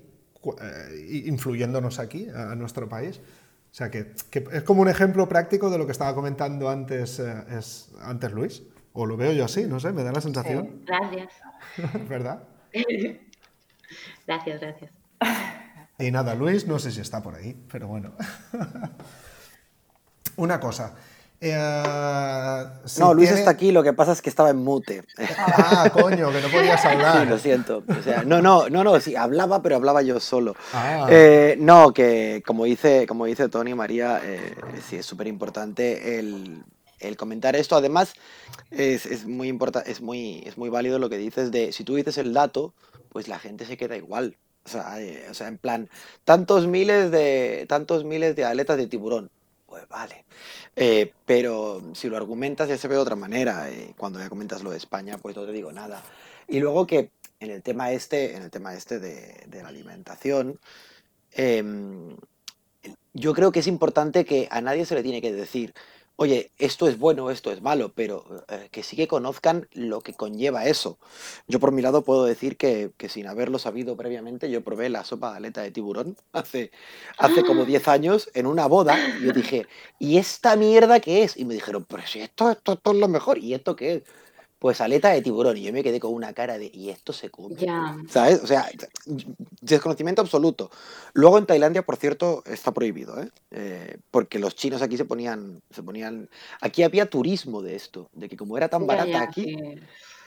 eh, 0.44 1.22
influyéndonos 1.26 1.98
aquí, 1.98 2.28
a, 2.34 2.54
nuestro 2.54 2.88
país. 2.88 3.18
O 3.18 3.74
sea 3.74 3.90
que, 3.90 4.12
es 4.52 4.62
como 4.62 4.82
un 4.82 4.88
ejemplo 4.88 5.28
práctico 5.28 5.70
de 5.70 5.78
lo 5.78 5.86
que 5.86 5.92
estaba 5.92 6.14
comentando 6.14 6.70
antes, 6.70 7.18
eh, 7.18 7.44
es, 7.58 7.90
antes 8.00 8.32
Luis. 8.32 8.62
O 8.92 9.06
lo 9.06 9.16
veo 9.16 9.32
yo 9.32 9.44
así, 9.44 9.66
no 9.66 9.78
sé, 9.78 9.92
me 9.92 10.02
da 10.02 10.12
la 10.12 10.20
sensación. 10.20 10.82
Gracias. 10.86 11.32
¿Verdad? 12.08 12.42
gracias, 14.26 14.60
gracias. 14.60 14.90
Y 16.00 16.10
nada, 16.10 16.34
Luis, 16.34 16.66
no 16.66 16.78
sé 16.78 16.90
si 16.90 17.00
está 17.00 17.22
por 17.22 17.34
ahí, 17.34 17.56
pero 17.70 17.88
bueno. 17.88 18.12
Una 20.36 20.58
cosa. 20.58 20.94
Eh, 21.42 22.64
no, 22.98 23.14
Luis 23.14 23.30
está 23.30 23.50
aquí, 23.50 23.72
lo 23.72 23.82
que 23.82 23.94
pasa 23.94 24.12
es 24.12 24.20
que 24.20 24.28
estaba 24.28 24.50
en 24.50 24.58
mute. 24.58 25.04
Ah, 25.38 25.90
coño, 25.92 26.30
que 26.30 26.40
no 26.40 26.48
podías 26.48 26.84
hablar. 26.84 27.20
Sí, 27.22 27.28
lo 27.28 27.38
siento. 27.38 27.82
no, 28.26 28.42
no, 28.42 28.68
no, 28.68 28.84
no, 28.84 29.00
sí, 29.00 29.16
hablaba, 29.16 29.62
pero 29.62 29.76
hablaba 29.76 30.02
yo 30.02 30.20
solo. 30.20 30.54
Ah. 30.74 31.06
Eh, 31.10 31.56
no, 31.58 31.94
que 31.94 32.42
como 32.46 32.64
dice, 32.64 33.06
como 33.06 33.24
dice 33.24 33.48
Tony 33.48 33.74
María, 33.74 34.20
eh, 34.22 34.54
sí, 34.86 34.96
es 34.96 35.06
súper 35.06 35.26
importante 35.28 36.18
el, 36.18 36.64
comentar 37.16 37.56
esto. 37.56 37.76
Además, 37.76 38.12
es, 38.70 39.06
es 39.06 39.26
muy 39.26 39.48
importante, 39.48 39.90
es 39.90 40.02
muy, 40.02 40.42
es 40.46 40.58
muy 40.58 40.68
válido 40.68 40.98
lo 40.98 41.08
que 41.08 41.16
dices 41.16 41.50
de 41.50 41.72
si 41.72 41.84
tú 41.84 41.94
dices 41.94 42.18
el 42.18 42.34
dato, 42.34 42.74
pues 43.08 43.28
la 43.28 43.38
gente 43.38 43.64
se 43.64 43.78
queda 43.78 43.96
igual. 43.96 44.36
Eh, 44.98 45.26
o 45.30 45.34
sea, 45.34 45.48
en 45.48 45.58
plan, 45.58 45.88
tantos 46.24 46.66
miles 46.66 47.10
de, 47.10 47.66
tantos 47.68 48.04
miles 48.04 48.36
de 48.36 48.44
aletas 48.44 48.76
de 48.76 48.86
tiburón. 48.86 49.30
Pues 49.66 49.86
vale. 49.88 50.24
Eh, 50.76 51.12
pero 51.26 51.82
si 51.94 52.08
lo 52.08 52.16
argumentas 52.16 52.68
ya 52.68 52.76
se 52.76 52.88
ve 52.88 52.94
de 52.94 53.00
otra 53.00 53.16
manera. 53.16 53.70
Eh, 53.70 53.94
cuando 53.96 54.18
ya 54.18 54.28
comentas 54.28 54.62
lo 54.62 54.70
de 54.70 54.76
España, 54.78 55.18
pues 55.18 55.36
no 55.36 55.46
te 55.46 55.52
digo 55.52 55.72
nada. 55.72 56.02
Y 56.48 56.60
luego 56.60 56.86
que 56.86 57.10
en 57.38 57.50
el 57.50 57.62
tema 57.62 57.92
este, 57.92 58.36
en 58.36 58.42
el 58.42 58.50
tema 58.50 58.74
este 58.74 58.98
de, 58.98 59.62
la 59.62 59.68
alimentación, 59.68 60.58
em, 61.32 62.16
yo 63.14 63.34
creo 63.34 63.52
que 63.52 63.60
es 63.60 63.66
importante 63.66 64.24
que 64.24 64.48
a 64.50 64.60
nadie 64.60 64.84
se 64.86 64.94
le 64.94 65.02
tiene 65.02 65.22
que 65.22 65.32
decir, 65.32 65.74
oye, 66.20 66.52
esto 66.58 66.86
es 66.86 66.98
bueno, 66.98 67.30
esto 67.30 67.50
es 67.50 67.62
malo, 67.62 67.94
pero 67.94 68.44
eh, 68.48 68.68
que 68.70 68.82
sí 68.82 68.94
que 68.94 69.08
conozcan 69.08 69.66
lo 69.72 70.02
que 70.02 70.12
conlleva 70.12 70.66
eso. 70.66 70.98
Yo 71.48 71.58
por 71.60 71.72
mi 71.72 71.80
lado 71.80 72.04
puedo 72.04 72.26
decir 72.26 72.58
que, 72.58 72.92
sin 73.08 73.26
haberlo 73.26 73.58
sabido 73.58 73.96
previamente, 73.96 74.50
yo 74.50 74.62
probé 74.62 74.90
la 74.90 75.02
sopa 75.02 75.30
de 75.30 75.38
aleta 75.38 75.62
de 75.62 75.70
tiburón 75.70 76.18
hace, 76.32 76.72
hace 77.16 77.42
como 77.42 77.64
10 77.64 77.88
años 77.88 78.30
en 78.34 78.46
una 78.46 78.66
boda 78.66 78.98
y 79.18 79.24
yo 79.24 79.32
dije, 79.32 79.66
¿y 79.98 80.18
esta 80.18 80.56
mierda 80.56 81.00
qué 81.00 81.22
es? 81.22 81.38
Y 81.38 81.46
me 81.46 81.54
dijeron, 81.54 81.86
pero 81.88 82.06
si 82.06 82.20
esto, 82.20 82.50
esto, 82.50 82.74
esto 82.74 82.92
es 82.92 82.98
lo 82.98 83.08
mejor, 83.08 83.38
¿y 83.38 83.54
esto 83.54 83.74
qué 83.74 83.94
es? 83.94 84.02
Pues 84.60 84.80
aleta 84.82 85.08
de 85.08 85.22
tiburón. 85.22 85.56
Y 85.56 85.62
yo 85.62 85.72
me 85.72 85.82
quedé 85.82 85.98
con 85.98 86.12
una 86.12 86.34
cara 86.34 86.58
de, 86.58 86.70
¿y 86.72 86.90
esto 86.90 87.12
se 87.12 87.30
come? 87.30 87.56
¿Sabes? 88.08 88.44
O 88.44 88.46
sea, 88.46 88.68
desconocimiento 89.62 90.20
absoluto. 90.20 90.70
Luego 91.14 91.38
en 91.38 91.46
Tailandia, 91.46 91.82
por 91.82 91.96
cierto, 91.96 92.44
está 92.44 92.70
prohibido, 92.70 93.20
¿eh? 93.20 93.30
¿eh? 93.52 93.96
porque 94.10 94.38
los 94.38 94.54
chinos 94.54 94.82
aquí 94.82 94.98
se 94.98 95.06
ponían, 95.06 95.62
se 95.70 95.82
ponían. 95.82 96.28
Aquí 96.60 96.82
había 96.82 97.08
turismo 97.08 97.62
de 97.62 97.74
esto, 97.74 98.10
de 98.12 98.28
que 98.28 98.36
como 98.36 98.56
era 98.58 98.68
tan 98.68 98.86
barata 98.86 99.22
aquí. 99.22 99.56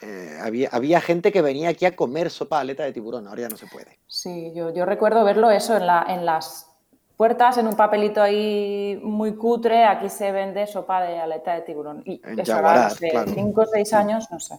Eh, 0.02 0.38
había, 0.42 0.68
había 0.72 1.00
gente 1.00 1.32
que 1.32 1.42
venía 1.42 1.70
aquí 1.70 1.86
a 1.86 1.96
comer 1.96 2.30
sopa 2.30 2.60
aleta 2.60 2.84
de 2.84 2.92
tiburón, 2.92 3.28
ahora 3.28 3.44
ya 3.44 3.50
no 3.50 3.56
se 3.56 3.68
puede. 3.68 4.00
Sí, 4.08 4.52
yo, 4.54 4.74
yo 4.74 4.86
recuerdo 4.86 5.24
verlo 5.24 5.50
eso 5.50 5.78
en, 5.78 5.88
la, 5.88 6.06
en 6.10 6.26
las 6.26 6.73
puertas 7.18 7.58
en 7.58 7.68
un 7.68 7.76
papelito 7.76 8.22
ahí 8.22 9.00
muy 9.02 9.36
cutre, 9.36 9.86
aquí 9.86 10.10
se 10.10 10.32
vende 10.32 10.68
sopa 10.68 11.02
de 11.04 11.20
aleta 11.20 11.54
de 11.54 11.62
tiburón. 11.62 12.04
Y 12.06 12.22
eso 12.38 12.56
hace 12.58 13.12
5 13.34 13.62
o 13.62 13.66
6 13.66 13.94
años, 13.94 14.28
no 14.32 14.40
sé. 14.40 14.58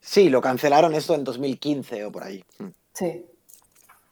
Sí, 0.00 0.30
lo 0.30 0.40
cancelaron 0.40 0.94
esto 0.94 1.14
en 1.14 1.24
2015 1.24 2.06
o 2.06 2.12
por 2.12 2.24
ahí. 2.24 2.42
Mm. 2.58 2.66
Sí. 2.92 3.26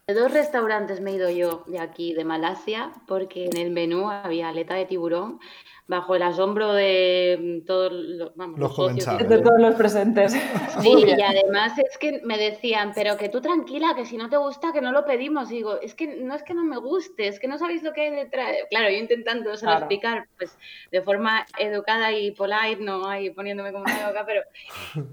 De 0.07 0.15
dos 0.15 0.31
restaurantes 0.31 1.01
me 1.01 1.11
he 1.11 1.15
ido 1.15 1.31
yo 1.31 1.65
de 1.67 1.81
aquí, 1.81 2.15
de 2.15 2.25
Malasia, 2.25 2.93
porque 3.09 3.47
en 3.47 3.57
el 3.57 3.71
menú 3.71 4.09
había 4.09 4.49
aleta 4.49 4.75
de 4.75 4.87
tiburón 4.87 5.41
bajo 5.89 6.17
el 6.17 6.23
asombro 6.23 6.73
de 6.73 7.61
mm, 7.63 7.67
todos 7.67 7.93
los, 7.93 8.35
vamos, 8.35 8.59
de 8.59 9.39
todos 9.39 9.61
los 9.61 9.75
presentes. 9.77 10.33
Sí, 10.81 11.05
y 11.07 11.23
además 11.23 11.79
es 11.79 11.97
que 11.99 12.21
me 12.25 12.37
decían, 12.37 12.93
pero 12.95 13.17
que 13.17 13.29
tú 13.29 13.41
tranquila, 13.41 13.95
que 13.95 14.05
si 14.05 14.17
no 14.17 14.29
te 14.29 14.37
gusta, 14.37 14.73
que 14.73 14.81
no 14.81 14.91
lo 14.91 15.05
pedimos. 15.05 15.51
Y 15.53 15.57
digo, 15.57 15.81
es 15.81 15.95
que 15.95 16.09
no 16.17 16.35
es 16.35 16.43
que 16.43 16.55
no 16.55 16.65
me 16.65 16.79
guste, 16.79 17.29
es 17.29 17.39
que 17.39 17.47
no 17.47 17.57
sabéis 17.59 17.83
lo 17.85 17.93
que 17.93 18.03
hay 18.03 18.11
detrás. 18.11 18.57
Claro, 18.69 18.91
yo 18.91 18.97
intentando 18.97 19.53
explicar, 19.53 20.27
pues 20.37 20.59
de 20.91 21.03
forma 21.03 21.47
educada 21.59 22.13
y 22.13 22.33
polite, 22.33 22.83
no 22.83 23.07
ahí 23.07 23.31
poniéndome 23.31 23.71
como 23.73 23.85
una 23.85 24.09
loca, 24.09 24.25
pero 24.27 24.43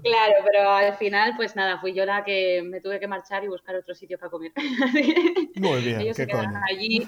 claro, 0.02 0.34
pero 0.44 0.70
al 0.70 0.94
final, 0.96 1.34
pues 1.36 1.54
nada, 1.54 1.78
fui 1.80 1.92
yo 1.92 2.04
la 2.04 2.24
que 2.24 2.62
me 2.64 2.80
tuve 2.80 2.98
que 2.98 3.06
marchar 3.06 3.44
y 3.44 3.48
buscar 3.48 3.76
otro 3.76 3.94
sitio 3.94 4.18
para 4.18 4.30
comer. 4.30 4.52
Muy 5.54 5.80
bien, 5.84 6.00
Ellos 6.00 6.16
se 6.16 6.26
quedaron 6.26 6.56
allí. 6.68 7.06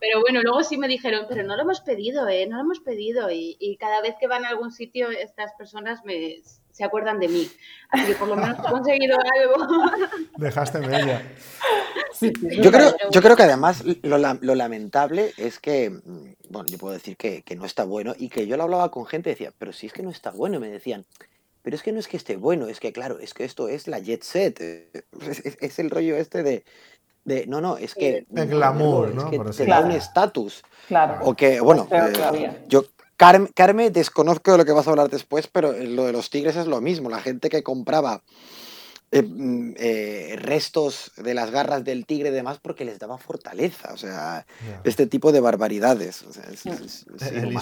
Pero 0.00 0.20
bueno, 0.22 0.40
luego 0.42 0.62
sí 0.62 0.78
me 0.78 0.88
dijeron, 0.88 1.26
pero 1.28 1.42
no 1.42 1.54
lo 1.54 1.62
hemos 1.62 1.82
pedido, 1.82 2.26
¿eh? 2.28 2.46
No 2.46 2.56
lo 2.56 2.62
hemos 2.62 2.80
pedido 2.80 2.93
y, 2.98 3.76
cada 3.78 4.00
vez 4.00 4.14
que 4.18 4.26
van 4.26 4.44
a 4.44 4.48
algún 4.48 4.72
sitio 4.72 5.10
estas 5.10 5.52
personas 5.54 6.04
me, 6.04 6.42
se 6.70 6.84
acuerdan 6.84 7.18
de 7.18 7.28
mí. 7.28 7.50
Así 7.90 8.06
que 8.06 8.14
por 8.14 8.28
lo 8.28 8.36
menos 8.36 8.58
he 8.58 8.70
conseguido 8.70 9.16
algo. 9.38 9.66
Dejaste 10.36 10.78
bella. 10.80 11.22
yo, 12.20 12.72
creo, 12.72 12.94
yo 13.10 13.22
creo 13.22 13.36
que 13.36 13.42
además 13.42 13.84
lo, 14.02 14.18
lo, 14.18 14.54
lamentable 14.54 15.32
es 15.36 15.58
que, 15.58 15.90
mm, 15.90 16.34
bueno, 16.50 16.66
yo 16.68 16.78
puedo 16.78 16.94
decir 16.94 17.16
que, 17.16 17.42
que, 17.42 17.56
no 17.56 17.64
está 17.64 17.84
bueno 17.84 18.14
y 18.18 18.28
que 18.28 18.46
yo 18.46 18.56
lo 18.56 18.64
hablaba 18.64 18.90
con 18.90 19.06
gente 19.06 19.30
y 19.30 19.34
decía, 19.34 19.52
pero 19.58 19.72
si 19.72 19.86
es 19.86 19.92
que 19.92 20.02
no 20.02 20.10
está 20.10 20.30
bueno, 20.30 20.60
me 20.60 20.68
decían, 20.68 21.06
pero 21.62 21.76
es 21.76 21.82
que 21.82 21.92
no 21.92 21.98
es 21.98 22.08
que 22.08 22.18
esté 22.18 22.36
bueno, 22.36 22.68
es 22.68 22.78
que 22.78 22.92
claro, 22.92 23.18
es 23.18 23.32
que 23.32 23.44
esto 23.44 23.68
es 23.68 23.88
la 23.88 23.98
jet 23.98 24.22
set, 24.22 24.60
es 25.60 25.78
el 25.78 25.90
rollo 25.90 26.16
este 26.16 26.42
de 26.42 26.64
no, 27.24 27.60
no, 27.60 27.76
es 27.76 27.94
que... 27.94 28.26
El 28.34 28.48
glamour, 28.48 29.14
¿no? 29.14 29.30
Es 29.30 29.56
que 29.56 29.64
te 29.64 29.66
da 29.66 29.80
un 29.80 29.90
estatus. 29.90 30.62
Claro. 30.88 31.18
O 31.22 31.34
que, 31.34 31.60
bueno, 31.60 31.88
eh, 31.90 32.64
yo, 32.68 32.84
Carme, 33.16 33.90
desconozco 33.90 34.52
de 34.52 34.58
lo 34.58 34.64
que 34.64 34.72
vas 34.72 34.86
a 34.86 34.90
hablar 34.90 35.08
después, 35.08 35.46
pero 35.46 35.72
lo 35.72 36.04
de 36.04 36.12
los 36.12 36.30
tigres 36.30 36.56
es 36.56 36.66
lo 36.66 36.80
mismo. 36.80 37.08
La 37.08 37.20
gente 37.20 37.48
que 37.48 37.62
compraba 37.62 38.22
eh, 39.10 39.22
mm, 39.22 39.74
eh, 39.78 40.36
restos 40.38 41.12
de 41.16 41.32
las 41.32 41.50
garras 41.50 41.84
del 41.84 42.04
tigre 42.04 42.28
y 42.28 42.32
demás 42.32 42.58
porque 42.60 42.84
les 42.84 42.98
daba 42.98 43.16
fortaleza. 43.16 43.92
O 43.94 43.96
sea, 43.96 44.46
este 44.82 45.06
tipo 45.06 45.32
de 45.32 45.40
barbaridades. 45.40 46.22
O 46.24 46.32
sea, 46.32 46.44
es, 46.52 46.66
el 46.66 47.56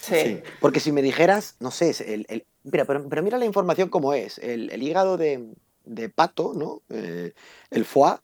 Sí. 0.00 0.42
Porque 0.60 0.80
si 0.80 0.92
me 0.92 1.02
dijeras, 1.02 1.56
no 1.60 1.70
sé, 1.70 1.90
el, 2.06 2.46
mira, 2.62 2.84
pero, 2.84 3.22
mira 3.22 3.38
la 3.38 3.46
información 3.46 3.88
como 3.88 4.14
es. 4.14 4.38
el 4.38 4.82
hígado 4.82 5.16
de, 5.16 5.54
de 5.88 6.08
pato, 6.08 6.52
¿no? 6.54 6.82
Eh, 6.90 7.32
el 7.70 7.84
foie, 7.84 8.16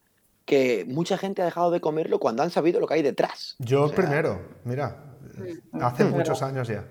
que 0.45 0.85
mucha 0.87 1.17
gente 1.17 1.43
ha 1.43 1.47
dejado 1.47 1.71
de 1.71 1.81
comerlo 1.81 2.19
cuando 2.19 2.43
han 2.43 2.51
sabido 2.51 2.81
lo 2.81 2.87
que 2.87 2.95
hay 2.95 3.03
detrás. 3.03 3.57
Yo 3.59 3.91
primero, 3.91 4.41
mira, 4.65 5.17
hace 5.81 6.05
muchos 6.05 6.43
años 6.43 6.69
ya. 6.69 6.87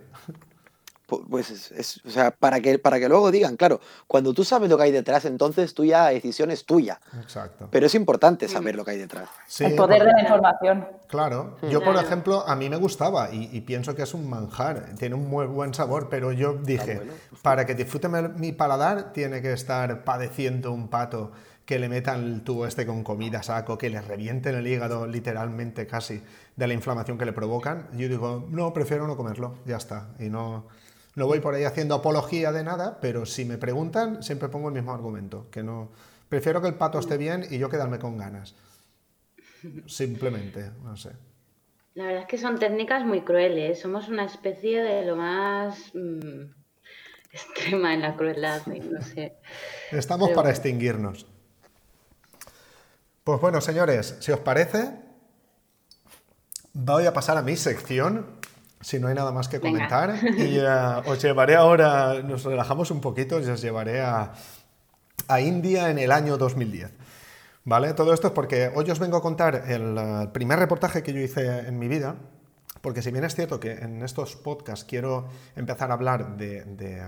Pues 1.29 1.71
es, 1.71 2.01
o 2.05 2.09
sea, 2.09 2.31
para 2.31 2.59
que, 2.59 2.79
para 2.79 2.99
que 2.99 3.07
luego 3.07 3.31
digan, 3.31 3.57
claro, 3.57 3.79
cuando 4.07 4.33
tú 4.33 4.43
sabes 4.43 4.69
lo 4.69 4.77
que 4.77 4.83
hay 4.83 4.91
detrás, 4.91 5.25
entonces 5.25 5.73
tuya 5.73 6.07
decisión 6.07 6.51
es 6.51 6.65
tuya. 6.65 6.99
Exacto. 7.21 7.67
Pero 7.71 7.85
es 7.85 7.95
importante 7.95 8.47
saber 8.47 8.75
lo 8.75 8.85
que 8.85 8.91
hay 8.91 8.97
detrás. 8.97 9.29
el 9.59 9.75
poder 9.75 10.03
de 10.03 10.11
la 10.11 10.21
información. 10.21 10.87
Claro. 11.07 11.57
Yo, 11.69 11.83
por 11.83 11.95
ejemplo, 11.95 12.43
a 12.47 12.55
mí 12.55 12.69
me 12.69 12.77
gustaba 12.77 13.29
y, 13.31 13.61
pienso 13.61 13.95
que 13.95 14.03
es 14.03 14.13
un 14.13 14.29
manjar, 14.29 14.95
tiene 14.97 15.15
un 15.15 15.29
muy 15.29 15.45
buen 15.45 15.73
sabor, 15.73 16.09
pero 16.09 16.31
yo 16.31 16.53
dije, 16.53 17.01
para 17.41 17.65
que 17.65 17.75
disfrute 17.75 18.07
mi 18.09 18.51
paladar, 18.51 19.13
tiene 19.13 19.41
que 19.41 19.53
estar 19.53 20.03
padeciendo 20.03 20.71
un 20.71 20.87
pato 20.87 21.31
que 21.65 21.79
le 21.79 21.87
metan 21.87 22.23
el 22.23 22.41
tubo 22.43 22.67
este 22.67 22.85
con 22.85 23.03
comida 23.03 23.41
saco, 23.41 23.77
que 23.77 23.89
le 23.89 24.01
revienten 24.01 24.55
el 24.55 24.67
hígado 24.67 25.07
literalmente 25.07 25.87
casi 25.87 26.21
de 26.55 26.67
la 26.67 26.73
inflamación 26.73 27.17
que 27.17 27.25
le 27.25 27.33
provocan. 27.33 27.87
Yo 27.93 28.09
digo, 28.09 28.45
no, 28.49 28.73
prefiero 28.73 29.07
no 29.07 29.15
comerlo, 29.15 29.55
ya 29.65 29.77
está. 29.77 30.09
Y 30.19 30.29
no, 30.29 30.65
no 31.15 31.27
voy 31.27 31.39
por 31.39 31.53
ahí 31.53 31.63
haciendo 31.63 31.95
apología 31.95 32.51
de 32.51 32.63
nada, 32.63 32.99
pero 32.99 33.25
si 33.25 33.45
me 33.45 33.57
preguntan, 33.57 34.23
siempre 34.23 34.49
pongo 34.49 34.69
el 34.69 34.73
mismo 34.73 34.93
argumento, 34.93 35.47
que 35.51 35.63
no 35.63 35.91
prefiero 36.27 36.61
que 36.61 36.67
el 36.67 36.75
pato 36.75 36.99
esté 36.99 37.17
bien 37.17 37.45
y 37.49 37.57
yo 37.57 37.69
quedarme 37.69 37.99
con 37.99 38.17
ganas. 38.17 38.55
Simplemente, 39.85 40.71
no 40.83 40.97
sé. 40.97 41.11
La 41.93 42.05
verdad 42.05 42.21
es 42.23 42.27
que 42.27 42.37
son 42.37 42.57
técnicas 42.57 43.05
muy 43.05 43.21
crueles. 43.21 43.79
Somos 43.79 44.09
una 44.09 44.25
especie 44.25 44.81
de 44.81 45.05
lo 45.05 45.15
más 45.15 45.91
mm, 45.93 46.45
extrema 47.31 47.93
en 47.93 48.01
la 48.01 48.15
crueldad, 48.15 48.65
no 48.65 49.01
sé. 49.01 49.37
Estamos 49.91 50.31
para 50.31 50.49
extinguirnos. 50.49 51.27
Pues 53.23 53.39
bueno, 53.39 53.61
señores, 53.61 54.17
si 54.19 54.31
os 54.31 54.39
parece, 54.39 54.89
voy 56.73 57.05
a 57.05 57.13
pasar 57.13 57.37
a 57.37 57.41
mi 57.43 57.55
sección 57.55 58.39
si 58.83 58.99
no 58.99 59.07
hay 59.07 59.15
nada 59.15 59.31
más 59.31 59.47
que 59.47 59.59
comentar. 59.59 60.15
Y 60.37 60.57
eh, 60.59 61.01
os 61.05 61.21
llevaré 61.21 61.55
ahora, 61.55 62.21
nos 62.21 62.43
relajamos 62.43 62.91
un 62.91 63.01
poquito 63.01 63.39
y 63.39 63.45
os 63.45 63.61
llevaré 63.61 64.01
a, 64.01 64.33
a, 65.27 65.41
India 65.41 65.89
en 65.89 65.97
el 65.97 66.11
año 66.11 66.37
2010. 66.37 66.91
¿Vale? 67.65 67.93
Todo 67.93 68.13
esto 68.13 68.27
es 68.27 68.33
porque 68.33 68.69
hoy 68.75 68.91
os 68.91 68.99
vengo 68.99 69.17
a 69.17 69.21
contar 69.21 69.63
el, 69.67 69.97
eh, 69.97 70.27
primer 70.33 70.59
reportaje 70.59 71.01
que 71.01 71.13
yo 71.13 71.21
hice 71.21 71.59
en 71.59 71.79
mi 71.79 71.87
vida, 71.87 72.17
porque 72.81 73.01
si 73.01 73.11
bien 73.11 73.23
es 73.23 73.35
cierto 73.35 73.59
que 73.59 73.71
en 73.71 74.03
estos 74.03 74.35
podcasts 74.35 74.83
quiero 74.83 75.29
empezar 75.55 75.89
a 75.89 75.93
hablar 75.93 76.35
de, 76.35 76.65
de, 76.65 76.97
eh, 76.97 77.05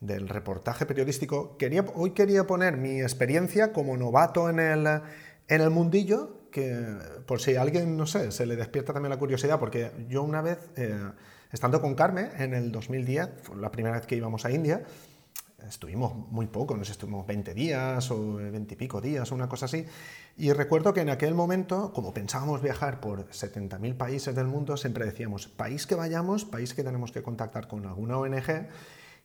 del 0.00 0.28
reportaje 0.28 0.84
periodístico, 0.84 1.56
quería, 1.56 1.86
hoy 1.94 2.10
quería 2.10 2.46
poner 2.46 2.76
mi 2.76 3.00
experiencia 3.00 3.72
como 3.72 3.96
novato 3.96 4.50
en 4.50 4.60
el, 4.60 4.86
en 4.86 5.60
el 5.62 5.70
mundillo 5.70 6.37
que 6.50 6.96
por 7.26 7.40
si 7.40 7.56
alguien, 7.56 7.96
no 7.96 8.06
sé, 8.06 8.30
se 8.32 8.46
le 8.46 8.56
despierta 8.56 8.92
también 8.92 9.10
la 9.10 9.18
curiosidad, 9.18 9.58
porque 9.58 9.90
yo 10.08 10.22
una 10.22 10.42
vez, 10.42 10.70
eh, 10.76 10.96
estando 11.52 11.80
con 11.80 11.94
Carmen 11.94 12.30
en 12.38 12.54
el 12.54 12.72
2010, 12.72 13.30
fue 13.42 13.56
la 13.56 13.70
primera 13.70 13.96
vez 13.96 14.06
que 14.06 14.16
íbamos 14.16 14.44
a 14.44 14.50
India, 14.50 14.82
estuvimos 15.66 16.14
muy 16.30 16.46
poco, 16.46 16.76
no 16.76 16.84
sé, 16.84 16.92
estuvimos 16.92 17.26
20 17.26 17.54
días 17.54 18.10
o 18.10 18.34
20 18.34 18.74
y 18.74 18.76
pico 18.76 19.00
días 19.00 19.30
una 19.32 19.48
cosa 19.48 19.66
así, 19.66 19.84
y 20.36 20.52
recuerdo 20.52 20.94
que 20.94 21.00
en 21.00 21.10
aquel 21.10 21.34
momento, 21.34 21.92
como 21.92 22.14
pensábamos 22.14 22.62
viajar 22.62 23.00
por 23.00 23.28
70.000 23.28 23.96
países 23.96 24.34
del 24.34 24.46
mundo, 24.46 24.76
siempre 24.76 25.04
decíamos, 25.04 25.48
país 25.48 25.86
que 25.86 25.94
vayamos, 25.94 26.44
país 26.44 26.74
que 26.74 26.84
tenemos 26.84 27.12
que 27.12 27.22
contactar 27.22 27.68
con 27.68 27.86
alguna 27.86 28.18
ONG, 28.18 28.68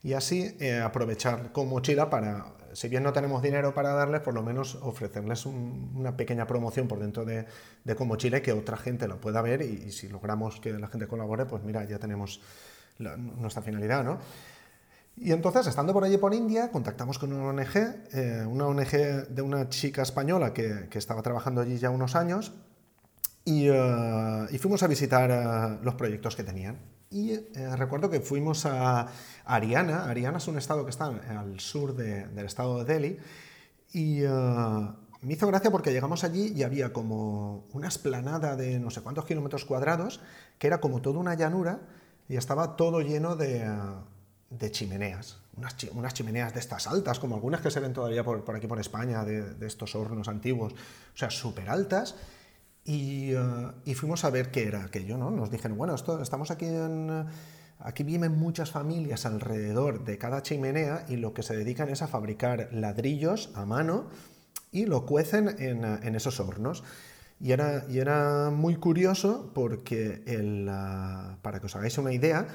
y 0.02 0.14
así 0.14 0.56
eh, 0.60 0.80
aprovechar 0.80 1.52
con 1.52 1.70
mochila 1.70 2.10
para 2.10 2.46
si 2.74 2.88
bien 2.88 3.04
no 3.04 3.14
tenemos 3.14 3.42
dinero 3.42 3.74
para 3.74 3.94
darles, 3.94 4.22
por 4.22 4.34
lo 4.34 4.44
menos 4.44 4.76
ofrecerles 4.82 5.46
una 5.46 6.18
pequeña 6.18 6.48
promoción 6.48 6.88
por 6.88 7.00
dentro 7.00 7.26
de, 7.26 7.46
de, 7.84 7.96
Como 7.96 8.16
Chile 8.16 8.42
que 8.42 8.52
otra 8.54 8.78
gente 8.78 9.08
lo 9.08 9.20
pueda 9.20 9.42
ver 9.42 9.62
y, 9.62 9.92
si 9.92 10.10
logramos 10.10 10.60
que 10.60 10.74
la 10.74 10.88
gente 10.88 11.08
colabore, 11.08 11.46
pues 11.46 11.64
mira, 11.64 11.84
ya 11.86 12.00
tenemos 12.00 12.42
nuestra 13.00 13.62
finalidad, 13.62 14.04
¿no? 14.04 14.20
Y 15.16 15.32
entonces, 15.32 15.68
estando 15.68 15.94
por 15.94 16.04
allí 16.04 16.18
por 16.18 16.34
India, 16.34 16.72
contactamos 16.72 17.20
con 17.20 17.34
una 17.34 17.50
ONG, 17.50 17.78
eh, 18.14 18.46
una 18.48 18.66
ONG 18.66 19.28
de 19.30 19.42
una 19.44 19.70
chica 19.70 20.02
española 20.02 20.54
que, 20.54 20.88
que, 20.90 20.98
estaba 20.98 21.22
trabajando 21.22 21.62
allí 21.62 21.78
ya 21.78 21.92
unos 21.92 22.16
años, 22.16 22.52
y, 23.46 23.68
fuimos 24.58 24.84
a 24.84 24.88
visitar 24.88 25.80
los 25.84 25.96
proyectos 25.96 26.36
que 26.36 26.44
tenían. 26.44 26.78
Y 27.10 27.38
recuerdo 27.76 28.10
que 28.10 28.20
fuimos 28.20 28.66
a 28.66 29.08
Ariana. 29.46 30.06
Ariana 30.06 30.40
es 30.40 30.48
un 30.48 30.58
estado 30.58 30.84
que 30.84 30.90
está 30.90 31.06
al 31.06 31.60
sur 31.60 31.96
del 31.96 32.46
estado 32.46 32.84
de 32.84 32.94
Delhi. 32.94 33.18
Y 33.94 34.24
me 35.24 35.34
hizo 35.34 35.48
gracia 35.48 35.72
porque 35.72 35.92
llegamos 35.92 36.24
allí 36.24 36.52
y 36.54 36.64
había 36.64 36.92
como 36.92 37.66
una 37.72 37.88
esplanada 37.88 38.56
de 38.56 38.80
no 38.80 38.90
sé 38.90 39.02
cuántos 39.02 39.26
kilómetros 39.26 39.64
cuadrados, 39.64 40.20
que 40.60 40.68
era 40.68 40.82
como 40.82 41.02
toda 41.02 41.20
una 41.20 41.34
llanura 41.36 41.80
y 42.28 42.36
estaba 42.36 42.76
todo 42.76 43.02
lleno 43.02 43.36
de, 43.36 43.64
chimeneas. 44.72 45.38
Unas, 45.56 46.14
chimeneas 46.14 46.54
de 46.54 46.60
estas 46.60 46.88
altas, 46.88 47.20
como 47.20 47.36
algunas 47.36 47.62
que 47.62 47.72
se 47.72 47.80
ven 47.80 47.94
todavía 47.94 48.24
por, 48.24 48.44
aquí 48.56 48.68
por 48.68 48.80
España, 48.80 49.24
de, 49.24 49.66
estos 49.66 49.96
hornos 49.96 50.28
antiguos, 50.28 50.74
o 50.74 51.18
sea, 51.18 51.30
súper 51.30 51.70
altas. 51.70 52.16
Y, 52.86 53.34
uh, 53.36 53.72
fuimos 53.96 54.26
a 54.26 54.30
ver 54.30 54.52
qué 54.52 54.68
era 54.68 54.84
aquello, 54.84 55.18
¿no? 55.18 55.32
Nos 55.32 55.50
dijeron, 55.50 55.78
bueno, 55.78 55.96
esto, 55.96 56.22
estamos 56.22 56.52
aquí 56.52 56.66
en... 56.66 57.26
Aquí 57.80 58.04
viven 58.04 58.38
muchas 58.38 58.72
familias 58.72 59.26
alrededor 59.26 60.06
de 60.06 60.18
cada 60.18 60.42
chimenea 60.42 61.06
y 61.10 61.18
lo 61.18 61.34
que 61.34 61.44
se 61.44 61.56
dedican 61.56 61.90
es 61.90 62.02
a 62.02 62.08
fabricar 62.08 62.70
ladrillos 62.72 63.50
a 63.56 63.66
mano 63.66 64.08
y 64.72 64.86
lo 64.86 65.06
cuecen 65.06 65.56
en, 65.60 66.16
esos 66.16 66.40
hornos. 66.40 66.84
Y 67.42 67.52
era, 67.52 67.86
y 67.90 68.00
era, 68.00 68.52
muy 68.52 68.78
curioso 68.78 69.52
porque, 69.54 70.24
para 71.42 71.60
que 71.60 71.66
os 71.66 71.76
hagáis 71.76 71.98
una 71.98 72.14
idea, 72.14 72.48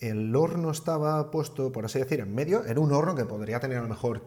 el 0.00 0.34
horno 0.36 0.70
estaba 0.70 1.30
puesto, 1.30 1.72
por 1.72 1.86
así 1.86 1.98
decir, 1.98 2.20
en 2.20 2.34
medio, 2.34 2.64
era 2.64 2.80
un 2.80 2.92
horno 2.92 3.14
que 3.14 3.24
podría 3.24 3.60
tener 3.60 3.78
a 3.78 3.82
lo 3.82 3.88
mejor 3.88 4.22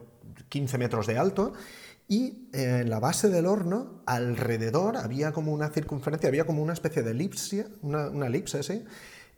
15 0.49 0.77
metros 0.77 1.07
de 1.07 1.17
alto, 1.17 1.53
y 2.07 2.47
en 2.53 2.89
la 2.89 2.99
base 2.99 3.29
del 3.29 3.45
horno, 3.45 4.01
alrededor, 4.05 4.95
había 4.95 5.33
como 5.33 5.51
una 5.51 5.69
circunferencia, 5.69 6.29
había 6.29 6.45
como 6.45 6.63
una 6.63 6.73
especie 6.73 7.03
de 7.03 7.11
elipse, 7.11 7.67
una, 7.81 8.27
elipse, 8.27 8.63
¿sí? 8.63 8.85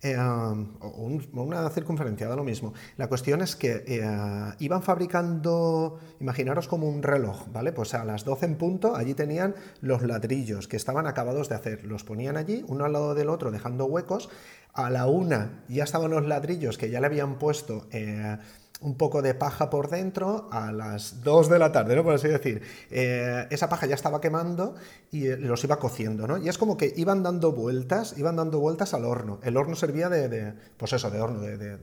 Eh, 0.01 0.15
o 0.17 1.41
una 1.41 1.70
circunferencia, 1.72 2.28
da 2.28 2.36
lo 2.36 2.43
mismo. 2.43 2.74
La 2.95 3.09
cuestión 3.09 3.41
es 3.41 3.55
que 3.55 3.84
eh, 3.88 4.53
iban 4.59 4.84
fabricando, 4.84 5.99
imaginaros 6.20 6.67
como 6.67 6.88
un 6.88 7.01
reloj, 7.01 7.47
¿vale? 7.51 7.74
Pues 7.74 7.95
a 7.95 8.05
las 8.05 8.24
12 8.24 8.45
en 8.45 8.55
punto, 8.55 8.95
allí 8.95 9.15
tenían 9.15 9.55
los 9.82 10.03
ladrillos 10.03 10.67
que 10.67 10.78
estaban 10.78 11.07
acabados 11.07 11.49
de 11.49 11.55
hacer, 11.55 11.86
los 11.86 12.03
ponían 12.03 12.38
allí, 12.38 12.63
uno 12.67 12.86
al 12.86 12.93
lado 12.93 13.15
del 13.15 13.30
otro, 13.30 13.49
dejando 13.49 13.86
huecos. 13.86 14.30
A 14.74 14.91
la 14.91 15.07
una 15.07 15.63
ya 15.67 15.84
estaban 15.84 16.11
los 16.11 16.26
ladrillos 16.28 16.78
que 16.78 16.91
ya 16.91 17.01
le 17.01 17.07
habían 17.07 17.39
puesto 17.39 17.88
eh, 17.91 18.38
un 18.82 18.95
poco 18.95 19.21
de 19.21 19.34
paja 19.34 19.69
por 19.69 19.89
dentro 19.89 20.47
a 20.51 20.71
las 20.71 21.21
2 21.21 21.49
de 21.49 21.59
la 21.59 21.71
tarde, 21.71 21.95
¿no? 21.95 22.03
Por 22.03 22.13
así 22.13 22.27
decir. 22.27 22.61
Eh, 22.89 23.47
esa 23.49 23.67
paja 23.67 23.86
ya 23.86 23.95
estaba 23.95 24.21
quemando 24.21 24.75
y 25.11 25.27
eh, 25.27 25.38
los 25.38 25.63
iba 25.63 25.80
cociendo, 25.80 26.27
¿no? 26.27 26.38
Y 26.38 26.47
es 26.47 26.57
como 26.57 26.77
que 26.77 26.93
iban 26.95 27.21
dando 27.21 27.51
vueltas, 27.51 28.17
iban 28.17 28.38
dando 28.38 28.59
vueltas 28.59 28.93
al 28.93 29.05
horno. 29.05 29.39
El 29.43 29.57
horno 29.57 29.75
servía 29.75 30.07
de, 30.07 30.53
pues 30.77 30.93
eso, 30.93 31.11
de 31.11 31.19
horno, 31.19 31.41
de, 31.41 31.77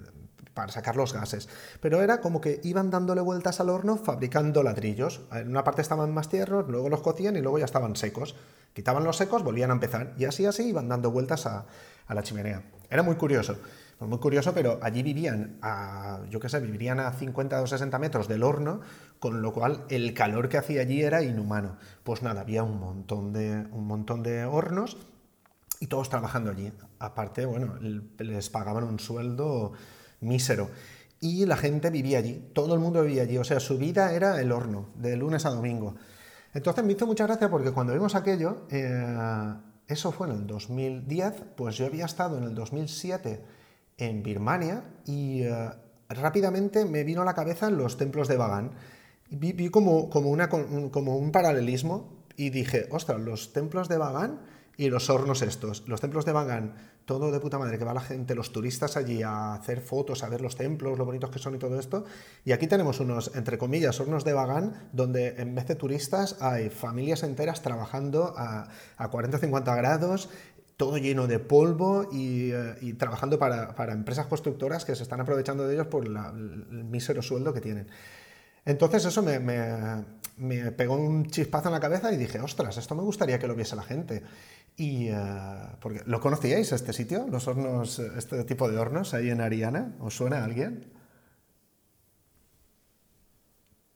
para 0.55 0.73
sacar 0.73 0.97
los 0.97 1.13
gases. 1.13 1.51
Pero 1.81 2.01
era 2.01 2.23
como 2.23 2.41
que 2.41 2.61
iban 2.65 2.91
dándole 2.91 3.21
vueltas 3.21 3.61
al 3.61 3.69
horno 3.69 3.99
fabricando 3.99 4.63
ladrillos. 4.63 5.21
En 5.33 5.51
una 5.51 5.65
parte 5.65 5.83
estaban 5.83 6.15
más 6.15 6.31
tiernos, 6.31 6.67
luego 6.69 6.89
los 6.89 7.03
cocían 7.03 7.37
y 7.37 7.43
luego 7.43 7.59
ya 7.59 7.67
estaban 7.67 7.95
secos. 7.97 8.37
Quitaban 8.73 9.05
los 9.05 9.19
secos, 9.19 9.43
volvían 9.43 9.71
a 9.71 9.75
empezar. 9.75 10.15
Y 10.17 10.25
así, 10.25 10.47
así 10.47 10.69
iban 10.69 10.89
dando 10.89 11.11
vueltas 11.11 11.45
a, 11.45 11.67
a 12.07 12.15
la 12.15 12.23
chimenea. 12.23 12.63
Era 12.89 13.03
muy 13.03 13.17
curioso. 13.17 13.57
Pues 13.99 14.11
muy 14.11 14.19
curioso, 14.19 14.53
pero 14.53 14.79
allí 14.83 15.03
vivían 15.03 15.57
a, 15.63 16.21
yo 16.29 16.39
qué 16.39 16.51
sé, 16.51 16.61
vivirían 16.61 17.01
a 17.01 17.13
50 17.13 17.63
o 17.63 17.67
60 17.67 17.99
metros 17.99 18.29
del 18.29 18.43
horno, 18.43 18.81
con 19.19 19.41
lo 19.41 19.55
cual 19.55 19.85
el 19.89 20.13
calor 20.13 20.51
que 20.51 20.59
hacía 20.59 20.83
allí 20.83 21.03
era 21.03 21.23
inhumano. 21.23 21.79
Pues 22.05 22.23
nada, 22.23 22.43
había 22.43 22.63
un 22.63 22.79
montón 22.79 23.33
de, 23.33 23.67
un 23.73 23.87
montón 23.87 24.23
de 24.23 24.45
hornos 24.45 24.99
y 25.81 25.87
todos 25.87 26.11
trabajando 26.11 26.51
allí. 26.51 26.71
Aparte, 26.99 27.47
bueno, 27.47 27.79
les 28.19 28.51
pagaban 28.51 28.85
un 28.85 29.01
sueldo 29.01 29.73
mísero. 30.21 30.69
Y 31.19 31.47
la 31.47 31.57
gente 31.57 31.89
vivía 31.89 32.19
allí, 32.19 32.51
todo 32.53 32.75
el 32.75 32.81
mundo 32.81 33.03
vivía 33.03 33.23
allí, 33.23 33.39
o 33.39 33.45
sea, 33.45 33.61
su 33.61 33.79
vida 33.79 34.13
era 34.13 34.39
el 34.43 34.53
horno, 34.53 34.91
de 34.97 35.17
lunes 35.17 35.47
a 35.47 35.51
domingo. 35.51 35.97
Entonces 36.53 36.85
me 36.85 36.93
hizo 36.93 37.07
mucha 37.07 37.27
gracia 37.27 37.49
porque 37.49 37.71
cuando 37.71 37.95
vimos 37.95 38.15
aquello, 38.15 38.67
eh, 38.69 39.55
eso 39.89 40.13
fue 40.13 40.29
en 40.29 40.35
el 40.35 40.47
2010, 40.47 41.43
pues 41.57 41.77
yo 41.77 41.87
había 41.87 42.05
estado 42.05 42.37
en 42.37 42.45
el 42.45 42.55
2007 42.55 43.56
en 43.99 44.23
Birmania 44.23 44.85
y 45.07 45.43
eh, 45.43 45.71
rápidamente 46.09 46.85
me 46.85 47.05
vino 47.05 47.23
a 47.23 47.25
la 47.25 47.35
cabeza 47.35 47.71
los 47.71 47.97
templos 47.97 48.29
de 48.29 48.37
Bagan. 48.37 48.73
Vi, 49.29 49.71
como, 49.71 50.09
como, 50.09 50.37
como 50.91 51.17
un 51.17 51.33
paralelismo 51.33 52.25
y 52.37 52.51
dije, 52.51 52.87
ostras, 52.91 53.21
los 53.21 53.53
templos 53.53 53.89
de 53.89 53.99
Bagan 53.99 54.41
y 54.77 54.91
los 54.91 55.11
hornos 55.11 55.43
estos. 55.43 55.89
Los 55.89 56.01
templos 56.01 56.25
de 56.25 56.33
Bagan, 56.33 56.75
todo 57.07 57.33
de 57.33 57.41
puta 57.41 57.59
madre, 57.59 57.79
que 57.79 57.85
va 57.85 57.95
la 57.95 58.01
gente, 58.01 58.35
los 58.35 58.53
turistas 58.53 58.97
allí 58.97 59.23
a 59.23 59.55
hacer 59.55 59.81
fotos, 59.81 60.23
a 60.23 60.29
ver 60.29 60.43
los 60.43 60.57
templos, 60.57 60.99
lo 60.99 61.05
bonitos 61.05 61.31
que 61.31 61.39
son 61.39 61.55
y 61.55 61.59
todo 61.59 61.81
esto. 61.81 62.05
Y 62.45 62.53
aquí 62.53 62.67
tenemos 62.67 63.01
unos, 63.01 63.35
entre 63.35 63.59
comillas, 63.59 63.99
hornos 64.01 64.25
de 64.25 64.35
Bagan, 64.35 64.89
donde 64.93 65.35
en 65.39 65.55
vez 65.55 65.67
de 65.67 65.75
turistas 65.75 66.37
hay 66.41 66.69
familias 66.69 67.23
enteras 67.23 67.63
trabajando 67.63 68.35
a, 68.37 68.69
a 68.97 69.09
40 69.09 69.39
o 69.39 69.41
50 69.41 69.75
grados, 69.75 70.29
todo 70.77 70.99
lleno 70.99 71.27
de 71.27 71.39
polvo 71.39 72.09
y, 72.13 72.51
eh, 72.53 72.95
trabajando 72.99 73.39
para, 73.39 73.93
empresas 73.93 74.27
constructoras 74.27 74.85
que 74.85 74.95
se 74.95 75.03
están 75.03 75.21
aprovechando 75.21 75.67
de 75.67 75.75
ellos 75.75 75.87
por 75.87 76.05
el 76.05 76.85
mísero 76.85 77.23
sueldo 77.23 77.53
que 77.53 77.61
tienen. 77.61 77.89
Entonces 78.65 79.05
eso 79.05 79.23
me, 79.23 80.73
pegó 80.73 80.97
un 80.97 81.27
chispazo 81.27 81.69
en 81.69 81.75
la 81.75 81.81
cabeza 81.81 82.13
y 82.13 82.17
dije, 82.17 82.41
ostras, 82.41 82.77
esto 82.77 82.95
me 82.95 83.03
gustaría 83.03 83.39
que 83.39 83.47
lo 83.47 83.55
viese 83.55 83.77
la 83.77 83.83
gente. 83.83 84.23
Y, 84.77 85.09
eh, 85.09 85.17
porque, 85.81 86.03
¿Lo 86.05 86.21
conocíais 86.21 86.73
este 86.73 86.93
sitio? 86.93 87.27
¿Los 87.31 87.49
hornos, 87.49 87.99
este 87.99 88.45
tipo 88.45 88.69
de 88.71 88.77
hornos 88.77 89.15
ahí 89.15 89.31
en 89.31 89.41
Ariana? 89.41 89.95
¿Os 90.01 90.17
suena 90.17 90.39
a 90.39 90.45
alguien? 90.45 90.96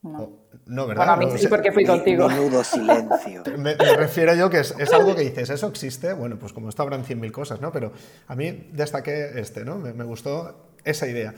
No. 0.02 0.46
no, 0.64 0.86
¿verdad? 0.86 1.04
Para 1.04 1.16
mí 1.16 1.26
sí, 1.36 1.46
porque 1.46 1.72
fui 1.72 1.84
contigo. 1.84 2.26
Menudo 2.26 2.64
silencio. 2.64 3.42
Me, 3.58 3.74
refiero 3.74 4.34
yo 4.34 4.48
que 4.48 4.60
es, 4.60 4.92
algo 4.92 5.14
que 5.14 5.22
dices, 5.22 5.50
¿eso 5.50 5.66
existe? 5.66 6.14
Bueno, 6.14 6.38
pues 6.38 6.54
como 6.54 6.70
esto 6.70 6.82
habrán 6.82 7.04
100.000 7.04 7.30
cosas, 7.30 7.60
¿no? 7.60 7.70
Pero 7.70 7.92
a 8.26 8.34
mí 8.34 8.70
destaqué 8.72 9.38
este, 9.38 9.64
¿no? 9.64 9.76
Me, 9.76 10.04
gustó 10.04 10.70
esa 10.84 11.06
idea. 11.06 11.34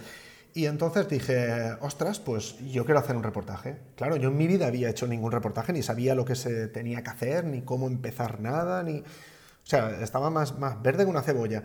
Y 0.54 0.66
entonces 0.66 1.08
dije, 1.08 1.72
ostras, 1.80 2.20
pues 2.20 2.56
yo 2.70 2.84
quiero 2.84 3.00
hacer 3.00 3.16
un 3.16 3.24
reportaje. 3.24 3.78
Claro, 3.96 4.16
yo 4.16 4.28
en 4.28 4.36
mi 4.36 4.46
vida 4.46 4.68
había 4.68 4.90
hecho 4.90 5.08
ningún 5.08 5.32
reportaje, 5.32 5.72
ni 5.72 5.82
sabía 5.82 6.14
lo 6.14 6.24
que 6.24 6.36
se 6.36 6.68
tenía 6.68 7.02
que 7.02 7.10
hacer, 7.10 7.44
ni 7.44 7.62
cómo 7.62 7.88
empezar 7.88 8.40
nada, 8.40 8.82
ni... 8.82 9.00
O 9.00 9.66
sea, 9.66 10.02
estaba 10.02 10.28
más, 10.30 10.58
más 10.58 10.80
verde 10.82 11.04
que 11.04 11.10
una 11.10 11.22
cebolla. 11.22 11.62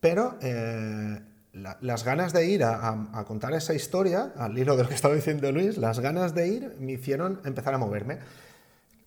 Pero 0.00 0.36
eh, 0.42 1.20
las 1.56 2.04
ganas 2.04 2.32
de 2.32 2.46
ir 2.46 2.64
a, 2.64 3.24
contar 3.26 3.54
esa 3.54 3.74
historia, 3.74 4.32
al 4.36 4.56
hilo 4.58 4.76
de 4.76 4.82
lo 4.82 4.88
que 4.88 4.94
estaba 4.94 5.14
diciendo 5.14 5.50
Luis, 5.52 5.78
las 5.78 6.00
ganas 6.00 6.34
de 6.34 6.48
ir 6.48 6.76
me 6.78 6.92
hicieron 6.92 7.40
empezar 7.44 7.74
a 7.74 7.78
moverme. 7.78 8.18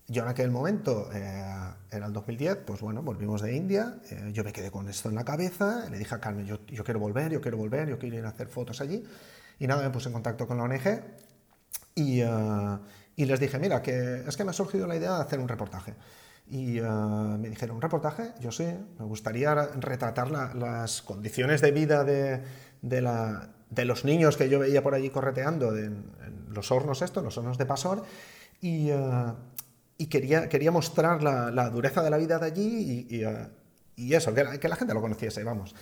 Yo 0.08 0.24
en 0.24 0.28
aquel 0.28 0.50
momento, 0.50 1.08
eh, 1.14 1.44
era 1.92 2.06
el 2.06 2.12
2010, 2.12 2.58
pues 2.66 2.80
bueno, 2.80 3.02
volvimos 3.02 3.42
de 3.42 3.54
India, 3.54 3.94
eh, 4.10 4.30
yo 4.32 4.42
me 4.42 4.52
quedé 4.52 4.70
con 4.70 4.88
esto 4.88 5.08
en 5.08 5.14
la 5.14 5.24
cabeza, 5.24 5.88
le 5.88 5.98
dije 5.98 6.12
a 6.12 6.20
Carmen, 6.20 6.46
yo, 6.46 6.58
quiero 6.84 6.98
volver, 6.98 7.30
yo 7.30 7.40
quiero 7.40 7.56
volver, 7.56 7.88
yo 7.88 7.98
quiero 7.98 8.16
ir 8.16 8.24
a 8.24 8.30
hacer 8.30 8.48
fotos 8.48 8.80
allí, 8.80 9.04
y 9.60 9.68
nada, 9.68 9.84
me 9.84 9.90
puse 9.90 10.08
en 10.08 10.14
contacto 10.14 10.48
con 10.48 10.56
la 10.56 10.64
ONG 10.64 11.02
y, 11.94 12.22
eh, 12.22 12.78
y 13.14 13.24
les 13.24 13.38
dije, 13.38 13.60
mira, 13.60 13.80
que 13.82 14.24
es 14.26 14.36
que 14.36 14.42
me 14.42 14.50
ha 14.50 14.54
surgido 14.54 14.88
la 14.88 14.96
idea 14.96 15.14
de 15.14 15.22
hacer 15.22 15.38
un 15.38 15.46
reportaje. 15.46 15.94
Y 16.50 16.78
eh, 16.78 16.82
me 16.82 17.48
dijeron, 17.48 17.76
¿un 17.76 17.82
reportaje? 17.82 18.32
Yo 18.40 18.50
sí, 18.50 18.66
me 18.98 19.04
gustaría 19.04 19.54
retratar 19.54 20.30
las 20.30 21.00
condiciones 21.02 21.60
de 21.60 21.70
vida 21.70 22.02
de, 22.02 22.42
de, 22.82 23.00
la, 23.00 23.50
de, 23.70 23.84
los 23.84 24.04
niños 24.04 24.36
que 24.36 24.48
yo 24.48 24.58
veía 24.58 24.82
por 24.82 24.94
allí 24.94 25.10
correteando 25.10 25.76
en, 25.76 26.04
los 26.50 26.72
hornos 26.72 27.02
estos, 27.02 27.22
los 27.22 27.38
hornos 27.38 27.56
de 27.56 27.66
Pasor, 27.66 28.02
y, 28.60 28.90
eh, 28.90 29.32
y 29.96 30.06
quería, 30.06 30.48
quería 30.48 30.72
mostrar 30.72 31.22
la, 31.22 31.52
la, 31.52 31.70
dureza 31.70 32.02
de 32.02 32.10
la 32.10 32.16
vida 32.16 32.40
de 32.40 32.46
allí 32.46 33.06
y, 33.08 33.16
y, 33.16 33.24
eh, 33.24 33.46
y 33.94 34.14
eso, 34.14 34.34
que 34.34 34.42
la, 34.42 34.58
que 34.58 34.68
la, 34.68 34.74
gente 34.74 34.92
lo 34.92 35.00
conociese, 35.00 35.44
vamos. 35.44 35.76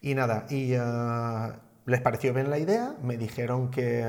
Y 0.00 0.16
nada, 0.16 0.46
y 0.50 0.72
les 1.88 2.00
pareció 2.00 2.32
bien 2.34 2.50
la 2.50 2.58
idea, 2.58 2.94
me 3.02 3.16
dijeron 3.16 3.70
que, 3.70 4.06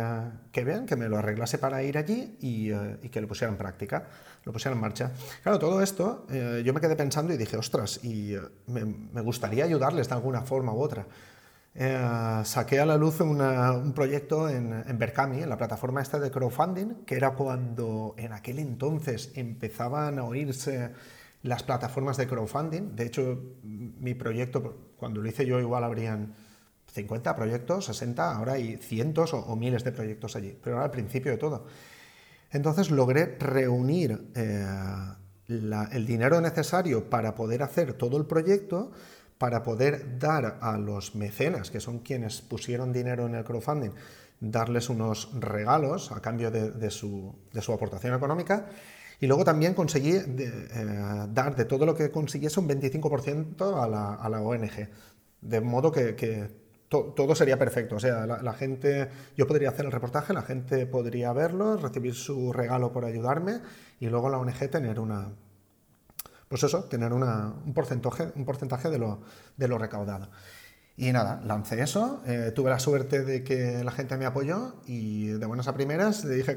que 0.51 0.63
vean, 0.63 0.85
que 0.85 0.95
me 0.95 1.09
lo 1.09 1.17
arreglase 1.17 1.57
para 1.57 1.81
ir 1.81 1.97
allí 1.97 2.37
y, 2.41 2.71
y 2.71 3.09
que 3.09 3.21
lo 3.21 3.27
pusiera 3.27 3.51
en 3.51 3.57
práctica 3.57 4.07
lo 4.45 4.53
pusieron 4.53 4.77
en 4.77 4.81
marcha. 4.81 5.11
Claro, 5.43 5.59
todo 5.59 5.81
esto 5.81 6.25
eh, 6.29 6.61
yo 6.65 6.73
me 6.73 6.81
quedé 6.81 6.95
pensando 6.95 7.33
y 7.33 7.37
dije, 7.37 7.57
ostras, 7.57 8.03
y 8.03 8.33
eh, 8.33 8.41
me, 8.67 9.21
gustaría 9.21 9.65
ayudarles 9.65 10.09
de 10.09 10.15
alguna 10.15 10.41
forma 10.41 10.73
u 10.73 10.81
otra. 10.81 11.05
Eh, 11.75 12.41
saqué 12.45 12.79
a 12.79 12.85
la 12.85 12.97
luz 12.97 13.21
un 13.21 13.93
proyecto 13.93 14.49
en, 14.49 14.73
en 14.73 15.01
en 15.01 15.49
la 15.49 15.57
plataforma 15.57 16.01
esta 16.01 16.19
de 16.19 16.31
crowdfunding, 16.31 17.05
que 17.05 17.15
era 17.15 17.31
cuando 17.31 18.15
en 18.17 18.33
aquel 18.33 18.59
entonces 18.59 19.31
empezaban 19.35 20.19
a 20.19 20.23
oírse 20.23 20.91
las 21.43 21.63
plataformas 21.63 22.17
de 22.17 22.27
crowdfunding. 22.27 22.95
De 22.95 23.05
hecho, 23.05 23.39
mi 23.63 24.13
proyecto, 24.13 24.93
cuando 24.97 25.21
lo 25.21 25.29
hice 25.29 25.45
yo, 25.45 25.59
igual 25.59 25.83
habrían 25.83 26.33
50 26.99 27.35
proyectos, 27.35 27.85
60, 27.85 28.35
ahora 28.35 28.53
hay 28.53 28.77
cientos 28.77 29.33
o, 29.33 29.55
miles 29.55 29.83
de 29.83 29.91
proyectos 29.91 30.35
allí, 30.35 30.57
pero 30.61 30.77
era 30.77 30.85
al 30.85 30.91
principio 30.91 31.31
de 31.31 31.37
todo. 31.37 31.65
Entonces 32.51 32.91
logré 32.91 33.37
reunir 33.39 34.31
eh, 34.35 34.65
el 35.47 36.05
dinero 36.05 36.41
necesario 36.41 37.09
para 37.09 37.35
poder 37.35 37.63
hacer 37.63 37.93
todo 37.93 38.17
el 38.17 38.25
proyecto, 38.25 38.91
para 39.37 39.63
poder 39.63 40.19
dar 40.19 40.59
a 40.61 40.77
los 40.77 41.15
mecenas, 41.15 41.71
que 41.71 41.79
son 41.79 41.99
quienes 41.99 42.41
pusieron 42.41 42.91
dinero 42.91 43.25
en 43.25 43.35
el 43.35 43.43
crowdfunding, 43.43 43.91
darles 44.39 44.89
unos 44.89 45.29
regalos 45.39 46.11
a 46.11 46.21
cambio 46.21 46.51
de, 46.51 46.91
su, 46.91 47.33
aportación 47.73 48.13
económica. 48.13 48.67
Y 49.21 49.27
luego 49.27 49.43
también 49.43 49.73
conseguí 49.73 50.13
eh, 50.15 51.25
dar 51.33 51.55
de 51.55 51.65
todo 51.65 51.85
lo 51.85 51.93
que 51.93 52.09
consiguiese 52.11 52.59
un 52.59 52.69
25% 52.69 53.83
a 53.83 53.87
la, 53.87 54.15
a 54.15 54.29
la, 54.29 54.41
ONG. 54.41 54.89
De 55.41 55.61
modo 55.61 55.91
que, 55.91 56.58
todo 56.89 57.35
sería 57.35 57.57
perfecto. 57.57 57.95
O 57.95 57.99
sea, 57.99 58.25
la, 58.25 58.53
gente, 58.53 59.09
yo 59.37 59.47
podría 59.47 59.69
hacer 59.69 59.85
el 59.85 59.91
reportaje, 59.91 60.33
la 60.33 60.41
gente 60.41 60.85
podría 60.87 61.31
verlo, 61.33 61.77
recibir 61.77 62.15
su 62.15 62.51
regalo 62.51 62.91
por 62.91 63.05
ayudarme 63.05 63.59
y 63.99 64.07
luego 64.07 64.29
la 64.29 64.39
ONG 64.39 64.69
tener 64.69 64.99
una, 64.99 65.29
pues 66.47 66.63
eso, 66.63 66.85
tener 66.85 67.13
un 67.13 67.73
porcentaje, 67.73 68.31
un 68.35 68.43
porcentaje 68.43 68.89
de, 68.89 68.97
lo, 68.97 69.21
de 69.55 69.67
lo 69.67 69.77
recaudado. 69.77 70.29
Y 70.97 71.13
nada, 71.13 71.41
lancé 71.45 71.81
eso, 71.81 72.21
eh, 72.25 72.51
tuve 72.53 72.71
la 72.71 72.79
suerte 72.79 73.23
de 73.23 73.41
que 73.43 73.83
la 73.85 73.91
gente 73.91 74.17
me 74.17 74.25
apoyó 74.25 74.81
y 74.85 75.27
de 75.27 75.45
buenas 75.45 75.69
a 75.69 75.73
primeras 75.73 76.25
le 76.25 76.35
dije 76.35 76.51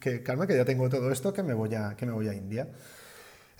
que, 0.00 0.22
Carmen, 0.22 0.46
que 0.46 0.56
ya 0.56 0.66
tengo 0.66 0.88
todo 0.90 1.10
esto, 1.10 1.32
que 1.32 1.42
me 1.42 1.54
voy 1.54 1.70
que 1.96 2.04
me 2.04 2.12
voy 2.12 2.28
a 2.28 2.34
India. 2.34 2.68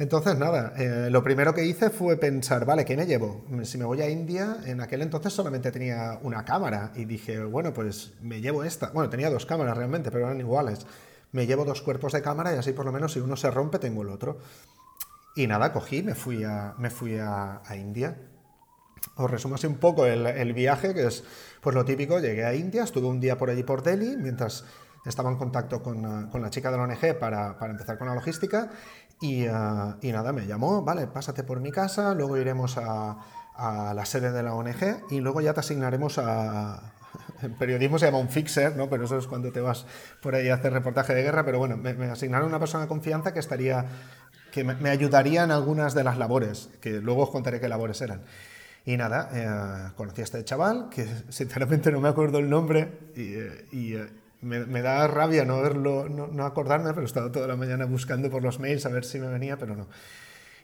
Entonces, 0.01 0.39
nada, 0.39 0.73
eh, 0.79 1.11
lo 1.11 1.23
primero 1.23 1.53
que 1.53 1.63
hice 1.67 1.91
fue 1.91 2.17
pensar, 2.17 2.65
vale, 2.65 2.87
¿qué 2.87 2.97
me 2.97 3.05
llevo? 3.05 3.45
Si 3.65 3.77
me 3.77 3.85
voy 3.85 4.01
a 4.01 4.09
India, 4.09 4.57
en 4.65 4.81
aquel 4.81 5.03
entonces 5.03 5.31
solamente 5.31 5.71
tenía 5.71 6.19
una 6.23 6.43
cámara 6.43 6.91
y 6.97 7.05
dije, 7.05 7.45
bueno, 7.45 7.75
pues 7.75 8.15
me 8.23 8.41
llevo 8.41 8.65
esta. 8.65 8.93
Bueno, 8.93 9.11
tenía 9.11 9.29
dos 9.29 9.45
cámaras 9.45 9.77
realmente, 9.77 10.11
pero 10.11 10.25
eran 10.25 10.41
iguales. 10.41 10.87
Me 11.33 11.47
llevo 11.47 11.67
dos 11.67 11.83
cuerpos 11.83 12.15
de 12.15 12.23
cámara 12.23 12.55
y 12.55 12.57
así 12.57 12.73
por 12.73 12.87
lo 12.87 12.93
menos 12.93 13.13
si 13.13 13.21
uno 13.21 13.37
se 13.37 13.51
rompe 13.51 13.79
tengo 13.79 14.01
el 14.01 14.09
otro. 14.09 14.39
Y 15.37 15.47
nada, 15.47 15.71
cogí, 15.71 16.03
me 16.03 16.15
fui 16.15 16.45
a, 16.45 16.73
me 16.79 16.89
fui 16.89 17.19
a, 17.19 17.61
India. 17.77 18.17
Os 19.17 19.31
resumo 19.31 19.57
así 19.57 19.67
un 19.67 19.77
poco 19.77 20.07
el, 20.07 20.55
viaje, 20.55 20.95
que 20.95 21.09
es 21.09 21.25
pues 21.61 21.77
lo 21.77 21.85
típico, 21.85 22.21
llegué 22.21 22.47
a 22.47 22.55
India, 22.55 22.85
estuve 22.85 23.07
un 23.07 23.21
día 23.21 23.37
por 23.37 23.51
allí 23.51 23.65
por 23.65 23.83
Delhi, 23.83 24.17
mientras 24.17 24.65
estaba 25.05 25.31
en 25.31 25.37
contacto 25.37 25.83
con, 25.83 26.29
con 26.29 26.43
la 26.43 26.51
chica 26.51 26.71
de 26.71 26.77
la 26.77 26.85
ONG 26.85 27.19
para, 27.19 27.59
para 27.59 27.73
empezar 27.73 27.99
con 27.99 28.09
la 28.09 28.15
logística, 28.15 28.71
y, 29.21 29.45
y, 29.45 30.13
nada, 30.13 30.33
me 30.33 30.47
llamó, 30.47 30.83
vale, 30.83 31.07
pásate 31.07 31.45
por 31.45 31.61
mi 31.61 31.71
casa, 31.71 32.15
luego 32.15 32.39
iremos 32.39 32.79
a, 32.79 33.19
a 33.55 33.93
la 33.95 34.07
sede 34.07 34.33
de 34.33 34.43
la 34.43 34.55
ONG 34.55 35.05
y 35.11 35.21
luego 35.21 35.41
ya 35.43 35.53
te 35.53 35.61
asignaremos 35.61 36.19
a, 36.19 36.95
en 37.43 37.57
periodismo 37.59 37.99
se 37.99 38.07
llama 38.07 38.19
un 38.19 38.31
fixer, 38.31 38.77
¿no? 38.77 38.89
pero 38.89 39.05
eso 39.05 39.19
es 39.19 39.27
cuando 39.27 39.53
te 39.53 39.61
vas 39.61 39.85
por 40.23 40.35
ahí 40.35 40.49
a 40.49 40.55
hacer 40.55 40.73
reportaje 40.73 41.15
de 41.15 41.23
guerra, 41.23 41.45
pero 41.45 41.59
bueno, 41.59 41.77
me, 41.77 41.93
me 41.93 42.07
asignaron 42.07 42.49
una 42.49 42.59
persona 42.59 42.85
de 42.85 42.89
confianza 42.89 43.35
que 43.35 43.41
estaría 43.41 43.87
que 44.51 44.65
me, 44.65 44.91
ayudarían 44.91 45.51
algunas 45.51 45.95
de 45.95 46.05
las 46.05 46.19
labores, 46.19 46.71
que 46.81 47.01
luego 47.01 47.23
os 47.25 47.31
contaré 47.31 47.61
qué 47.61 47.69
labores 47.69 48.01
eran. 48.01 48.23
Y 48.85 48.97
nada, 48.97 49.31
eh, 49.33 49.93
conocí 49.97 50.21
a 50.23 50.25
este 50.25 50.45
chaval, 50.45 50.89
que 50.91 51.07
sinceramente 51.29 51.91
no 51.93 52.01
me 52.01 52.09
acuerdo 52.09 52.39
el 52.39 52.51
nombre 52.51 53.11
y, 53.15 53.35
eh, 53.35 53.67
eh, 53.73 54.09
me, 54.43 54.83
da 54.83 55.07
rabia 55.07 55.45
no, 55.45 55.61
verlo, 55.61 56.09
no, 56.09 56.45
acordarme, 56.45 56.91
pero 56.91 57.03
he 57.03 57.07
estado 57.07 57.31
toda 57.31 57.47
la 57.47 57.57
mañana 57.57 57.85
buscando 57.85 58.31
por 58.31 58.43
los 58.43 58.59
mails 58.59 58.87
a 58.87 58.89
ver 58.89 59.05
si 59.05 59.19
me 59.19 59.29
venía, 59.29 59.59
pero 59.59 59.77
no. 59.77 59.89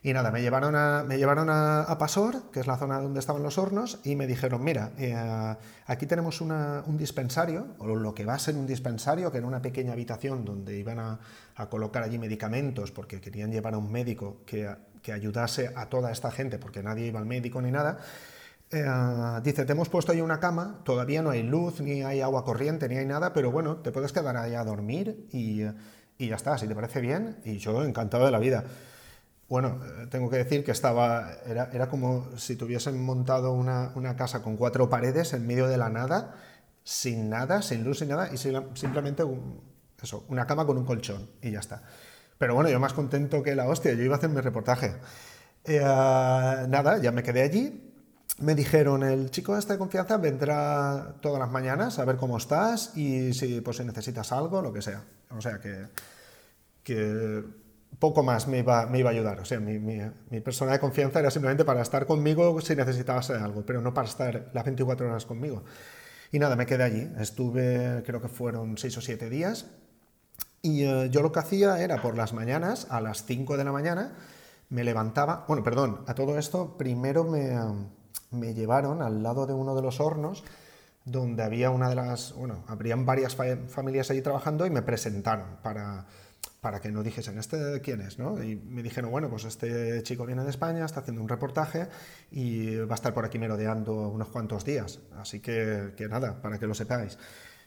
Y 0.02 0.12
nada, 0.12 0.30
me 0.30 0.40
llevaron 0.40 0.76
a, 0.76 1.04
me 1.06 1.18
llevaron 1.18 1.48
a, 1.50 1.96
Pasor, 1.98 2.50
que 2.52 2.60
es 2.60 2.66
la 2.66 2.76
zona 2.76 3.00
donde 3.00 3.18
estaban 3.18 3.42
los 3.42 3.58
hornos, 3.58 3.98
y 4.04 4.14
me 4.14 4.26
dijeron, 4.26 4.62
mira, 4.62 4.92
aquí 5.86 6.06
tenemos 6.06 6.40
un 6.40 6.96
dispensario, 6.96 7.66
o 7.78 7.86
lo 7.86 8.14
que 8.14 8.24
va 8.24 8.34
a 8.34 8.38
ser 8.38 8.54
un 8.54 8.66
dispensario, 8.66 9.32
que 9.32 9.38
era 9.38 9.46
una 9.46 9.62
pequeña 9.62 9.94
habitación 9.94 10.44
donde 10.44 10.78
iban 10.78 11.00
a, 11.00 11.18
a 11.56 11.68
colocar 11.68 12.02
allí 12.02 12.18
medicamentos 12.18 12.92
porque 12.92 13.20
querían 13.20 13.50
llevar 13.50 13.74
a 13.74 13.78
un 13.78 13.90
médico 13.90 14.42
que, 14.46 14.70
que, 15.02 15.12
ayudase 15.12 15.72
a 15.74 15.86
toda 15.86 16.12
esta 16.12 16.30
gente 16.30 16.58
porque 16.58 16.82
nadie 16.82 17.06
iba 17.06 17.18
al 17.18 17.26
médico 17.26 17.60
ni 17.60 17.70
nada. 17.70 17.98
Eh, 18.70 18.84
dice, 19.44 19.64
te 19.64 19.72
hemos 19.72 19.88
puesto 19.88 20.12
ahí 20.12 20.20
una 20.20 20.40
cama, 20.40 20.80
todavía 20.84 21.22
no 21.22 21.30
hay 21.30 21.42
luz, 21.42 21.80
ni 21.80 22.02
hay 22.02 22.20
agua 22.20 22.44
corriente, 22.44 22.88
ni 22.88 22.96
hay 22.96 23.06
nada, 23.06 23.32
pero 23.32 23.52
bueno, 23.52 23.76
te 23.76 23.92
puedes 23.92 24.12
quedar 24.12 24.36
ahí 24.36 24.54
a 24.54 24.64
dormir 24.64 25.28
y, 25.30 25.62
y 26.18 26.28
ya 26.28 26.36
está, 26.36 26.58
si 26.58 26.66
te 26.66 26.74
parece 26.74 27.00
bien, 27.00 27.38
y 27.44 27.58
yo 27.58 27.84
encantado 27.84 28.24
de 28.24 28.32
la 28.32 28.38
vida. 28.38 28.64
Bueno, 29.48 29.80
eh, 29.84 30.06
tengo 30.10 30.28
que 30.28 30.38
decir 30.38 30.64
que 30.64 30.72
estaba, 30.72 31.30
era, 31.46 31.70
era 31.72 31.88
como 31.88 32.36
si 32.36 32.56
tuviesen 32.56 33.00
montado 33.04 33.52
una, 33.52 33.92
una, 33.94 34.16
casa 34.16 34.42
con 34.42 34.56
cuatro 34.56 34.90
paredes 34.90 35.32
en 35.34 35.46
medio 35.46 35.68
de 35.68 35.76
la 35.76 35.88
nada, 35.88 36.34
sin 36.82 37.30
nada, 37.30 37.62
sin 37.62 37.84
luz, 37.84 38.00
sin 38.00 38.08
nada, 38.08 38.30
y 38.32 38.36
simplemente 38.36 39.22
eso, 40.02 40.24
una 40.28 40.46
cama 40.46 40.66
con 40.66 40.76
un 40.78 40.84
colchón 40.84 41.30
y 41.40 41.52
ya 41.52 41.60
está. 41.60 41.82
Pero 42.38 42.54
bueno, 42.54 42.68
yo 42.70 42.80
más 42.80 42.92
contento 42.92 43.42
que 43.42 43.54
la 43.54 43.66
hostia, 43.68 43.92
yo 43.94 44.02
iba 44.02 44.16
a 44.16 44.18
hacer 44.18 44.30
mi 44.30 44.40
reportaje. 44.40 44.94
Eh, 45.64 45.80
nada, 45.80 46.98
ya 46.98 47.12
me 47.12 47.22
quedé 47.22 47.42
allí. 47.42 47.85
Me 48.38 48.54
dijeron, 48.54 49.02
el 49.02 49.30
chico 49.30 49.56
este 49.56 49.74
de 49.74 49.78
confianza 49.78 50.18
vendrá 50.18 51.14
todas 51.20 51.38
las 51.38 51.50
mañanas 51.50 51.98
a 51.98 52.04
ver 52.04 52.16
cómo 52.16 52.36
estás 52.36 52.96
y 52.96 53.32
si, 53.32 53.60
pues, 53.62 53.78
si 53.78 53.84
necesitas 53.84 54.30
algo, 54.32 54.60
lo 54.60 54.72
que 54.72 54.82
sea. 54.82 55.02
O 55.30 55.40
sea 55.40 55.58
que, 56.84 57.44
poco 57.98 58.22
más 58.22 58.46
me 58.46 58.58
iba, 58.58 58.86
me 58.86 58.98
iba 58.98 59.10
a 59.10 59.12
ayudar. 59.12 59.40
O 59.40 59.44
sea, 59.44 59.58
mi, 59.58 59.78
mi, 59.78 60.00
mi, 60.30 60.40
persona 60.40 60.72
de 60.72 60.80
confianza 60.80 61.20
era 61.20 61.30
simplemente 61.30 61.64
para 61.64 61.80
estar 61.80 62.06
conmigo 62.06 62.60
si 62.60 62.76
necesitabas 62.76 63.30
algo, 63.30 63.64
pero 63.64 63.80
no 63.80 63.94
para 63.94 64.08
estar 64.08 64.50
las 64.52 64.64
24 64.64 65.08
horas 65.08 65.24
conmigo. 65.24 65.64
Y 66.30 66.38
nada, 66.38 66.56
me 66.56 66.66
quedé 66.66 66.84
allí. 66.84 67.10
Estuve, 67.18 68.02
creo 68.04 68.20
que 68.20 68.28
fueron 68.28 68.76
6 68.76 68.98
o 68.98 69.00
7 69.00 69.30
días 69.30 69.66
y 70.66 70.82
eh, 70.82 71.10
yo 71.10 71.22
lo 71.22 71.30
que 71.30 71.38
hacía 71.38 71.80
era 71.80 72.02
por 72.02 72.16
las 72.16 72.32
mañanas, 72.32 72.88
a 72.90 73.00
las 73.00 73.24
5 73.24 73.56
de 73.56 73.62
la 73.62 73.70
mañana, 73.70 74.14
me 74.68 74.82
levantaba, 74.82 75.44
bueno, 75.46 75.62
perdón, 75.62 76.00
a 76.08 76.14
todo 76.14 76.38
esto, 76.38 76.76
primero 76.76 77.22
me, 77.22 77.56
me 78.36 78.54
llevaron 78.54 79.02
al 79.02 79.22
lado 79.22 79.46
de 79.46 79.54
uno 79.54 79.74
de 79.74 79.82
los 79.82 80.00
hornos 80.00 80.44
donde 81.04 81.42
había 81.44 81.70
una 81.70 81.88
de 81.88 81.94
las, 81.94 82.34
bueno, 82.34 82.64
habrían 82.66 83.06
varias 83.06 83.36
familias 83.68 84.10
allí 84.10 84.22
trabajando 84.22 84.66
y 84.66 84.70
me 84.70 84.82
presentaron 84.82 85.58
para, 85.62 86.06
para 86.60 86.80
que 86.80 86.90
no 86.90 87.04
dijesen, 87.04 87.38
¿este 87.38 87.80
quién 87.80 88.00
es? 88.00 88.18
¿no? 88.18 88.42
Y 88.42 88.56
me 88.56 88.82
dijeron, 88.82 89.12
bueno, 89.12 89.30
pues 89.30 89.44
este 89.44 90.02
chico 90.02 90.26
viene 90.26 90.42
de 90.42 90.50
España, 90.50 90.84
está 90.84 91.00
haciendo 91.00 91.22
un 91.22 91.28
reportaje 91.28 91.86
y 92.32 92.76
va 92.76 92.94
a 92.94 92.96
estar 92.96 93.14
por 93.14 93.24
aquí 93.24 93.38
merodeando 93.38 94.08
unos 94.08 94.28
cuantos 94.28 94.64
días. 94.64 94.98
Así 95.16 95.38
que, 95.38 95.92
que 95.96 96.08
nada, 96.08 96.42
para 96.42 96.58
que 96.58 96.66
lo 96.66 96.74
sepáis 96.74 97.18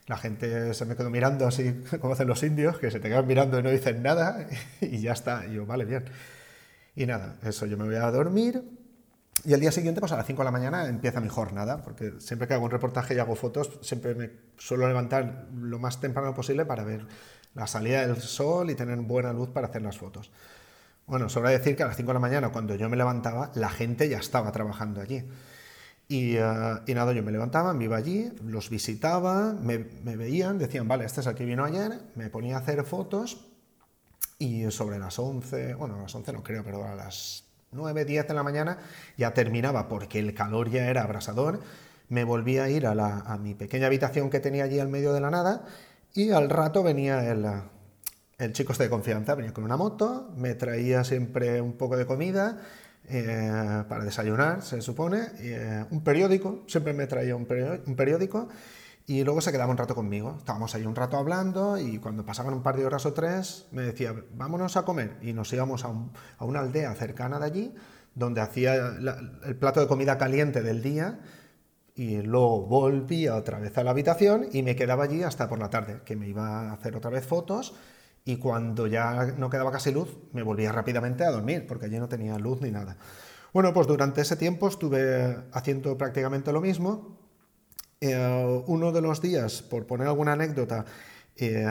la 0.09 0.17
gente 0.17 0.73
se 0.73 0.85
me 0.85 0.95
quedó 0.95 1.11
mirando 1.11 1.47
así 1.47 1.83
como 2.01 2.13
hacen 2.13 2.27
los 2.27 2.41
indios, 2.43 2.79
que 2.79 2.91
se 2.91 2.99
te 2.99 3.07
quedan 3.07 3.27
mirando 3.27 3.59
y 3.59 3.63
no 3.63 3.69
dicen 3.69 4.01
nada 4.01 4.47
y 4.81 4.99
ya 4.99 5.13
está. 5.13 5.45
Y 5.45 5.53
yo, 5.53 5.65
vale, 5.65 5.85
bien. 5.85 6.03
Y 6.95 7.05
nada, 7.05 7.37
eso, 7.43 7.65
yo 7.67 7.77
me 7.77 7.85
voy 7.85 7.95
a 7.95 8.11
dormir 8.11 8.61
y 9.45 9.53
el 9.53 9.60
día 9.60 9.72
siguiente, 9.72 9.99
pues 9.99 10.11
a 10.11 10.18
las 10.18 10.26
5 10.26 10.41
de 10.41 10.45
la 10.45 10.52
mañana 10.52 10.88
empieza 10.88 11.22
mi 11.22 11.30
jornada, 11.30 11.82
porque 11.84 12.14
siempre 12.20 12.48
que 12.48 12.53
hago 12.53 12.66
un 12.66 12.72
reportaje 12.72 13.16
y 13.16 13.20
hago 13.20 13.36
fotos, 13.36 13.80
siempre 13.82 14.16
me 14.16 14.32
suelo 14.57 14.88
levantar 14.88 15.48
lo 15.53 15.80
más 15.80 15.99
temprano 15.99 16.34
posible 16.34 16.66
para 16.66 16.84
ver 16.84 17.07
la 17.56 17.68
salida 17.68 18.06
del 18.06 18.22
sol 18.22 18.70
y 18.70 18.76
tener 18.76 18.98
buena 18.99 19.34
luz 19.34 19.49
para 19.49 19.68
hacer 19.68 19.82
las 19.82 19.98
fotos. 19.98 20.32
Bueno, 21.07 21.28
sobra 21.30 21.49
decir 21.49 21.76
que 21.76 21.84
a 21.84 21.88
las 21.88 21.98
5 21.98 22.07
de 22.07 22.14
la 22.14 22.20
mañana, 22.20 22.49
cuando 22.49 22.76
yo 22.76 22.90
me 22.90 22.98
levantaba, 22.98 23.52
la 23.56 23.70
gente 23.70 24.07
ya 24.10 24.20
estaba 24.20 24.52
trabajando 24.52 25.02
allí. 25.02 25.24
Eh, 26.11 26.41
y, 26.88 26.94
nada, 26.94 27.14
yo 27.14 27.24
me 27.24 27.32
levantaba, 27.32 27.74
me 27.74 27.86
iba 27.86 27.98
allí, 27.98 28.32
los 28.44 28.70
visitaba, 28.70 29.53
me, 29.53 29.78
veían, 29.78 30.57
decían, 30.57 30.88
vale, 30.88 31.06
este 31.06 31.22
es 31.22 31.28
el 31.28 31.36
que 31.36 31.45
vino 31.45 31.64
ayer, 31.64 31.99
me 32.16 32.30
ponía 32.30 32.57
a 32.57 32.60
hacer 32.60 32.84
fotos 32.84 33.45
y 34.40 34.70
sobre 34.72 34.98
las 34.98 35.20
11, 35.20 35.76
bueno, 35.76 35.95
a 35.95 36.02
las 36.02 36.16
11 36.16 36.34
no 36.34 36.44
creo, 36.44 36.64
pero 36.64 36.84
a 36.84 36.95
las 36.95 37.48
9, 37.71 38.05
10 38.05 38.27
de 38.27 38.33
la 38.33 38.43
mañana 38.43 38.77
ya 39.17 39.33
terminaba 39.33 39.87
porque 39.87 40.19
el 40.19 40.33
calor 40.33 40.69
ya 40.69 40.89
era 40.89 41.03
abrasador, 41.03 41.59
me 42.09 42.23
volvía 42.23 42.63
a 42.63 42.69
ir 42.69 42.87
a, 42.87 42.95
la, 42.95 43.19
a 43.19 43.37
mi 43.37 43.53
pequeña 43.53 43.87
habitación 43.87 44.29
que 44.29 44.39
tenía 44.39 44.63
allí 44.63 44.79
al 44.79 44.89
medio 44.89 45.13
de 45.13 45.21
la 45.21 45.29
nada 45.29 45.65
y 46.13 46.31
al 46.31 46.49
rato 46.49 46.81
venía 46.83 47.29
el, 47.31 47.45
el 48.39 48.53
chico 48.53 48.71
este 48.71 48.85
de 48.85 48.89
confianza, 48.89 49.35
venía 49.35 49.53
con 49.53 49.63
una 49.63 49.77
moto, 49.77 50.31
me 50.35 50.55
traía 50.55 51.03
siempre 51.03 51.61
un 51.61 51.73
poco 51.73 51.97
de 51.97 52.05
comida, 52.05 52.57
eh, 53.11 53.83
para 53.87 54.03
desayunar, 54.03 54.61
se 54.61 54.81
supone, 54.81 55.29
eh, 55.39 55.83
un 55.89 56.03
periódico, 56.03 56.63
siempre 56.67 56.93
me 56.93 57.07
traía 57.07 57.35
un, 57.35 57.45
periódico 57.45 58.49
y 59.10 59.23
luego 59.23 59.41
se 59.41 59.52
quedaba 59.52 59.72
un 59.72 59.77
rato 59.77 59.95
conmigo. 59.95 60.36
Estábamos 60.38 60.76
ahí 60.76 60.86
un 60.86 60.95
rato 60.95 61.18
hablando 61.18 61.80
y 61.80 61.98
cuando 61.98 62.23
pasaban 62.23 62.53
un 62.53 62.61
par 62.61 62.77
de 62.77 62.86
horas 62.86 63.07
o 63.07 63.14
tres 63.14 63.65
me 63.72 63.81
decía, 63.81 64.14
vámonos 64.36 64.77
a 64.77 64.86
comer 64.86 65.18
y 65.23 65.34
nos 65.34 65.52
íbamos 65.52 65.84
a, 65.84 65.91
a 66.38 66.45
una 66.45 66.60
aldea 66.60 66.94
cercana 66.94 67.40
de 67.40 67.45
allí 67.45 67.76
donde 68.14 68.41
hacía 68.41 68.76
el 68.76 69.56
plato 69.56 69.80
de 69.80 69.88
comida 69.88 70.19
caliente 70.19 70.61
del 70.61 70.84
día 70.84 71.22
y 71.95 72.22
luego 72.22 72.68
volvía 72.68 73.36
otra 73.36 73.57
vez 73.57 73.76
a 73.80 73.84
la 73.84 73.90
habitación 73.90 74.45
y 74.52 74.61
me 74.61 74.76
quedaba 74.76 75.06
allí 75.06 75.23
hasta 75.23 75.49
por 75.49 75.57
la 75.57 75.72
tarde, 75.72 76.02
que 76.06 76.15
me 76.15 76.27
iba 76.27 76.69
a 76.69 76.73
hacer 76.73 76.95
otra 76.95 77.10
vez 77.10 77.26
fotos 77.26 77.73
y 78.26 78.38
cuando 78.38 78.86
ya 78.86 79.34
no 79.38 79.49
quedaba 79.49 79.72
casi 79.72 79.91
luz, 79.91 80.19
me 80.34 80.44
volvía 80.44 80.72
rápidamente 80.72 81.23
a 81.23 81.31
dormir, 81.31 81.65
porque 81.68 81.88
allí 81.88 81.98
no 81.98 82.10
tenía 82.10 82.38
luz 82.38 82.61
ni 82.61 82.69
nada. 82.69 82.98
Bueno, 83.53 83.73
pues 83.73 83.88
durante 83.88 84.22
ese 84.22 84.36
tiempo 84.36 84.68
estuve 84.68 85.36
haciendo 85.52 85.98
prácticamente 85.98 86.53
lo 86.53 86.61
mismo. 86.61 87.18
Eh, 88.01 88.63
uno 88.67 88.91
de 88.91 89.01
los 89.01 89.21
días, 89.21 89.61
por 89.61 89.85
poner 89.85 90.07
alguna 90.07 90.34
anécdota, 90.34 90.85
eh, 91.35 91.65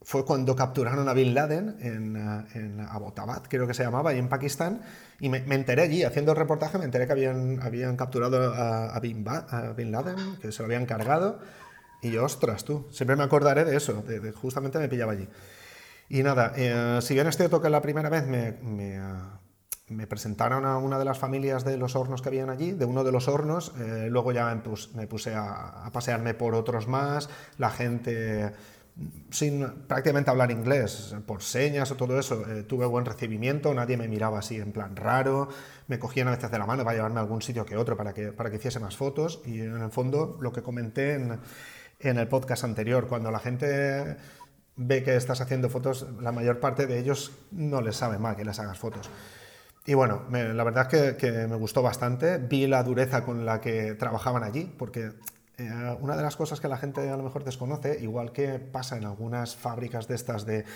fue 0.00 0.24
cuando 0.24 0.56
capturaron 0.56 1.06
a 1.06 1.12
Bin 1.12 1.34
Laden 1.34 1.76
en, 1.80 2.16
en 2.54 2.80
Abbottabad, 2.80 3.42
creo 3.46 3.66
que 3.66 3.74
se 3.74 3.82
llamaba, 3.82 4.10
ahí 4.10 4.18
en 4.18 4.30
Pakistán, 4.30 4.80
y 5.20 5.28
me, 5.28 5.38
enteré 5.54 5.82
allí, 5.82 6.02
haciendo 6.02 6.32
el 6.32 6.38
reportaje, 6.38 6.78
me 6.78 6.86
enteré 6.86 7.06
que 7.06 7.12
habían, 7.12 7.60
habían 7.62 7.96
capturado 7.96 8.54
a, 8.54 8.98
Bin, 9.00 9.22
Laden, 9.92 10.38
que 10.40 10.50
se 10.50 10.62
lo 10.62 10.66
habían 10.66 10.86
cargado, 10.86 11.40
y 12.00 12.10
yo, 12.12 12.24
ostras, 12.24 12.64
tú, 12.64 12.86
siempre 12.90 13.16
me 13.16 13.24
acordaré 13.24 13.66
de 13.66 13.76
eso, 13.76 14.02
de, 14.02 14.32
justamente 14.32 14.78
me 14.78 14.88
pillaba 14.88 15.12
allí. 15.12 15.28
Y 16.08 16.22
nada, 16.22 16.54
eh, 16.56 17.00
si 17.02 17.12
bien 17.12 17.26
es 17.26 17.36
cierto 17.36 17.60
que 17.60 17.68
la 17.68 17.82
primera 17.82 18.08
vez 18.08 18.26
me, 18.26 18.52
me, 18.62 18.98
presentaron 20.06 20.66
a 20.66 20.78
una 20.78 20.98
de 20.98 21.04
las 21.04 21.18
familias 21.18 21.64
de 21.64 21.76
los 21.76 21.96
hornos 21.96 22.22
que 22.22 22.28
habían 22.28 22.50
allí, 22.50 22.72
de 22.72 22.84
uno 22.84 23.04
de 23.04 23.12
los 23.12 23.28
hornos, 23.28 23.72
eh, 23.78 24.08
luego 24.10 24.32
ya 24.32 24.54
me, 24.94 25.06
puse 25.06 25.34
a, 25.34 25.90
pasearme 25.92 26.34
por 26.34 26.54
otros 26.54 26.86
más, 26.88 27.28
la 27.56 27.70
gente 27.70 28.52
sin 29.30 29.66
prácticamente 29.86 30.30
hablar 30.30 30.50
inglés, 30.50 31.14
por 31.24 31.42
señas 31.42 31.90
o 31.92 31.96
todo 31.96 32.18
eso, 32.18 32.44
eh, 32.50 32.64
tuve 32.64 32.84
buen 32.86 33.04
recibimiento, 33.04 33.72
nadie 33.72 33.96
me 33.96 34.08
miraba 34.08 34.40
así 34.40 34.56
en 34.56 34.72
plan 34.72 34.96
raro, 34.96 35.48
me 35.86 35.98
cogían 35.98 36.28
a 36.28 36.32
veces 36.32 36.50
de 36.50 36.58
la 36.58 36.66
mano 36.66 36.84
para 36.84 36.96
llevarme 36.96 37.20
a 37.20 37.22
algún 37.22 37.40
sitio 37.40 37.64
que 37.64 37.76
otro 37.76 37.96
para 37.96 38.12
que, 38.12 38.32
para 38.32 38.50
que 38.50 38.56
hiciese 38.56 38.80
más 38.80 38.96
fotos 38.96 39.40
y 39.46 39.60
en 39.60 39.80
el 39.80 39.90
fondo 39.90 40.36
lo 40.40 40.52
que 40.52 40.62
comenté 40.62 41.14
en, 41.14 41.38
en 42.00 42.18
el 42.18 42.28
podcast 42.28 42.64
anterior, 42.64 43.06
cuando 43.06 43.30
la 43.30 43.38
gente 43.38 44.16
ve 44.78 45.02
que 45.02 45.16
estás 45.16 45.40
haciendo 45.40 45.68
fotos, 45.68 46.06
la 46.20 46.32
mayor 46.32 46.60
parte 46.60 46.86
de 46.86 46.98
ellos 46.98 47.32
no 47.50 47.80
les 47.80 47.96
sabe 47.96 48.18
mal 48.18 48.36
que 48.36 48.44
les 48.44 48.58
hagas 48.58 48.78
fotos. 48.78 49.10
Y 49.88 49.94
bueno, 49.94 50.24
la 50.30 50.64
verdad 50.64 50.94
es 50.94 51.14
que, 51.14 51.30
me 51.48 51.56
gustó 51.56 51.80
bastante, 51.80 52.36
vi 52.36 52.66
la 52.66 52.82
dureza 52.82 53.24
con 53.24 53.46
la 53.46 53.62
que 53.62 53.94
trabajaban 53.94 54.44
allí, 54.44 54.70
porque 54.76 55.12
eh, 55.56 55.96
una 56.00 56.14
de 56.14 56.22
las 56.22 56.36
cosas 56.36 56.60
que 56.60 56.68
la 56.68 56.76
gente 56.76 57.08
a 57.08 57.16
lo 57.16 57.22
mejor 57.22 57.42
desconoce, 57.42 57.98
igual 58.02 58.32
que 58.32 58.58
pasa 58.58 58.98
en 58.98 59.06
algunas 59.06 59.56
fábricas 59.56 60.06
de 60.06 60.14
estas 60.14 60.44
de, 60.44 60.66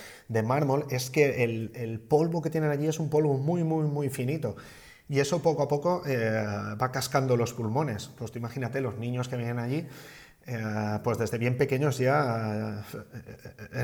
mármol, 0.43 0.87
es 0.89 1.11
que 1.11 1.45
el, 1.45 2.01
polvo 2.09 2.41
que 2.41 2.49
tienen 2.49 2.71
allí 2.71 2.87
es 2.87 2.99
un 3.01 3.11
polvo 3.11 3.37
muy, 3.37 3.65
muy, 3.65 3.85
muy 3.85 4.09
finito. 4.09 4.57
Y 5.11 5.21
eso 5.21 5.43
poco 5.43 5.65
a 5.65 5.69
poco 5.69 6.03
eh, 6.07 6.43
va 6.81 6.91
cascando 6.91 7.37
los 7.37 7.53
pulmones. 7.53 8.09
Pues 8.17 8.35
imagínate, 8.35 8.81
los 8.81 8.97
niños 8.97 9.29
que 9.29 9.37
vienen 9.37 9.59
allí, 9.59 9.87
eh, 10.47 10.99
pues 11.05 11.19
desde 11.19 11.39
bien 11.39 11.57
pequeños 11.57 11.99
ya 11.99 12.85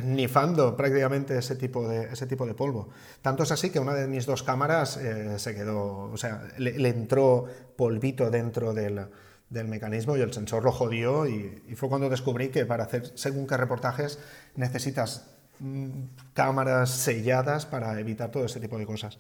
nifando 0.03 0.77
prácticamente 0.77 1.39
ese 1.39 1.57
tipo, 1.57 1.89
de, 1.89 2.13
ese 2.13 2.27
tipo 2.27 2.47
de 2.47 2.55
polvo. 2.55 2.89
Tanto 3.23 3.43
es 3.43 3.53
así 3.53 3.71
que 3.71 3.81
una 3.81 3.95
de 3.95 4.07
mis 4.07 4.27
dos 4.27 4.43
cámaras 4.43 4.99
se 5.37 5.55
quedó, 5.55 6.11
o 6.13 6.17
sea, 6.17 6.43
le 6.59 6.89
entró 6.89 7.47
polvito 7.77 8.31
dentro 8.31 8.73
del 8.75 9.09
del 9.51 9.67
mecanismo 9.67 10.17
y 10.17 10.21
el 10.21 10.33
sensor 10.33 10.65
lo 10.65 10.73
jodió 10.73 11.27
y, 11.27 11.63
fue 11.75 11.89
cuando 11.89 12.09
descubrí 12.09 12.49
que 12.49 12.67
para 12.67 12.85
hacer 12.85 13.11
según 13.15 13.47
qué 13.47 13.57
reportajes 13.57 14.19
necesitas 14.57 15.27
mm, 15.61 15.91
cámaras 16.35 16.91
selladas 16.91 17.67
para 17.67 17.99
evitar 17.99 18.31
todo 18.31 18.45
ese 18.45 18.61
tipo 18.61 18.79
de 18.79 18.87
cosas. 18.87 19.19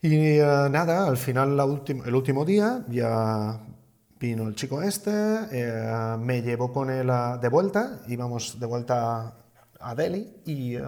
Y 0.00 0.38
eh, 0.38 0.68
nada, 0.70 1.06
al 1.06 1.16
final 1.16 1.58
el 2.04 2.14
último 2.14 2.44
día 2.44 2.84
ya 2.88 3.60
vino 4.18 4.46
el 4.48 4.54
chico 4.54 4.82
este, 4.82 5.10
eh, 5.52 6.16
me 6.18 6.42
llevó 6.42 6.72
con 6.72 6.90
él 6.90 7.10
de 7.40 7.48
vuelta, 7.48 8.00
íbamos 8.08 8.58
de 8.58 8.66
vuelta 8.66 9.34
a 9.80 9.94
Delhi 9.94 10.42
y 10.44 10.76
eh, 10.76 10.82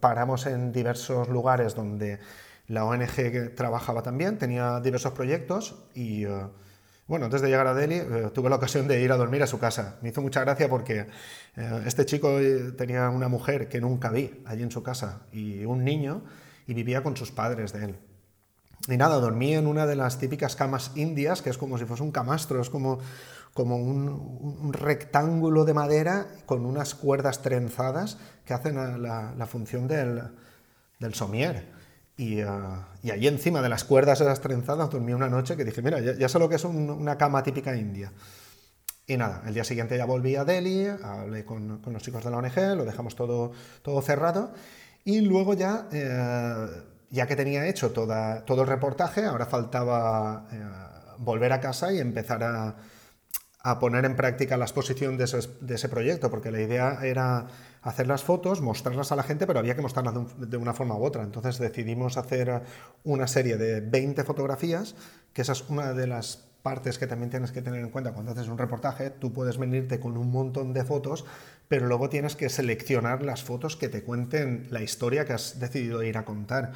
paramos 0.00 0.46
en 0.46 0.72
diversos 0.72 1.28
lugares 1.28 1.74
donde 1.74 2.18
la 2.68 2.84
ONG 2.84 3.54
trabajaba 3.54 4.02
también, 4.02 4.38
tenía 4.38 4.80
diversos 4.80 5.12
proyectos 5.12 5.74
y 5.94 6.26
bueno, 7.06 7.26
antes 7.26 7.42
de 7.42 7.48
llegar 7.48 7.66
a 7.66 7.74
Delhi 7.74 7.96
eh, 7.96 8.30
tuve 8.32 8.48
la 8.48 8.56
ocasión 8.56 8.88
de 8.88 9.02
ir 9.02 9.12
a 9.12 9.16
dormir 9.16 9.42
a 9.42 9.46
su 9.46 9.58
casa. 9.58 9.98
Me 10.00 10.08
hizo 10.08 10.22
mucha 10.22 10.40
gracia 10.40 10.70
porque 10.70 11.06
eh, 11.56 11.82
este 11.84 12.06
chico 12.06 12.40
eh, 12.40 12.72
tenía 12.72 13.10
una 13.10 13.28
mujer 13.28 13.68
que 13.68 13.78
nunca 13.80 14.10
vi 14.10 14.42
allí 14.46 14.62
en 14.62 14.70
su 14.70 14.82
casa 14.82 15.20
y 15.30 15.66
un 15.66 15.84
niño 15.84 16.22
y 16.66 16.72
vivía 16.72 17.02
con 17.02 17.14
sus 17.14 17.30
padres 17.30 17.74
de 17.74 17.84
él. 17.84 17.96
Y 18.88 18.96
nada, 18.98 19.16
dormí 19.16 19.54
en 19.54 19.66
una 19.66 19.86
de 19.86 19.96
las 19.96 20.18
típicas 20.18 20.56
camas 20.56 20.90
indias, 20.94 21.40
que 21.40 21.50
es 21.50 21.56
como 21.56 21.78
si 21.78 21.86
fuese 21.86 22.02
un 22.02 22.12
camastro, 22.12 22.60
es 22.60 22.68
como, 22.68 22.98
como 23.54 23.76
un, 23.76 24.72
rectángulo 24.72 25.64
de 25.64 25.72
madera 25.72 26.26
con 26.44 26.66
unas 26.66 26.94
cuerdas 26.94 27.40
trenzadas 27.40 28.18
que 28.44 28.52
hacen 28.52 29.02
la, 29.02 29.46
función 29.46 29.88
del, 29.88 30.22
del 30.98 31.14
somier. 31.14 31.72
Y, 32.16 32.42
uh, 32.42 32.84
y, 33.02 33.10
allí 33.10 33.26
encima 33.26 33.62
de 33.62 33.68
las 33.68 33.84
cuerdas 33.84 34.18
de 34.18 34.26
las 34.26 34.40
trenzadas 34.40 34.90
dormí 34.90 35.14
una 35.14 35.28
noche 35.28 35.56
que 35.56 35.64
dije, 35.64 35.80
mira, 35.80 36.00
ya, 36.00 36.28
sé 36.28 36.38
lo 36.38 36.48
que 36.48 36.56
es 36.56 36.64
una 36.64 37.16
cama 37.16 37.42
típica 37.42 37.74
india. 37.74 38.12
Y 39.06 39.16
nada, 39.16 39.42
el 39.46 39.54
día 39.54 39.64
siguiente 39.64 39.96
ya 39.96 40.04
volví 40.04 40.36
a 40.36 40.44
Delhi, 40.44 40.86
hablé 40.86 41.44
con, 41.44 41.78
con 41.78 41.92
los 41.92 42.02
chicos 42.02 42.24
de 42.24 42.30
la 42.30 42.38
ONG, 42.38 42.76
lo 42.76 42.84
dejamos 42.84 43.16
todo, 43.16 43.52
todo 43.82 44.00
cerrado. 44.02 44.52
Y 45.04 45.20
luego 45.20 45.54
ya, 45.54 45.88
eh, 45.92 46.66
ya 47.10 47.26
que 47.26 47.36
tenía 47.36 47.66
hecho 47.66 47.92
todo 47.92 48.62
el 48.62 48.66
reportaje, 48.66 49.24
ahora 49.24 49.46
faltaba 49.46 50.46
eh, 50.52 50.62
volver 51.18 51.52
a 51.52 51.60
casa 51.60 51.92
y 51.92 51.98
empezar 51.98 52.42
a, 52.42 52.76
poner 53.80 54.04
en 54.04 54.14
práctica 54.14 54.58
la 54.58 54.66
exposición 54.66 55.16
de 55.16 55.24
ese, 55.24 55.38
de 55.62 55.76
ese 55.76 55.88
proyecto, 55.88 56.30
porque 56.30 56.50
la 56.50 56.60
idea 56.60 56.98
era 57.02 57.46
hacer 57.80 58.06
las 58.06 58.22
fotos, 58.22 58.60
mostrarlas 58.60 59.10
a 59.10 59.16
la 59.16 59.22
gente, 59.22 59.46
pero 59.46 59.58
había 59.58 59.74
que 59.74 59.80
mostrarlas 59.80 60.14
de, 60.36 60.56
una 60.58 60.74
forma 60.74 60.96
u 60.96 61.04
otra. 61.04 61.22
Entonces 61.22 61.58
decidimos 61.58 62.18
hacer 62.18 62.62
una 63.04 63.26
serie 63.26 63.56
de 63.56 63.80
20 63.80 64.22
fotografías, 64.24 64.94
que 65.32 65.42
esa 65.42 65.52
es 65.52 65.68
una 65.70 65.94
de 65.94 66.06
las 66.06 66.44
partes 66.64 66.98
que 66.98 67.06
también 67.06 67.28
tienes 67.28 67.52
que 67.52 67.60
tener 67.60 67.80
en 67.80 67.90
cuenta 67.90 68.14
cuando 68.14 68.32
haces 68.32 68.48
un 68.48 68.56
reportaje. 68.56 69.10
Tú 69.10 69.34
puedes 69.34 69.58
venirte 69.58 70.00
con 70.00 70.16
un 70.16 70.32
montón 70.32 70.72
de 70.72 70.82
fotos, 70.82 71.26
pero 71.68 71.86
luego 71.86 72.08
tienes 72.08 72.36
que 72.36 72.48
seleccionar 72.48 73.22
las 73.22 73.44
fotos 73.44 73.76
que 73.76 73.90
te 73.90 74.02
cuenten 74.02 74.66
la 74.70 74.82
historia 74.82 75.26
que 75.26 75.34
has 75.34 75.60
decidido 75.60 76.02
ir 76.02 76.16
a 76.16 76.24
contar. 76.24 76.72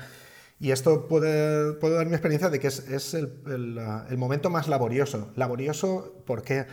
Y 0.61 0.73
esto 0.73 1.09
puede, 1.09 1.73
puede 1.73 1.95
dar 1.95 2.07
mi 2.07 2.13
experiencia 2.13 2.51
de 2.51 2.61
que 2.61 2.67
es, 2.67 3.15
el, 3.15 3.33
el, 4.11 4.19
momento 4.19 4.51
más 4.51 4.69
laborioso. 4.69 5.33
Laborioso, 5.37 6.23
¿por 6.27 6.43
qué? 6.43 6.67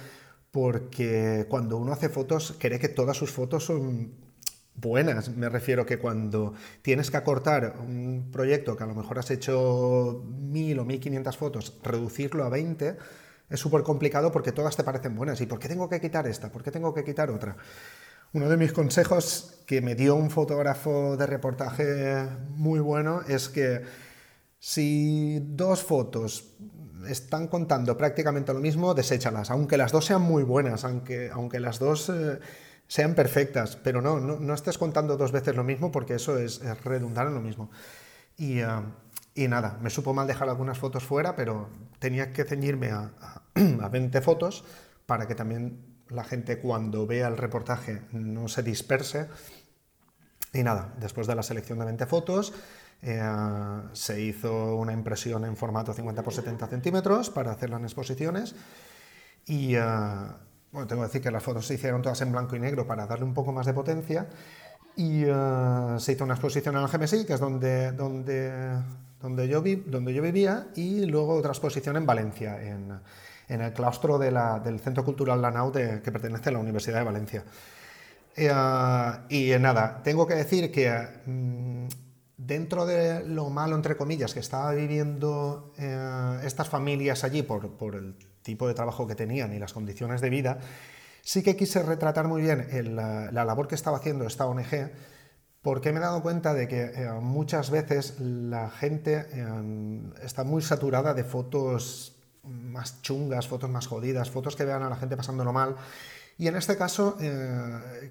Porque 0.52 1.46
cuando 1.48 1.78
uno 1.78 1.94
hace 1.94 2.10
fotos, 2.10 2.58
cree 2.60 2.80
que 2.80 2.90
todas 2.90 3.16
sus 3.16 3.32
fotos 3.32 3.64
son 3.64 4.25
buenas. 4.76 5.30
Me 5.30 5.50
refiero 5.50 5.86
que 5.86 5.98
cuando 5.98 6.54
tienes 6.82 7.10
que 7.10 7.18
acortar 7.18 7.76
un 7.80 8.30
proyecto 8.32 8.76
que 8.76 8.84
a 8.84 8.88
lo 8.88 8.96
mejor 8.96 9.20
has 9.20 9.32
hecho 9.32 10.24
mil 10.28 10.80
o 10.80 10.86
mil 10.86 11.00
quinientas 11.00 11.38
fotos, 11.38 11.78
reducirlo 11.84 12.44
a 12.44 12.50
20, 12.50 12.98
es 13.50 13.60
súper 13.60 13.84
complicado 13.84 14.32
porque 14.32 14.52
todas 14.52 14.76
te 14.76 14.84
parecen 14.84 15.16
buenas. 15.16 15.40
¿Y 15.42 15.46
por 15.46 15.60
qué 15.60 15.68
tengo 15.68 15.90
que 15.90 16.02
quitar 16.02 16.28
esta? 16.28 16.52
¿Por 16.52 16.64
qué 16.64 16.72
tengo 16.72 16.94
que 16.94 17.04
quitar 17.04 17.30
otra? 17.30 17.56
Uno 18.34 18.50
de 18.50 18.58
mis 18.58 18.74
consejos 18.74 19.62
que 19.66 19.82
me 19.82 19.96
dio 19.96 20.16
un 20.16 20.30
fotógrafo 20.30 21.16
de 21.16 21.26
reportaje 21.26 22.28
muy 22.50 22.80
bueno 22.80 23.22
es 23.28 23.48
que 23.48 23.84
si 24.60 25.40
dos 25.42 25.84
fotos 25.84 26.54
están 27.08 27.48
contando 27.48 27.96
prácticamente 27.96 28.52
lo 28.52 28.60
mismo, 28.60 28.94
deséchalas, 28.94 29.52
aunque 29.52 29.78
las 29.78 29.92
dos 29.92 30.06
sean 30.06 30.22
muy 30.22 30.44
buenas, 30.44 30.84
aunque, 30.84 31.30
aunque 31.32 31.60
las 31.60 31.80
dos... 31.80 32.10
Eh, 32.10 32.40
sean 32.88 33.16
perfectas, 33.16 33.76
pero 33.78 34.02
no, 34.02 34.20
no, 34.20 34.54
estés 34.54 34.78
contando 34.78 35.18
dos 35.18 35.32
veces 35.32 35.56
lo 35.56 35.64
mismo 35.64 35.92
porque 35.92 36.16
eso 36.16 36.38
es, 36.38 36.62
redundar 36.84 37.28
en 37.28 37.34
lo 37.34 37.42
mismo. 37.42 37.72
Y, 38.38 38.60
eh, 38.60 38.68
y, 39.34 39.48
nada, 39.48 39.78
me 39.82 39.90
supo 39.90 40.14
mal 40.14 40.28
dejar 40.28 40.50
algunas 40.50 40.78
fotos 40.78 41.04
fuera, 41.04 41.36
pero 41.36 41.70
tenía 42.00 42.32
que 42.32 42.44
ceñirme 42.44 42.92
a, 42.92 43.12
a, 43.56 43.90
20 43.90 44.22
fotos 44.22 44.64
para 45.06 45.28
que 45.28 45.36
también 45.36 45.96
la 46.10 46.24
gente 46.24 46.60
cuando 46.60 47.08
vea 47.08 47.28
el 47.28 47.38
reportaje 47.38 48.02
no 48.12 48.48
se 48.48 48.64
disperse. 48.64 49.30
Y 50.54 50.64
nada, 50.64 50.94
después 51.00 51.28
de 51.28 51.36
la 51.36 51.44
selección 51.44 51.80
de 51.80 51.86
20 51.86 52.06
fotos, 52.06 52.54
eh, 53.02 53.22
se 53.94 54.22
hizo 54.22 54.76
una 54.76 54.94
impresión 54.94 55.46
en 55.46 55.56
formato 55.58 55.94
50 55.94 56.22
x 56.22 56.36
70 56.36 56.68
centímetros 56.68 57.30
para 57.30 57.52
hacerla 57.52 57.78
en 57.78 57.84
exposiciones. 57.84 58.56
Y, 59.46 59.76
eh, 59.76 59.82
bueno, 60.76 60.88
tengo 60.88 61.04
que 61.04 61.08
decir 61.08 61.22
que 61.22 61.32
las 61.32 61.42
fotos 61.42 61.66
se 61.66 61.76
hicieron 61.76 62.02
todas 62.02 62.20
en 62.22 62.34
blanco 62.34 62.56
y 62.58 62.60
negro 62.60 62.86
para 62.86 63.08
darle 63.08 63.24
un 63.24 63.34
poco 63.34 63.54
más 63.54 63.66
de 63.66 63.74
potencia 63.74 64.28
y 64.98 65.24
eh, 65.26 65.96
se 66.00 66.12
hizo 66.12 66.26
una 66.26 66.34
exposición 66.34 66.76
en 66.76 66.84
el 66.84 66.90
GMSI, 66.90 67.26
que 67.26 67.34
es 67.34 67.40
donde, 67.40 67.94
donde, 67.94 68.78
donde, 69.22 69.48
yo, 69.48 69.62
vi, 69.62 69.76
donde 69.76 70.14
yo 70.14 70.22
vivía, 70.22 70.68
y 70.76 71.06
luego 71.06 71.36
otra 71.36 71.52
exposición 71.52 71.96
en 71.96 72.06
Valencia, 72.06 72.62
en, 72.62 72.92
en 73.48 73.62
el 73.62 73.72
claustro 73.72 74.18
de 74.18 74.32
la, 74.32 74.60
del 74.60 74.82
Centro 74.82 75.06
Cultural 75.06 75.42
Lanau, 75.42 75.72
de, 75.72 76.02
que 76.02 76.12
pertenece 76.12 76.50
a 76.50 76.52
la 76.52 76.60
Universidad 76.60 77.00
de 77.00 77.06
Valencia. 77.06 77.44
Eh, 78.36 78.52
y 79.30 79.52
nada, 79.60 80.02
tengo 80.04 80.28
que 80.28 80.36
decir 80.36 80.70
que 80.72 80.92
mm, 81.26 81.75
dentro 82.46 82.86
de 82.86 83.26
lo 83.26 83.50
malo, 83.50 83.76
entre 83.76 83.98
comillas, 83.98 84.34
que 84.34 84.40
estaba 84.40 84.72
viviendo 84.72 85.74
eh, 85.78 86.40
estas 86.44 86.70
familias 86.70 87.24
allí 87.24 87.42
por, 87.42 87.72
por 87.78 87.96
el 87.96 88.16
tipo 88.42 88.68
de 88.68 88.74
trabajo 88.74 89.08
que 89.08 89.16
tenían 89.16 89.54
y 89.54 89.60
las 89.60 89.74
condiciones 89.74 90.22
de 90.22 90.30
vida, 90.30 90.60
sí 91.22 91.42
que 91.42 91.56
quise 91.56 91.82
retratar 91.82 92.28
muy 92.28 92.42
bien 92.42 92.96
la, 92.96 93.32
labor 93.32 93.68
que 93.68 93.76
estaba 93.76 93.98
haciendo 93.98 94.26
esta 94.26 94.46
ONG, 94.46 94.92
porque 95.62 95.92
me 95.92 95.98
he 95.98 96.02
dado 96.02 96.22
cuenta 96.22 96.54
de 96.54 96.68
que 96.68 96.84
eh, 96.84 97.12
muchas 97.20 97.72
veces 97.72 98.20
la 98.20 98.70
gente 98.70 99.26
eh, 99.32 100.02
está 100.22 100.44
muy 100.44 100.62
saturada 100.62 101.16
de 101.16 101.24
fotos 101.24 102.16
más 102.44 103.02
chungas, 103.02 103.48
fotos 103.48 103.72
más 103.72 103.88
jodidas, 103.88 104.30
fotos 104.30 104.56
que 104.56 104.66
vean 104.66 104.84
a 104.84 104.90
la 104.90 104.96
gente 104.96 105.18
pasándolo 105.18 105.52
mal. 105.52 105.76
Y 106.38 106.48
en 106.48 106.56
este 106.58 106.76
caso 106.76 107.18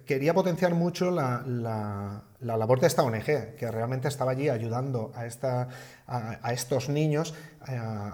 quería 0.07 0.33
potenciar 0.33 0.75
mucho 0.75 1.11
la, 1.11 2.25
labor 2.41 2.81
de 2.81 2.87
esta 2.87 3.03
ONG, 3.03 3.57
que 3.57 3.71
realmente 3.71 4.09
estaba 4.09 4.33
allí 4.33 4.49
ayudando 4.49 5.13
a, 5.15 6.53
estos 6.53 6.89
niños 6.89 7.35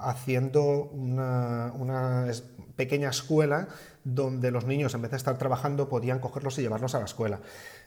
haciendo 0.02 0.90
una, 0.90 1.72
pequeña 2.80 3.10
escuela 3.10 3.68
donde 4.04 4.50
los 4.50 4.64
niños 4.64 4.94
en 4.94 5.02
vez 5.02 5.10
de 5.10 5.18
estar 5.18 5.36
trabajando 5.36 5.90
podían 5.90 6.18
cogerlos 6.18 6.58
y 6.58 6.62
llevarlos 6.62 6.94
a 6.94 6.98
la 6.98 7.04
escuela. 7.04 7.40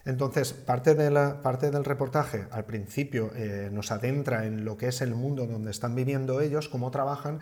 Entonces, 0.05 0.53
parte, 0.53 0.93
del 0.93 1.85
reportaje 1.85 2.45
al 2.51 2.65
principio 2.65 3.31
eh, 3.35 3.69
nos 3.71 3.91
adentra 3.91 4.45
en 4.45 4.65
lo 4.65 4.77
que 4.77 4.89
es 4.89 5.01
el 5.01 5.15
mundo 5.15 5.47
donde 5.47 5.71
están 5.71 5.95
viviendo 5.95 6.41
ellos, 6.41 6.69
cómo 6.69 6.91
trabajan, 6.91 7.39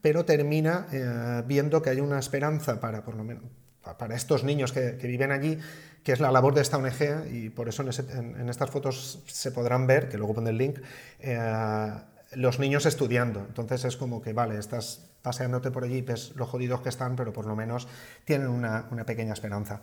pero 0.00 0.24
termina 0.24 0.86
eh, 0.92 1.42
viendo 1.46 1.82
que 1.82 1.90
hay 1.90 2.00
una 2.00 2.18
esperanza 2.18 2.80
para, 2.80 3.04
por 3.04 3.16
lo 3.16 3.24
menos, 3.24 3.44
para 3.84 4.16
estos 4.16 4.44
niños 4.44 4.72
que, 4.72 4.92
viven 4.92 5.30
allí, 5.30 5.58
que 6.02 6.12
es 6.12 6.20
la 6.20 6.32
labor 6.32 6.54
de 6.54 6.62
esta 6.62 6.78
ONG, 6.78 7.32
y 7.32 7.50
por 7.50 7.68
eso 7.68 7.82
en, 7.82 8.48
estas 8.48 8.70
fotos 8.70 9.22
se 9.26 9.50
podrán 9.52 9.86
ver, 9.86 10.08
que 10.08 10.18
luego 10.18 10.34
pone 10.34 10.50
el 10.50 10.58
link, 10.58 10.78
eh, 11.20 11.90
los 12.32 12.58
niños 12.58 12.86
estudiando. 12.86 13.40
Entonces 13.40 13.84
es 13.84 13.96
como 13.96 14.20
que, 14.22 14.32
vale, 14.32 14.58
estás 14.58 15.10
paseándote 15.22 15.70
por 15.70 15.84
allí, 15.84 16.02
ves 16.02 16.32
lo 16.36 16.46
jodidos 16.46 16.80
que 16.80 16.88
están, 16.88 17.16
pero 17.16 17.32
por 17.32 17.46
lo 17.46 17.56
menos 17.56 17.88
tienen 18.24 18.48
una, 18.48 18.86
una 18.90 19.04
pequeña 19.04 19.32
esperanza. 19.32 19.80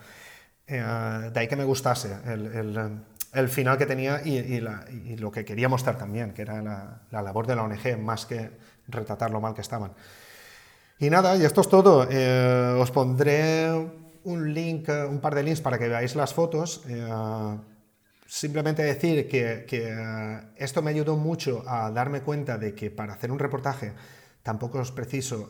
Eh, 0.68 1.30
de 1.34 1.40
ahí 1.40 1.48
que 1.48 1.56
me 1.56 1.66
gustase 1.66 2.16
el, 2.26 3.50
final 3.50 3.78
que 3.78 3.86
tenía 3.86 4.22
y, 4.24 4.62
lo 5.18 5.32
que 5.32 5.44
quería 5.44 5.68
mostrar 5.68 5.98
también, 5.98 6.34
que 6.34 6.44
era 6.44 6.62
la, 6.62 7.22
labor 7.22 7.48
de 7.48 7.56
la 7.56 7.64
ONG, 7.64 7.98
más 7.98 8.26
que 8.26 8.52
retratar 8.88 9.32
lo 9.32 9.42
mal 9.42 9.54
que 9.54 9.62
estaban. 9.62 9.92
Y 11.02 11.10
nada, 11.10 11.36
y 11.36 11.44
esto 11.44 11.62
es 11.62 11.68
todo. 11.68 12.08
Eh, 12.12 12.78
os 12.78 12.92
pondré 12.92 13.74
un 14.24 14.54
link, 14.54 14.88
un 14.88 15.20
par 15.20 15.34
de 15.34 15.42
links 15.42 15.60
para 15.60 15.80
que 15.80 15.88
veáis 15.88 16.16
las 16.16 16.32
fotos. 16.32 16.84
Eh, 16.88 17.58
simplemente 18.28 18.84
decir 18.84 19.28
que, 19.28 19.66
esto 20.58 20.84
me 20.84 20.92
ayudó 20.92 21.18
mucho 21.18 21.64
a 21.66 21.90
darme 21.90 22.22
cuenta 22.22 22.60
de 22.60 22.76
que 22.76 22.92
para 22.92 23.14
hacer 23.14 23.32
un 23.32 23.40
reportaje 23.40 23.94
tampoco 24.44 24.80
es 24.80 24.92
preciso 24.92 25.50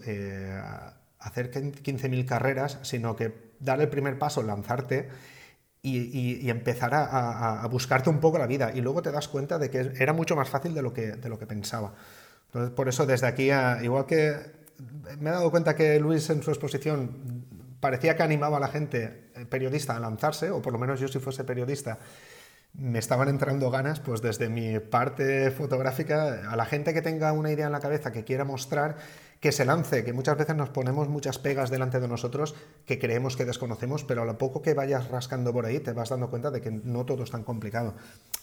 hacer 1.19 1.51
15.000 1.51 2.25
carreras, 2.25 2.79
sino 2.83 3.17
que 3.17 3.51
dar 3.59 3.81
el 3.81 3.89
primer 3.89 4.17
paso, 4.17 4.41
lanzarte 4.43 5.09
y, 5.81 6.49
empezar 6.49 6.91
a, 6.93 7.67
buscarte 7.69 8.09
un 8.09 8.21
poco 8.21 8.37
la 8.37 8.47
vida. 8.47 8.71
Y 8.73 8.79
luego 8.79 9.01
te 9.01 9.11
das 9.11 9.27
cuenta 9.27 9.59
de 9.59 9.69
que 9.69 9.91
era 9.99 10.13
mucho 10.13 10.37
más 10.37 10.49
fácil 10.49 10.73
de 10.73 10.81
lo 10.81 10.93
que, 10.93 11.07
de 11.07 11.27
lo 11.27 11.37
que 11.37 11.45
pensaba. 11.45 11.93
Entonces, 12.45 12.73
por 12.73 12.87
eso 12.87 13.05
desde 13.05 13.27
aquí, 13.27 13.49
igual 13.83 14.05
que 14.05 14.60
me 15.19 15.29
he 15.29 15.33
dado 15.33 15.51
cuenta 15.51 15.75
que 15.75 15.99
Luis 15.99 16.29
en 16.29 16.41
su 16.43 16.51
exposición 16.51 17.45
parecía 17.79 18.15
que 18.15 18.23
animaba 18.23 18.57
a 18.57 18.59
la 18.59 18.67
gente 18.67 19.31
eh, 19.35 19.45
periodista 19.45 19.95
a 19.95 19.99
lanzarse, 19.99 20.51
o 20.51 20.61
por 20.61 20.73
lo 20.73 20.79
menos 20.79 20.99
yo 20.99 21.07
si 21.07 21.19
fuese 21.19 21.43
periodista, 21.43 21.99
me 22.73 22.99
estaban 22.99 23.27
entrando 23.27 23.69
ganas, 23.69 23.99
pues 23.99 24.21
desde 24.21 24.47
mi 24.47 24.79
parte 24.79 25.51
fotográfica, 25.51 26.49
a 26.49 26.55
la 26.55 26.65
gente 26.65 26.93
que 26.93 27.01
tenga 27.01 27.33
una 27.33 27.51
idea 27.51 27.65
en 27.65 27.71
la 27.73 27.81
cabeza 27.81 28.13
que 28.13 28.23
quiera 28.23 28.45
mostrar, 28.45 28.95
que 29.41 29.51
se 29.51 29.65
lance, 29.65 30.05
que 30.05 30.13
muchas 30.13 30.37
veces 30.37 30.55
nos 30.55 30.69
ponemos 30.69 31.09
muchas 31.09 31.39
pegas 31.39 31.71
delante 31.71 31.99
de 31.99 32.07
nosotros 32.07 32.55
que 32.85 32.99
creemos 32.99 33.35
que 33.35 33.43
desconocemos, 33.43 34.03
pero 34.03 34.21
a 34.21 34.25
lo 34.25 34.37
poco 34.37 34.61
que 34.61 34.75
vayas 34.75 35.09
rascando 35.09 35.51
por 35.51 35.65
ahí 35.65 35.79
te 35.79 35.93
vas 35.93 36.09
dando 36.09 36.29
cuenta 36.29 36.51
de 36.51 36.61
que 36.61 36.69
no 36.71 37.05
todo 37.05 37.23
es 37.23 37.31
tan 37.31 37.43
complicado. 37.43 37.95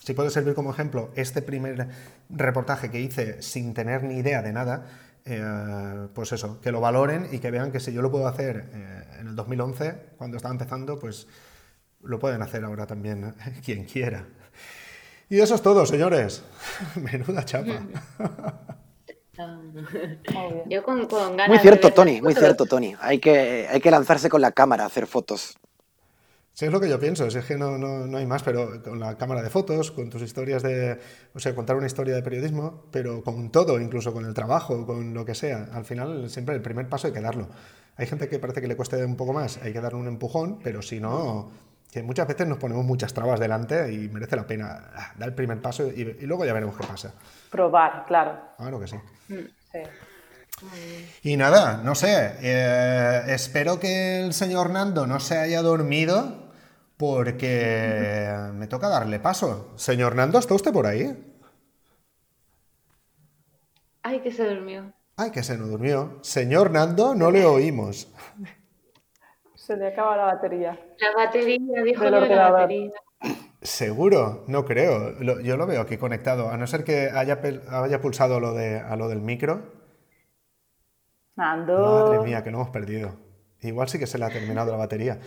Si 0.03 0.13
puede 0.13 0.29
servir 0.29 0.53
como 0.53 0.71
ejemplo 0.71 1.09
este 1.15 1.41
primer 1.41 1.87
reportaje 2.29 2.91
que 2.91 2.99
hice 2.99 3.41
sin 3.41 3.73
tener 3.73 4.03
ni 4.03 4.17
idea 4.17 4.41
de 4.41 4.51
nada, 4.51 4.85
eh, 5.35 6.07
pues 6.13 6.31
eso, 6.31 6.59
que 6.61 6.71
lo 6.71 6.81
valoren 6.81 7.27
y 7.31 7.39
que 7.39 7.51
vean 7.51 7.71
que 7.71 7.79
si 7.79 7.93
yo 7.93 8.01
lo 8.01 8.11
puedo 8.11 8.27
hacer 8.27 8.69
eh, 8.73 9.03
en 9.19 9.27
el 9.27 9.35
2011, 9.35 10.13
cuando 10.17 10.37
estaba 10.37 10.53
empezando, 10.53 10.99
pues 10.99 11.27
lo 12.01 12.19
pueden 12.19 12.41
hacer 12.41 12.63
ahora 12.63 12.87
también 12.87 13.35
quien 13.65 13.85
quiera. 13.85 14.25
Y 15.29 15.39
eso 15.39 15.55
es 15.55 15.61
todo, 15.61 15.85
señores. 15.85 16.43
Menuda 16.95 17.45
chapa. 17.45 17.83
Yo 20.67 20.83
con, 20.83 21.07
ganas 21.07 21.47
Muy 21.47 21.59
cierto, 21.59 21.93
Tony, 21.93 22.21
muy 22.21 22.33
cierto, 22.33 22.65
Tony. 22.65 22.93
Hay 22.99 23.19
que, 23.19 23.67
hay 23.69 23.79
que 23.79 23.89
lanzarse 23.89 24.27
con 24.27 24.41
la 24.41 24.51
cámara 24.51 24.83
a 24.83 24.87
hacer 24.87 25.07
fotos. 25.07 25.57
Sí, 26.59 26.65
es 26.65 26.73
lo 26.73 26.81
que 26.81 26.89
yo 26.89 26.99
pienso, 26.99 27.25
es 27.25 27.45
que 27.45 27.55
no, 27.55 27.77
no, 27.77 28.17
hay 28.17 28.25
más, 28.25 28.43
pero 28.43 28.83
con 28.83 28.99
la 28.99 29.17
cámara 29.17 29.41
de 29.41 29.49
fotos, 29.49 29.91
con 29.91 30.09
tus 30.09 30.21
historias 30.21 30.61
de, 30.61 30.99
o 31.33 31.39
sea, 31.39 31.55
contar 31.55 31.77
una 31.77 31.87
historia 31.87 32.13
de 32.13 32.21
periodismo, 32.21 32.83
pero 32.91 33.23
con 33.23 33.49
todo, 33.49 33.79
incluso 33.79 34.11
con 34.11 34.25
el 34.25 34.33
trabajo, 34.33 34.85
con 34.85 35.13
lo 35.13 35.23
que 35.23 35.35
sea. 35.35 35.69
Al 35.71 35.85
final, 35.85 36.29
siempre 36.29 36.55
el 36.55 36.61
primer 36.61 36.89
paso 36.89 37.07
hay 37.07 37.13
que 37.13 37.21
darlo. 37.21 37.47
Hay 37.95 38.07
gente 38.07 38.27
que 38.27 38.39
parece 38.39 38.59
que 38.59 38.67
le 38.67 38.75
cueste 38.75 39.05
un 39.05 39.15
poco 39.15 39.31
más, 39.31 39.57
hay 39.63 39.71
que 39.71 39.79
darle 39.79 39.99
un 39.99 40.09
empujón, 40.09 40.59
pero 40.61 40.81
si 40.81 40.99
no, 40.99 41.49
que 41.93 42.03
muchas 42.03 42.27
veces 42.27 42.45
nos 42.45 42.57
ponemos 42.57 42.83
muchas 42.83 43.13
trabas 43.13 43.39
delante 43.39 43.93
y 43.93 44.09
merece 44.09 44.35
la 44.35 44.45
pena 44.45 44.91
ah, 44.93 45.13
dar 45.17 45.29
el 45.29 45.35
primer 45.35 45.61
paso 45.61 45.87
y, 45.87 46.03
luego 46.25 46.43
ya 46.43 46.51
veremos 46.51 46.75
qué 46.75 46.85
pasa. 46.85 47.13
Probar, 47.49 48.03
claro. 48.05 48.37
Claro 48.57 48.81
que 48.81 48.87
sí. 48.87 48.97
Mm, 49.29 49.47
y 51.23 51.37
nada, 51.37 51.79
no 51.85 51.95
sé, 51.95 52.35
eh, 52.41 53.21
espero 53.27 53.79
que 53.79 54.19
el 54.19 54.33
señor 54.33 54.71
Nando 54.71 55.07
no 55.07 55.21
se 55.21 55.37
haya 55.37 55.61
dormido 55.61 56.38
porque 56.99 58.29
me 58.55 58.67
toca 58.67 58.89
darle 58.89 59.21
paso. 59.21 59.71
Señor 59.77 60.17
Nando, 60.17 60.37
¿está 60.37 60.53
usted 60.53 60.73
por 60.73 60.85
ahí? 60.85 61.17
Ay, 64.03 64.19
que 64.19 64.33
se 64.33 64.43
durmió. 64.43 64.91
Ay, 65.15 65.31
que 65.31 65.41
se 65.41 65.57
nos 65.57 65.69
durmió. 65.69 66.19
Señor 66.23 66.71
Nando, 66.71 67.15
no 67.15 67.31
le 67.31 67.45
oímos. 67.45 68.13
Se 69.55 69.77
le 69.77 69.89
acaba 69.89 70.17
la 70.17 70.25
batería. 70.25 70.79
La 70.97 71.25
batería, 71.25 71.83
dijo 71.83 72.03
de 72.03 72.11
la 72.11 72.49
batería. 72.49 72.91
Seguro, 73.61 74.43
no 74.47 74.65
creo. 74.65 75.21
yo 75.43 75.57
lo 75.57 75.67
veo 75.67 75.81
aquí 75.81 75.97
conectado, 75.97 76.49
a 76.49 76.57
no 76.57 76.65
ser 76.65 76.83
que 76.83 77.11
haya, 77.13 77.39
haya 77.69 78.01
pulsado 78.01 78.39
lo 78.39 78.55
de, 78.55 78.79
a 78.79 78.95
lo 78.95 79.07
del 79.09 79.21
micro. 79.21 79.61
Nando. 81.35 81.77
Madre 81.77 82.25
mía, 82.25 82.43
que 82.43 82.49
no 82.49 82.57
hemos 82.61 82.71
perdido. 82.71 83.11
Igual 83.61 83.89
sí 83.89 83.99
que 83.99 84.07
se 84.07 84.17
le 84.17 84.25
ha 84.25 84.29
terminado 84.29 84.71
la 84.71 84.77
batería. 84.77 85.19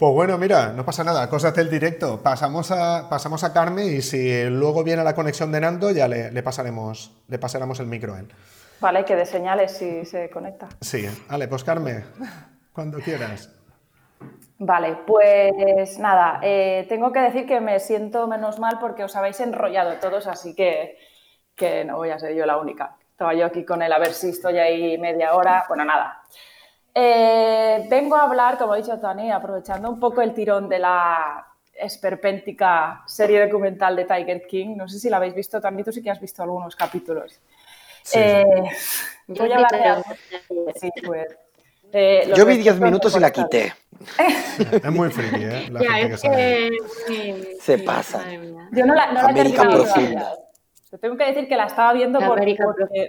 Pues 0.00 0.14
bueno, 0.14 0.38
mira, 0.38 0.72
no 0.72 0.82
pasa 0.82 1.04
nada, 1.04 1.28
cosas 1.28 1.54
del 1.54 1.68
directo. 1.68 2.22
Pasamos 2.22 2.70
a, 2.70 3.06
pasamos 3.10 3.44
a 3.44 3.52
Carmen 3.52 3.86
y 3.86 4.00
si 4.00 4.44
luego 4.44 4.82
viene 4.82 5.04
la 5.04 5.14
conexión 5.14 5.52
de 5.52 5.60
Nando, 5.60 5.90
ya 5.90 6.08
le, 6.08 6.30
le, 6.32 6.42
pasaremos, 6.42 7.14
le 7.28 7.38
pasaremos 7.38 7.80
el 7.80 7.86
micro 7.86 8.14
a 8.14 8.20
él. 8.20 8.28
Vale, 8.80 9.04
que 9.04 9.14
de 9.14 9.26
señales 9.26 9.72
si 9.72 10.06
se 10.06 10.30
conecta. 10.30 10.70
Sí, 10.80 11.06
vale, 11.28 11.48
pues 11.48 11.64
Carmen, 11.64 12.02
cuando 12.72 12.96
quieras. 13.00 13.54
Vale, 14.58 15.00
pues 15.06 15.98
nada, 15.98 16.40
eh, 16.42 16.86
tengo 16.88 17.12
que 17.12 17.20
decir 17.20 17.46
que 17.46 17.60
me 17.60 17.78
siento 17.78 18.26
menos 18.26 18.58
mal 18.58 18.78
porque 18.80 19.04
os 19.04 19.14
habéis 19.16 19.38
enrollado 19.40 19.98
todos, 19.98 20.26
así 20.28 20.54
que, 20.54 20.96
que 21.54 21.84
no 21.84 21.98
voy 21.98 22.08
a 22.08 22.18
ser 22.18 22.34
yo 22.34 22.46
la 22.46 22.56
única. 22.56 22.96
Estaba 23.10 23.34
yo 23.34 23.44
aquí 23.44 23.66
con 23.66 23.82
él 23.82 23.92
a 23.92 23.98
ver 23.98 24.14
si 24.14 24.30
estoy 24.30 24.56
ahí 24.60 24.96
media 24.96 25.34
hora. 25.34 25.66
Bueno, 25.68 25.84
nada. 25.84 26.22
Eh, 26.94 27.86
vengo 27.88 28.16
a 28.16 28.24
hablar, 28.24 28.58
como 28.58 28.72
ha 28.72 28.76
dicho 28.76 28.98
Tony, 28.98 29.30
aprovechando 29.30 29.90
un 29.90 30.00
poco 30.00 30.22
el 30.22 30.34
tirón 30.34 30.68
de 30.68 30.78
la 30.78 31.46
esperpéntica 31.74 33.02
serie 33.06 33.46
documental 33.46 33.96
de 33.96 34.04
Tiger 34.04 34.46
King. 34.46 34.76
No 34.76 34.88
sé 34.88 34.98
si 34.98 35.08
la 35.08 35.18
habéis 35.18 35.34
visto, 35.34 35.60
también 35.60 35.84
tú 35.84 35.92
sí 35.92 36.02
que 36.02 36.10
has 36.10 36.20
visto 36.20 36.42
algunos 36.42 36.76
capítulos. 36.76 37.40
Eh, 38.14 38.44
voy 39.28 39.52
a 39.52 39.56
hablar 39.56 40.02
de... 40.48 40.72
Sí, 40.80 40.90
pues, 41.04 41.28
yo 42.36 42.46
vi 42.46 42.58
10 42.58 42.80
minutos 42.80 43.16
y 43.16 43.20
la 43.20 43.30
quité. 43.30 43.74
es 44.58 44.90
muy 44.90 45.10
friki, 45.10 45.44
¿eh? 45.44 45.68
La 45.70 45.80
gente 45.80 46.16
que, 46.22 47.56
Se 47.60 47.78
pasa. 47.78 48.24
Yo 48.72 48.86
no 48.86 48.94
la, 48.94 49.12
no 49.12 49.20
América 49.20 49.68
profunda. 49.68 50.36
Tengo 50.98 51.16
que 51.16 51.26
decir 51.26 51.46
que 51.46 51.56
la 51.56 51.66
estaba 51.66 51.92
viendo 51.92 52.18
por, 52.18 52.40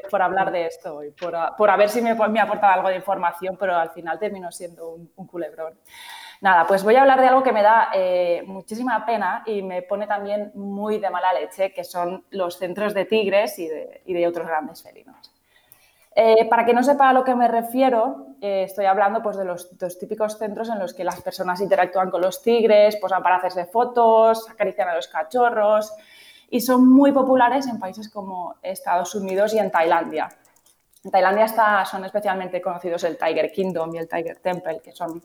por, 0.09 0.21
hablar 0.21 0.51
de 0.51 0.67
esto 0.67 1.03
y 1.03 1.11
por, 1.11 1.35
por 1.57 1.69
a 1.69 1.77
ver 1.77 1.89
si 1.89 2.01
me, 2.01 2.13
me 2.13 2.39
aportaba 2.39 2.73
algo 2.73 2.89
de 2.89 2.95
información, 2.95 3.57
pero 3.59 3.75
al 3.75 3.89
final 3.89 4.19
terminó 4.19 4.51
siendo 4.51 4.89
un, 5.15 5.27
culebrón. 5.27 5.73
Nada, 6.41 6.65
pues 6.67 6.83
voy 6.83 6.95
a 6.95 7.01
hablar 7.01 7.21
de 7.21 7.27
algo 7.27 7.43
que 7.43 7.51
me 7.51 7.63
da 7.63 7.89
eh, 7.93 8.43
muchísima 8.45 9.05
pena 9.05 9.43
y 9.45 9.61
me 9.61 9.81
pone 9.81 10.05
también 10.05 10.51
muy 10.53 10.99
de 10.99 11.09
mala 11.09 11.33
leche, 11.33 11.73
que 11.73 11.83
son 11.83 12.25
los 12.31 12.57
centros 12.57 12.93
de 12.93 13.05
tigres 13.05 13.57
y 13.57 13.67
de, 13.67 14.01
y 14.05 14.13
de 14.13 14.27
otros 14.27 14.47
grandes 14.47 14.83
felinos. 14.83 15.31
Eh, 16.13 16.47
para 16.49 16.65
que 16.65 16.73
no 16.73 16.83
sepa 16.83 17.09
a 17.09 17.13
lo 17.13 17.23
que 17.23 17.35
me 17.35 17.47
refiero, 17.47 18.35
eh, 18.41 18.63
estoy 18.63 18.85
hablando 18.85 19.23
pues, 19.23 19.37
de 19.37 19.45
los 19.45 19.77
dos 19.77 19.97
típicos 19.97 20.37
centros 20.37 20.69
en 20.69 20.77
los 20.77 20.93
que 20.93 21.03
las 21.03 21.21
personas 21.21 21.61
interactúan 21.61 22.11
con 22.11 22.21
los 22.21 22.41
tigres, 22.41 22.97
pues, 22.99 23.13
para 23.13 23.37
hacerse 23.37 23.65
fotos, 23.65 24.49
acarician 24.49 24.89
a 24.89 24.95
los 24.95 25.07
cachorros 25.07 25.93
y 26.51 26.59
son 26.59 26.87
muy 26.87 27.13
populares 27.13 27.65
en 27.67 27.79
países 27.79 28.09
como 28.09 28.55
Estados 28.61 29.15
Unidos 29.15 29.53
y 29.53 29.59
en 29.59 29.71
Tailandia. 29.71 30.29
En 31.01 31.09
Tailandia 31.09 31.45
está, 31.45 31.85
son 31.85 32.03
especialmente 32.03 32.61
conocidos 32.61 33.05
el 33.05 33.17
Tiger 33.17 33.51
Kingdom 33.53 33.95
y 33.95 33.99
el 33.99 34.09
Tiger 34.09 34.37
Temple, 34.39 34.81
que 34.83 34.91
son 34.91 35.23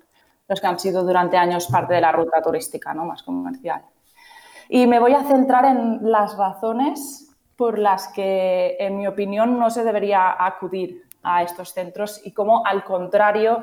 los 0.48 0.61
que 0.61 0.66
han 0.69 0.78
sido 0.78 1.03
durante 1.03 1.36
años 1.36 1.66
parte 1.66 1.94
de 1.94 2.01
la 2.01 2.12
ruta 2.12 2.40
turística 2.40 2.94
¿no? 2.94 3.05
más 3.05 3.24
comercial. 3.24 3.82
Y 4.69 4.86
me 4.86 5.01
voy 5.01 5.15
a 5.15 5.24
centrar 5.24 5.65
en 5.65 5.98
las 6.11 6.36
razones 6.39 7.35
por 7.57 7.81
las 7.81 8.07
que, 8.09 8.77
en 8.78 8.97
mi 8.97 9.09
opinión, 9.09 9.59
no 9.59 9.69
se 9.69 9.82
debería 9.82 10.36
acudir 10.39 11.03
a 11.24 11.43
estos 11.43 11.73
centros 11.73 12.20
y 12.24 12.32
cómo, 12.32 12.65
al 12.65 12.85
contrario, 12.85 13.62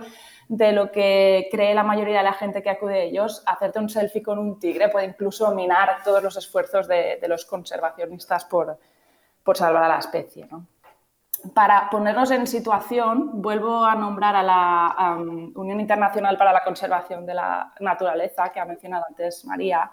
de 0.58 0.72
lo 0.72 0.92
que 0.92 1.48
cree 1.52 1.74
la 1.74 1.84
mayoría 1.84 2.18
de 2.18 2.24
la 2.24 2.34
gente 2.34 2.62
que 2.62 2.70
acude 2.70 2.94
a 2.94 3.04
ellos, 3.04 3.42
hacerte 3.48 3.80
un 3.80 3.90
selfie 3.90 4.22
con 4.22 4.38
un 4.38 4.60
tigre 4.60 4.90
puede 4.90 5.08
incluso 5.08 5.54
minar 5.56 5.98
todos 6.04 6.22
los 6.22 6.38
esfuerzos 6.38 6.88
de, 6.88 7.20
los 7.28 7.46
conservacionistas 7.46 8.46
por, 8.46 8.78
por, 9.44 9.58
salvar 9.58 9.84
a 9.84 9.88
la 9.88 9.98
especie. 9.98 10.48
Para 11.56 11.90
ponernos 11.90 12.30
en 12.30 12.46
situación, 12.46 13.42
vuelvo 13.42 13.84
a 13.84 13.96
nombrar 13.96 14.36
a 14.36 14.44
la 14.44 15.18
Unión 15.56 15.80
Internacional 15.80 16.38
para 16.38 16.54
la 16.54 16.64
Conservación 16.64 17.26
de 17.26 17.34
la 17.34 17.74
Naturaleza, 17.80 18.50
que 18.50 18.60
ha 18.60 18.66
mencionado 18.66 19.06
antes 19.10 19.46
María. 19.46 19.90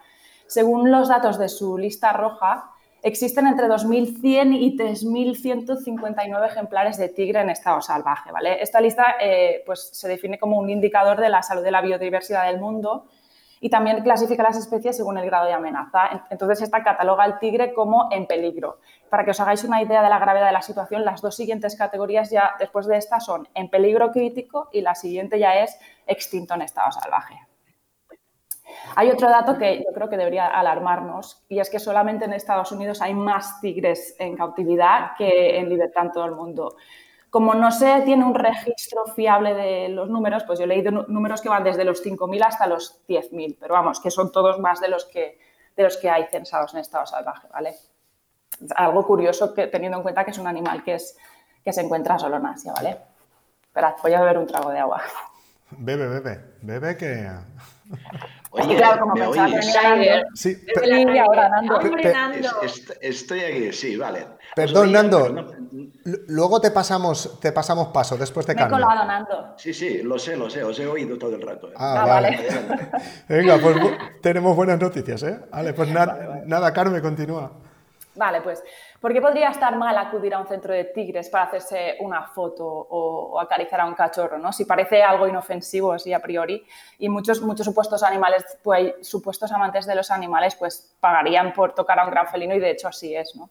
Según 0.46 0.90
los 0.90 1.08
datos 1.08 1.38
de 1.38 1.48
su 1.48 1.78
lista 1.78 2.12
roja, 2.12 2.70
existen 3.02 3.46
entre 3.46 3.66
2.100 3.66 4.56
y 4.58 4.76
3.159 4.76 6.46
ejemplares 6.46 6.98
de 6.98 7.08
tigre 7.08 7.40
en 7.40 7.50
estado 7.50 7.80
salvaje. 7.80 8.32
¿vale? 8.32 8.62
Esta 8.62 8.80
lista 8.80 9.16
eh, 9.20 9.62
pues, 9.66 9.90
se 9.92 10.08
define 10.08 10.38
como 10.38 10.58
un 10.58 10.70
indicador 10.70 11.20
de 11.20 11.28
la 11.28 11.42
salud 11.42 11.62
de 11.62 11.70
la 11.70 11.80
biodiversidad 11.80 12.46
del 12.46 12.60
mundo 12.60 13.06
y 13.60 13.68
también 13.68 14.02
clasifica 14.02 14.42
las 14.42 14.56
especies 14.56 14.96
según 14.96 15.18
el 15.18 15.26
grado 15.26 15.46
de 15.46 15.52
amenaza. 15.52 16.24
Entonces, 16.30 16.62
esta 16.62 16.82
cataloga 16.82 17.24
al 17.24 17.38
tigre 17.38 17.74
como 17.74 18.08
en 18.10 18.26
peligro. 18.26 18.78
Para 19.10 19.24
que 19.24 19.32
os 19.32 19.40
hagáis 19.40 19.64
una 19.64 19.82
idea 19.82 20.02
de 20.02 20.08
la 20.08 20.18
gravedad 20.18 20.46
de 20.46 20.52
la 20.52 20.62
situación, 20.62 21.04
las 21.04 21.20
dos 21.20 21.36
siguientes 21.36 21.76
categorías 21.76 22.30
ya 22.30 22.52
después 22.58 22.86
de 22.86 22.96
esta 22.96 23.20
son 23.20 23.48
en 23.54 23.68
peligro 23.68 24.12
crítico 24.12 24.70
y 24.72 24.80
la 24.80 24.94
siguiente 24.94 25.38
ya 25.38 25.56
es 25.56 25.78
extinto 26.06 26.54
en 26.54 26.62
estado 26.62 26.90
salvaje. 26.90 27.49
Hay 28.96 29.10
otro 29.10 29.28
dato 29.28 29.56
que 29.58 29.78
yo 29.78 29.92
creo 29.94 30.08
que 30.08 30.16
debería 30.16 30.46
alarmarnos 30.46 31.44
y 31.48 31.60
es 31.60 31.70
que 31.70 31.78
solamente 31.78 32.24
en 32.24 32.32
Estados 32.32 32.72
Unidos 32.72 33.00
hay 33.02 33.14
más 33.14 33.60
tigres 33.60 34.16
en 34.18 34.36
cautividad 34.36 35.12
que 35.16 35.58
en 35.58 35.68
libertad 35.68 36.06
en 36.06 36.12
todo 36.12 36.24
el 36.24 36.32
mundo. 36.32 36.76
Como 37.30 37.54
no 37.54 37.70
se 37.70 38.00
tiene 38.02 38.24
un 38.24 38.34
registro 38.34 39.04
fiable 39.14 39.54
de 39.54 39.88
los 39.88 40.10
números, 40.10 40.42
pues 40.44 40.58
yo 40.58 40.64
he 40.64 40.68
leído 40.68 40.90
números 40.90 41.40
que 41.40 41.48
van 41.48 41.62
desde 41.62 41.84
los 41.84 42.04
5.000 42.04 42.44
hasta 42.44 42.66
los 42.66 43.00
10.000, 43.06 43.56
pero 43.60 43.74
vamos, 43.74 44.00
que 44.00 44.10
son 44.10 44.32
todos 44.32 44.58
más 44.58 44.80
de 44.80 44.88
los 44.88 45.04
que, 45.04 45.38
de 45.76 45.82
los 45.84 45.96
que 45.96 46.10
hay 46.10 46.24
censados 46.24 46.74
en 46.74 46.80
estado 46.80 47.06
salvaje, 47.06 47.46
¿vale? 47.52 47.76
Algo 48.74 49.06
curioso 49.06 49.54
que, 49.54 49.68
teniendo 49.68 49.98
en 49.98 50.02
cuenta 50.02 50.24
que 50.24 50.32
es 50.32 50.38
un 50.38 50.48
animal 50.48 50.82
que, 50.82 50.94
es, 50.94 51.16
que 51.64 51.72
se 51.72 51.82
encuentra 51.82 52.18
solo 52.18 52.36
en 52.36 52.46
Asia, 52.46 52.72
¿vale? 52.72 52.96
Esperad, 53.62 53.94
voy 54.02 54.12
a 54.12 54.20
beber 54.20 54.38
un 54.38 54.46
trago 54.48 54.70
de 54.70 54.80
agua. 54.80 55.00
Bebe, 55.70 56.08
bebe, 56.08 56.40
bebe 56.62 56.96
que... 56.96 57.30
Oye, 58.52 58.76
claro, 58.76 59.02
como 59.02 59.14
¿me 59.14 59.26
oyes? 59.26 59.76
Sí, 60.34 60.56
ahora, 61.24 61.48
Nando. 61.48 61.80
estoy 63.00 63.40
aquí, 63.40 63.72
sí, 63.72 63.96
vale. 63.96 64.26
Perdón, 64.56 64.90
Nando. 64.90 65.46
Luego 66.26 66.60
te 66.60 66.72
pasamos, 66.72 67.38
te 67.40 67.52
pasamos 67.52 67.88
paso 67.88 68.16
después 68.16 68.46
de 68.46 68.56
Carmen. 68.56 68.80
colado, 68.80 69.04
Nando. 69.06 69.54
Sí, 69.56 69.72
sí, 69.72 70.02
lo 70.02 70.18
sé, 70.18 70.36
lo 70.36 70.50
sé, 70.50 70.64
os 70.64 70.78
he 70.80 70.86
oído 70.86 71.16
todo 71.16 71.36
el 71.36 71.42
rato. 71.42 71.68
¿eh? 71.68 71.74
Ah, 71.76 72.02
ah, 72.02 72.06
vale. 72.06 72.38
Venga, 73.28 73.58
pues 73.58 73.76
tenemos 74.20 74.56
buenas 74.56 74.80
noticias, 74.80 75.22
¿eh? 75.22 75.38
Vale, 75.52 75.72
pues 75.72 75.88
nada, 75.90 76.72
Carmen, 76.72 77.00
continúa. 77.00 77.52
Vale, 78.16 78.40
pues, 78.40 78.62
¿por 79.00 79.12
qué 79.12 79.20
podría 79.20 79.48
estar 79.48 79.74
mal 79.76 79.96
acudir 79.96 80.34
a 80.34 80.38
un 80.38 80.46
centro 80.46 80.74
de 80.74 80.84
tigres 80.84 81.30
para 81.30 81.44
hacerse 81.44 81.96
una 82.00 82.26
foto 82.26 82.66
o, 82.66 83.40
acariciar 83.40 83.80
a 83.80 83.86
un 83.86 83.94
cachorro, 83.94 84.38
¿no? 84.38 84.52
Si 84.52 84.64
parece 84.64 85.02
algo 85.02 85.26
inofensivo 85.26 85.92
así 85.92 86.12
a 86.12 86.20
priori, 86.20 86.64
y 86.98 87.08
muchos, 87.08 87.40
muchos 87.40 87.64
supuestos 87.64 88.02
animales, 88.02 88.44
pues, 88.62 88.94
supuestos 89.00 89.50
amantes 89.52 89.86
de 89.86 89.94
los 89.94 90.10
animales, 90.10 90.54
pues 90.54 90.94
pagarían 91.00 91.52
por 91.52 91.74
tocar 91.74 91.98
a 91.98 92.04
un 92.04 92.10
gran 92.10 92.28
felino 92.28 92.54
y 92.54 92.60
de 92.60 92.70
hecho 92.70 92.88
así 92.88 93.16
es, 93.16 93.34
¿no? 93.34 93.50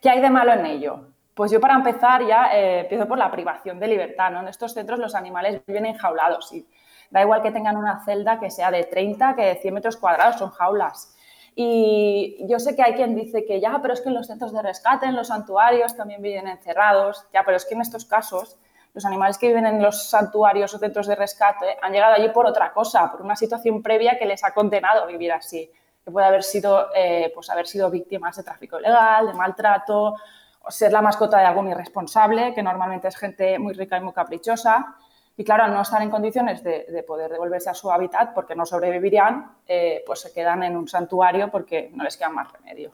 ¿Qué 0.00 0.10
hay 0.10 0.20
de 0.20 0.30
malo 0.30 0.52
en 0.52 0.66
ello? 0.66 1.08
Pues 1.34 1.50
yo 1.50 1.60
para 1.60 1.74
empezar 1.74 2.26
ya 2.26 2.50
eh, 2.52 2.80
empiezo 2.80 3.06
por 3.06 3.16
la 3.16 3.30
privación 3.30 3.78
de 3.80 3.88
libertad, 3.88 4.30
¿no? 4.30 4.40
En 4.40 4.48
estos 4.48 4.74
centros 4.74 4.98
los 4.98 5.14
animales 5.14 5.62
viven 5.66 5.86
enjaulados 5.86 6.52
y 6.52 6.66
da 7.10 7.22
igual 7.22 7.42
que 7.42 7.50
tengan 7.50 7.76
una 7.76 8.04
celda 8.04 8.38
que 8.38 8.50
sea 8.50 8.70
de 8.70 8.84
30 8.84 9.34
que 9.36 9.42
de 9.42 9.54
100 9.56 9.74
metros 9.74 9.96
cuadrados, 9.96 10.36
son 10.36 10.50
jaulas. 10.50 11.16
Y 11.62 12.38
yo 12.48 12.58
sé 12.58 12.74
que 12.74 12.80
hay 12.80 12.94
quien 12.94 13.14
dice 13.14 13.44
que 13.44 13.60
ya, 13.60 13.80
pero 13.82 13.92
es 13.92 14.00
que 14.00 14.08
en 14.08 14.14
los 14.14 14.26
centros 14.26 14.50
de 14.50 14.62
rescate, 14.62 15.04
en 15.04 15.14
los 15.14 15.28
santuarios 15.28 15.94
también 15.94 16.22
viven 16.22 16.48
encerrados, 16.48 17.26
ya, 17.34 17.44
pero 17.44 17.58
es 17.58 17.66
que 17.66 17.74
en 17.74 17.82
estos 17.82 18.06
casos 18.06 18.56
los 18.94 19.04
animales 19.04 19.36
que 19.36 19.48
viven 19.48 19.66
en 19.66 19.82
los 19.82 20.08
santuarios 20.08 20.72
o 20.72 20.78
centros 20.78 21.06
de 21.06 21.16
rescate 21.16 21.76
han 21.82 21.92
llegado 21.92 22.14
allí 22.14 22.30
por 22.30 22.46
otra 22.46 22.72
cosa, 22.72 23.12
por 23.12 23.20
una 23.20 23.36
situación 23.36 23.82
previa 23.82 24.18
que 24.18 24.24
les 24.24 24.42
ha 24.42 24.54
condenado 24.54 25.02
a 25.02 25.06
vivir 25.06 25.32
así, 25.32 25.70
que 26.02 26.10
puede 26.10 26.26
haber 26.26 26.44
sido, 26.44 26.86
eh, 26.94 27.30
pues 27.34 27.50
haber 27.50 27.66
sido 27.66 27.90
víctimas 27.90 28.38
de 28.38 28.42
tráfico 28.42 28.78
ilegal, 28.78 29.26
de 29.26 29.34
maltrato, 29.34 30.14
o 30.62 30.70
ser 30.70 30.92
la 30.92 31.02
mascota 31.02 31.40
de 31.40 31.44
algún 31.44 31.68
irresponsable, 31.68 32.54
que 32.54 32.62
normalmente 32.62 33.08
es 33.08 33.16
gente 33.18 33.58
muy 33.58 33.74
rica 33.74 33.98
y 33.98 34.00
muy 34.00 34.14
caprichosa, 34.14 34.96
y 35.40 35.44
claro, 35.44 35.64
al 35.64 35.72
no 35.72 35.80
estar 35.80 36.02
en 36.02 36.10
condiciones 36.10 36.62
de, 36.62 37.02
poder 37.08 37.30
devolverse 37.30 37.70
a 37.70 37.74
su 37.74 37.90
hábitat 37.90 38.34
porque 38.34 38.54
no 38.54 38.66
sobrevivirían, 38.66 39.52
eh, 39.66 40.02
pues 40.04 40.20
se 40.20 40.34
quedan 40.34 40.62
en 40.64 40.76
un 40.76 40.86
santuario 40.86 41.50
porque 41.50 41.90
no 41.94 42.04
les 42.04 42.18
queda 42.18 42.28
más 42.28 42.52
remedio. 42.52 42.90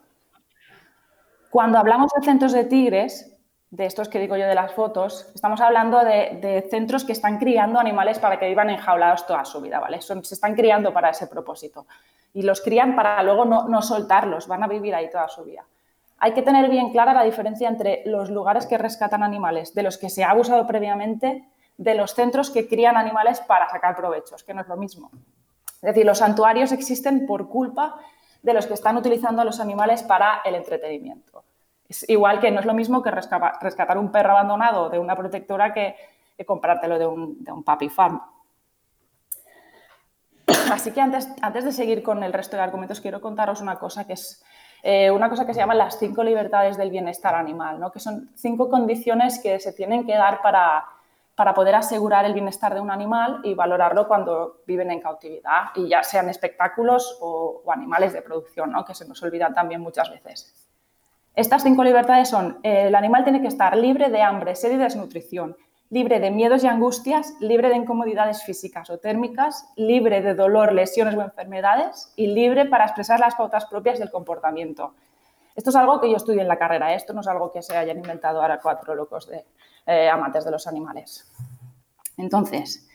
Cuando 1.51 1.77
hablamos 1.77 2.13
de 2.15 2.25
centros 2.25 2.53
de 2.53 2.63
tigres, 2.63 3.37
de 3.69 3.87
estos 3.87 4.09
que 4.09 4.21
digo 4.21 4.37
yo 4.37 4.47
de 4.47 4.55
las 4.55 4.71
fotos, 4.71 5.29
estamos 5.35 5.61
hablando 5.61 6.05
de, 6.05 6.65
centros 6.71 7.03
que 7.03 7.11
están 7.11 7.39
criando 7.39 7.81
animales 7.81 8.21
para 8.21 8.39
que 8.39 8.47
vivan 8.47 8.71
enjaulados 8.71 9.27
toda 9.27 9.45
su 9.45 9.61
vida, 9.61 9.81
¿vale? 9.81 10.01
se 10.01 10.15
están 10.15 10.55
criando 10.55 10.93
para 10.93 11.11
ese 11.11 11.27
propósito. 11.27 11.89
Y 12.33 12.43
los 12.43 12.61
crían 12.61 12.95
para 12.95 13.21
luego 13.25 13.45
no, 13.45 13.67
no 13.67 13.83
soltarlos, 13.83 14.47
van 14.47 14.63
a 14.63 14.69
vivir 14.69 14.95
ahí 14.95 15.11
toda 15.11 15.27
su 15.27 15.43
vida. 15.43 15.65
Hay 16.19 16.33
que 16.33 16.43
tener 16.43 16.71
bien 16.71 16.93
clara 16.93 17.13
la 17.13 17.25
diferencia 17.25 17.69
entre 17.69 18.05
los 18.07 18.31
lugares 18.31 18.67
que 18.67 18.79
rescatan 18.79 19.25
animales, 19.25 19.75
de 19.75 19.83
los 19.83 19.99
que 19.99 20.11
se 20.11 20.23
ha 20.23 20.31
abusado 20.31 20.65
previamente, 20.69 21.45
de 21.79 21.95
los 21.95 22.15
centros 22.15 22.51
que 22.51 22.67
crían 22.67 22.97
animales 22.97 23.41
para 23.41 23.69
sacar 23.69 23.97
provechos, 23.97 24.43
que 24.43 24.55
no 24.55 24.63
es 24.63 24.69
lo 24.69 24.77
mismo. 24.77 25.11
Es 25.77 25.83
decir, 25.83 26.07
los 26.07 26.19
santuarios 26.19 26.73
existen 26.73 27.27
por 27.27 27.49
culpa 27.49 27.97
de 28.43 28.55
los 28.55 28.67
que 28.67 28.75
están 28.75 28.97
utilizando 28.97 29.43
a 29.43 29.45
los 29.45 29.61
animales 29.61 30.03
para 30.03 30.41
el 30.45 30.55
entretenimiento. 30.55 31.45
Es 31.89 32.09
igual 32.09 32.41
que 32.41 32.51
no 32.51 32.61
es 32.61 32.67
lo 32.67 32.75
mismo 32.75 33.03
que 33.03 33.11
rescatar 33.11 33.99
un 33.99 34.11
perro 34.11 34.33
abandonado 34.33 34.89
de 34.89 34.99
una 34.99 35.17
protectora 35.17 35.73
que, 35.73 35.97
comprártelo 36.45 36.99
de 36.99 37.07
un, 37.07 37.45
de 37.45 37.53
puppy 37.65 37.89
farm. 37.89 38.21
Así 40.73 40.91
que 40.91 41.01
antes, 41.01 41.29
antes 41.43 41.65
de 41.65 41.73
seguir 41.73 42.03
con 42.03 42.23
el 42.23 42.33
resto 42.33 42.57
de 42.57 42.63
argumentos, 42.63 43.01
quiero 43.01 43.21
contaros 43.21 43.61
una 43.61 43.79
cosa 43.79 44.07
que 44.07 44.15
es 44.15 44.43
eh, 44.83 45.11
una 45.11 45.29
cosa 45.29 45.47
que 45.47 45.55
se 45.55 45.61
llama 45.61 45.75
las 45.75 45.99
cinco 45.99 46.23
libertades 46.23 46.77
del 46.77 46.91
bienestar 46.91 47.35
animal, 47.35 47.81
¿no? 47.81 47.91
que 47.91 47.99
son 47.99 48.31
cinco 48.37 48.69
condiciones 48.69 49.41
que 49.41 49.59
se 49.59 49.73
tienen 49.73 50.07
que 50.07 50.15
dar 50.15 50.43
para, 50.43 50.85
para 51.37 51.53
poder 51.53 51.75
asegurar 51.75 52.25
el 52.25 52.33
bienestar 52.33 52.75
de 52.75 52.81
un 52.81 52.91
animal 52.91 53.41
y 53.45 53.53
valorarlo 53.53 54.09
cuando 54.09 54.63
viven 54.67 54.91
en 54.91 55.01
cautividad, 55.01 55.67
y 55.75 55.87
ya 55.87 56.03
sean 56.03 56.31
espectáculos 56.31 57.19
o, 57.21 57.63
animales 57.71 58.15
de 58.15 58.23
producción, 58.23 58.73
¿no? 58.73 58.85
que 58.85 58.95
se 58.95 59.07
nos 59.07 59.23
olvidan 59.23 59.55
también 59.55 59.83
muchas 59.83 60.11
veces. 60.11 60.67
Estas 61.35 61.63
cinco 61.63 61.85
libertades 61.85 62.31
son, 62.31 62.59
el 62.63 62.95
animal 62.95 63.23
tiene 63.23 63.43
que 63.43 63.49
estar 63.49 63.77
libre 63.77 64.09
de 64.09 64.23
hambre, 64.23 64.57
sed 64.57 64.73
y 64.73 64.77
desnutrición, 64.79 65.55
libre 65.91 66.19
de 66.21 66.31
miedos 66.31 66.65
y 66.65 66.69
angustias, 66.69 67.35
libre 67.41 67.69
de 67.69 67.77
incomodidades 67.77 68.43
físicas 68.43 68.89
o 68.89 68.99
térmicas, 68.99 69.69
libre 69.77 70.23
de 70.23 70.35
dolor, 70.35 70.73
lesiones 70.73 71.15
o 71.15 71.21
enfermedades 71.21 72.13
y 72.17 72.29
libre 72.29 72.65
para 72.65 72.87
expresar 72.87 73.21
las 73.21 73.35
pautas 73.35 73.67
propias 73.67 73.99
del 73.99 74.11
comportamiento. 74.11 74.95
Esto 75.55 75.71
es 75.71 75.77
algo 75.77 76.01
que 76.01 76.11
yo 76.11 76.17
estudié 76.17 76.41
en 76.41 76.49
la 76.49 76.59
carrera, 76.59 76.93
¿eh? 76.93 76.97
esto 76.97 77.13
no 77.13 77.21
es 77.21 77.29
algo 77.29 77.53
que 77.53 77.63
se 77.63 77.77
hayan 77.77 77.99
inventado 77.99 78.41
ahora 78.41 78.59
cuatro 78.61 78.95
locos 78.95 79.29
de 79.29 79.45
eh, 79.87 80.09
amantes 80.09 80.45
de 80.45 80.51
los 80.51 80.67
animales. 80.67 81.31
Entonces, 82.17 82.89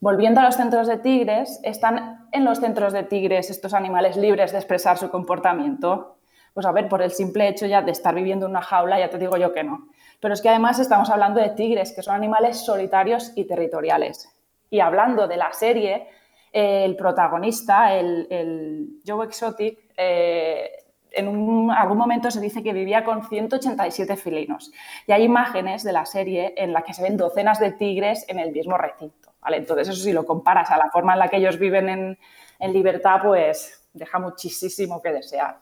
volviendo 0.00 0.40
a 0.40 0.44
los 0.44 0.56
centros 0.56 0.86
de 0.86 0.98
tigres, 0.98 1.60
¿están 1.62 2.28
en 2.32 2.44
los 2.44 2.58
centros 2.58 2.92
de 2.92 3.04
tigres 3.04 3.50
estos 3.50 3.74
animales 3.74 4.16
libres 4.16 4.52
de 4.52 4.58
expresar 4.58 4.98
su 4.98 5.10
comportamiento? 5.10 6.16
Pues 6.54 6.66
a 6.66 6.72
ver, 6.72 6.88
por 6.88 7.02
el 7.02 7.10
simple 7.10 7.48
hecho 7.48 7.66
ya 7.66 7.82
de 7.82 7.92
estar 7.92 8.14
viviendo 8.14 8.46
en 8.46 8.50
una 8.50 8.62
jaula, 8.62 8.98
ya 8.98 9.08
te 9.08 9.18
digo 9.18 9.36
yo 9.36 9.52
que 9.52 9.64
no. 9.64 9.88
Pero 10.20 10.34
es 10.34 10.42
que 10.42 10.48
además 10.48 10.78
estamos 10.78 11.10
hablando 11.10 11.40
de 11.40 11.50
tigres, 11.50 11.92
que 11.92 12.02
son 12.02 12.14
animales 12.14 12.58
solitarios 12.64 13.32
y 13.36 13.44
territoriales. 13.44 14.28
Y 14.70 14.80
hablando 14.80 15.26
de 15.26 15.36
la 15.36 15.52
serie, 15.52 16.08
el 16.52 16.96
protagonista, 16.96 17.94
el, 17.94 19.00
Joe 19.06 19.26
Exotic, 19.26 19.78
eh, 19.96 20.81
en 21.14 21.70
algún 21.70 21.98
momento 21.98 22.30
se 22.30 22.40
dice 22.40 22.62
que 22.62 22.72
vivía 22.72 23.04
con 23.04 23.28
187 23.28 24.16
felinos. 24.16 24.72
Y 25.06 25.12
hay 25.12 25.24
imágenes 25.24 25.82
de 25.82 25.92
la 25.92 26.06
serie 26.06 26.54
en 26.56 26.72
las 26.72 26.84
que 26.84 26.94
se 26.94 27.02
ven 27.02 27.16
docenas 27.16 27.58
de 27.60 27.72
tigres 27.72 28.24
en 28.28 28.38
el 28.38 28.52
mismo 28.52 28.78
recinto. 28.78 29.32
¿vale? 29.40 29.58
Entonces, 29.58 29.88
eso 29.88 30.02
si 30.02 30.12
lo 30.12 30.24
comparas 30.24 30.70
a 30.70 30.76
la 30.76 30.90
forma 30.90 31.12
en 31.14 31.18
la 31.18 31.28
que 31.28 31.36
ellos 31.36 31.58
viven 31.58 31.88
en, 31.88 32.18
en 32.58 32.72
libertad, 32.72 33.20
pues 33.22 33.88
deja 33.92 34.18
muchísimo 34.18 35.02
que 35.02 35.12
desear. 35.12 35.58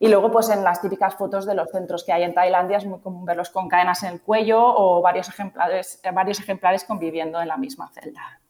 Y 0.00 0.08
luego, 0.08 0.30
pues 0.30 0.48
en 0.50 0.62
las 0.62 0.80
típicas 0.80 1.16
fotos 1.16 1.44
de 1.44 1.54
los 1.54 1.70
centros 1.70 2.04
que 2.04 2.12
hay 2.12 2.22
en 2.22 2.32
Tailandia, 2.32 2.76
es 2.76 2.86
muy 2.86 3.00
común 3.00 3.24
verlos 3.24 3.50
con 3.50 3.68
cadenas 3.68 4.02
en 4.04 4.14
el 4.14 4.20
cuello 4.20 4.62
o 4.62 5.02
varios 5.02 5.28
ejemplares, 5.28 6.00
varios 6.12 6.38
ejemplares 6.38 6.84
conviviendo 6.84 7.40
en 7.40 7.48
la 7.48 7.56
misma 7.56 7.88
celda. 7.88 8.40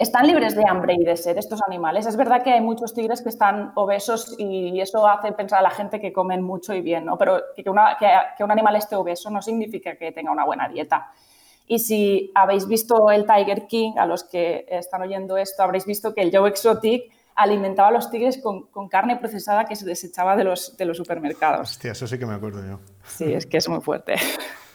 ¿Están 0.00 0.26
libres 0.26 0.54
de 0.54 0.64
hambre 0.66 0.94
y 0.98 1.04
de 1.04 1.14
sed 1.14 1.36
estos 1.36 1.60
animales? 1.68 2.06
Es 2.06 2.16
verdad 2.16 2.42
que 2.42 2.50
hay 2.50 2.62
muchos 2.62 2.94
tigres 2.94 3.20
que 3.20 3.28
están 3.28 3.72
obesos 3.74 4.34
y 4.38 4.80
eso 4.80 5.06
hace 5.06 5.30
pensar 5.32 5.58
a 5.58 5.62
la 5.62 5.70
gente 5.70 6.00
que 6.00 6.10
comen 6.10 6.40
mucho 6.40 6.72
y 6.72 6.80
bien, 6.80 7.04
¿no? 7.04 7.18
Pero 7.18 7.38
que, 7.54 7.62
que 7.62 8.42
un 8.42 8.50
animal 8.50 8.76
esté 8.76 8.96
obeso 8.96 9.28
no 9.28 9.42
significa 9.42 9.96
que 9.96 10.10
tenga 10.12 10.32
una 10.32 10.46
buena 10.46 10.70
dieta. 10.70 11.12
Y 11.66 11.80
si 11.80 12.32
habéis 12.34 12.66
visto 12.66 13.10
el 13.10 13.26
Tiger 13.26 13.66
King, 13.66 13.92
a 13.98 14.06
los 14.06 14.24
que 14.24 14.64
están 14.70 15.02
oyendo 15.02 15.36
esto, 15.36 15.62
habréis 15.62 15.84
visto 15.84 16.14
que 16.14 16.22
el 16.22 16.34
Joe 16.34 16.48
Exotic 16.48 17.12
alimentaba 17.36 17.88
a 17.88 17.92
los 17.92 18.10
tigres 18.10 18.40
con, 18.42 18.88
carne 18.88 19.18
procesada 19.18 19.66
que 19.66 19.76
se 19.76 19.84
desechaba 19.84 20.34
de 20.34 20.44
los, 20.44 20.78
de 20.78 20.86
los 20.86 20.96
supermercados. 20.96 21.72
Hostia, 21.72 21.92
eso 21.92 22.06
sí 22.06 22.18
que 22.18 22.24
me 22.24 22.32
acuerdo 22.32 22.66
yo. 22.66 22.80
Sí, 23.04 23.34
es 23.34 23.44
que 23.44 23.58
es 23.58 23.68
muy 23.68 23.82
fuerte. 23.82 24.14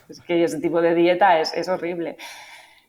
Es 0.07 0.21
que 0.21 0.43
ese 0.43 0.59
tipo 0.59 0.83
de 0.83 0.93
dieta 0.93 1.39
es, 1.39 1.51
es 1.55 1.67
horrible. 1.67 2.15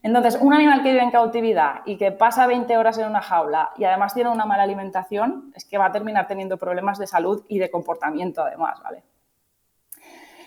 Entonces, 0.07 0.39
un 0.41 0.55
animal 0.55 0.85
que 0.85 0.93
vive 0.93 1.03
en 1.03 1.11
cautividad 1.11 1.81
y 1.85 1.97
que 1.97 2.13
pasa 2.13 2.47
20 2.47 2.79
horas 2.79 2.97
en 2.97 3.09
una 3.09 3.21
jaula 3.21 3.73
y 3.77 3.83
además 3.83 4.15
tiene 4.15 4.31
una 4.31 4.47
mala 4.47 4.63
alimentación, 4.63 5.51
es 5.53 5.65
que 5.65 5.79
va 5.79 5.87
a 5.87 5.91
terminar 5.91 6.29
teniendo 6.29 6.57
problemas 6.59 7.01
de 7.01 7.09
salud 7.09 7.45
y 7.49 7.59
de 7.59 7.73
comportamiento 7.73 8.43
además, 8.43 8.81
¿vale? 8.85 9.03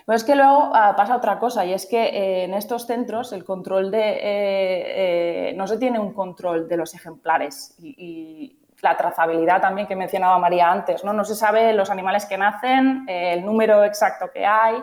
Pero 0.05 0.15
es 0.15 0.23
que 0.23 0.35
luego 0.35 0.71
ah, 0.73 0.93
pasa 0.95 1.17
otra 1.17 1.37
cosa 1.39 1.65
y 1.65 1.73
es 1.73 1.87
que 1.87 2.05
eh, 2.05 2.43
en 2.45 2.53
estos 2.53 2.87
centros 2.87 3.33
el 3.33 3.43
control 3.43 3.91
de... 3.91 3.99
Eh, 3.99 4.19
eh, 5.49 5.53
no 5.57 5.67
se 5.67 5.77
tiene 5.77 5.99
un 5.99 6.13
control 6.13 6.69
de 6.69 6.77
los 6.77 6.93
ejemplares 6.95 7.75
y, 7.79 8.55
la 8.81 8.95
trazabilidad 8.95 9.59
también 9.59 9.87
que 9.87 9.95
mencionaba 9.97 10.39
María 10.39 10.71
antes, 10.71 11.03
¿no? 11.03 11.11
No 11.11 11.25
se 11.25 11.35
sabe 11.35 11.73
los 11.73 11.89
animales 11.89 12.25
que 12.25 12.37
nacen, 12.37 13.03
el 13.09 13.43
número 13.43 13.83
exacto 13.83 14.31
que 14.33 14.45
hay, 14.45 14.81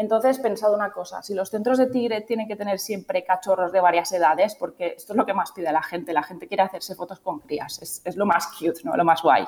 entonces, 0.00 0.38
pensado 0.38 0.74
una 0.74 0.92
cosa, 0.92 1.22
si 1.22 1.34
los 1.34 1.50
centros 1.50 1.76
de 1.76 1.86
tigre 1.88 2.22
tienen 2.22 2.48
que 2.48 2.56
tener 2.56 2.78
siempre 2.78 3.22
cachorros 3.22 3.70
de 3.70 3.82
varias 3.82 4.10
edades, 4.12 4.54
porque 4.54 4.94
esto 4.96 5.12
es 5.12 5.16
lo 5.18 5.26
que 5.26 5.34
más 5.34 5.52
pide 5.52 5.70
la 5.70 5.82
gente, 5.82 6.14
la 6.14 6.22
gente 6.22 6.48
quiere 6.48 6.62
hacerse 6.62 6.94
fotos 6.94 7.20
con 7.20 7.40
crías, 7.40 8.02
es, 8.02 8.16
lo 8.16 8.24
más 8.24 8.46
cute, 8.58 8.80
¿no? 8.82 8.96
lo 8.96 9.04
más 9.04 9.20
guay. 9.20 9.46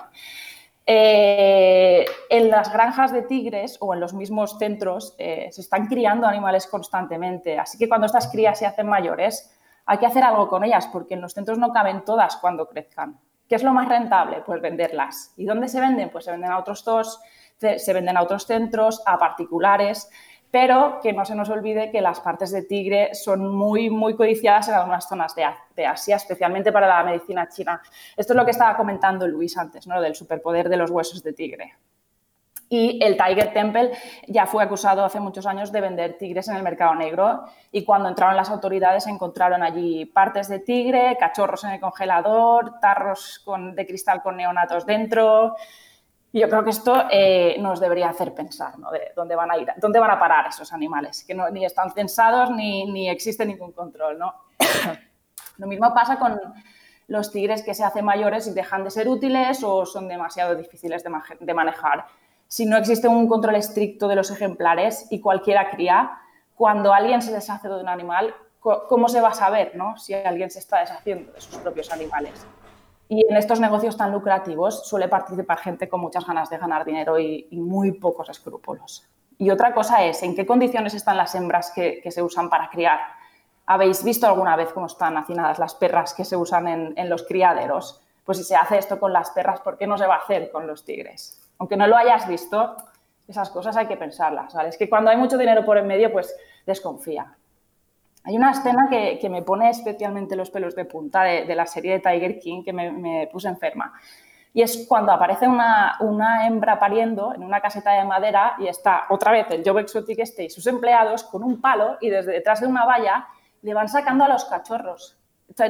Eh, 0.85 2.05
en 2.29 2.51
las 2.51 2.71
granjas 2.71 3.15
de 3.15 3.23
tigres 3.23 3.79
o 3.81 3.95
en 3.95 4.01
los 4.01 4.13
mismos 4.13 4.59
centros 4.59 5.15
eh, 5.17 5.49
se 5.51 5.63
están 5.63 5.87
criando 5.87 6.27
animales 6.27 6.67
constantemente, 6.67 7.59
así 7.59 7.79
que 7.79 7.89
cuando 7.89 8.05
estas 8.05 8.29
crías 8.31 8.59
se 8.59 8.67
hacen 8.67 8.87
mayores, 8.87 9.57
hay 9.87 9.97
que 9.97 10.07
hacer 10.07 10.23
algo 10.23 10.49
con 10.49 10.65
ellas, 10.65 10.87
porque 10.93 11.15
en 11.15 11.23
los 11.23 11.33
centros 11.33 11.57
no 11.57 11.73
caben 11.73 12.05
todas 12.05 12.37
cuando 12.37 12.69
crezcan. 12.69 13.19
¿Qué 13.49 13.55
es 13.55 13.63
lo 13.63 13.73
más 13.73 13.89
rentable? 13.89 14.43
Pues 14.45 14.61
venderlas. 14.61 15.33
¿Y 15.39 15.47
dónde 15.47 15.69
se 15.69 15.81
venden? 15.81 16.11
Pues 16.11 16.27
se 16.27 16.31
venden 16.31 16.51
a 16.51 16.59
otros 16.59 16.85
dos, 16.85 17.21
se 17.59 17.93
venden 17.93 18.17
a 18.17 18.23
otros 18.23 18.47
centros, 18.47 19.03
a 19.07 19.19
particulares 19.19 20.11
pero 20.53 21.01
que 21.03 21.15
no 21.15 21.25
se 21.25 21.35
nos 21.35 21.49
olvide 21.49 21.91
que 21.91 22.03
las 22.03 22.21
partes 22.21 22.53
de 22.53 22.63
tigre 22.63 23.15
son 23.15 23.57
muy, 23.57 23.89
muy 23.89 24.15
codiciadas 24.15 24.69
en 24.69 24.75
algunas 24.75 25.09
zonas 25.09 25.35
de, 25.35 25.87
Asia, 25.87 26.17
especialmente 26.17 26.71
para 26.71 26.87
la 26.87 27.03
medicina 27.03 27.49
china. 27.49 27.81
Esto 28.15 28.35
es 28.35 28.37
lo 28.37 28.45
que 28.45 28.51
estaba 28.51 28.77
comentando 28.77 29.27
Luis 29.27 29.57
antes, 29.57 29.87
¿no? 29.87 29.99
del 29.99 30.15
superpoder 30.15 30.69
de 30.69 30.77
los 30.77 30.91
huesos 30.91 31.23
de 31.23 31.33
tigre. 31.33 31.73
Y 32.69 33.03
el 33.03 33.17
Tiger 33.17 33.55
Temple 33.55 33.93
ya 34.29 34.45
fue 34.45 34.63
acusado 34.63 35.05
hace 35.05 35.21
muchos 35.21 35.47
años 35.47 35.73
de 35.73 35.81
vender 35.81 36.19
tigres 36.19 36.49
en 36.49 36.57
el 36.57 36.63
mercado 36.63 36.95
negro 36.95 37.45
y 37.71 37.85
cuando 37.85 38.11
entraron 38.11 38.37
las 38.37 38.51
autoridades 38.51 39.07
encontraron 39.07 39.63
allí 39.63 40.05
partes 40.05 40.49
de 40.49 40.59
tigre, 40.59 41.17
cachorros 41.19 41.65
en 41.65 41.71
el 41.71 41.81
congelador, 41.81 42.79
tarros 42.79 43.43
de 43.75 43.87
cristal 43.87 44.23
con 44.23 44.37
neonatos 44.37 44.85
dentro, 44.85 45.57
yo 46.41 46.49
creo 46.49 46.65
que 46.65 46.71
esto 46.71 47.05
eh, 47.11 47.57
nos 47.61 47.79
debería 47.79 48.09
hacer 48.09 48.35
pensar, 48.35 48.79
¿no? 48.79 48.91
De 48.91 49.13
dónde 49.15 49.37
van 49.37 49.51
a 49.51 49.59
ir, 49.59 49.69
dónde 49.77 49.99
van 49.99 50.11
a 50.11 50.19
parar 50.19 50.47
esos 50.49 50.73
animales, 50.73 51.25
que 51.27 51.35
ni 51.35 51.65
están 51.65 51.93
censados 51.93 52.51
ni, 52.51 52.91
ni 52.91 53.11
existe 53.11 53.45
ningún 53.45 53.73
control, 53.73 54.19
¿no? 54.19 54.35
Lo 55.59 55.67
mismo 55.67 55.93
pasa 55.93 56.19
con 56.19 56.41
los 57.09 57.31
tigres 57.31 57.63
que 57.63 57.75
se 57.75 57.85
hacen 57.85 58.05
mayores 58.05 58.47
y 58.47 58.53
dejan 58.53 58.85
de 58.85 58.91
ser 58.91 59.09
útiles 59.09 59.63
o 59.63 59.85
son 59.85 60.09
demasiado 60.09 60.55
difíciles 60.55 61.05
de, 61.05 61.11
de 61.41 61.55
manejar. 61.55 62.07
Si 62.49 62.65
no 62.65 62.77
existe 62.79 63.09
un 63.09 63.29
control 63.29 63.57
estricto 63.57 64.09
de 64.09 64.17
los 64.17 64.31
ejemplares 64.31 65.07
y 65.11 65.21
cualquiera 65.21 65.71
cría, 65.71 66.19
cuando 66.55 66.95
alguien 66.95 67.21
se 67.21 67.33
deshace 67.33 67.69
de 67.69 67.81
un 67.81 67.89
animal, 67.89 68.35
¿cómo 68.61 69.09
se 69.09 69.21
va 69.21 69.29
a 69.29 69.35
saber 69.35 69.75
¿no? 69.75 69.99
si 69.99 70.15
alguien 70.15 70.51
se 70.51 70.61
está 70.61 70.81
deshaciendo 70.81 71.33
de 71.33 71.41
sus 71.41 71.57
propios 71.57 71.93
animales? 71.93 72.47
Y 73.15 73.27
en 73.29 73.37
estos 73.37 73.61
negocios 73.61 73.99
tan 73.99 74.11
lucrativos 74.11 74.89
suele 74.89 75.07
participar 75.07 75.59
gente 75.59 75.87
con 75.87 76.01
muchas 76.01 76.27
ganas 76.27 76.49
de 76.49 76.57
ganar 76.57 76.83
dinero 76.87 77.19
y, 77.19 77.47
muy 77.51 77.93
pocos 77.93 78.31
escrúpulos. 78.31 79.07
Y 79.37 79.51
otra 79.51 79.75
cosa 79.75 80.03
es, 80.03 80.23
¿en 80.23 80.35
qué 80.35 80.47
condiciones 80.47 80.95
están 80.95 81.19
las 81.19 81.35
hembras 81.35 81.73
que, 81.75 82.01
se 82.11 82.23
usan 82.23 82.49
para 82.49 82.71
criar? 82.71 83.01
¿Habéis 83.67 84.03
visto 84.03 84.27
alguna 84.27 84.57
vez 84.57 84.73
cómo 84.73 84.87
están 84.87 85.19
hacinadas 85.19 85.59
las 85.59 85.75
perras 85.75 86.15
que 86.15 86.25
se 86.25 86.39
usan 86.39 86.95
en, 86.97 87.11
los 87.11 87.25
criaderos? 87.25 88.01
Pues 88.25 88.39
si 88.39 88.45
se 88.45 88.57
hace 88.57 88.79
esto 88.79 88.99
con 88.99 89.13
las 89.13 89.29
perras, 89.33 89.61
¿por 89.61 89.77
qué 89.77 89.87
no 89.87 89.99
se 89.99 90.07
va 90.07 90.15
a 90.15 90.21
hacer 90.21 90.51
con 90.51 90.67
los 90.67 90.83
tigres? 90.83 91.39
Aunque 91.59 91.77
no 91.77 91.87
lo 91.87 91.99
hayas 91.99 92.27
visto, 92.27 92.77
esas 93.29 93.51
cosas 93.51 93.77
hay 93.77 93.89
que 93.89 93.99
pensarlas. 93.99 94.55
Es 94.55 94.79
que 94.79 94.89
cuando 94.89 95.11
hay 95.11 95.19
mucho 95.19 95.37
dinero 95.37 95.67
por 95.67 95.77
en 95.77 95.87
medio, 95.87 96.11
pues 96.11 96.35
desconfía. 96.65 97.37
Hay 98.25 98.37
una 98.37 98.53
escena 98.53 98.89
que, 98.89 99.29
me 99.29 99.43
pone 99.43 99.71
especialmente 99.71 100.37
los 100.37 100.51
pelos 100.51 100.77
de 100.77 100.85
punta 100.85 101.25
de, 101.25 101.55
la 101.55 101.67
serie 101.67 101.93
de 101.93 101.99
Tiger 101.99 102.39
King 102.39 102.63
que 102.63 102.73
me, 102.73 103.29
puse 103.33 103.49
enferma. 103.49 103.93
Y 104.55 104.63
es 104.63 104.87
cuando 104.87 105.13
aparece 105.13 105.49
una, 105.49 106.47
hembra 106.47 106.79
pariendo 106.79 107.35
en 107.35 107.43
una 107.43 107.61
caseta 107.61 107.93
de 107.93 108.05
madera 108.05 108.55
y 108.59 108.69
está 108.69 109.07
otra 109.09 109.33
vez 109.33 109.47
el 109.51 109.65
Job 109.65 109.79
Exotic 109.79 110.19
este 110.21 110.45
y 110.45 110.51
sus 110.51 110.67
empleados 110.67 111.25
con 111.25 111.43
un 111.43 111.61
palo 111.61 111.97
y 112.01 112.11
desde 112.11 112.33
detrás 112.33 112.61
de 112.61 112.67
una 112.67 112.85
valla 112.85 113.27
le 113.63 113.75
van 113.75 113.89
sacando 113.89 114.25
a 114.25 114.29
los 114.29 114.45
cachorros. 114.45 115.17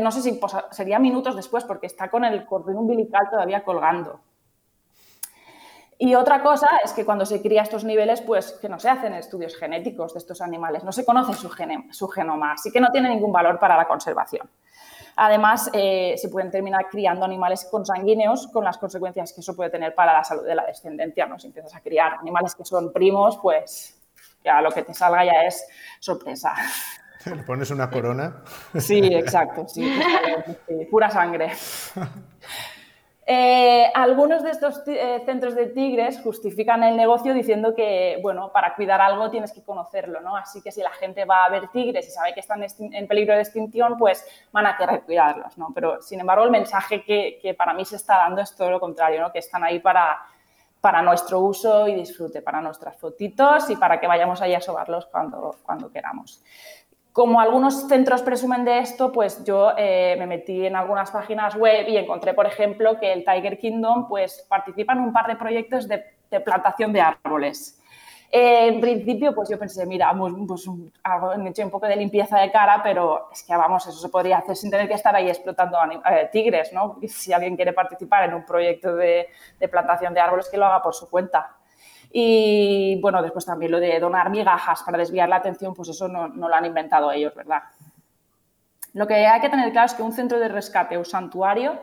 no 0.01 0.11
sé 0.11 0.21
si 0.21 0.41
sería 0.73 0.99
minutos 0.99 1.37
después 1.37 1.65
porque 1.65 1.87
está 1.87 2.11
con 2.11 2.25
el 2.25 2.45
cordón 2.45 2.77
umbilical 2.77 3.31
todavía 3.31 3.63
colgando. 3.63 4.21
Y 6.05 6.17
otra 6.17 6.43
cosa 6.43 6.67
es 6.85 6.93
que 6.93 7.05
cuando 7.05 7.25
se 7.25 7.41
cría 7.41 7.61
a 7.61 7.63
estos 7.63 7.85
niveles, 7.85 8.23
pues 8.23 8.59
que 8.61 8.69
no 8.69 8.81
se 8.81 8.89
hacen 8.89 9.15
estudios 9.15 9.55
genéticos 9.55 10.13
de 10.13 10.19
estos 10.19 10.41
animales, 10.41 10.83
no 10.83 10.91
se 10.91 11.05
conoce 11.05 11.33
su, 11.35 11.49
su 11.93 12.09
genoma, 12.09 12.55
así 12.55 12.73
que 12.73 12.81
no 12.81 12.91
tiene 12.91 13.09
ningún 13.09 13.31
valor 13.31 13.61
para 13.61 13.77
la 13.77 13.87
conservación. 13.87 14.51
Además, 15.15 15.71
eh, 15.73 16.15
se 16.17 16.29
pueden 16.29 16.51
terminar 16.51 16.89
criando 16.91 17.25
animales 17.25 17.69
consanguíneos 17.71 18.49
con 18.49 18.65
las 18.65 18.79
consecuencias 18.79 19.33
que 19.33 19.43
eso 19.43 19.55
puede 19.55 19.71
tener 19.71 19.95
para 19.95 20.15
la 20.15 20.25
salud 20.25 20.45
de 20.45 20.57
la 20.57 20.67
descendencia. 20.67 21.25
¿no? 21.27 21.39
Si 21.39 21.47
empiezas 21.47 21.73
a 21.77 21.81
criar 21.81 22.15
animales 22.15 22.57
que 22.57 22.65
son 22.65 22.93
primos, 22.93 23.39
pues 23.41 23.97
ya 24.45 24.61
lo 24.61 24.73
que 24.73 24.83
te 24.83 24.95
salga 24.95 25.25
ya 25.25 25.43
es 25.47 25.65
sorpresa. 26.01 26.53
¿Le 27.27 27.45
pones 27.45 27.71
una 27.71 27.89
corona? 27.89 28.43
Sí, 28.77 28.99
exacto, 29.05 29.69
sí, 29.69 29.89
pura 30.91 31.09
sangre. 31.09 31.53
Eh, 33.25 33.89
algunos 33.95 34.43
de 34.43 34.51
estos 34.51 34.83
eh, 34.89 35.23
centros 35.25 35.55
de 35.55 35.67
tigres 35.67 36.21
justifican 36.21 36.83
el 36.83 36.97
negocio 36.97 37.33
diciendo 37.33 37.73
que, 37.73 38.19
bueno, 38.21 38.51
para 38.53 38.75
cuidar 38.75 39.01
algo 39.01 39.31
tienes 39.31 39.53
que 39.53 39.63
conocerlo, 39.63 40.21
¿no? 40.21 40.37
Así 40.37 40.61
que 40.61 40.73
si 40.73 40.83
la 40.83 40.91
gente 40.91 41.25
va 41.25 41.45
a 41.45 41.49
ver 41.49 41.69
tigres 41.69 42.09
y 42.09 42.11
sabe 42.11 42.35
que 42.35 42.41
están 42.41 42.65
en 42.79 43.07
peligro 43.07 43.35
de 43.35 43.43
extinción, 43.43 43.97
pues 43.97 44.27
van 44.51 44.67
a 44.67 44.77
querer 44.77 45.03
cuidarlos, 45.03 45.57
¿no? 45.57 45.69
Pero, 45.73 46.03
sin 46.03 46.19
embargo, 46.19 46.45
el 46.45 46.51
mensaje 46.51 47.05
que, 47.05 47.55
para 47.57 47.75
mí 47.75 47.85
se 47.85 47.97
está 47.97 48.17
dando 48.17 48.43
es 48.43 48.57
todo 48.57 48.71
lo 48.71 48.81
contrario, 48.81 49.21
¿no? 49.21 49.31
Que 49.31 49.39
están 49.39 49.63
ahí 49.63 49.79
para, 49.79 50.19
para 50.81 51.01
nuestro 51.01 51.39
uso 51.39 51.87
y 51.87 51.95
disfrute, 51.95 52.43
para 52.43 52.61
nuestras 52.61 52.97
fotitos 52.97 53.71
y 53.71 53.77
para 53.77 54.01
que 54.01 54.09
vayamos 54.09 54.43
ahí 54.43 54.55
a 54.55 54.61
sobarlos 54.61 55.07
cuando, 55.07 55.55
cuando 55.63 55.93
queramos. 55.93 56.43
Como 57.13 57.41
algunos 57.41 57.89
centros 57.89 58.23
presumen 58.23 58.65
de 58.65 58.79
esto, 58.79 59.13
pues 59.13 59.45
yo 59.45 59.73
eh, 59.77 60.17
me 60.19 60.27
metí 60.27 60.65
en 60.65 60.75
algunas 60.75 61.11
páginas 61.11 61.55
web 61.55 61.87
y 61.87 61.99
encontré, 61.99 62.33
por 62.33 62.47
ejemplo, 62.47 62.99
que 62.99 63.13
el 63.13 63.23
Tiger 63.23 63.59
Kingdom 63.59 64.09
pues, 64.09 64.47
participa 64.49 64.95
en 64.95 65.01
un 65.01 65.13
par 65.13 65.27
de 65.27 65.37
proyectos 65.37 65.87
de, 65.87 66.03
plantación 66.43 66.91
de 66.91 67.03
árboles. 67.03 67.79
Eh, 68.31 68.69
en 68.69 68.81
principio, 68.81 69.35
pues 69.35 69.51
yo 69.51 69.59
pensé, 69.59 69.85
mira, 69.85 70.11
pues, 70.17 70.33
pues 70.49 70.67
hecho 71.47 71.65
un 71.65 71.71
poco 71.71 71.87
de 71.87 71.97
limpieza 71.97 72.39
de 72.39 72.51
cara, 72.51 72.81
pero 72.83 73.29
es 73.31 73.43
que, 73.43 73.55
vamos, 73.55 73.87
eso 73.87 73.99
se 73.99 74.09
podría 74.09 74.39
hacer 74.39 74.57
sin 74.57 74.71
tener 74.71 74.89
que 74.89 74.95
estar 74.95 75.15
ahí 75.15 75.29
explotando 75.29 75.77
eh, 76.11 76.31
tigres, 76.33 76.73
¿no? 76.73 76.99
si 77.07 77.35
alguien 77.35 77.57
quiere 77.57 77.75
participar 77.75 78.25
en 78.25 78.33
un 78.37 78.47
proyecto 78.47 78.97
de, 78.97 79.29
de 79.61 79.69
plantación 79.69 80.15
de 80.15 80.21
árboles, 80.21 80.49
que 80.49 80.57
lo 80.57 80.65
haga 80.65 80.81
por 80.81 80.95
su 80.95 81.11
cuenta. 81.11 81.59
Y 82.15 83.01
bueno, 83.01 83.23
después 83.23 83.47
también 83.47 83.73
lo 83.73 83.81
de 83.81 83.99
donar 83.99 84.29
migajas 84.29 84.83
para 84.83 84.99
desviar 84.99 85.29
la 85.31 85.37
atención, 85.37 85.73
pues 85.73 85.89
eso 85.89 86.09
no, 86.09 86.29
lo 86.29 86.55
han 86.55 86.67
inventado 86.67 87.11
ellos, 87.11 87.35
¿verdad? 87.35 87.63
Lo 88.93 89.07
que 89.07 89.27
hay 89.27 89.41
que 89.41 89.49
tener 89.49 89.73
claro 89.73 89.87
es 89.87 89.95
que 89.95 90.03
un 90.03 90.13
centro 90.13 90.39
de 90.39 90.49
rescate 90.49 90.99
o 90.99 91.05
santuario 91.05 91.79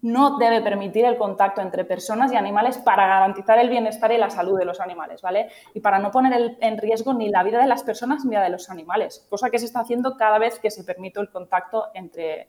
no 0.00 0.38
debe 0.38 0.62
permitir 0.62 1.04
el 1.04 1.18
contacto 1.18 1.60
entre 1.60 1.84
personas 1.84 2.32
y 2.32 2.36
animales 2.36 2.78
para 2.78 3.06
garantizar 3.06 3.58
el 3.58 3.68
bienestar 3.68 4.10
y 4.12 4.18
la 4.18 4.30
salud 4.30 4.58
de 4.58 4.64
los 4.64 4.80
animales, 4.80 5.20
¿vale? 5.20 5.50
Y 5.74 5.80
para 5.80 5.98
no 5.98 6.10
poner 6.10 6.56
en 6.60 6.78
riesgo 6.78 7.12
ni 7.12 7.28
la 7.28 7.42
vida 7.42 7.58
de 7.58 7.66
las 7.66 7.82
personas 7.82 8.24
ni 8.24 8.34
la 8.34 8.42
de 8.42 8.50
los 8.50 8.70
animales, 8.70 9.26
cosa 9.28 9.50
que 9.50 9.58
se 9.58 9.66
está 9.66 9.80
haciendo 9.80 10.16
cada 10.16 10.38
vez 10.38 10.58
que 10.58 10.70
se 10.70 10.84
permite 10.84 11.20
el 11.20 11.30
contacto 11.30 11.88
entre 11.94 12.48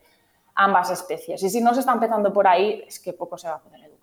ambas 0.53 0.89
especies. 0.89 1.43
Y 1.43 1.49
si 1.49 1.61
no 1.61 1.73
se 1.73 1.81
está 1.81 1.91
empezando 1.91 2.31
por 2.31 2.47
ahí, 2.47 2.83
es 2.87 2.99
que 2.99 3.13
poco 3.13 3.37
se 3.37 3.47
va 3.47 3.55
a 3.55 3.61
poder 3.61 3.81
educar. 3.81 3.94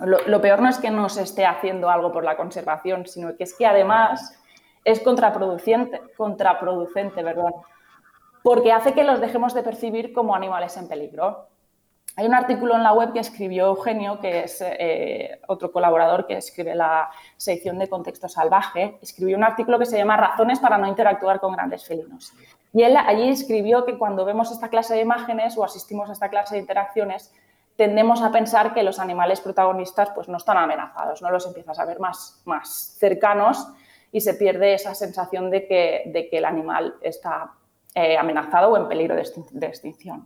Lo, 0.00 0.40
peor 0.40 0.60
no 0.60 0.68
es 0.68 0.78
que 0.78 0.90
no 0.90 1.08
se 1.08 1.22
esté 1.22 1.46
haciendo 1.46 1.88
algo 1.88 2.10
por 2.10 2.24
la 2.24 2.36
conservación, 2.36 3.06
sino 3.06 3.36
que 3.36 3.44
es 3.44 3.54
que 3.54 3.66
además 3.66 4.36
es 4.84 5.00
contraproducente, 5.00 6.00
contraproducente 6.16 7.24
porque 8.42 8.72
hace 8.72 8.92
que 8.92 9.04
los 9.04 9.20
dejemos 9.20 9.54
de 9.54 9.62
percibir 9.62 10.12
como 10.12 10.34
animales 10.34 10.76
en 10.76 10.88
peligro. 10.88 11.48
Hay 12.16 12.26
un 12.26 12.34
artículo 12.34 12.76
en 12.76 12.82
la 12.82 12.92
web 12.92 13.12
que 13.12 13.18
escribió 13.18 13.66
Eugenio, 13.66 14.20
que 14.20 14.44
es 14.44 14.62
eh, 14.62 15.40
otro 15.48 15.72
colaborador 15.72 16.26
que 16.26 16.36
escribe 16.36 16.74
la 16.74 17.10
sección 17.36 17.78
de 17.78 17.88
Contexto 17.88 18.28
Salvaje, 18.28 18.98
escribió 19.00 19.36
un 19.36 19.42
artículo 19.42 19.78
que 19.78 19.86
se 19.86 19.96
llama 19.96 20.16
Razones 20.16 20.60
para 20.60 20.78
no 20.78 20.86
interactuar 20.86 21.40
con 21.40 21.54
grandes 21.54 21.84
felinos. 21.84 22.32
Y 22.72 22.82
él 22.82 22.96
allí 22.96 23.28
escribió 23.28 23.84
que 23.84 23.98
cuando 23.98 24.24
vemos 24.24 24.52
esta 24.52 24.68
clase 24.68 24.94
de 24.94 25.00
imágenes 25.00 25.56
o 25.56 25.64
asistimos 25.64 26.08
a 26.08 26.12
esta 26.12 26.28
clase 26.28 26.54
de 26.54 26.60
interacciones, 26.60 27.32
tendemos 27.76 28.22
a 28.22 28.30
pensar 28.30 28.74
que 28.74 28.82
los 28.82 28.98
animales 28.98 29.40
protagonistas 29.40 30.10
pues, 30.14 30.28
no 30.28 30.36
están 30.36 30.56
amenazados, 30.56 31.22
no 31.22 31.30
los 31.30 31.46
empiezas 31.46 31.78
a 31.78 31.84
ver 31.84 32.00
más, 32.00 32.42
más 32.44 32.96
cercanos 32.98 33.66
y 34.12 34.20
se 34.20 34.34
pierde 34.34 34.74
esa 34.74 34.94
sensación 34.94 35.50
de 35.50 35.66
que, 35.66 36.02
de 36.06 36.28
que 36.28 36.38
el 36.38 36.44
animal 36.44 36.94
está 37.00 37.52
eh, 37.94 38.16
amenazado 38.16 38.70
o 38.70 38.76
en 38.76 38.88
peligro 38.88 39.16
de 39.16 39.66
extinción. 39.66 40.24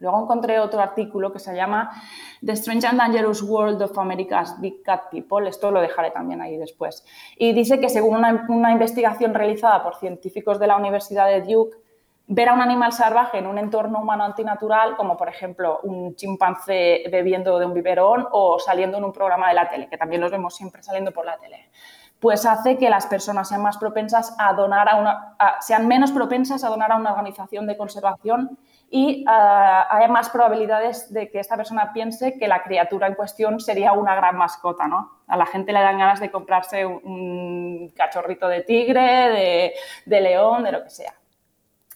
Luego 0.00 0.22
encontré 0.22 0.58
otro 0.58 0.80
artículo 0.80 1.30
que 1.30 1.38
se 1.38 1.54
llama 1.54 1.90
The 2.44 2.52
Strange 2.52 2.86
and 2.86 2.98
Dangerous 2.98 3.42
World 3.42 3.82
of 3.82 3.98
America's 3.98 4.58
Big 4.58 4.82
Cat 4.82 5.10
People. 5.10 5.46
Esto 5.46 5.70
lo 5.70 5.80
dejaré 5.80 6.10
también 6.10 6.40
ahí 6.40 6.56
después. 6.56 7.04
Y 7.36 7.52
dice 7.52 7.80
que 7.80 7.90
según 7.90 8.16
una, 8.48 8.72
investigación 8.72 9.34
realizada 9.34 9.82
por 9.82 9.96
científicos 9.96 10.58
de 10.58 10.66
la 10.66 10.76
Universidad 10.78 11.28
de 11.28 11.42
Duke, 11.42 11.76
ver 12.26 12.48
a 12.48 12.54
un 12.54 12.60
animal 12.60 12.92
salvaje 12.92 13.38
en 13.38 13.46
un 13.46 13.58
entorno 13.58 14.00
humano 14.00 14.24
antinatural, 14.24 14.96
como 14.96 15.16
por 15.16 15.28
ejemplo 15.28 15.80
un 15.82 16.14
chimpancé 16.14 17.04
bebiendo 17.10 17.58
de 17.58 17.66
un 17.66 17.74
biberón 17.74 18.26
o 18.30 18.58
saliendo 18.58 18.98
en 18.98 19.04
un 19.04 19.12
programa 19.12 19.48
de 19.48 19.54
la 19.54 19.68
tele, 19.68 19.88
que 19.88 19.98
también 19.98 20.20
los 20.20 20.30
vemos 20.30 20.54
siempre 20.54 20.82
saliendo 20.82 21.12
por 21.12 21.26
la 21.26 21.38
tele, 21.38 21.70
pues 22.20 22.44
hace 22.44 22.76
que 22.76 22.90
las 22.90 23.06
personas 23.06 23.48
sean 23.48 23.62
más 23.62 23.78
propensas 23.78 24.36
a 24.38 24.52
donar 24.52 24.88
a 24.88 24.96
una, 24.96 25.36
sean 25.60 25.88
menos 25.88 26.12
propensas 26.12 26.62
a 26.62 26.68
donar 26.68 26.92
a 26.92 26.96
una 26.96 27.10
organización 27.10 27.66
de 27.66 27.76
conservación 27.76 28.58
y 28.90 29.24
uh, 29.24 29.30
hay 29.88 30.08
más 30.08 30.28
probabilidades 30.30 31.12
de 31.12 31.30
que 31.30 31.38
esta 31.38 31.56
persona 31.56 31.92
piense 31.92 32.36
que 32.38 32.48
la 32.48 32.62
criatura 32.62 33.06
en 33.06 33.14
cuestión 33.14 33.60
sería 33.60 33.92
una 33.92 34.16
gran 34.16 34.36
mascota, 34.36 34.88
¿no? 34.88 35.20
A 35.28 35.36
la 35.36 35.46
gente 35.46 35.72
le 35.72 35.80
dan 35.80 35.98
ganas 35.98 36.20
de 36.20 36.30
comprarse 36.30 36.84
un, 36.84 37.92
cachorrito 37.96 38.48
de 38.48 38.62
tigre, 38.62 39.72
de, 40.06 40.20
león, 40.20 40.64
de 40.64 40.72
lo 40.72 40.82
que 40.82 40.90
sea. 40.90 41.14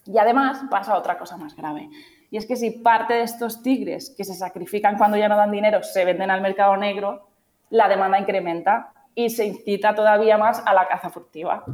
Y 0.06 0.18
además 0.18 0.62
pasa 0.70 0.97
otra 0.97 1.18
cosa 1.18 1.36
más 1.36 1.56
grave. 1.56 1.89
Y 2.31 2.36
es 2.36 2.47
que 2.47 2.56
si 2.56 2.70
parte 2.70 3.14
de 3.14 3.22
estos 3.22 3.62
tigres 3.62 4.14
que 4.16 4.24
se 4.24 4.35
sacrifican 4.35 4.98
cuando 4.98 5.16
ya 5.16 5.28
no 5.28 5.36
dan 5.36 5.51
dinero 5.51 5.82
se 5.82 6.05
venden 6.05 6.31
al 6.31 6.40
mercado 6.40 6.76
negro, 6.76 7.28
la 7.70 7.89
demanda 7.89 8.18
incrementa 8.18 8.93
y 9.14 9.31
se 9.31 9.47
incita 9.47 9.94
todavía 9.94 10.36
más 10.36 10.62
a 10.66 10.74
la 10.74 10.86
caza 10.89 11.10
furtiva. 11.10 11.64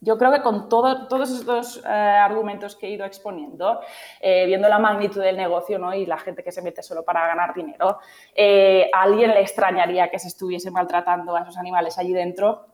Yo 0.00 0.18
creo 0.18 0.30
que 0.30 0.42
con 0.42 0.68
todos 0.68 1.30
estos 1.30 1.82
eh, 1.84 1.88
argumentos 1.88 2.76
que 2.76 2.86
he 2.86 2.90
ido 2.90 3.06
exponiendo, 3.06 3.80
eh, 4.20 4.46
viendo 4.46 4.68
la 4.68 4.78
magnitud 4.78 5.22
del 5.22 5.36
negocio 5.36 5.78
¿no? 5.78 5.94
y 5.94 6.04
la 6.06 6.18
gente 6.18 6.44
que 6.44 6.52
se 6.52 6.62
mete 6.62 6.82
solo 6.82 7.02
para 7.02 7.26
ganar 7.26 7.54
dinero, 7.54 7.98
eh, 8.34 8.90
a 8.92 9.02
alguien 9.02 9.30
le 9.30 9.40
extrañaría 9.40 10.10
que 10.10 10.18
se 10.18 10.28
estuviese 10.28 10.70
maltratando 10.70 11.34
a 11.34 11.40
esos 11.40 11.56
animales 11.56 11.98
allí 11.98 12.12
dentro. 12.12 12.66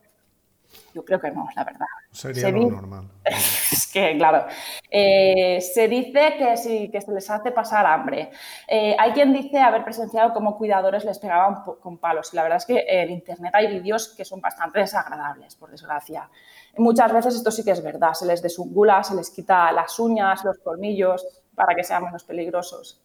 Yo 0.94 1.04
creo 1.04 1.20
que 1.20 1.30
no, 1.30 1.48
la 1.56 1.64
verdad. 1.64 1.86
Sería 2.10 2.50
lo 2.50 2.70
normal. 2.70 3.08
es 3.24 3.90
que, 3.92 4.16
claro, 4.18 4.46
se 4.90 5.88
dice 5.88 6.34
que, 6.36 6.56
sí, 6.56 6.90
que 6.90 7.00
se 7.00 7.12
les 7.12 7.28
hace 7.30 7.50
pasar 7.50 7.86
hambre. 7.86 8.30
hay 8.68 9.12
quien 9.12 9.32
dice 9.32 9.58
haber 9.58 9.84
presenciado 9.84 10.32
cómo 10.34 10.58
cuidadores 10.58 11.04
les 11.04 11.18
pegaban 11.18 11.62
con 11.80 11.98
palos. 11.98 12.32
Y 12.32 12.36
la 12.36 12.42
verdad 12.42 12.58
es 12.58 12.66
que 12.66 12.84
en 12.86 13.10
Internet 13.10 13.54
hay 13.54 13.68
vídeos 13.68 14.14
que 14.14 14.24
son 14.24 14.40
bastante 14.40 14.80
desagradables, 14.80 15.56
por 15.56 15.70
desgracia. 15.70 16.28
Muchas 16.76 17.12
veces 17.12 17.34
esto 17.36 17.50
sí 17.50 17.64
que 17.64 17.72
es 17.72 17.82
verdad, 17.82 18.12
se 18.14 18.26
les 18.26 18.42
desungula, 18.42 19.02
se 19.02 19.14
les 19.14 19.30
quita 19.30 19.72
las 19.72 19.98
uñas, 19.98 20.44
los 20.44 20.58
colmillos 20.58 21.26
para 21.54 21.74
que 21.74 21.84
sean 21.84 22.04
menos 22.04 22.24
peligrosos. 22.24 23.00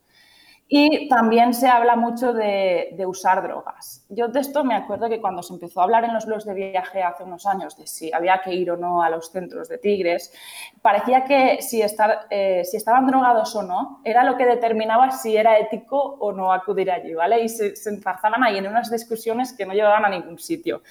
Y 0.69 1.07
también 1.07 1.53
se 1.53 1.69
habla 1.69 1.95
mucho 1.95 2.33
de, 2.33 2.93
usar 3.07 3.41
drogas. 3.41 4.05
Yo 4.09 4.27
de 4.27 4.41
esto 4.41 4.65
me 4.65 4.75
acuerdo 4.75 5.07
que 5.07 5.21
cuando 5.21 5.41
se 5.41 5.53
empezó 5.53 5.79
a 5.79 5.85
hablar 5.85 6.03
en 6.03 6.13
los 6.13 6.25
blogs 6.25 6.43
de 6.45 6.53
viaje 6.53 7.03
hace 7.03 7.23
unos 7.23 7.45
años 7.45 7.77
de 7.77 7.87
si 7.87 8.11
había 8.11 8.41
que 8.43 8.53
ir 8.53 8.69
o 8.71 8.75
no 8.75 9.01
a 9.01 9.09
los 9.09 9.31
centros 9.31 9.69
de 9.69 9.77
tigres, 9.77 10.33
parecía 10.81 11.23
que 11.23 11.61
si, 11.61 11.81
eh, 11.81 12.61
estaban 12.73 13.07
drogados 13.07 13.55
o 13.55 13.63
no 13.63 14.01
era 14.03 14.25
lo 14.25 14.35
que 14.35 14.45
determinaba 14.45 15.11
si 15.11 15.37
era 15.37 15.57
ético 15.57 16.17
o 16.19 16.33
no 16.33 16.51
acudir 16.51 16.91
allí, 16.91 17.13
¿vale? 17.13 17.41
Y 17.43 17.47
se, 17.47 17.77
se 17.77 18.01
ahí 18.43 18.57
en 18.57 18.67
unas 18.67 18.91
discusiones 18.91 19.53
que 19.53 19.65
no 19.65 19.73
llevaban 19.73 20.03
a 20.03 20.09
ningún 20.09 20.37
sitio. 20.37 20.81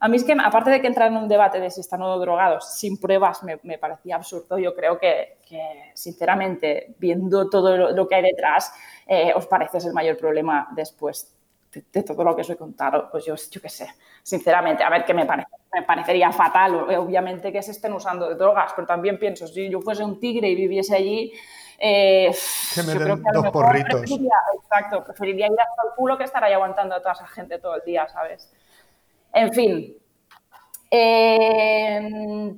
A 0.00 0.08
mí 0.08 0.16
es 0.16 0.24
que, 0.24 0.36
aparte 0.42 0.70
de 0.70 0.80
que 0.80 0.86
entrar 0.86 1.10
en 1.10 1.16
un 1.16 1.28
debate 1.28 1.60
de 1.60 1.70
si 1.70 1.80
están 1.80 2.02
o 2.02 2.08
no 2.08 2.18
drogados 2.18 2.74
sin 2.74 2.98
pruebas 2.98 3.42
me, 3.42 3.78
parecía 3.78 4.16
absurdo, 4.16 4.58
yo 4.58 4.74
creo 4.74 4.98
que, 4.98 5.38
sinceramente, 5.94 6.94
viendo 6.98 7.48
todo 7.48 7.92
lo, 7.92 8.08
que 8.08 8.14
hay 8.14 8.22
detrás, 8.22 8.72
eh, 9.06 9.32
os 9.34 9.46
parece 9.46 9.78
el 9.78 9.92
mayor 9.92 10.16
problema 10.16 10.68
después 10.72 11.34
de, 11.72 12.02
todo 12.02 12.24
lo 12.24 12.34
que 12.34 12.42
os 12.42 12.50
he 12.50 12.56
contado. 12.56 13.08
Pues 13.10 13.24
yo, 13.24 13.34
yo 13.50 13.60
qué 13.60 13.68
sé, 13.68 13.88
sinceramente, 14.22 14.82
a 14.84 14.90
ver 14.90 15.04
qué 15.04 15.14
me 15.14 15.26
parece. 15.26 15.48
Me 15.72 15.82
parecería 15.82 16.32
fatal, 16.32 16.74
obviamente, 16.74 17.52
que 17.52 17.62
se 17.62 17.72
estén 17.72 17.92
usando 17.92 18.34
drogas, 18.34 18.72
pero 18.74 18.86
también 18.86 19.18
pienso, 19.18 19.46
si 19.46 19.68
yo 19.68 19.80
fuese 19.80 20.04
un 20.04 20.18
tigre 20.18 20.48
y 20.48 20.54
viviese 20.54 20.96
allí, 20.96 21.32
eh, 21.78 22.34
que 22.74 22.82
me 22.82 22.94
den 22.94 23.22
dos 23.32 23.50
porritos. 23.50 24.02
exacto, 24.02 25.04
preferiría 25.04 25.46
ir 25.46 25.52
hasta 25.52 25.88
el 25.88 25.94
culo 25.94 26.16
que 26.16 26.24
estar 26.24 26.42
ahí 26.42 26.54
aguantando 26.54 26.94
a 26.94 27.00
toda 27.00 27.12
esa 27.12 27.26
gente 27.26 27.58
todo 27.58 27.76
el 27.76 27.82
día, 27.84 28.08
¿sabes? 28.08 28.50
En 29.36 29.52
fin, 29.52 29.94
eh, 30.90 32.54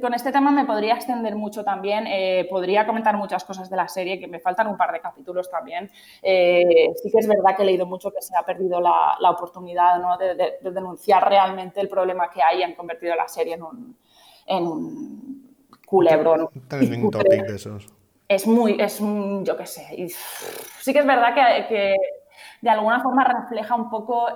con 0.00 0.14
este 0.14 0.30
tema 0.30 0.52
me 0.52 0.64
podría 0.64 0.94
extender 0.94 1.34
mucho 1.34 1.64
también, 1.64 2.06
eh, 2.06 2.46
podría 2.48 2.86
comentar 2.86 3.16
muchas 3.16 3.42
cosas 3.42 3.68
de 3.68 3.76
la 3.76 3.88
serie, 3.88 4.20
que 4.20 4.28
me 4.28 4.38
faltan 4.38 4.68
un 4.68 4.76
par 4.76 4.92
de 4.92 5.00
capítulos 5.00 5.50
también. 5.50 5.90
Eh, 6.22 6.92
sí 7.02 7.10
que 7.10 7.18
es 7.18 7.26
verdad 7.26 7.56
que 7.56 7.64
he 7.64 7.66
leído 7.66 7.86
mucho 7.86 8.12
que 8.12 8.22
se 8.22 8.36
ha 8.36 8.44
perdido 8.44 8.80
la, 8.80 9.30
oportunidad 9.30 10.00
de, 10.18 10.70
denunciar 10.70 11.28
realmente 11.28 11.80
el 11.80 11.88
problema 11.88 12.30
que 12.30 12.40
hay 12.40 12.60
y 12.60 12.62
han 12.62 12.74
convertido 12.74 13.16
la 13.16 13.26
serie 13.26 13.54
en 13.54 13.62
un, 13.64 13.96
en 14.46 15.58
culebrón. 15.84 16.50
Es 18.28 18.46
muy, 18.46 18.80
es 18.80 19.00
yo 19.00 19.56
qué 19.56 19.66
sé. 19.66 20.08
sí 20.80 20.92
que 20.92 21.00
es 21.00 21.06
verdad 21.06 21.34
que, 21.68 21.96
de 22.60 22.70
alguna 22.70 23.02
forma 23.02 23.24
refleja 23.24 23.74
un 23.74 23.90
poco 23.90 24.28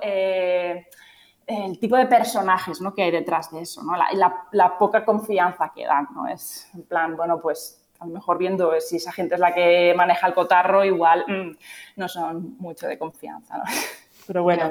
el 1.47 1.79
tipo 1.79 1.95
de 1.95 2.05
personajes 2.05 2.81
¿no? 2.81 2.93
que 2.93 3.03
hay 3.03 3.11
detrás 3.11 3.51
de 3.51 3.61
eso, 3.61 3.81
¿no? 3.81 3.95
la, 3.95 4.45
la, 4.51 4.77
poca 4.77 5.05
confianza 5.05 5.71
que 5.73 5.85
dan. 5.85 6.07
¿no? 6.13 6.27
Es 6.27 6.69
en 6.73 6.83
plan, 6.83 7.15
bueno, 7.15 7.39
pues 7.39 7.81
a 7.99 8.05
lo 8.05 8.13
mejor 8.13 8.37
viendo 8.37 8.79
si 8.79 8.97
esa 8.97 9.13
gente 9.13 9.35
es 9.35 9.39
la 9.39 9.53
que 9.53 9.93
maneja 9.95 10.27
el 10.27 10.33
cotarro, 10.33 10.83
igual 10.83 11.23
mm, 11.25 11.57
no 11.95 12.07
son 12.09 12.57
mucho 12.59 12.87
de 12.87 12.97
confianza. 12.97 13.57
¿no? 13.57 13.63
Pero 14.27 14.43
bueno, 14.43 14.69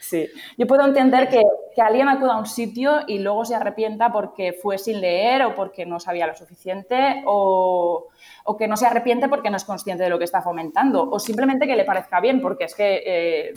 sí. 0.00 0.26
Yo 0.56 0.66
puedo 0.66 0.86
entender 0.86 1.28
que, 1.28 1.42
que, 1.74 1.82
alguien 1.82 2.08
acuda 2.08 2.32
a 2.32 2.38
un 2.38 2.46
sitio 2.46 3.00
y 3.06 3.18
luego 3.18 3.44
se 3.44 3.54
arrepienta 3.54 4.10
porque 4.10 4.54
fue 4.54 4.78
sin 4.78 5.02
leer 5.02 5.42
o 5.42 5.54
porque 5.54 5.84
no 5.84 6.00
sabía 6.00 6.26
lo 6.26 6.34
suficiente 6.34 7.22
o, 7.26 8.08
o 8.44 8.56
que 8.56 8.66
no 8.66 8.78
se 8.78 8.86
arrepiente 8.86 9.28
porque 9.28 9.50
no 9.50 9.58
es 9.58 9.64
consciente 9.64 10.04
de 10.04 10.08
lo 10.08 10.18
que 10.18 10.24
está 10.24 10.40
fomentando 10.40 11.10
o 11.10 11.18
simplemente 11.18 11.66
que 11.66 11.76
le 11.76 11.84
parezca 11.84 12.20
bien 12.20 12.40
porque 12.40 12.64
es 12.64 12.74
que... 12.74 13.02
Eh, 13.04 13.54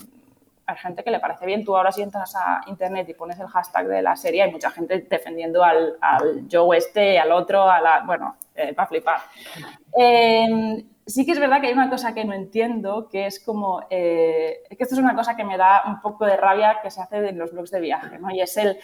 hay 0.65 0.77
gente 0.77 1.03
que 1.03 1.11
le 1.11 1.19
parece 1.19 1.45
bien. 1.45 1.64
Tú 1.64 1.76
ahora 1.76 1.91
si 1.91 2.02
entras 2.02 2.35
a 2.35 2.61
internet 2.68 3.07
y 3.10 3.14
pones 3.14 3.40
el 3.40 3.48
hashtag 3.48 3.88
de 3.88 4.02
la 4.02 4.15
serie, 4.15 4.44
hay 4.44 4.52
mucha 4.52 4.72
gente 4.72 4.99
defendiendo 5.10 5.64
al, 5.64 5.98
al 6.02 6.45
Joe 6.52 6.77
este, 6.77 7.19
al 7.19 7.31
otro, 7.31 7.69
a 7.69 7.81
la... 7.81 8.03
Bueno, 8.06 8.35
eh, 8.56 8.73
para 8.73 8.88
flipar. 8.88 9.19
Em, 9.95 10.84
sí 11.06 11.26
que 11.26 11.34
es 11.34 11.40
verdad 11.40 11.60
que 11.61 11.68
hay 11.68 11.73
una 11.73 11.90
cosa 11.90 12.14
que 12.14 12.26
no 12.26 12.34
entiendo, 12.34 13.10
que 13.10 13.26
es 13.26 13.44
como... 13.44 13.85
Eh, 13.90 14.64
que 14.69 14.84
esto 14.84 14.95
es 14.95 15.02
una 15.02 15.15
cosa 15.15 15.35
que 15.35 15.44
me 15.44 15.57
da 15.57 15.84
un 15.85 16.02
poco 16.02 16.26
de 16.26 16.38
rabia 16.38 16.80
que 16.81 16.91
se 16.91 17.02
hace 17.02 17.30
en 17.30 17.38
los 17.38 17.52
blogs 17.52 17.72
de 17.72 17.80
viaje, 17.80 18.18
¿no? 18.19 18.31
Y 18.31 18.41
es 18.41 18.57
el... 18.57 18.77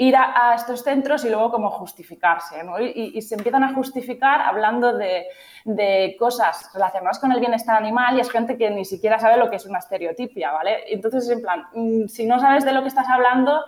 Ir 0.00 0.14
a, 0.16 0.54
estos 0.54 0.82
centros 0.82 1.24
y 1.24 1.28
luego 1.28 1.50
como 1.50 1.70
justificarse. 1.70 2.62
Y, 2.94 3.20
se 3.20 3.34
empiezan 3.34 3.64
a 3.64 3.74
justificar 3.74 4.40
hablando 4.40 4.96
de, 4.96 5.26
de, 5.64 6.16
cosas 6.18 6.70
relacionadas 6.72 7.18
con 7.18 7.32
el 7.32 7.40
bienestar 7.40 7.76
animal 7.76 8.16
y 8.16 8.20
es 8.20 8.30
gente 8.30 8.56
que 8.56 8.70
ni 8.70 8.84
siquiera 8.84 9.18
sabe 9.18 9.36
lo 9.36 9.50
que 9.50 9.56
es 9.56 9.66
una 9.66 9.80
estereotipia, 9.80 10.52
¿vale? 10.52 10.84
Entonces, 10.86 11.28
en 11.28 11.42
plan, 11.42 11.66
mm, 11.74 12.06
si 12.06 12.26
no 12.26 12.38
sabes 12.38 12.64
de 12.64 12.72
lo 12.72 12.82
que 12.82 12.88
estás 12.88 13.08
hablando, 13.08 13.64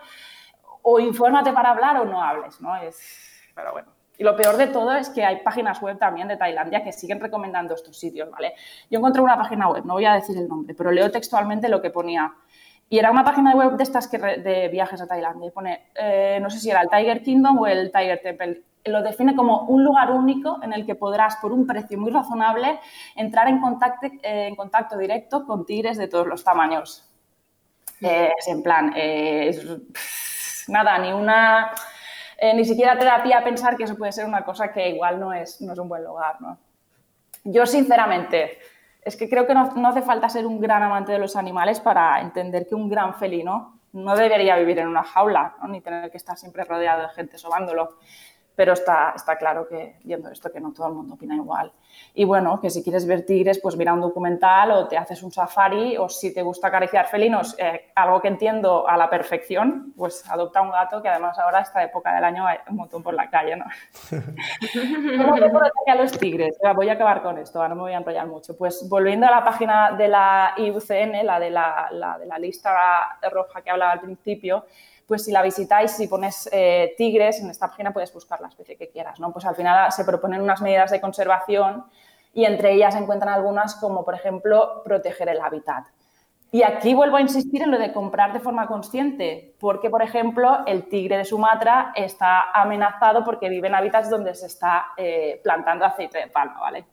o 0.83 0.99
infórmate 0.99 1.51
para 1.53 1.71
hablar 1.71 1.97
o 1.97 2.05
no 2.05 2.21
hables, 2.21 2.59
¿no? 2.61 2.75
Es, 2.77 2.97
pero 3.55 3.73
bueno. 3.73 3.89
Y 4.17 4.23
lo 4.23 4.35
peor 4.35 4.55
de 4.57 4.67
todo 4.67 4.93
es 4.93 5.09
que 5.09 5.25
hay 5.25 5.37
páginas 5.37 5.81
web 5.81 5.97
también 5.97 6.27
de 6.27 6.37
Tailandia 6.37 6.83
que 6.83 6.91
siguen 6.91 7.19
recomendando 7.19 7.73
estos 7.73 7.97
sitios, 7.97 8.29
¿vale? 8.29 8.53
Yo 8.89 8.99
encontré 8.99 9.19
una 9.21 9.35
página 9.35 9.67
web, 9.67 9.83
no 9.83 9.93
voy 9.93 10.05
a 10.05 10.13
decir 10.13 10.37
el 10.37 10.47
nombre, 10.47 10.75
pero 10.75 10.91
leo 10.91 11.09
textualmente 11.09 11.69
lo 11.69 11.81
que 11.81 11.89
ponía 11.89 12.31
y 12.91 12.99
era 12.99 13.09
una 13.09 13.23
página 13.23 13.55
web 13.55 13.77
de 13.77 13.83
estas 13.83 14.11
de 14.11 14.67
viajes 14.69 14.99
a 14.99 15.07
Tailandia. 15.07 15.47
Y 15.47 15.51
pone, 15.51 15.91
eh, 15.95 16.39
no 16.41 16.49
sé 16.49 16.59
si 16.59 16.69
era 16.69 16.81
el 16.81 16.89
Tiger 16.89 17.23
Kingdom 17.23 17.57
o 17.59 17.65
el 17.65 17.89
Tiger 17.89 18.19
Temple. 18.21 18.63
Lo 18.83 19.01
define 19.01 19.33
como 19.33 19.61
un 19.61 19.81
lugar 19.81 20.11
único 20.11 20.59
en 20.61 20.73
el 20.73 20.85
que 20.85 20.95
podrás, 20.95 21.37
por 21.37 21.53
un 21.53 21.65
precio 21.65 21.97
muy 21.97 22.11
razonable, 22.11 22.81
entrar 23.15 23.47
en 23.47 23.61
contacto, 23.61 24.07
eh, 24.07 24.47
en 24.47 24.57
contacto 24.57 24.97
directo 24.97 25.45
con 25.45 25.65
tigres 25.65 25.97
de 25.97 26.09
todos 26.09 26.27
los 26.27 26.43
tamaños. 26.43 27.09
Eh, 28.01 28.33
es 28.37 28.47
en 28.49 28.61
plan, 28.61 28.93
nada, 30.67 30.97
ni 30.97 31.13
una, 31.13 31.71
ni 32.55 32.65
siquiera 32.65 32.99
te 32.99 33.05
da 33.05 33.23
pie 33.23 33.35
a 33.35 33.43
pensar 33.43 33.77
que 33.77 33.85
eso 33.85 33.97
puede 33.97 34.11
ser 34.11 34.25
una 34.25 34.43
cosa 34.43 34.73
que 34.73 34.89
igual 34.89 35.17
no 35.17 35.31
es, 35.31 35.61
no 35.61 35.71
es 35.71 35.79
un 35.79 35.87
buen 35.87 36.03
lugar. 36.03 36.41
¿no? 36.41 36.57
Yo, 37.45 37.65
sinceramente, 37.65 38.59
es 39.01 39.15
que 39.15 39.29
creo 39.29 39.47
que 39.47 39.53
no, 39.53 39.87
hace 39.87 40.01
falta 40.01 40.29
ser 40.29 40.45
un 40.45 40.59
gran 40.59 40.83
amante 40.83 41.11
de 41.11 41.19
los 41.19 41.35
animales 41.35 41.79
para 41.79 42.21
entender 42.21 42.67
que 42.67 42.75
un 42.75 42.89
gran 42.89 43.15
felino 43.15 43.79
no 43.93 44.15
debería 44.15 44.55
vivir 44.55 44.79
en 44.79 44.87
una 44.87 45.03
jaula, 45.03 45.55
ni 45.67 45.81
tener 45.81 46.11
que 46.11 46.17
estar 46.17 46.37
siempre 46.37 46.63
rodeado 46.63 47.01
de 47.01 47.09
gente 47.09 47.37
sobándolo. 47.37 47.97
Pero 48.55 48.73
está, 48.73 49.13
está 49.15 49.37
claro 49.37 49.67
que 49.67 49.95
viendo 50.03 50.29
esto 50.29 50.51
que 50.51 50.59
no 50.59 50.71
todo 50.73 50.87
el 50.87 50.93
mundo 50.93 51.15
opina 51.15 51.35
igual. 51.35 51.71
Y 52.13 52.25
bueno, 52.25 52.59
que 52.59 52.69
si 52.69 52.83
quieres 52.83 53.07
ver 53.07 53.25
tigres, 53.25 53.59
pues 53.59 53.75
mira 53.75 53.93
un 53.93 54.01
documental 54.01 54.71
o 54.71 54.87
te 54.87 54.97
haces 54.97 55.23
un 55.23 55.31
safari 55.31 55.97
o 55.97 56.09
si 56.09 56.33
te 56.33 56.41
gusta 56.41 56.67
acariciar 56.67 57.07
felinos, 57.07 57.55
eh, 57.57 57.91
algo 57.95 58.21
que 58.21 58.27
entiendo 58.27 58.87
a 58.87 58.97
la 58.97 59.09
perfección, 59.09 59.93
pues 59.95 60.29
adopta 60.29 60.61
un 60.61 60.71
gato 60.71 61.01
que 61.01 61.09
además 61.09 61.37
ahora 61.39 61.61
esta 61.61 61.83
época 61.83 62.13
del 62.13 62.23
año 62.23 62.45
hay 62.45 62.57
un 62.69 62.75
montón 62.75 63.01
por 63.01 63.13
la 63.13 63.29
calle, 63.29 63.55
¿no? 63.55 63.65
¿Cómo 65.17 65.35
a 65.35 65.95
los 65.95 66.11
tigres? 66.17 66.57
Voy 66.75 66.89
a 66.89 66.93
acabar 66.93 67.21
con 67.21 67.37
esto, 67.37 67.59
ahora 67.59 67.69
no 67.69 67.75
me 67.75 67.81
voy 67.81 67.93
a 67.93 67.97
enrollar 67.97 68.27
mucho. 68.27 68.57
Pues 68.57 68.87
volviendo 68.89 69.27
a 69.27 69.31
la 69.31 69.43
página 69.43 69.91
de 69.93 70.07
la 70.07 70.53
IUCN, 70.57 71.25
la 71.25 71.39
de 71.39 71.49
la, 71.49 71.87
la 71.91 72.17
de 72.17 72.25
la 72.25 72.37
lista 72.37 73.17
roja 73.31 73.61
que 73.61 73.69
hablaba 73.69 73.93
al 73.93 74.01
principio, 74.01 74.65
pues 75.11 75.25
si 75.25 75.31
la 75.33 75.41
visitáis, 75.41 75.91
si 75.91 76.07
pones 76.07 76.47
eh, 76.53 76.93
tigres 76.95 77.41
en 77.41 77.49
esta 77.49 77.67
página 77.67 77.91
puedes 77.91 78.13
buscar 78.13 78.39
la 78.39 78.47
especie 78.47 78.77
que 78.77 78.87
quieras, 78.87 79.19
¿no? 79.19 79.33
Pues 79.33 79.43
al 79.43 79.57
final 79.57 79.91
se 79.91 80.05
proponen 80.05 80.39
unas 80.39 80.61
medidas 80.61 80.89
de 80.89 81.01
conservación 81.01 81.83
y 82.33 82.45
entre 82.45 82.71
ellas 82.71 82.93
se 82.93 83.01
encuentran 83.01 83.33
algunas 83.33 83.75
como, 83.75 84.05
por 84.05 84.15
ejemplo, 84.15 84.81
proteger 84.85 85.27
el 85.27 85.41
hábitat. 85.41 85.83
Y 86.49 86.63
aquí 86.63 86.93
vuelvo 86.93 87.17
a 87.17 87.21
insistir 87.21 87.61
en 87.61 87.71
lo 87.71 87.77
de 87.77 87.91
comprar 87.91 88.31
de 88.31 88.39
forma 88.39 88.67
consciente, 88.67 89.53
porque, 89.59 89.89
por 89.89 90.01
ejemplo, 90.01 90.59
el 90.65 90.87
tigre 90.87 91.17
de 91.17 91.25
Sumatra 91.25 91.91
está 91.93 92.49
amenazado 92.53 93.25
porque 93.25 93.49
vive 93.49 93.67
en 93.67 93.75
hábitats 93.75 94.09
donde 94.09 94.33
se 94.33 94.45
está 94.45 94.93
eh, 94.95 95.41
plantando 95.43 95.83
aceite 95.83 96.19
de 96.19 96.27
palma, 96.27 96.57
¿vale? 96.61 96.85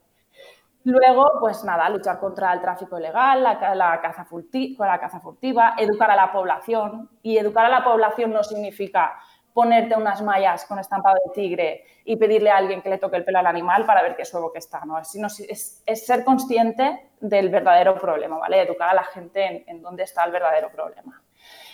Luego, 0.84 1.32
pues 1.40 1.64
nada, 1.64 1.88
luchar 1.90 2.18
contra 2.18 2.52
el 2.52 2.60
tráfico 2.60 2.98
ilegal, 2.98 3.42
la, 3.42 4.00
caza 4.00 4.24
furtiva, 4.24 4.86
la 4.86 4.98
caza 4.98 5.20
furtiva, 5.20 5.74
educar 5.76 6.10
a 6.10 6.16
la 6.16 6.32
población. 6.32 7.10
Y 7.22 7.36
educar 7.36 7.66
a 7.66 7.68
la 7.68 7.84
población 7.84 8.32
no 8.32 8.42
significa 8.42 9.18
ponerte 9.52 9.96
unas 9.96 10.22
mallas 10.22 10.64
con 10.66 10.78
estampado 10.78 11.16
de 11.26 11.32
tigre 11.32 11.84
y 12.04 12.16
pedirle 12.16 12.50
a 12.50 12.56
alguien 12.56 12.80
que 12.80 12.88
le 12.88 12.98
toque 12.98 13.16
el 13.16 13.24
pelo 13.24 13.40
al 13.40 13.46
animal 13.46 13.84
para 13.84 14.02
ver 14.02 14.16
qué 14.16 14.24
suevo 14.24 14.52
que 14.52 14.60
está, 14.60 14.84
¿no? 14.84 14.98
Es, 14.98 15.82
es 15.84 16.06
ser 16.06 16.24
consciente 16.24 17.10
del 17.20 17.48
verdadero 17.48 17.98
problema, 17.98 18.38
¿vale? 18.38 18.62
Educar 18.62 18.90
a 18.90 18.94
la 18.94 19.04
gente 19.04 19.44
en, 19.44 19.64
en 19.66 19.82
dónde 19.82 20.04
está 20.04 20.24
el 20.24 20.32
verdadero 20.32 20.70
problema. 20.70 21.22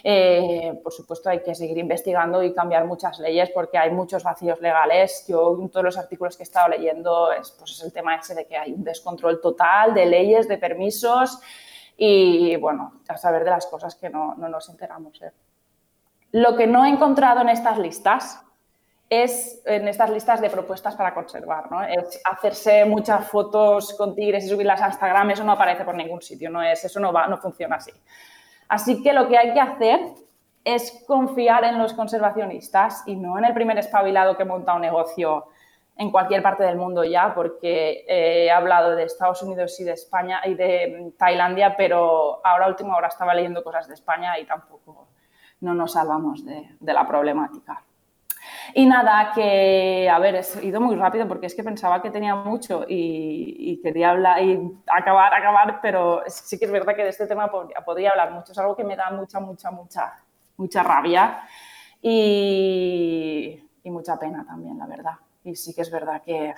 Eh, 0.07 0.79
por 0.83 0.93
supuesto, 0.93 1.31
hay 1.31 1.43
que 1.43 1.55
seguir 1.55 1.79
investigando 1.79 2.43
y 2.43 2.53
cambiar 2.53 2.85
muchas 2.85 3.19
leyes 3.21 3.49
porque 3.51 3.79
hay 3.79 3.91
muchos 3.91 4.23
vacíos 4.23 4.61
legales. 4.61 5.25
Yo, 5.27 5.57
en 5.59 5.71
todos 5.71 5.83
los 5.83 5.97
artículos 5.97 6.37
que 6.37 6.43
he 6.43 6.45
estado 6.45 6.69
leyendo, 6.69 7.33
es, 7.33 7.51
pues 7.53 7.71
es 7.71 7.83
el 7.83 7.91
tema 7.91 8.17
ese 8.17 8.35
de 8.35 8.47
que 8.47 8.55
hay 8.55 8.75
un 8.75 8.85
descontrol 8.85 9.41
total 9.41 9.95
de 9.95 10.05
leyes, 10.05 10.47
de 10.47 10.59
permisos 10.59 11.41
y, 11.97 12.55
bueno, 12.57 13.01
a 13.09 13.17
saber 13.17 13.45
de 13.45 13.51
las 13.51 13.67
cosas 13.67 13.95
que 13.95 14.11
no, 14.11 14.35
no 14.35 14.47
nos 14.51 14.69
enteramos. 14.69 15.23
¿eh? 15.23 15.33
Lo 16.33 16.55
que 16.55 16.67
no 16.67 16.85
he 16.85 16.91
encontrado 16.91 17.41
en 17.41 17.49
estas 17.49 17.79
listas 17.79 18.43
es 19.09 19.63
en 19.65 19.89
estas 19.89 20.11
listas 20.11 20.41
de 20.41 20.51
propuestas 20.51 20.97
para 20.97 21.15
conservar, 21.15 21.71
¿no? 21.71 21.79
Hacerse 22.25 22.85
muchas 22.85 23.29
fotos 23.29 23.95
con 23.95 24.15
tigres 24.15 24.45
y 24.45 24.49
subirlas 24.49 24.81
a 24.81 24.89
Instagram, 24.89 25.31
eso 25.31 25.45
no 25.45 25.53
aparece 25.53 25.85
por 25.85 25.95
ningún 25.95 26.23
sitio, 26.23 26.51
no 26.51 26.63
es, 26.63 26.85
eso 26.85 27.01
no 27.01 27.13
va, 27.13 27.27
no 27.27 27.37
funciona 27.37 27.77
así. 27.77 27.93
Así 28.69 29.03
que 29.03 29.13
lo 29.13 29.29
que 29.29 29.39
hay 29.39 29.53
que 29.53 29.61
hacer 29.61 30.01
es 30.65 31.05
confiar 31.07 31.65
en 31.65 31.79
los 31.79 31.93
conservacionistas 31.93 33.03
y 33.07 33.17
no 33.17 33.39
en 33.39 33.45
el 33.45 33.53
primer 33.53 33.79
espabilado 33.79 34.37
que 34.37 34.45
monta 34.45 34.75
un 34.75 34.81
negocio 34.81 35.47
en 35.97 36.11
cualquier 36.11 36.43
parte 36.43 36.65
del 36.65 36.77
mundo 36.77 37.05
ya, 37.05 37.35
porque 37.35 38.05
eh, 38.09 38.47
he 38.47 38.51
hablado 38.51 38.97
de 38.97 39.05
Estados 39.05 39.43
Unidos 39.43 39.79
y 39.79 39.85
de 39.85 39.93
España 39.93 40.41
y 40.45 40.55
de 40.55 41.13
Tailandia, 41.17 41.77
pero 41.77 42.45
ahora 42.45 42.67
última 42.67 42.97
hora 42.97 43.09
estaba 43.09 43.35
leyendo 43.35 43.63
cosas 43.63 43.87
de 43.87 43.95
España 43.95 44.39
y 44.39 44.45
tampoco 44.45 45.09
no 45.61 45.75
nos 45.75 45.93
salvamos 45.93 46.45
de 46.45 46.93
la 46.93 47.07
problemática. 47.07 47.85
Y 48.73 48.87
nada, 48.87 49.33
que, 49.35 50.09
a 50.09 50.19
ver, 50.19 50.37
he 50.37 50.67
ido 50.67 50.81
muy 50.81 50.97
rápido 50.97 51.29
porque 51.29 51.47
es 51.47 51.55
que 51.55 51.63
pensaba 51.63 52.01
que 52.01 52.11
tenía 52.11 52.35
mucho 52.35 52.85
y, 52.89 53.81
quería 53.83 54.11
hablar 54.11 54.43
y 54.43 54.59
acabar, 54.87 55.35
acabar, 55.35 55.81
pero 55.83 56.23
sí 56.27 56.59
que 56.59 56.65
es 56.65 56.71
verdad 56.71 56.97
que 56.97 57.03
de 57.03 57.11
este 57.11 57.27
tema 57.27 57.51
podría, 57.51 58.11
hablar 58.11 58.33
mucho. 58.33 58.53
Es 58.53 58.59
algo 58.59 58.75
que 58.75 58.85
me 58.85 58.97
da 58.97 59.11
mucha, 59.11 59.41
mucha, 59.41 59.71
mucha, 59.71 60.15
mucha 60.57 60.83
rabia 60.83 61.43
y, 62.01 63.63
y 63.83 63.91
mucha 63.91 64.19
pena 64.19 64.45
también, 64.47 64.79
la 64.79 64.87
verdad. 64.87 65.15
Y 65.45 65.55
sí 65.57 65.75
que 65.75 65.83
es 65.83 65.91
verdad 65.91 66.23
que 66.23 66.55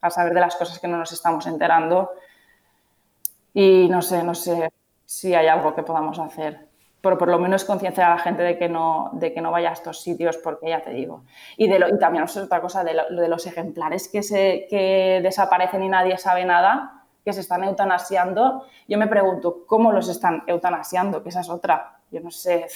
a 0.00 0.10
saber 0.10 0.32
de 0.32 0.40
las 0.40 0.56
cosas 0.56 0.78
que 0.78 0.88
no 0.88 0.98
nos 0.98 1.12
estamos 1.12 1.46
enterando 1.46 2.12
y 3.52 3.88
no 3.88 4.00
sé, 4.00 4.22
no 4.22 4.34
sé 4.34 4.70
si 5.04 5.34
hay 5.34 5.48
algo 5.48 5.74
que 5.74 5.82
podamos 5.82 6.18
hacer 6.18 6.69
pero 7.00 7.16
por 7.16 7.28
lo 7.28 7.38
menos 7.38 7.64
concienciar 7.64 8.10
a 8.10 8.14
la 8.16 8.20
gente 8.20 8.42
de 8.42 8.58
que 8.58 8.68
no, 8.68 9.10
de 9.14 9.32
que 9.32 9.40
no 9.40 9.50
vaya 9.50 9.70
a 9.70 9.72
estos 9.72 10.02
sitios, 10.02 10.36
porque 10.36 10.68
ya 10.68 10.82
te 10.82 10.90
digo. 10.90 11.24
Y, 11.56 11.68
de 11.68 11.78
lo, 11.78 11.88
y 11.88 11.98
también 11.98 12.24
es 12.24 12.36
otra 12.36 12.60
cosa, 12.60 12.84
de, 12.84 12.94
de, 13.10 13.28
los 13.28 13.46
ejemplares 13.46 14.08
que, 14.08 14.22
se, 14.22 14.66
que 14.68 15.20
desaparecen 15.22 15.82
y 15.82 15.88
nadie 15.88 16.18
sabe 16.18 16.44
nada, 16.44 17.04
que 17.24 17.32
se 17.32 17.40
están 17.40 17.64
eutanasiando, 17.64 18.66
yo 18.88 18.98
me 18.98 19.06
pregunto, 19.06 19.64
¿cómo 19.66 19.92
los 19.92 20.08
están 20.08 20.42
eutanasiando? 20.46 21.22
Que 21.22 21.28
esa 21.28 21.40
es 21.40 21.50
otra. 21.50 22.00
Yo 22.10 22.20
no 22.20 22.30
sé. 22.30 22.66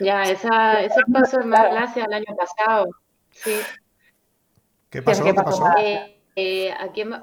Ya, 0.00 0.22
esa, 0.22 0.80
eso 0.80 1.00
pasó 1.12 1.40
en 1.40 1.48
Malasia 1.50 2.04
el 2.04 2.14
año 2.14 2.36
pasado. 2.36 2.88
Sí. 3.30 3.54
¿Qué 4.88 5.02
pasó? 5.02 5.22
¿Qué 5.22 5.34
pasó? 5.34 5.64
Eh, 5.78 6.22
eh, 6.34 6.72
aquí 6.72 7.02
en, 7.02 7.14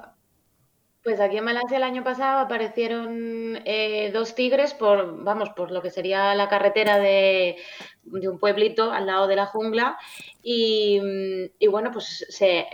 pues 1.08 1.20
aquí 1.20 1.38
en 1.38 1.44
Malasia 1.44 1.78
el 1.78 1.84
año 1.84 2.04
pasado 2.04 2.40
aparecieron 2.40 3.58
eh, 3.64 4.10
dos 4.12 4.34
tigres 4.34 4.74
por, 4.74 5.24
vamos, 5.24 5.48
por 5.56 5.70
lo 5.70 5.80
que 5.80 5.90
sería 5.90 6.34
la 6.34 6.50
carretera 6.50 6.98
de, 6.98 7.56
un 8.04 8.38
pueblito 8.38 8.92
al 8.92 9.06
lado 9.06 9.26
de 9.26 9.34
la 9.34 9.46
jungla 9.46 9.96
y, 10.42 11.00
bueno, 11.70 11.92
pues 11.92 12.26
se, 12.28 12.66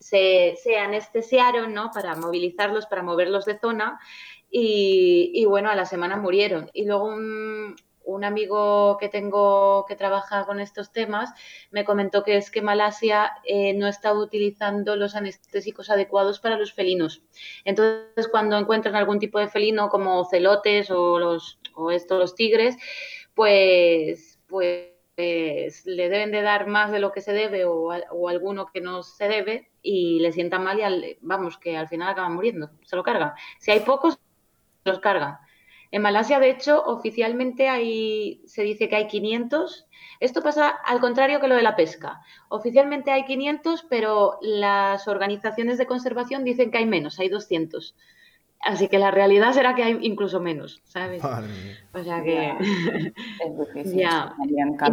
se, 0.00 0.78
anestesiaron, 0.80 1.72
¿no? 1.72 1.92
Para 1.94 2.16
movilizarlos, 2.16 2.86
para 2.86 3.04
moverlos 3.04 3.44
de 3.44 3.60
zona 3.60 4.00
y, 4.50 5.30
y, 5.32 5.44
bueno, 5.44 5.70
a 5.70 5.76
la 5.76 5.86
semana 5.86 6.16
murieron. 6.16 6.70
Y 6.72 6.86
luego 6.86 7.04
un, 7.04 7.76
un 8.04 8.24
amigo 8.24 8.96
que 8.98 9.08
tengo 9.08 9.84
que 9.86 9.96
trabaja 9.96 10.44
con 10.46 10.60
estos 10.60 10.92
temas 10.92 11.30
me 11.70 11.84
comentó 11.84 12.22
que 12.22 12.36
es 12.36 12.50
que 12.50 12.62
Malasia 12.62 13.32
eh, 13.44 13.74
no 13.74 13.86
está 13.86 14.12
utilizando 14.12 14.96
los 14.96 15.14
anestésicos 15.14 15.90
adecuados 15.90 16.40
para 16.40 16.56
los 16.56 16.72
felinos. 16.72 17.22
Entonces, 17.64 18.28
cuando 18.30 18.58
encuentran 18.58 18.96
algún 18.96 19.18
tipo 19.18 19.38
de 19.38 19.48
felino 19.48 19.88
como 19.88 20.24
celotes 20.24 20.90
o 20.90 21.18
los 21.18 21.58
o 21.74 21.90
estos 21.90 22.18
los 22.18 22.34
tigres, 22.34 22.76
pues 23.34 24.38
pues 24.46 24.90
le 25.84 26.08
deben 26.08 26.32
de 26.32 26.42
dar 26.42 26.66
más 26.66 26.90
de 26.90 26.98
lo 26.98 27.12
que 27.12 27.20
se 27.20 27.32
debe 27.32 27.64
o, 27.64 27.88
o 28.10 28.28
alguno 28.28 28.66
que 28.72 28.80
no 28.80 29.02
se 29.02 29.28
debe 29.28 29.70
y 29.82 30.20
le 30.20 30.32
sienta 30.32 30.58
mal 30.58 30.78
y 30.78 30.82
al, 30.82 31.16
vamos 31.20 31.58
que 31.58 31.76
al 31.76 31.88
final 31.88 32.08
acaban 32.08 32.34
muriendo, 32.34 32.70
se 32.84 32.96
lo 32.96 33.02
cargan. 33.02 33.32
Si 33.58 33.70
hay 33.70 33.80
pocos, 33.80 34.18
los 34.84 34.98
cargan. 35.00 35.38
En 35.92 36.02
Malasia, 36.02 36.38
de 36.38 36.50
hecho, 36.50 36.82
oficialmente 36.84 37.68
hay, 37.68 38.42
se 38.46 38.62
dice 38.62 38.88
que 38.88 38.96
hay 38.96 39.08
500. 39.08 39.86
Esto 40.20 40.42
pasa 40.42 40.68
al 40.68 41.00
contrario 41.00 41.40
que 41.40 41.48
lo 41.48 41.56
de 41.56 41.62
la 41.62 41.76
pesca. 41.76 42.20
Oficialmente 42.48 43.10
hay 43.10 43.24
500, 43.24 43.86
pero 43.88 44.38
las 44.40 45.08
organizaciones 45.08 45.78
de 45.78 45.86
conservación 45.86 46.44
dicen 46.44 46.70
que 46.70 46.78
hay 46.78 46.86
menos, 46.86 47.18
hay 47.18 47.28
200. 47.28 47.96
Así 48.60 48.88
que 48.88 48.98
la 48.98 49.10
realidad 49.10 49.52
será 49.52 49.74
que 49.74 49.82
hay 49.82 49.98
incluso 50.02 50.38
menos, 50.38 50.82
¿sabes? 50.84 51.22
O 51.24 52.04
sea 52.04 52.22
que... 52.22 52.52
Es 53.74 53.94
ya. 53.94 54.34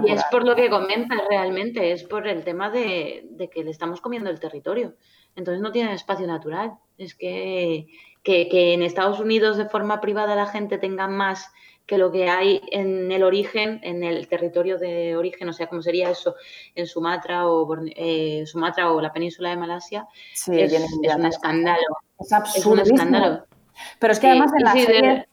Y 0.05 0.11
es 0.11 0.23
por 0.31 0.45
lo 0.45 0.55
que 0.55 0.69
comentas 0.69 1.19
realmente, 1.29 1.91
es 1.91 2.03
por 2.05 2.27
el 2.27 2.45
tema 2.45 2.69
de, 2.69 3.27
de 3.31 3.49
que 3.49 3.63
le 3.63 3.71
estamos 3.71 3.99
comiendo 3.99 4.29
el 4.29 4.39
territorio. 4.39 4.95
Entonces 5.37 5.61
no 5.61 5.71
tienen 5.71 5.93
espacio 5.93 6.27
natural. 6.27 6.73
Es 6.97 7.15
que 7.15 7.87
que, 8.27 8.73
en 8.73 8.83
Estados 8.83 9.19
Unidos 9.19 9.57
de 9.57 9.69
forma 9.69 10.01
privada 10.01 10.35
la 10.35 10.47
gente 10.47 10.77
tenga 10.77 11.07
más 11.07 11.49
que 11.85 11.97
lo 11.97 12.11
que 12.11 12.29
hay 12.29 12.61
en 12.71 13.09
el 13.13 13.23
origen, 13.23 13.79
en 13.83 14.03
el 14.03 14.27
territorio 14.27 14.77
de 14.77 15.15
origen, 15.15 15.47
o 15.47 15.53
sea, 15.53 15.67
como 15.67 15.81
sería 15.81 16.09
eso 16.09 16.35
en 16.75 16.85
Sumatra 16.85 17.47
o, 17.47 17.65
eh, 17.95 18.43
Sumatra 18.45 18.91
o 18.91 18.99
la 18.99 19.13
península 19.13 19.51
de 19.51 19.55
Malasia, 19.55 20.05
es, 20.33 20.45
un 20.45 21.25
escándalo. 21.25 21.87
Es 22.19 22.33
absurdo. 22.33 22.81
Es 22.81 22.89
un 22.89 22.95
escándalo. 22.95 23.45
Pero 23.99 24.11
es 24.11 24.19
que 24.19 24.27
además 24.27 24.51
en 24.57 24.63
la 24.65 24.73
serie 24.73 25.27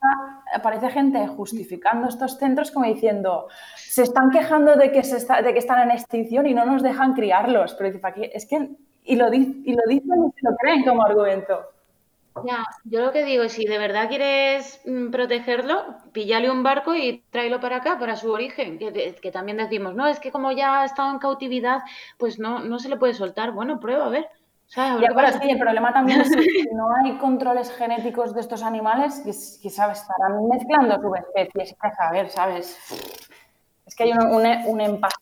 aparece 0.55 0.91
gente 0.91 1.27
justificando 1.27 2.09
estos 2.09 2.39
centros 2.39 2.71
como 2.71 2.87
diciendo, 2.87 3.49
se 3.77 4.03
están 4.03 4.31
quejando 4.31 4.77
de 4.77 4.93
que, 4.93 5.03
se 5.03 5.17
está, 5.17 5.43
de 5.43 5.53
que 5.53 5.59
están 5.59 5.81
en 5.83 5.91
extinción 5.91 6.47
y 6.47 6.55
no 6.55 6.65
nos 6.65 6.83
dejan 6.83 7.15
criarlos. 7.15 7.75
Pero 7.75 7.99
es 8.33 8.47
que, 8.47 8.71
y 9.05 9.17
lo, 9.17 9.33
y 9.33 9.73
lo 9.73 9.83
dicen 9.89 10.25
y 10.27 10.41
se 10.41 10.49
lo 10.49 10.57
creen 10.57 10.85
como 10.85 11.05
argumento. 11.05 11.75
Ya, 12.43 12.65
yo 12.85 13.01
lo 13.01 13.13
que 13.13 13.25
digo 13.25 13.49
si 13.49 13.65
de 13.65 13.79
verdad 13.79 14.09
quieres 14.09 14.81
mm, 14.85 15.11
protegerlo, 15.11 15.97
píllale 16.13 16.51
un 16.51 16.65
barco 16.65 16.95
y 16.95 17.23
tráelo 17.31 17.61
para 17.61 17.77
acá, 17.77 17.99
para 17.99 18.17
su 18.17 18.33
origen, 18.33 18.79
que, 18.79 19.31
también 19.33 19.57
decimos, 19.57 19.95
no, 19.95 20.07
es 20.09 20.19
que 20.19 20.33
como 20.33 20.51
ya 20.51 20.81
ha 20.81 20.85
estado 20.85 21.13
en 21.13 21.19
cautividad, 21.21 21.83
pues 22.19 22.41
no, 22.41 22.59
no 22.59 22.81
se 22.81 22.89
le 22.89 22.97
puede 22.97 23.15
soltar. 23.15 23.53
Bueno, 23.53 23.79
prueba, 23.79 24.07
a 24.07 24.09
ver. 24.09 24.29
Ya, 24.69 24.99
pero 25.15 25.33
sí, 25.33 25.51
el 25.51 25.59
problema 25.59 25.93
también 25.93 26.21
es 26.23 26.35
que 26.35 26.65
no 26.75 26.89
hay 26.97 27.17
controles 27.19 27.71
genéticos 27.73 28.35
de 28.35 28.41
estos 28.41 28.63
animales, 28.63 29.23
que, 29.25 29.71
¿sabes? 29.71 30.01
Estarán 30.01 30.49
mezclando 30.49 31.01
subespecies, 31.01 31.73
y 31.73 31.77
a 31.79 31.91
saber, 31.95 32.31
¿sabes? 32.31 32.79
Es 33.87 33.95
que 33.95 34.05
hay 34.05 34.13
un, 34.13 34.27
un, 34.27 34.47
un 34.67 34.81
empate 34.81 35.15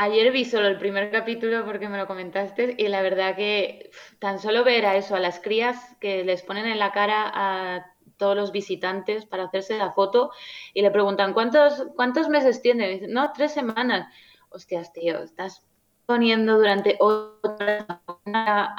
Ayer 0.00 0.30
vi 0.30 0.44
solo 0.44 0.68
el 0.68 0.78
primer 0.78 1.10
capítulo 1.10 1.64
porque 1.64 1.88
me 1.88 1.98
lo 1.98 2.06
comentaste 2.06 2.76
y 2.78 2.86
la 2.86 3.02
verdad 3.02 3.34
que 3.34 3.90
tan 4.20 4.38
solo 4.38 4.62
ver 4.62 4.86
a 4.86 4.94
eso, 4.94 5.16
a 5.16 5.18
las 5.18 5.40
crías 5.40 5.96
que 6.00 6.22
les 6.22 6.44
ponen 6.44 6.66
en 6.66 6.78
la 6.78 6.92
cara 6.92 7.28
a 7.34 7.84
todos 8.16 8.36
los 8.36 8.52
visitantes 8.52 9.26
para 9.26 9.46
hacerse 9.46 9.76
la 9.76 9.90
foto 9.90 10.30
y 10.72 10.82
le 10.82 10.92
preguntan 10.92 11.32
¿cuántos, 11.34 11.88
cuántos 11.96 12.28
meses 12.28 12.62
tiene? 12.62 12.88
dicen, 12.88 13.12
no, 13.12 13.32
tres 13.32 13.50
semanas. 13.50 14.06
Hostias, 14.50 14.92
tío, 14.92 15.20
estás 15.20 15.66
poniendo 16.08 16.56
durante 16.56 16.96
otra 17.00 18.00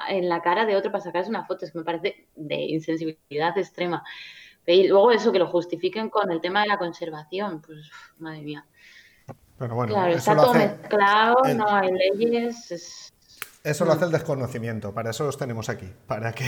en 0.09 0.27
la 0.27 0.41
cara 0.41 0.65
de 0.65 0.75
otro 0.75 0.91
para 0.91 1.03
sacarse 1.03 1.29
una 1.29 1.45
foto. 1.45 1.63
Es 1.63 1.71
que 1.71 1.77
me 1.77 1.83
parece 1.83 2.27
de 2.35 2.55
insensibilidad 2.55 3.55
extrema. 3.55 4.03
Y 4.65 4.87
luego 4.87 5.11
eso, 5.11 5.31
que 5.31 5.37
lo 5.37 5.47
justifiquen 5.47 6.09
con 6.09 6.31
el 6.31 6.41
tema 6.41 6.63
de 6.63 6.69
la 6.69 6.79
conservación, 6.79 7.61
pues 7.61 7.91
madre 8.17 8.41
mía. 8.41 8.65
Pero 9.59 9.75
bueno, 9.75 9.93
claro, 9.93 10.13
está 10.13 10.35
todo 10.35 10.55
mezclado, 10.55 11.35
no 11.55 11.67
hay 11.67 11.91
leyes. 11.91 13.13
Eso 13.63 13.85
lo 13.85 13.91
hace 13.91 14.05
el 14.05 14.11
desconocimiento, 14.11 14.91
para 14.91 15.11
eso 15.11 15.25
los 15.25 15.37
tenemos 15.37 15.69
aquí, 15.69 15.87
para 16.07 16.31
que, 16.31 16.45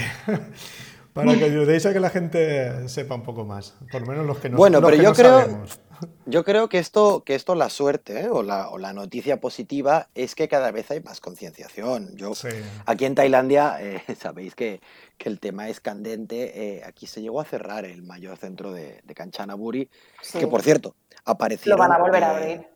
para 1.12 1.34
que 1.36 1.44
ayudéis 1.44 1.84
a 1.86 1.92
que 1.92 2.00
la 2.00 2.10
gente 2.10 2.88
sepa 2.88 3.14
un 3.14 3.22
poco 3.22 3.44
más, 3.44 3.74
por 3.90 4.00
lo 4.00 4.06
menos 4.06 4.26
los 4.26 4.38
que 4.38 4.48
no 4.48 4.56
Bueno, 4.56 4.80
pero 4.80 4.96
yo 4.96 5.12
creo, 5.12 5.40
sabemos. 5.40 5.80
yo 6.26 6.44
creo 6.44 6.68
que 6.68 6.78
esto, 6.78 7.22
que 7.24 7.34
esto 7.34 7.54
la 7.54 7.68
suerte 7.68 8.22
¿eh? 8.22 8.28
o, 8.30 8.42
la, 8.42 8.70
o, 8.70 8.78
la, 8.78 8.92
noticia 8.92 9.38
positiva 9.38 10.08
es 10.14 10.34
que 10.34 10.48
cada 10.48 10.70
vez 10.70 10.90
hay 10.90 11.00
más 11.00 11.20
concienciación. 11.20 12.16
Yo 12.16 12.34
sí. 12.34 12.48
aquí 12.86 13.04
en 13.04 13.14
Tailandia 13.14 13.76
eh, 13.80 14.02
sabéis 14.18 14.54
que, 14.54 14.80
que, 15.18 15.28
el 15.28 15.38
tema 15.38 15.68
es 15.68 15.80
candente. 15.80 16.76
Eh, 16.76 16.82
aquí 16.84 17.06
se 17.06 17.20
llegó 17.20 17.40
a 17.40 17.44
cerrar 17.44 17.84
el 17.84 18.02
mayor 18.02 18.38
centro 18.38 18.72
de, 18.72 19.00
de 19.04 19.14
Kanchanaburi, 19.14 19.90
sí. 20.22 20.38
que 20.38 20.46
por 20.46 20.62
cierto 20.62 20.94
apareció. 21.24 21.70
Lo 21.70 21.78
van 21.78 21.92
a 21.92 21.98
volver 21.98 22.24
a 22.24 22.30
abrir. 22.30 22.71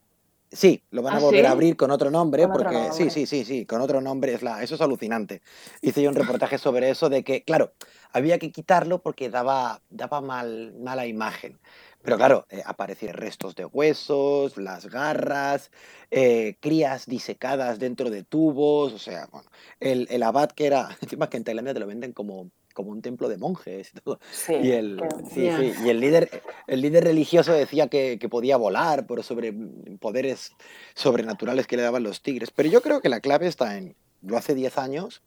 Sí, 0.52 0.82
lo 0.90 1.02
van 1.02 1.14
a 1.14 1.16
¿Ah, 1.16 1.20
volver 1.20 1.40
¿sí? 1.40 1.46
a 1.46 1.50
abrir 1.50 1.76
con 1.76 1.90
otro 1.90 2.10
nombre, 2.10 2.44
¿Con 2.44 2.52
porque 2.52 2.68
otro 2.68 2.78
nombre? 2.88 3.10
sí, 3.10 3.10
sí, 3.10 3.26
sí, 3.26 3.44
sí, 3.44 3.66
con 3.66 3.80
otro 3.80 4.00
nombre, 4.00 4.32
es 4.32 4.42
la, 4.42 4.62
eso 4.62 4.76
es 4.76 4.80
alucinante. 4.80 5.42
Hice 5.82 6.02
yo 6.02 6.08
un 6.08 6.14
reportaje 6.14 6.56
sobre 6.58 6.88
eso, 6.90 7.08
de 7.08 7.24
que, 7.24 7.42
claro, 7.42 7.72
había 8.12 8.38
que 8.38 8.52
quitarlo 8.52 9.02
porque 9.02 9.28
daba, 9.28 9.82
daba 9.90 10.20
mal, 10.20 10.72
mala 10.78 11.06
imagen. 11.06 11.58
Pero 12.02 12.16
claro, 12.16 12.46
eh, 12.50 12.62
aparecían 12.64 13.14
restos 13.14 13.56
de 13.56 13.64
huesos, 13.64 14.56
las 14.56 14.86
garras, 14.86 15.72
eh, 16.12 16.56
crías 16.60 17.06
disecadas 17.06 17.80
dentro 17.80 18.10
de 18.10 18.22
tubos, 18.22 18.92
o 18.92 18.98
sea, 18.98 19.26
bueno, 19.32 19.48
el, 19.80 20.06
el 20.10 20.22
abad 20.22 20.50
que 20.52 20.66
era, 20.66 20.88
encima 21.02 21.28
que 21.28 21.36
en 21.38 21.44
Tailandia 21.44 21.74
te 21.74 21.80
lo 21.80 21.86
venden 21.88 22.12
como 22.12 22.50
como 22.76 22.92
un 22.92 23.00
templo 23.00 23.28
de 23.28 23.38
monjes 23.38 23.90
y 23.92 24.00
todo. 24.00 24.20
Sí, 24.30 24.52
y 24.54 24.70
el, 24.72 25.02
sí, 25.32 25.48
sí, 25.50 25.72
y 25.84 25.88
el 25.88 25.98
líder, 25.98 26.42
el 26.66 26.82
líder 26.82 27.04
religioso 27.04 27.54
decía 27.54 27.88
que, 27.88 28.18
que, 28.20 28.28
podía 28.28 28.58
volar 28.58 29.06
por 29.06 29.24
sobre 29.24 29.54
poderes 29.98 30.52
sobrenaturales 30.94 31.66
que 31.66 31.76
le 31.76 31.82
daban 31.82 32.02
los 32.02 32.20
tigres. 32.20 32.50
Pero 32.50 32.68
yo 32.68 32.82
creo 32.82 33.00
que 33.00 33.08
la 33.08 33.20
clave 33.20 33.46
está 33.46 33.78
en, 33.78 33.96
lo 34.20 34.36
hace 34.36 34.54
10 34.54 34.76
años, 34.76 35.22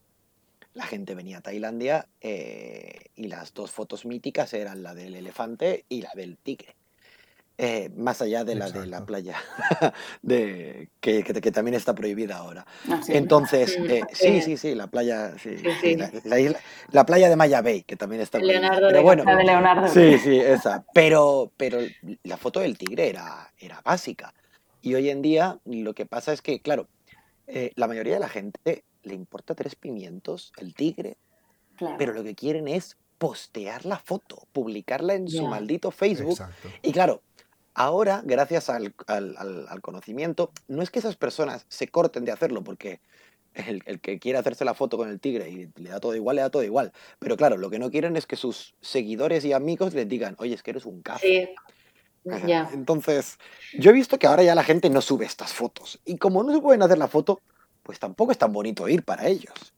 la 0.74 0.86
gente 0.86 1.16
venía 1.16 1.38
a 1.38 1.40
Tailandia 1.40 2.06
eh, 2.20 3.06
y 3.16 3.26
las 3.26 3.52
dos 3.52 3.72
fotos 3.72 4.06
míticas 4.06 4.54
eran 4.54 4.84
la 4.84 4.94
del 4.94 5.16
elefante 5.16 5.84
y 5.88 6.02
la 6.02 6.12
del 6.14 6.36
tigre. 6.36 6.76
Eh, 7.62 7.90
más 7.94 8.22
allá 8.22 8.42
de 8.42 8.54
la 8.54 8.68
Exacto. 8.68 8.80
de 8.80 8.86
la 8.86 9.04
playa, 9.04 9.36
de, 10.22 10.88
que, 10.98 11.22
que, 11.22 11.42
que, 11.42 11.52
también 11.52 11.74
está 11.74 11.94
prohibida 11.94 12.38
ahora. 12.38 12.64
Ah, 12.88 13.02
sí, 13.02 13.12
Entonces, 13.14 13.74
sí, 13.74 13.82
eh, 13.86 14.02
sí, 14.14 14.40
sí, 14.40 14.56
sí, 14.56 14.74
la 14.74 14.86
playa, 14.86 15.34
sí, 15.36 15.58
sí 15.82 15.94
la, 15.94 16.10
la, 16.24 16.40
isla, 16.40 16.58
la, 16.90 17.04
playa 17.04 17.28
de 17.28 17.36
Maya 17.36 17.60
Bay, 17.60 17.82
que 17.82 17.96
también 17.96 18.22
está 18.22 18.38
Leonardo 18.38 18.88
prohibida. 18.88 18.88
Pero 18.88 19.02
bueno, 19.02 19.24
de 19.24 19.44
Leonardo. 19.44 19.88
Sí, 19.88 20.18
sí, 20.18 20.40
esa. 20.40 20.86
Pero, 20.94 21.52
pero 21.58 21.80
la 22.22 22.38
foto 22.38 22.60
del 22.60 22.78
tigre 22.78 23.10
era, 23.10 23.52
era 23.58 23.82
básica. 23.82 24.32
Y 24.80 24.94
hoy 24.94 25.10
en 25.10 25.20
día 25.20 25.58
lo 25.66 25.92
que 25.92 26.06
pasa 26.06 26.32
es 26.32 26.40
que, 26.40 26.62
claro, 26.62 26.88
eh, 27.46 27.72
la 27.74 27.88
mayoría 27.88 28.14
de 28.14 28.20
la 28.20 28.30
gente 28.30 28.84
le 29.02 29.14
importa 29.14 29.54
tres 29.54 29.74
pimientos, 29.74 30.54
el 30.56 30.74
tigre, 30.74 31.18
claro. 31.76 31.96
pero 31.98 32.14
lo 32.14 32.24
que 32.24 32.34
quieren 32.34 32.68
es 32.68 32.96
postear 33.20 33.84
la 33.84 33.98
foto, 33.98 34.48
publicarla 34.50 35.12
en 35.12 35.26
yeah. 35.26 35.42
su 35.42 35.46
maldito 35.46 35.90
Facebook. 35.90 36.30
Exacto. 36.30 36.70
Y 36.80 36.90
claro, 36.90 37.20
Ahora, 37.74 38.22
gracias 38.24 38.68
al, 38.68 38.94
al, 39.06 39.36
al, 39.68 39.80
conocimiento, 39.80 40.52
no 40.68 40.82
es 40.82 40.90
que 40.90 40.98
esas 40.98 41.16
personas 41.16 41.66
se 41.68 41.88
corten 41.88 42.24
de 42.24 42.32
hacerlo, 42.32 42.62
porque 42.64 43.00
el, 43.54 43.82
el, 43.86 44.00
que 44.00 44.18
quiere 44.18 44.38
hacerse 44.38 44.64
la 44.64 44.74
foto 44.74 44.96
con 44.96 45.08
el 45.08 45.20
tigre 45.20 45.48
y 45.48 45.70
le 45.80 45.90
da 45.90 46.00
todo 46.00 46.14
igual, 46.14 46.36
le 46.36 46.42
da 46.42 46.50
todo 46.50 46.64
igual. 46.64 46.92
Pero 47.18 47.36
claro, 47.36 47.56
lo 47.56 47.70
que 47.70 47.78
no 47.78 47.90
quieren 47.90 48.16
es 48.16 48.26
que 48.26 48.36
sus 48.36 48.74
seguidores 48.80 49.44
y 49.44 49.52
amigos 49.52 49.94
les 49.94 50.08
digan, 50.08 50.34
oye, 50.38 50.54
es 50.54 50.62
que 50.62 50.72
eres 50.72 50.84
un 50.84 51.02
cazo. 51.02 51.20
Sí. 51.22 51.48
Yeah. 52.46 52.68
Entonces, 52.74 53.38
yo 53.78 53.90
he 53.90 53.94
visto 53.94 54.18
que 54.18 54.26
ahora 54.26 54.42
ya 54.42 54.54
la 54.54 54.62
gente 54.62 54.90
no 54.90 55.00
sube 55.00 55.24
estas 55.24 55.52
fotos. 55.54 56.00
Y 56.04 56.18
como 56.18 56.42
no 56.42 56.52
se 56.52 56.60
pueden 56.60 56.82
hacer 56.82 56.98
la 56.98 57.08
foto, 57.08 57.40
pues 57.82 57.98
tampoco 57.98 58.32
es 58.32 58.38
tan 58.38 58.52
bonito 58.52 58.88
ir 58.88 59.04
para 59.04 59.26
ellos. 59.26 59.72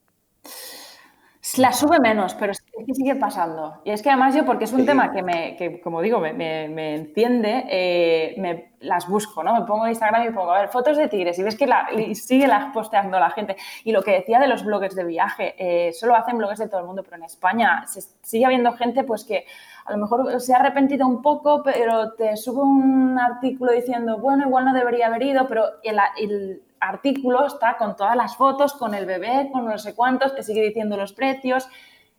La 1.59 1.73
sube 1.73 1.99
menos, 1.99 2.35
pero 2.35 2.53
es 2.53 2.63
que 2.63 2.95
sigue 2.95 3.17
pasando. 3.17 3.81
Y 3.85 3.91
es 3.91 4.01
que 4.01 4.11
además 4.11 4.35
yo, 4.35 4.45
porque 4.45 4.65
es 4.65 4.73
un 4.73 4.81
sí. 4.81 4.87
tema 4.87 5.11
que, 5.11 5.23
me, 5.23 5.57
que, 5.57 5.81
como 5.81 6.01
digo, 6.01 6.21
me, 6.21 6.33
me, 6.33 6.69
me 6.69 6.95
enciende, 6.95 7.65
eh, 7.69 8.35
me, 8.39 8.73
las 8.79 9.09
busco, 9.09 9.43
¿no? 9.43 9.55
Me 9.55 9.67
pongo 9.67 9.85
en 9.85 9.91
Instagram 9.91 10.29
y 10.29 10.31
pongo, 10.31 10.53
a 10.53 10.61
ver, 10.61 10.69
fotos 10.69 10.97
de 10.97 11.09
tigres 11.09 11.39
y 11.39 11.43
ves 11.43 11.57
que 11.57 11.67
la, 11.67 11.89
y 11.93 12.15
sigue 12.15 12.47
las 12.47 12.73
posteando 12.73 13.19
la 13.19 13.31
gente. 13.31 13.57
Y 13.85 13.91
lo 13.91 14.03
que 14.03 14.13
decía 14.13 14.39
de 14.39 14.47
los 14.47 14.65
bloggers 14.65 14.95
de 14.95 15.05
viaje, 15.05 15.55
eh, 15.59 15.93
solo 15.93 16.15
hacen 16.15 16.39
bloggers 16.39 16.61
de 16.61 16.69
todo 16.69 16.81
el 16.81 16.87
mundo, 16.87 17.03
pero 17.03 17.17
en 17.17 17.25
España 17.25 17.85
se, 17.87 18.03
sigue 18.23 18.47
habiendo 18.47 18.73
gente 18.73 19.03
pues 19.05 19.25
que 19.25 19.45
a 19.85 19.93
lo 19.93 19.99
mejor 19.99 20.41
se 20.41 20.55
ha 20.55 20.59
arrepentido 20.59 21.07
un 21.07 21.23
poco, 21.23 21.63
pero 21.65 22.13
te 22.13 22.37
sube 22.37 22.63
un 22.63 23.19
artículo 23.19 23.73
diciendo, 23.73 24.19
bueno, 24.19 24.47
igual 24.47 24.65
no 24.65 24.75
debería 24.75 25.09
haber 25.09 25.25
ido, 25.25 25.49
pero 25.49 25.65
el, 25.83 25.99
el 26.19 26.63
artículo 26.83 27.47
está 27.47 27.77
con 27.79 27.97
todas 27.97 28.17
las 28.17 28.37
fotos, 28.37 28.75
con 28.75 28.95
el 28.95 29.07
bebé, 29.07 29.49
con 29.53 29.65
no 29.65 29.79
sé 29.79 29.95
cuántos, 29.95 30.35
te 30.35 30.43
sigue 30.43 30.63
diciendo 30.63 30.97
los 30.97 31.13
precios. 31.13 31.69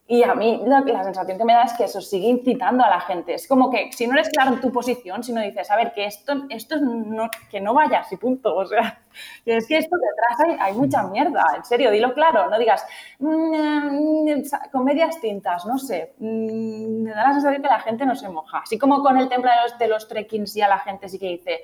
Y 0.05 0.21
a 0.23 0.35
mí 0.35 0.61
la, 0.65 0.83
sensación 1.01 1.37
que 1.37 1.45
me 1.45 1.53
da 1.53 1.63
es 1.63 1.73
que 1.73 1.85
eso 1.85 2.01
sigue 2.01 2.27
incitando 2.27 2.83
a 2.83 2.89
la 2.89 2.99
gente. 2.99 3.33
Es 3.33 3.47
como 3.47 3.71
que 3.71 3.89
si 3.93 4.05
no 4.05 4.13
eres 4.13 4.29
claro 4.29 4.53
en 4.53 4.59
tu 4.59 4.69
posición, 4.69 5.23
si 5.23 5.31
no 5.31 5.41
dices, 5.41 5.71
a 5.71 5.77
ver, 5.77 5.93
que 5.93 6.05
esto, 6.05 6.43
esto 6.49 6.75
no, 6.77 7.29
que 7.49 7.61
no 7.61 7.73
vayas 7.73 8.11
y 8.11 8.17
punto. 8.17 8.53
O 8.53 8.65
sea, 8.65 9.01
es 9.45 9.65
que 9.65 9.77
esto 9.77 9.95
detrás 9.95 10.59
hay, 10.59 10.73
mucha 10.73 11.03
mierda. 11.03 11.45
En 11.55 11.63
serio, 11.63 11.89
dilo 11.89 12.13
claro. 12.13 12.49
No 12.49 12.59
digas, 12.59 12.85
mmm, 13.19 14.41
comedias 14.73 15.21
tintas, 15.21 15.65
no 15.65 15.77
sé. 15.77 16.13
Mmm, 16.19 17.03
me 17.03 17.11
da 17.11 17.29
la 17.29 17.33
sensación 17.33 17.61
que 17.61 17.69
la 17.69 17.79
gente 17.79 18.05
no 18.05 18.15
se 18.15 18.27
moja. 18.27 18.59
Así 18.59 18.77
como 18.77 19.01
con 19.01 19.17
el 19.17 19.29
templo 19.29 19.49
de 19.49 19.57
los, 19.63 19.79
de 19.79 19.87
los 19.87 20.07
trekkings 20.09 20.53
ya 20.53 20.67
la 20.67 20.79
gente 20.79 21.07
sí 21.07 21.17
que 21.17 21.27
dice, 21.27 21.61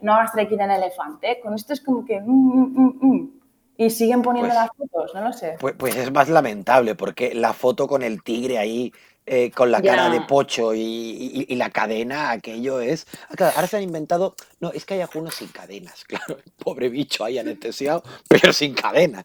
no 0.00 0.14
hagas 0.14 0.32
trekking 0.32 0.60
en 0.60 0.70
elefante. 0.70 1.40
Con 1.42 1.54
esto 1.54 1.72
es 1.72 1.80
como 1.80 2.04
que... 2.04 2.20
Mm, 2.20 2.26
mm, 2.26 2.98
mm, 3.00 3.30
y 3.78 3.90
siguen 3.90 4.22
poniendo 4.22 4.48
pues, 4.48 4.58
las 4.58 4.70
fotos, 4.74 5.14
no 5.14 5.20
lo 5.20 5.32
sé. 5.32 5.56
Pues, 5.60 5.74
pues, 5.76 5.96
es 5.96 6.10
más 6.10 6.30
lamentable, 6.30 6.94
porque 6.94 7.34
la 7.34 7.52
foto 7.52 7.86
con 7.86 8.02
el 8.02 8.22
tigre 8.22 8.56
ahí, 8.56 8.90
eh, 9.26 9.50
con 9.50 9.70
la 9.70 9.82
ya. 9.82 9.96
cara 9.96 10.08
de 10.08 10.22
pocho 10.22 10.72
y, 10.72 10.80
y, 10.80 11.46
y, 11.48 11.56
la 11.56 11.68
cadena, 11.68 12.30
aquello 12.30 12.80
es... 12.80 13.06
Claro, 13.36 13.52
ahora 13.54 13.68
se 13.68 13.76
han 13.76 13.82
inventado... 13.82 14.34
No, 14.60 14.72
es 14.72 14.86
que 14.86 14.94
hay 14.94 15.02
algunos 15.02 15.34
sin 15.34 15.48
cadenas, 15.48 16.04
claro. 16.08 16.38
Pobre 16.58 16.88
bicho 16.88 17.24
ahí 17.24 17.38
anestesiado, 17.38 18.02
pero 18.28 18.52
sin 18.52 18.72
cadenas. 18.72 19.24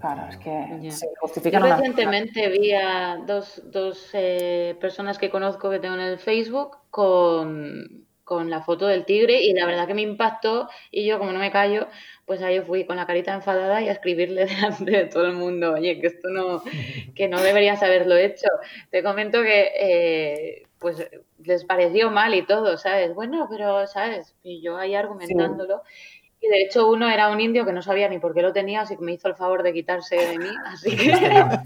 Claro, 0.00 0.28
es 0.28 0.36
que 0.36 0.78
ya. 0.82 0.90
se. 0.90 1.06
Yo 1.50 1.58
recientemente 1.58 2.48
vi 2.50 2.72
a 2.72 3.16
dos, 3.26 3.62
dos 3.64 4.10
eh, 4.12 4.76
personas 4.78 5.18
que 5.18 5.30
conozco 5.30 5.70
que 5.70 5.78
tengo 5.78 5.94
en 5.94 6.02
el 6.02 6.18
Facebook 6.18 6.76
con 6.90 8.06
con 8.30 8.48
la 8.48 8.62
foto 8.62 8.86
del 8.86 9.04
tigre 9.04 9.42
y 9.42 9.52
la 9.54 9.66
verdad 9.66 9.88
que 9.88 9.94
me 9.94 10.02
impactó 10.02 10.68
y 10.92 11.04
yo 11.04 11.18
como 11.18 11.32
no 11.32 11.40
me 11.40 11.50
callo, 11.50 11.88
pues 12.26 12.40
ahí 12.42 12.60
fui 12.60 12.84
con 12.84 12.94
la 12.94 13.04
carita 13.04 13.34
enfadada 13.34 13.82
y 13.82 13.88
a 13.88 13.92
escribirle 13.92 14.46
delante 14.46 14.88
de 14.88 15.06
todo 15.06 15.26
el 15.26 15.32
mundo, 15.32 15.72
oye, 15.72 16.00
que 16.00 16.06
esto 16.06 16.28
no, 16.28 16.62
que 17.16 17.26
no 17.26 17.42
deberías 17.42 17.82
haberlo 17.82 18.16
hecho. 18.16 18.46
Te 18.92 19.02
comento 19.02 19.42
que 19.42 19.72
eh, 19.74 20.62
pues 20.78 21.10
les 21.44 21.64
pareció 21.64 22.12
mal 22.12 22.32
y 22.36 22.46
todo, 22.46 22.78
¿sabes? 22.78 23.16
Bueno, 23.16 23.48
pero, 23.50 23.84
¿sabes? 23.88 24.36
Y 24.44 24.62
yo 24.62 24.76
ahí 24.76 24.94
argumentándolo. 24.94 25.82
Sí. 25.84 26.20
Y 26.42 26.48
de 26.48 26.62
hecho 26.62 26.88
uno 26.88 27.10
era 27.10 27.30
un 27.30 27.40
indio 27.40 27.66
que 27.66 27.72
no 27.72 27.82
sabía 27.82 28.08
ni 28.08 28.20
por 28.20 28.32
qué 28.32 28.42
lo 28.42 28.52
tenía, 28.52 28.82
así 28.82 28.96
que 28.96 29.02
me 29.02 29.12
hizo 29.12 29.26
el 29.26 29.34
favor 29.34 29.64
de 29.64 29.72
quitarse 29.72 30.14
de 30.14 30.38
mí. 30.38 30.48
Así 30.66 30.96
que... 30.96 31.12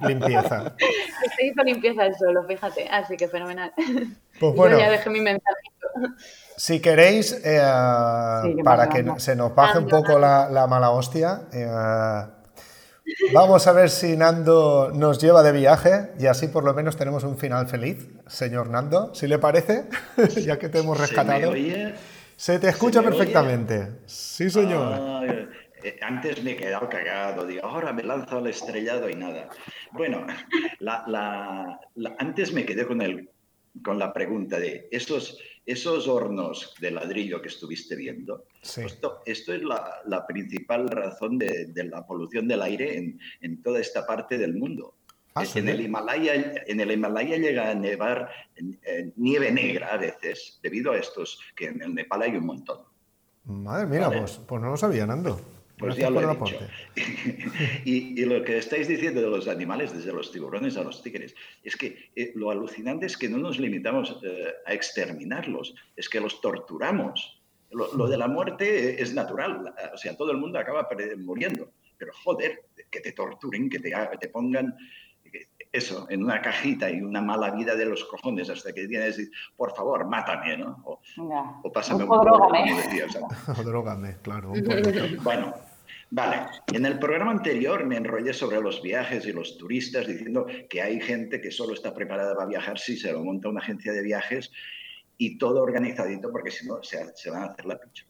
limpieza. 0.09 0.75
Se 1.37 1.47
hizo 1.47 1.63
limpieza 1.63 2.07
el 2.07 2.15
solo, 2.17 2.43
fíjate. 2.45 2.89
Así 2.89 3.17
que 3.17 3.29
fenomenal. 3.29 3.73
Pues 4.41 4.55
bueno, 4.55 4.77
yo 4.77 4.81
ya 4.81 4.91
dejé 4.91 5.11
mi 5.11 5.21
mensajito. 5.21 5.85
Si 6.57 6.81
queréis, 6.81 7.33
eh, 7.45 7.61
sí, 8.43 8.63
para 8.63 8.89
que 8.89 9.03
no, 9.03 9.19
se 9.19 9.35
nos 9.35 9.55
baje 9.55 9.79
un 9.79 9.89
poco 9.89 10.19
la, 10.19 10.49
la 10.49 10.67
mala 10.67 10.91
hostia, 10.91 11.43
eh, 11.53 11.67
vamos 13.33 13.67
a 13.67 13.73
ver 13.73 13.91
si 13.91 14.17
Nando 14.17 14.91
nos 14.95 15.21
lleva 15.21 15.43
de 15.43 15.53
viaje 15.53 16.13
y 16.19 16.27
así 16.27 16.49
por 16.49 16.65
lo 16.65 16.73
menos 16.75 16.97
tenemos 16.97 17.25
un 17.25 17.37
final 17.37 17.67
feliz, 17.67 18.09
señor 18.27 18.71
Nando, 18.71 19.15
si 19.15 19.27
le 19.27 19.39
parece, 19.39 19.87
ya 20.45 20.59
que 20.59 20.69
te 20.69 20.79
hemos 20.79 20.99
rescatado. 20.99 21.53
¿Se, 21.53 21.95
se 22.37 22.59
te 22.59 22.69
escucha 22.69 23.01
¿Se 23.01 23.09
perfectamente. 23.09 23.79
Oye? 23.81 23.91
Sí, 24.07 24.51
señor. 24.51 24.93
Ah, 24.93 25.23
antes 26.01 26.43
me 26.43 26.53
he 26.53 26.57
quedado 26.57 26.89
cagado, 26.89 27.47
digo, 27.47 27.67
ahora 27.67 27.93
me 27.93 28.03
lanzo 28.03 28.39
al 28.39 28.47
estrellado 28.47 29.09
y 29.11 29.17
nada. 29.17 29.49
Bueno, 29.93 30.27
la, 30.79 31.05
la, 31.07 31.81
antes 32.19 32.53
me 32.53 32.65
quedé 32.65 32.87
con, 32.87 33.03
el, 33.03 33.29
con 33.83 33.99
la 33.99 34.13
pregunta 34.13 34.59
de 34.59 34.89
estos 34.91 35.39
esos 35.67 36.09
hornos 36.09 36.75
de 36.81 36.91
ladrillo 36.91 37.41
que 37.41 37.49
estuviste 37.49 37.97
viendo, 37.97 38.47
esto, 38.63 39.21
esto, 39.25 39.55
es 39.55 39.63
la, 39.63 40.03
la 40.07 40.27
principal 40.27 40.89
razón 40.89 41.39
de, 41.39 41.67
de, 41.67 41.85
la 41.85 42.07
polución 42.07 42.47
del 42.47 42.63
aire 42.63 42.99
en, 42.99 43.19
en 43.41 43.63
toda 43.63 43.81
esta 43.81 44.07
parte 44.07 44.37
del 44.39 44.55
mundo. 44.55 44.95
Ah, 45.37 45.45
en, 45.55 45.69
el 45.69 45.81
Himalaya, 45.81 46.63
en 46.67 46.79
el 46.79 46.93
Himalaya 46.93 47.37
llega 47.39 47.71
a 47.71 47.75
nevar 47.75 48.31
nieve 49.17 49.51
negra 49.51 49.95
a 49.95 49.97
veces, 49.97 50.61
debido 50.63 50.93
a 50.93 50.99
estos, 50.99 51.41
que 51.57 51.67
en 51.67 51.83
el 51.83 51.93
Nepal 51.93 52.23
hay 52.23 52.37
un 52.37 52.47
montón. 52.47 52.83
Madre 53.45 53.87
mía, 53.87 54.09
pues, 54.11 54.41
pues, 54.47 54.63
no 54.63 54.71
lo 54.71 54.77
sabía, 54.77 55.07
Nando. 55.07 55.41
Pues 55.79 55.97
ya 55.97 56.09
lo 56.09 56.21
he 56.21 56.37
dicho. 56.37 56.59
y, 57.85 58.21
y, 58.21 58.25
lo 58.25 58.45
que 58.45 58.59
estáis 58.59 58.87
diciendo 58.87 59.21
de 59.21 59.29
los 59.29 59.49
animales, 59.49 59.93
desde 59.93 60.13
los 60.13 60.31
tiburones 60.31 60.77
a 60.77 60.85
los 60.85 61.03
tigres, 61.03 61.35
es 61.63 61.77
que 61.77 62.11
eh, 62.15 62.33
lo 62.37 62.51
alucinante 62.51 63.07
es 63.07 63.17
que 63.17 63.29
no 63.29 63.39
nos 63.39 63.59
limitamos 63.59 64.21
eh, 64.23 64.53
a 64.67 64.73
exterminarlos, 64.73 65.75
es 65.97 66.09
que 66.09 66.21
los 66.21 66.41
torturamos. 66.41 67.41
Lo, 67.71 67.93
lo, 67.95 68.07
de 68.07 68.17
la 68.17 68.29
muerte 68.29 69.03
es 69.03 69.15
natural, 69.15 69.75
o 69.93 69.97
sea, 69.97 70.17
todo 70.17 70.31
el 70.31 70.37
mundo 70.37 70.61
acaba 70.61 70.87
muriendo, 71.17 71.73
pero 71.99 72.13
joder, 72.23 72.67
que 72.89 73.01
te 73.01 73.11
torturen, 73.11 73.69
que 73.69 73.81
te, 73.81 73.93
te 74.21 74.29
pongan 74.29 74.77
eso, 75.75 76.07
en 76.09 76.23
una 76.23 76.41
cajita 76.41 76.89
y 76.89 77.01
una 77.03 77.21
mala 77.21 77.51
vida 77.51 77.75
de 77.75 77.85
los 77.85 78.05
cojones 78.05 78.49
hasta 78.49 78.73
que 78.73 78.87
tienes, 78.87 79.21
por 79.57 79.75
favor, 79.75 80.07
mátame, 80.07 80.57
¿no? 80.57 80.81
O, 80.85 81.01
o 81.65 81.73
pásame 81.73 82.05
un 82.05 82.11
poco, 82.11 82.49
O 83.59 83.63
drogame, 83.65 84.19
claro. 84.23 84.53
bueno, 85.23 85.53
vale. 86.13 86.47
En 86.73 86.87
el 86.87 87.01
programa 87.01 87.33
anterior 87.33 87.85
me 87.87 87.97
enrollé 87.97 88.33
sobre 88.33 88.61
los 88.61 88.81
viajes 88.83 89.27
y 89.27 89.33
los 89.33 89.59
turistas 89.59 90.07
diciendo 90.07 90.47
que 90.71 90.81
hay 90.81 91.01
gente 91.01 91.41
que 91.41 91.51
solo 91.51 91.75
está 91.75 91.93
preparada 91.93 92.37
para 92.37 92.47
viajar 92.47 92.79
si 92.79 92.97
se 92.97 93.11
lo 93.11 93.25
monta 93.25 93.49
una 93.49 93.61
agencia 93.61 93.93
de 93.93 94.03
viajes 94.03 94.53
y 95.19 95.39
todo 95.39 95.61
organizadito 95.61 96.31
porque 96.31 96.53
si 96.53 96.69
no 96.69 96.85
se, 96.85 97.05
se 97.17 97.31
van 97.31 97.43
a 97.43 97.47
hacer 97.47 97.67
la 97.67 97.81
pincha. 97.81 98.07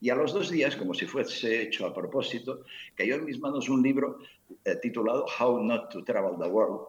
Y 0.00 0.08
a 0.08 0.14
los 0.14 0.32
dos 0.32 0.48
días, 0.50 0.74
como 0.76 0.94
si 0.94 1.04
fuese 1.04 1.62
hecho 1.62 1.84
a 1.84 1.92
propósito, 1.92 2.62
cayó 2.94 3.16
en 3.16 3.26
mis 3.26 3.40
manos 3.40 3.68
un 3.68 3.82
libro 3.82 4.18
eh, 4.64 4.76
titulado 4.76 5.26
How 5.38 5.62
Not 5.62 5.90
to 5.90 6.04
Travel 6.04 6.38
the 6.40 6.48
World, 6.48 6.88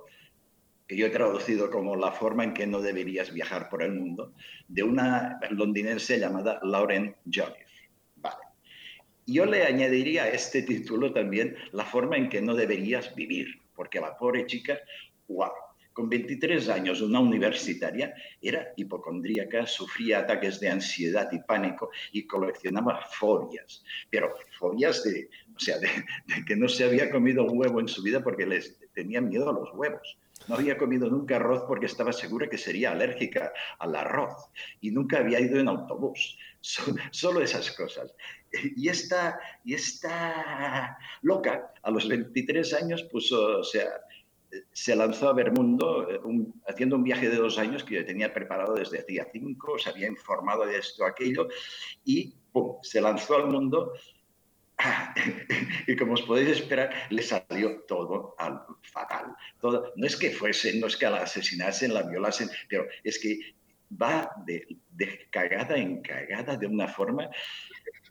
que 0.88 0.98
yo 0.98 1.06
he 1.06 1.10
traducido 1.10 1.70
como 1.70 1.96
La 1.96 2.12
forma 2.12 2.44
en 2.44 2.54
que 2.54 2.66
no 2.66 2.82
deberías 2.82 3.32
viajar 3.34 3.70
por 3.70 3.84
el 3.84 3.94
mundo, 3.94 4.34
de 4.68 4.84
una 4.84 5.40
londinense 5.52 6.20
llamada 6.20 6.60
Lauren 6.64 7.16
Joliffe. 7.26 7.92
Vale. 8.16 8.44
Yo 9.26 9.46
le 9.46 9.64
añadiría 9.64 10.24
a 10.24 10.30
este 10.30 10.64
título 10.64 11.14
también 11.14 11.56
La 11.72 11.86
forma 11.86 12.18
en 12.18 12.30
que 12.30 12.42
no 12.42 12.56
deberías 12.56 13.14
vivir, 13.14 13.48
porque 13.76 14.02
la 14.02 14.18
pobre 14.18 14.46
chica, 14.48 14.80
wow, 15.28 15.52
con 15.94 16.10
23 16.10 16.70
años, 16.70 17.02
una 17.02 17.20
universitaria, 17.20 18.14
era 18.42 18.72
hipocondríaca, 18.78 19.66
sufría 19.66 20.20
ataques 20.20 20.60
de 20.62 20.70
ansiedad 20.70 21.30
y 21.32 21.40
pánico 21.40 21.92
y 22.14 22.26
coleccionaba 22.26 23.02
fobias. 23.12 23.84
Pero 24.10 24.34
fobias 24.58 25.04
de, 25.04 25.30
o 25.60 25.62
sea, 25.62 25.78
de, 25.78 25.90
que 26.48 26.56
no 26.56 26.70
se 26.70 26.86
había 26.86 27.12
comido 27.12 27.44
un 27.44 27.58
huevo 27.58 27.82
en 27.82 27.88
su 27.88 28.02
vida 28.02 28.24
porque 28.24 28.46
les 28.46 28.80
tenía 28.94 29.20
miedo 29.20 29.50
a 29.50 29.54
los 29.54 29.70
huevos. 29.74 30.18
No 30.48 30.56
había 30.56 30.78
comido 30.78 31.10
nunca 31.10 31.36
arroz 31.36 31.64
porque 31.68 31.86
estaba 31.86 32.14
segura 32.14 32.50
que 32.50 32.58
sería 32.58 32.92
alérgica 32.92 33.52
al 33.78 33.96
arroz. 33.96 34.50
Y 34.80 34.92
nunca 34.92 35.20
había 35.20 35.40
ido 35.42 35.60
en 35.60 35.68
autobús. 35.68 36.38
solo 37.12 37.42
esas 37.42 37.72
cosas. 37.72 38.14
Y 38.76 38.88
esta, 38.88 39.40
y 39.66 39.74
esta 39.74 40.98
loca, 41.22 41.74
a 41.84 41.92
los 41.92 42.08
23 42.08 42.74
años, 42.74 43.04
puso, 43.04 43.60
o 43.60 43.64
sea, 43.64 43.90
se 44.72 44.96
lanzó 44.96 45.30
a 45.30 45.34
ver 45.34 45.52
mundo 45.52 46.10
eh, 46.10 46.20
haciendo 46.68 46.96
un 46.96 47.04
viaje 47.04 47.30
de 47.30 47.36
dos 47.36 47.60
años 47.60 47.84
que 47.84 47.96
yo 47.96 48.06
tenía 48.06 48.34
preparado 48.34 48.74
desde 48.74 49.00
hacía 49.00 49.28
cinco, 49.32 49.78
se 49.78 49.90
había 49.90 50.08
informado 50.08 50.66
de 50.66 50.78
esto, 50.78 51.06
aquello, 51.06 51.48
y 52.06 52.34
se 52.82 53.02
lanzó 53.02 53.36
al 53.36 53.48
mundo. 53.48 53.94
y 55.88 55.96
como 55.96 56.14
os 56.14 56.22
podéis 56.24 56.50
esperar, 56.50 56.90
le 57.10 57.22
salió 57.22 57.82
todo 57.82 58.36
al 58.38 58.62
fatal. 58.82 59.36
Todo, 59.60 59.92
no 59.96 60.08
es 60.08 60.16
que 60.16 60.32
fuesen, 60.32 60.80
no 60.80 60.88
es 60.88 60.98
que 60.98 61.10
la 61.10 61.24
asesinasen, 61.24 61.94
la 61.94 62.04
violasen, 62.04 62.50
pero 62.68 62.88
es 63.04 63.20
que 63.20 63.40
va 64.02 64.32
de, 64.46 64.68
de 64.92 65.28
cagada 65.32 65.76
en 65.76 66.02
cagada 66.02 66.56
de 66.56 66.68
una 66.68 66.88
forma 66.88 67.30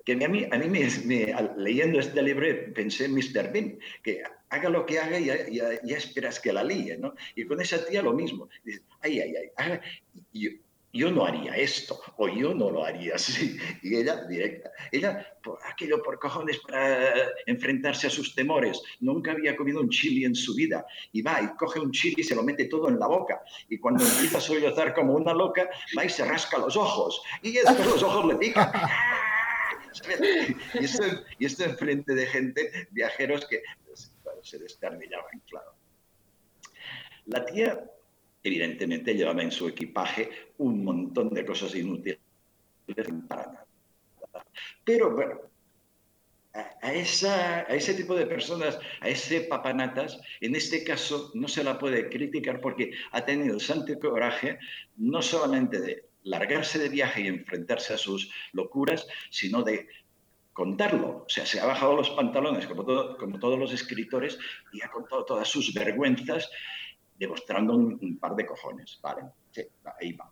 que 0.09 0.25
a 0.25 0.29
mí, 0.29 0.47
a 0.51 0.57
mí 0.57 0.69
me, 0.71 1.35
leyendo 1.59 2.01
este 2.01 2.23
libro 2.23 2.47
pensé 2.75 3.05
en 3.05 3.15
Mr. 3.15 3.53
Bean, 3.53 3.79
que 4.03 4.23
haga 4.49 4.71
lo 4.71 4.87
que 4.87 4.99
haga 4.99 5.19
y 5.19 5.27
ya, 5.27 5.37
ya, 5.83 5.97
esperas 5.99 6.41
que 6.41 6.51
la 6.51 6.65
líe, 6.65 6.97
¿no? 6.97 7.15
Y 7.35 7.45
con 7.45 7.61
esa 7.61 7.85
tía 7.85 8.01
lo 8.01 8.15
mismo. 8.15 8.49
Dices, 8.65 8.83
ay, 9.03 9.21
ay, 9.21 9.35
ay, 9.57 9.81
yo, 10.33 10.51
yo, 10.93 11.11
no 11.11 11.25
haría 11.25 11.57
esto, 11.57 12.01
o 12.17 12.29
yo 12.29 12.55
no 12.55 12.71
lo 12.71 12.85
haría 12.85 13.15
así. 13.15 13.57
Y 13.83 13.97
ella, 13.97 14.25
directa, 14.25 14.71
ella, 14.93 15.27
por 15.43 15.59
aquello 15.65 16.03
por 16.03 16.19
cojones 16.19 16.59
para 16.59 17.31
enfrentarse 17.47 18.07
a 18.07 18.11
sus 18.11 18.35
temores, 18.35 18.81
nunca 19.01 19.33
había 19.33 19.57
comido 19.57 19.81
un 19.81 19.89
chili 19.89 20.25
en 20.25 20.35
su 20.35 20.55
vida, 20.55 20.85
y 21.13 21.23
va 21.23 21.41
y 21.43 21.49
coge 21.57 21.81
un 21.81 21.93
chili 21.93 22.17
y 22.19 22.25
se 22.25 22.35
lo 22.35 22.43
mete 22.43 22.67
todo 22.67 22.89
en 22.89 22.99
la 22.99 23.07
boca, 23.07 23.43
y 23.69 23.79
cuando 23.79 24.05
empieza 24.05 24.39
a 24.39 24.41
sollozar 24.41 24.95
como 24.95 25.15
una 25.15 25.33
loca, 25.33 25.69
va 25.97 26.05
y 26.05 26.09
se 26.09 26.25
rasca 26.25 26.59
los 26.59 26.77
ojos, 26.77 27.23
y 27.43 27.53
después 27.53 27.87
los 27.87 28.03
ojos 28.03 28.27
le 28.27 28.37
pican. 28.37 28.71
y, 30.75 30.85
esto, 30.85 31.05
y 31.39 31.47
esto 31.47 31.65
enfrente 31.65 32.15
de 32.15 32.27
gente, 32.27 32.89
viajeros 32.91 33.47
que 33.47 33.63
se 34.43 34.59
descarnillaban, 34.59 35.43
claro. 35.47 35.75
La 37.27 37.45
tía, 37.45 37.85
evidentemente, 38.49 39.15
llevaba 39.15 39.43
en 39.43 39.53
su 39.53 39.69
equipaje 39.69 40.31
un 40.59 40.85
montón 40.85 41.31
de 41.31 41.45
cosas 41.45 41.75
inútiles 41.75 42.19
para 43.29 43.47
nada. 43.47 43.67
Pero 44.85 45.15
bueno, 45.15 45.41
a, 46.55 46.93
esa, 46.93 47.61
a, 47.61 47.75
ese 47.75 47.95
tipo 47.95 48.15
de 48.15 48.27
personas, 48.27 48.79
a 49.01 49.09
ese 49.09 49.43
papanatas, 49.43 50.19
en 50.41 50.57
este 50.57 50.83
caso 50.85 51.31
no 51.35 51.49
se 51.49 51.65
la 51.65 51.79
puede 51.79 52.09
criticar 52.09 52.61
porque 52.61 52.93
ha 53.13 53.25
tenido 53.25 53.55
el 53.55 53.61
santo 53.61 53.99
coraje 53.99 54.59
no 54.97 55.23
solamente 55.23 55.81
de 55.81 56.05
largarse 56.25 56.79
de 56.79 56.89
viaje 56.89 57.23
y 57.23 57.29
enfrentarse 57.29 57.95
a 57.95 57.99
sus 57.99 58.31
locuras, 58.53 59.07
sino 59.31 59.63
de 59.63 59.89
contarlo. 60.53 61.25
O 61.25 61.29
sea, 61.29 61.47
se 61.47 61.61
ha 61.61 61.67
bajado 61.67 61.95
los 61.95 62.11
pantalones 62.11 62.67
como, 62.67 62.85
como 63.17 63.39
todos 63.39 63.59
los 63.59 63.73
escritores 63.73 64.39
y 64.73 64.83
ha 64.83 64.91
contado 64.91 65.25
todas 65.25 65.49
sus 65.49 65.73
vergüenzas 65.73 66.51
demostrando 67.19 67.75
un, 67.75 68.19
par 68.19 68.35
de 68.35 68.47
cojones. 68.47 68.99
Vale, 69.03 69.23
sí, 69.51 69.63
ahí 70.01 70.13
va. 70.13 70.31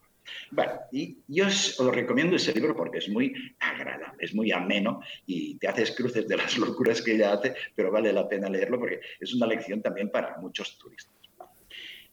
Bueno, 0.50 0.72
y 0.90 1.18
yo 1.28 1.46
os, 1.46 1.78
os, 1.78 1.94
recomiendo 1.94 2.34
ese 2.34 2.52
libro 2.52 2.74
porque 2.74 2.98
es 2.98 3.08
muy 3.08 3.32
agradable, 3.60 4.24
es 4.24 4.34
muy 4.34 4.50
ameno 4.50 5.00
y 5.24 5.56
te 5.56 5.68
haces 5.68 5.92
cruces 5.92 6.26
de 6.26 6.36
las 6.36 6.58
locuras 6.58 7.00
que 7.00 7.14
ella 7.14 7.32
hace, 7.32 7.54
pero 7.74 7.92
vale 7.92 8.12
la 8.12 8.28
pena 8.28 8.48
leerlo 8.48 8.78
porque 8.80 9.00
es 9.20 9.34
una 9.34 9.46
lección 9.46 9.82
también 9.82 10.10
para 10.10 10.38
muchos 10.38 10.78
turistas. 10.78 11.14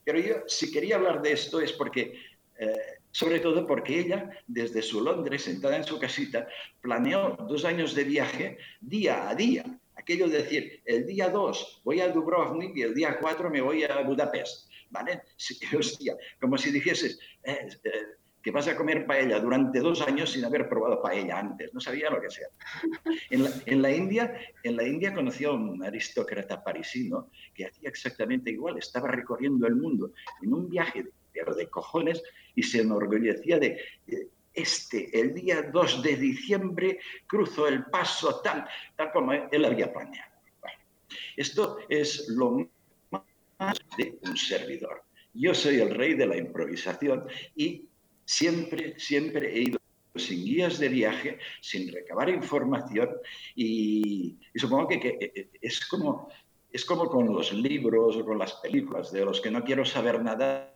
Pero 0.03 0.19
yo, 0.19 0.35
si 0.47 0.71
quería 0.71 0.97
hablar 0.97 1.21
de 1.21 1.31
esto, 1.31 1.61
es 1.61 1.71
porque 1.71 2.13
eh, 2.59 2.75
sobre 3.13 3.39
todo 3.39 3.65
porque 3.67 3.99
ella, 3.99 4.29
desde 4.47 4.81
su 4.81 5.01
Londres, 5.01 5.43
sentada 5.43 5.77
en 5.77 5.83
su 5.83 5.99
casita, 5.99 6.47
planeó 6.81 7.37
dos 7.47 7.63
años 7.63 7.93
de 7.93 8.03
viaje 8.03 8.57
día 8.81 9.29
a 9.29 9.35
día. 9.35 9.65
Aquello 10.03 10.27
de 10.27 10.39
decir, 10.39 10.81
el 10.83 11.05
día 11.05 11.29
2 11.29 11.81
voy 11.85 12.01
a 12.01 12.09
Dubrovnik 12.09 12.75
y 12.75 12.81
el 12.81 12.93
día 12.93 13.17
4 13.21 13.49
me 13.49 13.61
voy 13.61 13.85
a 13.85 14.01
Budapest. 14.01 14.69
¿Vale? 14.89 15.21
hostia, 15.79 16.17
como 16.41 16.57
si 16.57 16.71
dijeses 16.71 17.17
eh, 17.41 17.69
eh, 17.85 17.91
que 18.41 18.51
vas 18.51 18.67
a 18.67 18.75
comer 18.75 19.05
paella 19.05 19.39
durante 19.39 19.79
dos 19.79 20.01
años 20.01 20.33
sin 20.33 20.43
haber 20.43 20.67
probado 20.67 21.01
paella 21.01 21.39
antes. 21.39 21.73
No 21.73 21.79
sabía 21.79 22.09
lo 22.09 22.21
que 22.21 22.29
sea. 22.29 22.47
En 23.29 23.45
la, 23.45 23.51
en 23.65 23.81
la 23.81 23.91
India, 23.91 24.37
en 24.63 24.75
la 24.75 24.85
India 24.85 25.13
conoció 25.13 25.51
a 25.51 25.53
un 25.53 25.81
aristócrata 25.81 26.61
parisino 26.61 27.29
que 27.55 27.67
hacía 27.67 27.87
exactamente 27.87 28.51
igual. 28.51 28.77
Estaba 28.77 29.07
recorriendo 29.07 29.65
el 29.67 29.77
mundo 29.77 30.11
en 30.41 30.53
un 30.53 30.69
viaje 30.69 31.05
de, 31.33 31.55
de 31.55 31.69
cojones 31.69 32.21
y 32.55 32.63
se 32.63 32.81
enorgullecía 32.81 33.57
de 33.57 33.79
este, 34.53 35.19
el 35.19 35.33
día 35.33 35.63
2 35.63 36.03
de 36.03 36.15
diciembre, 36.15 36.99
cruzo 37.27 37.67
el 37.67 37.85
paso 37.85 38.41
tal, 38.41 38.67
tal 38.95 39.11
como 39.11 39.33
él 39.33 39.65
había 39.65 39.91
planeado. 39.91 40.31
esto 41.35 41.79
es 41.89 42.29
lo 42.29 42.69
más 43.11 43.77
de 43.97 44.19
un 44.21 44.37
servidor. 44.37 45.03
Yo 45.33 45.53
soy 45.53 45.79
el 45.79 45.95
rey 45.95 46.13
de 46.13 46.27
la 46.27 46.37
improvisación 46.37 47.27
y 47.55 47.87
siempre, 48.25 48.99
siempre 48.99 49.53
he 49.53 49.61
ido 49.63 49.79
sin 50.15 50.45
guías 50.45 50.77
de 50.77 50.89
viaje, 50.89 51.39
sin 51.59 51.91
recabar 51.91 52.29
información 52.29 53.09
y, 53.55 54.37
supongo 54.55 54.87
que, 54.87 54.99
que, 54.99 55.49
es, 55.59 55.85
como, 55.87 56.29
es 56.71 56.85
como 56.85 57.07
con 57.07 57.33
los 57.33 57.51
libros 57.51 58.17
o 58.17 58.25
con 58.25 58.37
las 58.37 58.53
películas, 58.53 59.11
de 59.11 59.25
los 59.25 59.41
que 59.41 59.49
no 59.49 59.63
quiero 59.63 59.83
saber 59.83 60.21
nada 60.21 60.75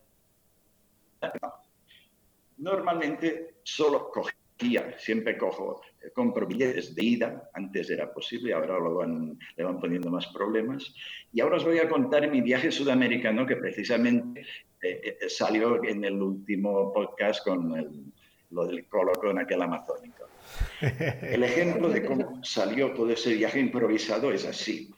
Normalmente 2.58 3.56
solo 3.64 4.10
cogía, 4.10 4.98
siempre 4.98 5.38
cojo, 5.38 5.82
eh, 6.02 6.12
compro 6.14 6.48
billetes 6.48 6.96
de 6.96 7.04
ida, 7.04 7.50
antes 7.54 7.90
era 7.90 8.12
posible, 8.12 8.54
ahora 8.54 8.80
lo 8.80 8.96
van, 8.96 9.38
le 9.56 9.64
van 9.64 9.80
poniendo 9.80 10.10
más 10.10 10.28
problemas. 10.28 10.94
Y 11.32 11.42
ahora 11.42 11.58
os 11.58 11.66
voy 11.66 11.80
a 11.80 11.90
contar 11.90 12.30
mi 12.30 12.42
viaje 12.42 12.72
sudamericano 12.72 13.46
que 13.46 13.58
precisamente 13.58 14.42
eh, 14.82 15.18
eh, 15.22 15.30
salió 15.30 15.84
en 15.84 16.04
el 16.04 16.22
último 16.22 16.92
podcast 16.94 17.44
con 17.44 17.76
el, 17.78 18.14
lo 18.52 18.66
del 18.66 18.88
colocón 18.88 19.40
aquel 19.40 19.62
amazónico. 19.62 20.28
El 21.22 21.44
ejemplo 21.44 21.90
de 21.90 22.06
cómo 22.06 22.44
salió 22.44 22.94
todo 22.94 23.12
ese 23.12 23.34
viaje 23.34 23.60
improvisado 23.60 24.32
es 24.32 24.46
así. 24.46 24.90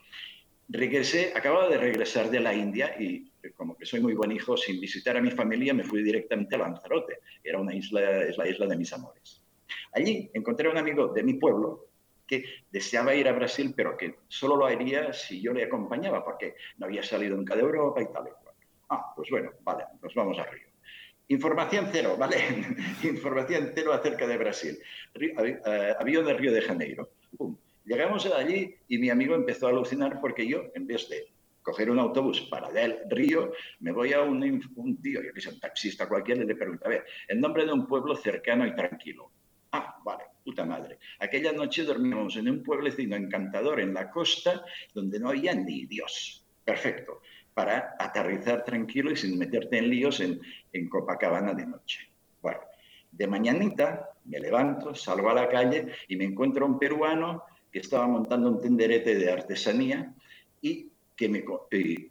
Regresé, 0.67 1.33
acababa 1.35 1.67
de 1.67 1.77
regresar 1.77 2.29
de 2.29 2.39
la 2.39 2.53
India 2.53 2.95
y 2.99 3.28
como 3.55 3.77
que 3.77 3.85
soy 3.85 3.99
muy 4.01 4.13
buen 4.13 4.31
hijo, 4.31 4.57
sin 4.57 4.79
visitar 4.79 5.17
a 5.17 5.21
mi 5.21 5.31
familia 5.31 5.73
me 5.73 5.83
fui 5.83 6.03
directamente 6.03 6.55
a 6.55 6.59
Lanzarote. 6.59 7.19
Era 7.43 7.59
una 7.59 7.73
isla, 7.73 8.23
es 8.23 8.37
la 8.37 8.47
isla 8.47 8.67
de 8.67 8.77
mis 8.77 8.91
amores. 8.93 9.43
Allí 9.93 10.29
encontré 10.33 10.67
a 10.67 10.71
un 10.71 10.77
amigo 10.77 11.07
de 11.07 11.23
mi 11.23 11.33
pueblo 11.35 11.87
que 12.27 12.43
deseaba 12.71 13.15
ir 13.15 13.27
a 13.27 13.33
Brasil, 13.33 13.73
pero 13.75 13.97
que 13.97 14.19
solo 14.27 14.55
lo 14.55 14.65
haría 14.67 15.13
si 15.13 15.41
yo 15.41 15.51
le 15.51 15.63
acompañaba, 15.63 16.23
porque 16.23 16.55
no 16.77 16.85
había 16.85 17.01
salido 17.01 17.35
nunca 17.35 17.55
de 17.55 17.61
Europa 17.61 18.01
y 18.01 18.05
tal 18.13 18.27
y 18.27 18.43
cual. 18.43 18.55
Ah, 18.89 19.13
pues 19.15 19.29
bueno, 19.31 19.51
vale, 19.63 19.85
nos 20.01 20.13
vamos 20.13 20.37
a 20.37 20.43
Río. 20.43 20.67
Información 21.29 21.89
cero, 21.91 22.15
¿vale? 22.17 22.37
Información 23.03 23.71
cero 23.73 23.93
acerca 23.93 24.27
de 24.27 24.37
Brasil. 24.37 24.79
Eh, 25.15 25.93
avión 25.99 26.25
de 26.25 26.33
Río 26.33 26.51
de 26.51 26.61
Janeiro. 26.61 27.09
Llegamos 27.85 28.25
allí 28.27 28.75
y 28.87 28.97
mi 28.99 29.09
amigo 29.09 29.33
empezó 29.33 29.67
a 29.67 29.69
alucinar 29.71 30.19
porque 30.21 30.47
yo, 30.47 30.65
en 30.75 30.85
vez 30.85 31.09
de 31.09 31.27
coger 31.69 31.91
un 31.91 31.99
autobús 31.99 32.41
para 32.49 32.71
del 32.71 32.97
Río, 33.07 33.51
me 33.81 33.91
voy 33.91 34.11
a 34.13 34.21
un, 34.21 34.41
un 34.75 35.01
tío, 35.01 35.21
yo 35.21 35.31
que 35.31 35.39
sé, 35.39 35.49
un 35.49 35.59
taxista 35.59 36.07
cualquiera, 36.07 36.41
y 36.41 36.47
le 36.47 36.55
pregunto, 36.55 36.87
a 36.87 36.89
ver, 36.89 37.05
el 37.27 37.39
nombre 37.39 37.63
de 37.63 37.71
un 37.71 37.85
pueblo 37.85 38.15
cercano 38.15 38.65
y 38.65 38.73
tranquilo. 38.73 39.31
Ah, 39.71 40.01
vale, 40.03 40.23
puta 40.43 40.65
madre. 40.65 40.97
Aquella 41.19 41.51
noche 41.51 41.83
dormimos 41.83 42.35
en 42.37 42.49
un 42.49 42.63
pueblecito 42.63 43.15
encantador 43.15 43.79
en 43.79 43.93
la 43.93 44.09
costa 44.09 44.65
donde 44.95 45.19
no 45.19 45.29
había 45.29 45.53
ni 45.53 45.85
Dios. 45.85 46.43
Perfecto. 46.65 47.21
Para 47.53 47.95
aterrizar 47.99 48.65
tranquilo 48.65 49.11
y 49.11 49.15
sin 49.15 49.37
meterte 49.37 49.77
en 49.77 49.89
líos 49.91 50.21
en, 50.21 50.41
en 50.73 50.89
Copacabana 50.89 51.53
de 51.53 51.67
noche. 51.67 52.09
Bueno, 52.41 52.61
de 53.11 53.27
mañanita 53.27 54.09
me 54.25 54.39
levanto, 54.39 54.95
salgo 54.95 55.29
a 55.29 55.35
la 55.35 55.47
calle 55.47 55.89
y 56.07 56.15
me 56.15 56.25
encuentro 56.25 56.65
un 56.65 56.79
peruano 56.79 57.43
que 57.71 57.79
estaba 57.79 58.07
montando 58.07 58.49
un 58.49 58.59
tenderete 58.59 59.13
de 59.13 59.31
artesanía 59.31 60.15
y 60.61 60.88
me, 61.27 61.43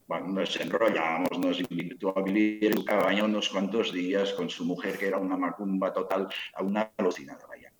bueno, 0.06 0.28
nos 0.28 0.60
enrollamos, 0.60 1.38
nos 1.38 1.60
invitó 1.60 2.18
a 2.18 2.22
vivir 2.22 2.66
en 2.66 2.72
su 2.74 2.84
cabaña 2.84 3.24
unos 3.24 3.48
cuantos 3.48 3.92
días 3.92 4.34
con 4.34 4.50
su 4.50 4.64
mujer, 4.64 4.98
que 4.98 5.06
era 5.06 5.18
una 5.18 5.36
macumba 5.36 5.92
total, 5.92 6.28
a 6.54 6.62
una 6.62 6.92
alucinada, 6.96 7.46
vaya. 7.46 7.72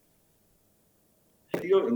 Tío, 1.61 1.87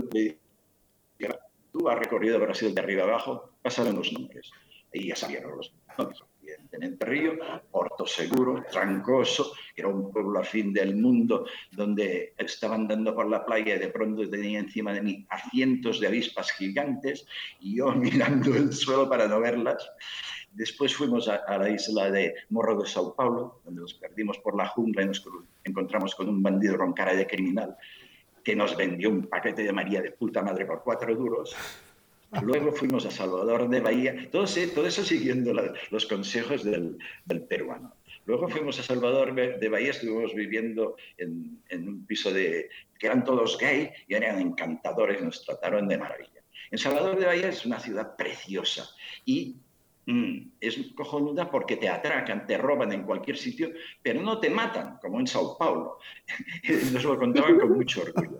tú 1.71 1.89
has 1.89 1.97
recorrido 1.97 2.39
Brasil 2.39 2.75
de 2.75 2.81
arriba 2.81 3.03
abajo, 3.03 3.53
pasaron 3.61 3.95
los 3.95 4.11
nombres. 4.13 4.51
Y 4.91 5.07
ya 5.07 5.15
sabían 5.15 5.43
los 5.43 5.73
nombres 5.97 6.21
evidentemente 6.43 7.05
Río, 7.05 7.33
Porto 7.71 8.05
Seguro, 8.05 8.63
Trancoso, 8.71 9.53
era 9.75 9.87
un 9.87 10.11
pueblo 10.11 10.39
a 10.39 10.43
fin 10.43 10.73
del 10.73 10.95
mundo 10.95 11.45
donde 11.71 12.33
estaba 12.37 12.75
andando 12.75 13.15
por 13.15 13.29
la 13.29 13.45
playa 13.45 13.75
y 13.75 13.79
de 13.79 13.87
pronto 13.87 14.29
tenía 14.29 14.59
encima 14.59 14.93
de 14.93 15.01
mí 15.01 15.25
a 15.29 15.49
cientos 15.49 15.99
de 15.99 16.07
avispas 16.07 16.51
gigantes 16.51 17.25
y 17.59 17.77
yo 17.77 17.91
mirando 17.95 18.55
el 18.55 18.73
suelo 18.73 19.09
para 19.09 19.27
no 19.27 19.39
verlas. 19.39 19.89
Después 20.51 20.95
fuimos 20.95 21.27
a, 21.27 21.57
la 21.57 21.69
isla 21.69 22.11
de 22.11 22.35
Morro 22.49 22.79
de 22.79 22.87
Sao 22.87 23.15
Paulo, 23.15 23.61
donde 23.65 23.81
nos 23.81 23.95
perdimos 23.95 24.37
por 24.37 24.55
la 24.55 24.67
jungla 24.67 25.01
y 25.01 25.07
nos 25.07 25.25
encontramos 25.63 26.13
con 26.13 26.29
un 26.29 26.43
bandido 26.43 26.77
con 26.77 26.93
cara 26.93 27.15
de 27.15 27.25
criminal 27.25 27.75
que 28.43 28.55
nos 28.55 28.75
vendió 28.75 29.09
un 29.09 29.23
paquete 29.23 29.63
de 29.63 29.71
María 29.71 30.01
de 30.01 30.11
puta 30.11 30.43
madre 30.43 30.65
por 30.65 30.83
cuatro 30.83 31.15
duros. 31.15 31.55
Luego 32.41 32.71
fuimos 32.71 33.05
a 33.05 33.11
Salvador 33.11 33.69
de 33.69 33.79
Bahía, 33.79 34.29
todo, 34.31 34.45
todo 34.73 34.87
eso 34.87 35.03
siguiendo 35.03 35.53
los 35.91 36.05
consejos 36.05 36.63
del, 36.63 36.97
peruano. 37.47 37.93
Luego 38.25 38.47
fuimos 38.47 38.79
a 38.79 38.83
Salvador 38.83 39.35
de 39.35 39.69
Bahía, 39.69 39.91
estuvimos 39.91 40.33
viviendo 40.33 40.95
en, 41.17 41.61
un 41.71 42.05
piso 42.05 42.31
de 42.31 42.69
que 42.97 43.07
eran 43.07 43.23
todos 43.23 43.57
gay 43.57 43.91
y 44.07 44.13
eran 44.15 44.39
encantadores, 44.39 45.21
nos 45.21 45.43
trataron 45.45 45.87
de 45.87 45.97
maravilla. 45.97 46.41
En 46.71 46.77
Salvador 46.77 47.19
de 47.19 47.25
Bahía 47.25 47.49
es 47.49 47.65
una 47.65 47.79
ciudad 47.79 48.15
preciosa 48.15 48.89
y 49.25 49.57
mm, 50.05 50.51
es 50.59 50.77
cojonuda 50.95 51.51
porque 51.51 51.77
te 51.77 51.89
atracan, 51.89 52.47
te 52.47 52.57
roban 52.57 52.93
en 52.93 53.03
cualquier 53.03 53.37
sitio, 53.37 53.71
pero 54.01 54.21
no 54.21 54.39
te 54.39 54.49
matan, 54.49 54.97
como 55.01 55.19
en 55.19 55.27
Sao 55.27 55.57
Paulo. 55.57 55.99
Nos 56.93 57.03
lo 57.03 57.17
contaban 57.17 57.59
con 57.59 57.73
mucho 57.73 58.01
orgullo. 58.01 58.39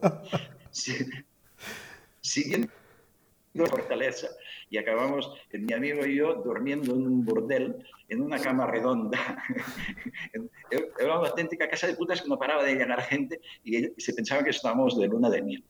Siguiendo 3.54 3.78
fortaleza. 3.78 4.30
Y 4.70 4.78
acabamos, 4.78 5.32
mi 5.52 5.74
amigo 5.74 6.06
y 6.06 6.16
yo, 6.16 6.36
durmiendo 6.36 6.94
en 6.96 7.06
un 7.06 7.24
burdel, 7.24 7.86
en 8.10 8.22
una 8.22 8.40
cama 8.40 8.66
redonda. 8.66 9.20
Era 10.72 11.20
una 11.20 11.30
auténtica 11.30 11.70
casa 11.70 11.88
de 11.88 11.96
putas 11.96 12.22
que 12.22 12.30
no 12.30 12.40
paraba 12.40 12.64
de 12.64 12.74
llegar 12.74 13.02
gente 13.04 13.40
y 13.64 13.90
se 14.02 14.14
pensaba 14.14 14.44
que 14.44 14.50
estábamos 14.50 14.98
de 14.98 15.08
luna 15.08 15.30
de 15.30 15.42
miel. 15.44 15.64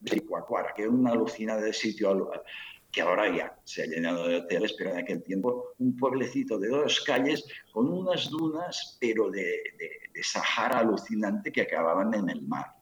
De 0.00 0.20
Cuacuara, 0.22 0.74
que 0.74 0.82
es 0.82 0.88
una 0.88 1.12
alucinada 1.12 1.60
de 1.60 1.72
sitio 1.72 2.30
que 2.90 3.02
ahora 3.02 3.34
ya 3.34 3.56
se 3.64 3.82
ha 3.82 3.86
llenado 3.86 4.26
de 4.26 4.36
hoteles, 4.36 4.72
pero 4.72 4.90
en 4.90 4.98
aquel 4.98 5.22
tiempo 5.22 5.74
un 5.78 5.96
pueblecito 5.96 6.58
de 6.58 6.68
dos 6.68 7.02
calles 7.02 7.44
con 7.72 7.92
unas 7.92 8.30
dunas, 8.30 8.96
pero 9.00 9.30
de, 9.30 9.42
de, 9.78 9.90
de 10.12 10.22
Sahara 10.22 10.78
alucinante 10.78 11.52
que 11.52 11.62
acababan 11.62 12.14
en 12.14 12.30
el 12.30 12.42
mar. 12.42 12.74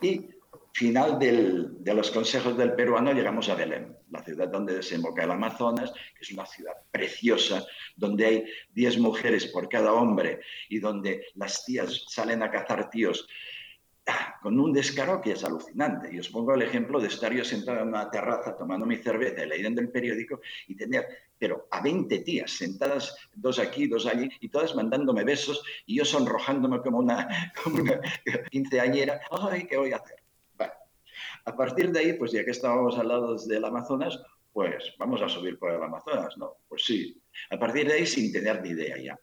Y 0.00 0.33
final 0.74 1.20
de 1.20 1.94
los 1.94 2.10
consejos 2.10 2.58
del 2.58 2.74
peruano 2.74 3.12
llegamos 3.12 3.48
a 3.48 3.54
Belén, 3.54 3.96
la 4.10 4.24
ciudad 4.24 4.48
donde 4.48 4.74
desemboca 4.74 5.22
el 5.22 5.30
Amazonas, 5.30 5.92
que 5.92 6.22
es 6.22 6.32
una 6.32 6.44
ciudad 6.46 6.74
preciosa, 6.90 7.64
donde 7.94 8.26
hay 8.26 8.44
10 8.74 8.98
mujeres 8.98 9.46
por 9.46 9.68
cada 9.68 9.92
hombre 9.92 10.40
y 10.68 10.80
donde 10.80 11.26
las 11.36 11.64
tías 11.64 12.04
salen 12.08 12.42
a 12.42 12.50
cazar 12.50 12.90
tíos 12.90 13.28
ah, 14.08 14.34
con 14.42 14.58
un 14.58 14.72
descaro 14.72 15.20
que 15.20 15.30
es 15.30 15.44
alucinante. 15.44 16.12
Y 16.12 16.18
os 16.18 16.28
pongo 16.28 16.54
el 16.54 16.62
ejemplo 16.62 16.98
de 16.98 17.06
estar 17.06 17.32
yo 17.32 17.44
sentado 17.44 17.80
en 17.80 17.88
una 17.88 18.10
terraza 18.10 18.56
tomando 18.56 18.84
mi 18.84 18.96
cerveza 18.96 19.44
y 19.44 19.48
leyendo 19.48 19.80
el 19.80 19.92
periódico 19.92 20.40
y 20.66 20.74
tener, 20.74 21.06
pero 21.38 21.68
a 21.70 21.82
20 21.82 22.18
tías 22.18 22.50
sentadas, 22.50 23.16
dos 23.32 23.60
aquí, 23.60 23.86
dos 23.86 24.06
allí, 24.06 24.28
y 24.40 24.48
todas 24.48 24.74
mandándome 24.74 25.22
besos 25.22 25.62
y 25.86 25.98
yo 25.98 26.04
sonrojándome 26.04 26.80
como 26.80 26.98
una, 26.98 27.28
como 27.62 27.76
una 27.80 28.00
quinceañera. 28.50 29.20
¡Ay, 29.30 29.68
qué 29.68 29.76
voy 29.76 29.92
a 29.92 29.98
hacer! 29.98 30.23
A 31.46 31.56
partir 31.56 31.92
de 31.92 32.00
ahí, 32.00 32.12
pues 32.14 32.32
ya 32.32 32.44
que 32.44 32.52
estábamos 32.52 32.98
al 32.98 33.08
lado 33.08 33.36
del 33.36 33.64
Amazonas, 33.64 34.18
pues 34.52 34.94
vamos 34.98 35.20
a 35.20 35.28
subir 35.28 35.58
por 35.58 35.72
el 35.72 35.82
Amazonas, 35.82 36.36
¿no? 36.38 36.58
Pues 36.68 36.84
sí. 36.84 37.20
A 37.50 37.58
partir 37.58 37.86
de 37.86 37.94
ahí, 37.94 38.06
sin 38.06 38.32
tener 38.32 38.62
ni 38.62 38.70
idea 38.70 38.96
ya. 38.96 39.18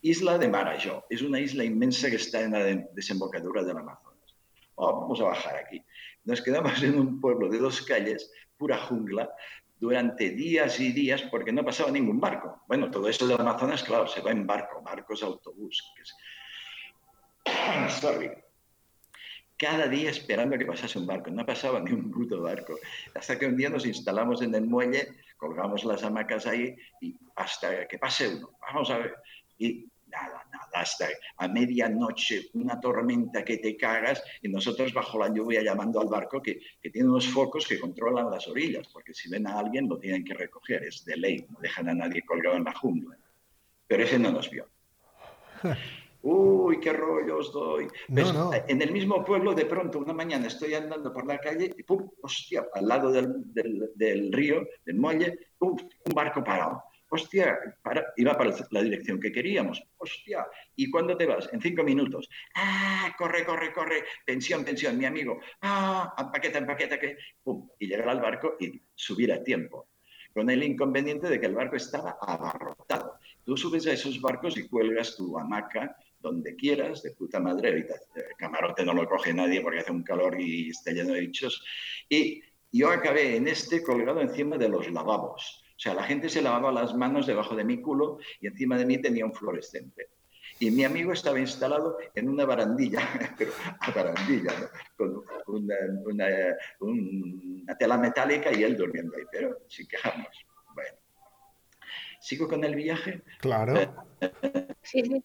Isla 0.00 0.38
de 0.38 0.48
Marajó. 0.48 1.04
Es 1.10 1.22
una 1.22 1.40
isla 1.40 1.64
inmensa 1.64 2.08
que 2.08 2.16
está 2.16 2.40
en 2.40 2.52
la 2.52 2.64
desembocadura 2.92 3.62
del 3.62 3.76
Amazonas. 3.76 4.36
Oh, 4.76 5.00
vamos 5.00 5.20
a 5.20 5.24
bajar 5.24 5.56
aquí. 5.56 5.82
Nos 6.24 6.40
quedamos 6.40 6.82
en 6.82 6.98
un 6.98 7.20
pueblo 7.20 7.48
de 7.48 7.58
dos 7.58 7.82
calles, 7.82 8.32
pura 8.56 8.78
jungla, 8.78 9.30
durante 9.78 10.30
días 10.30 10.80
y 10.80 10.92
días 10.92 11.22
porque 11.30 11.52
no 11.52 11.64
pasaba 11.64 11.90
ningún 11.90 12.20
barco. 12.20 12.62
Bueno, 12.68 12.90
todo 12.90 13.08
eso 13.08 13.26
del 13.26 13.40
Amazonas, 13.40 13.82
claro, 13.82 14.06
se 14.06 14.22
va 14.22 14.30
en 14.30 14.46
barco, 14.46 14.80
barcos, 14.82 15.22
autobús. 15.22 15.82
Sorry 18.00 18.45
cada 19.56 19.88
día 19.88 20.10
esperando 20.10 20.58
que 20.58 20.66
pasase 20.66 20.98
un 20.98 21.06
barco. 21.06 21.30
No 21.30 21.44
pasaba 21.44 21.80
ni 21.80 21.92
un 21.92 22.10
puto 22.10 22.42
barco. 22.42 22.78
Hasta 23.14 23.38
que 23.38 23.46
un 23.46 23.56
día 23.56 23.70
nos 23.70 23.86
instalamos 23.86 24.42
en 24.42 24.54
el 24.54 24.66
muelle, 24.66 25.08
colgamos 25.36 25.84
las 25.84 26.02
hamacas 26.02 26.46
ahí 26.46 26.76
y 27.00 27.16
hasta 27.36 27.86
que 27.88 27.98
pase 27.98 28.28
uno. 28.28 28.58
Vamos 28.60 28.90
a 28.90 28.98
ver. 28.98 29.14
Y 29.58 29.86
nada, 30.08 30.44
nada, 30.52 30.68
hasta 30.74 31.08
a 31.38 31.48
medianoche 31.48 32.48
una 32.54 32.78
tormenta 32.80 33.44
que 33.44 33.58
te 33.58 33.76
cagas 33.76 34.22
y 34.42 34.48
nosotros 34.48 34.92
bajo 34.92 35.18
la 35.18 35.32
lluvia 35.32 35.62
llamando 35.62 36.00
al 36.00 36.08
barco 36.08 36.40
que, 36.42 36.60
que, 36.80 36.90
tiene 36.90 37.08
unos 37.08 37.26
focos 37.26 37.66
que 37.66 37.80
controlan 37.80 38.30
las 38.30 38.46
orillas, 38.46 38.86
porque 38.88 39.14
si 39.14 39.28
ven 39.28 39.46
a 39.46 39.58
alguien 39.58 39.88
lo 39.88 39.98
tienen 39.98 40.24
que 40.24 40.34
recoger, 40.34 40.84
es 40.84 41.04
de 41.04 41.16
ley, 41.16 41.46
no 41.48 41.58
dejan 41.60 41.88
a 41.88 41.94
nadie 41.94 42.22
colgado 42.22 42.56
en 42.56 42.64
la 42.64 42.74
jungla. 42.74 43.16
Pero 43.86 44.04
ese 44.04 44.18
no 44.18 44.30
nos 44.30 44.50
vio. 44.50 44.68
uy, 46.26 46.80
qué 46.80 46.92
rollo 46.92 47.38
os 47.38 47.52
doy. 47.52 47.86
En 48.08 48.82
el 48.82 48.92
mismo 48.92 49.24
pueblo, 49.24 49.54
de 49.54 49.66
pronto, 49.66 49.98
una 49.98 50.12
mañana 50.12 50.48
estoy 50.48 50.74
andando 50.74 51.12
por 51.12 51.26
la 51.26 51.38
calle 51.38 51.72
y 51.76 51.82
pum, 51.84 52.10
hostia, 52.20 52.66
al 52.74 52.88
lado 52.88 53.12
del, 53.12 54.32
río, 54.32 54.66
del 54.84 54.96
muelle, 54.96 55.38
pum, 55.56 55.76
un 55.78 56.14
barco 56.14 56.42
parado. 56.42 56.82
Hostia, 57.08 57.56
para, 57.82 58.12
iba 58.16 58.36
para 58.36 58.50
la 58.72 58.82
dirección 58.82 59.20
que 59.20 59.30
queríamos. 59.30 59.80
Hostia, 59.98 60.44
¿y 60.74 60.90
cuándo 60.90 61.16
te 61.16 61.26
vas? 61.26 61.48
En 61.52 61.60
cinco 61.60 61.84
minutos. 61.84 62.28
Ah, 62.56 63.14
corre, 63.16 63.44
corre, 63.44 63.72
corre. 63.72 64.02
Pensión, 64.24 64.64
pensión, 64.64 64.98
mi 64.98 65.04
amigo. 65.04 65.38
Ah, 65.62 66.12
empaqueta, 66.18 66.58
empaqueta, 66.58 66.98
que. 66.98 67.16
Pum, 67.44 67.68
y 67.78 67.86
llegar 67.86 68.08
al 68.08 68.20
barco 68.20 68.56
y 68.58 68.82
subir 68.92 69.32
a 69.32 69.44
tiempo. 69.44 69.86
Con 70.34 70.50
el 70.50 70.64
inconveniente 70.64 71.28
de 71.28 71.38
que 71.38 71.46
el 71.46 71.54
barco 71.54 71.76
estaba 71.76 72.18
abarrotado. 72.20 73.20
Tú 73.44 73.56
subes 73.56 73.86
a 73.86 73.92
esos 73.92 74.20
barcos 74.20 74.58
y 74.58 74.68
cuelgas 74.68 75.16
tu 75.16 75.38
hamaca 75.38 75.96
donde 76.26 76.56
quieras, 76.56 77.02
de 77.02 77.12
puta 77.12 77.40
madre, 77.40 77.68
ahorita 77.68 77.94
el 78.16 78.36
camarote 78.36 78.84
no 78.84 78.92
lo 78.92 79.08
coge 79.08 79.32
nadie 79.32 79.60
porque 79.60 79.80
hace 79.80 79.92
un 79.92 80.02
calor 80.02 80.40
y 80.40 80.70
está 80.70 80.92
lleno 80.92 81.12
de 81.14 81.20
bichos. 81.20 81.64
Y 82.08 82.42
yo 82.72 82.90
acabé 82.90 83.36
en 83.36 83.48
este 83.48 83.82
colgado 83.82 84.20
encima 84.20 84.58
de 84.58 84.68
los 84.68 84.90
lavabos. 84.90 85.62
O 85.76 85.78
sea, 85.78 85.94
la 85.94 86.02
gente 86.02 86.28
se 86.28 86.42
lavaba 86.42 86.72
las 86.72 86.94
manos 86.94 87.26
debajo 87.26 87.54
de 87.54 87.64
mi 87.64 87.80
culo 87.80 88.18
y 88.40 88.46
encima 88.46 88.76
de 88.76 88.86
mí 88.86 88.98
tenía 88.98 89.24
un 89.24 89.34
fluorescente. 89.34 90.08
Y 90.58 90.70
mi 90.70 90.84
amigo 90.84 91.12
estaba 91.12 91.38
instalado 91.38 91.98
en 92.14 92.28
una 92.28 92.46
barandilla, 92.46 93.00
pero 93.38 93.52
a 93.80 93.90
barandilla, 93.90 94.52
con 94.96 95.22
una, 95.48 95.76
una, 96.80 97.76
tela 97.78 97.98
metálica 97.98 98.50
y 98.52 98.64
él 98.64 98.76
durmiendo 98.76 99.14
ahí, 99.16 99.24
pero 99.30 99.58
sin 99.68 99.86
quejarnos. 99.86 100.46
Bueno, 100.74 100.96
¿sigo 102.20 102.48
con 102.48 102.64
el 102.64 102.74
viaje? 102.74 103.22
Claro. 103.40 104.06
Sí, 104.82 105.02
sí. 105.04 105.24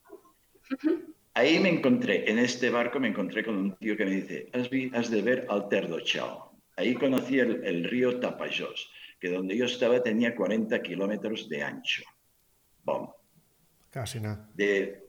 Ahí 1.33 1.59
me 1.59 1.69
encontré, 1.69 2.29
en 2.29 2.39
este 2.39 2.69
barco 2.69 2.99
me 2.99 3.07
encontré 3.07 3.43
con 3.43 3.55
un 3.55 3.75
tío 3.77 3.95
que 3.95 4.05
me 4.05 4.11
dice, 4.11 4.49
has, 4.53 4.69
has 4.93 5.09
de 5.09 5.21
ver 5.21 5.45
Alterdo 5.49 6.01
Chao. 6.01 6.51
Ahí 6.75 6.93
conocí 6.95 7.39
el, 7.39 7.63
el 7.63 7.83
río 7.85 8.19
Tapajós, 8.19 8.91
que 9.19 9.29
donde 9.29 9.55
yo 9.55 9.65
estaba 9.65 10.01
tenía 10.03 10.35
40 10.35 10.81
kilómetros 10.81 11.47
de 11.47 11.63
ancho. 11.63 12.03
Bom. 12.83 13.09
Casi 13.89 14.19
nada. 14.19 14.49
De, 14.55 15.01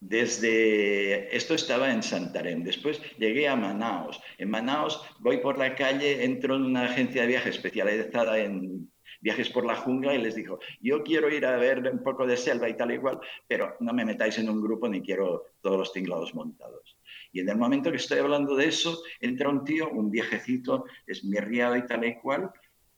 desde 0.00 1.34
esto 1.34 1.54
estaba 1.54 1.90
en 1.90 2.02
Santarém. 2.02 2.62
Después 2.62 3.00
llegué 3.18 3.48
a 3.48 3.56
Manaos. 3.56 4.20
En 4.36 4.50
Manaos 4.50 5.00
voy 5.20 5.38
por 5.38 5.58
la 5.58 5.74
calle, 5.74 6.24
entro 6.24 6.56
en 6.56 6.64
una 6.64 6.84
agencia 6.84 7.22
de 7.22 7.28
viajes 7.28 7.56
especializada 7.56 8.38
en 8.38 8.90
viajes 9.24 9.48
por 9.48 9.64
la 9.64 9.74
jungla 9.74 10.14
y 10.14 10.18
les 10.18 10.34
digo, 10.34 10.60
yo 10.82 11.02
quiero 11.02 11.30
ir 11.30 11.46
a 11.46 11.56
ver 11.56 11.78
un 11.90 12.02
poco 12.02 12.26
de 12.26 12.36
selva 12.36 12.68
y 12.68 12.76
tal 12.76 12.92
y 12.92 12.98
cual, 12.98 13.18
pero 13.48 13.74
no 13.80 13.94
me 13.94 14.04
metáis 14.04 14.36
en 14.36 14.50
un 14.50 14.60
grupo 14.60 14.86
ni 14.86 15.00
quiero 15.00 15.46
todos 15.62 15.78
los 15.78 15.92
tinglados 15.94 16.34
montados. 16.34 16.98
Y 17.32 17.40
en 17.40 17.48
el 17.48 17.56
momento 17.56 17.90
que 17.90 17.96
estoy 17.96 18.18
hablando 18.18 18.54
de 18.54 18.66
eso, 18.66 19.02
entra 19.20 19.48
un 19.48 19.64
tío, 19.64 19.88
un 19.88 20.10
viejecito, 20.10 20.84
es 21.06 21.24
mirriado 21.24 21.74
y 21.74 21.86
tal 21.86 22.04
y 22.04 22.16
cual, 22.16 22.50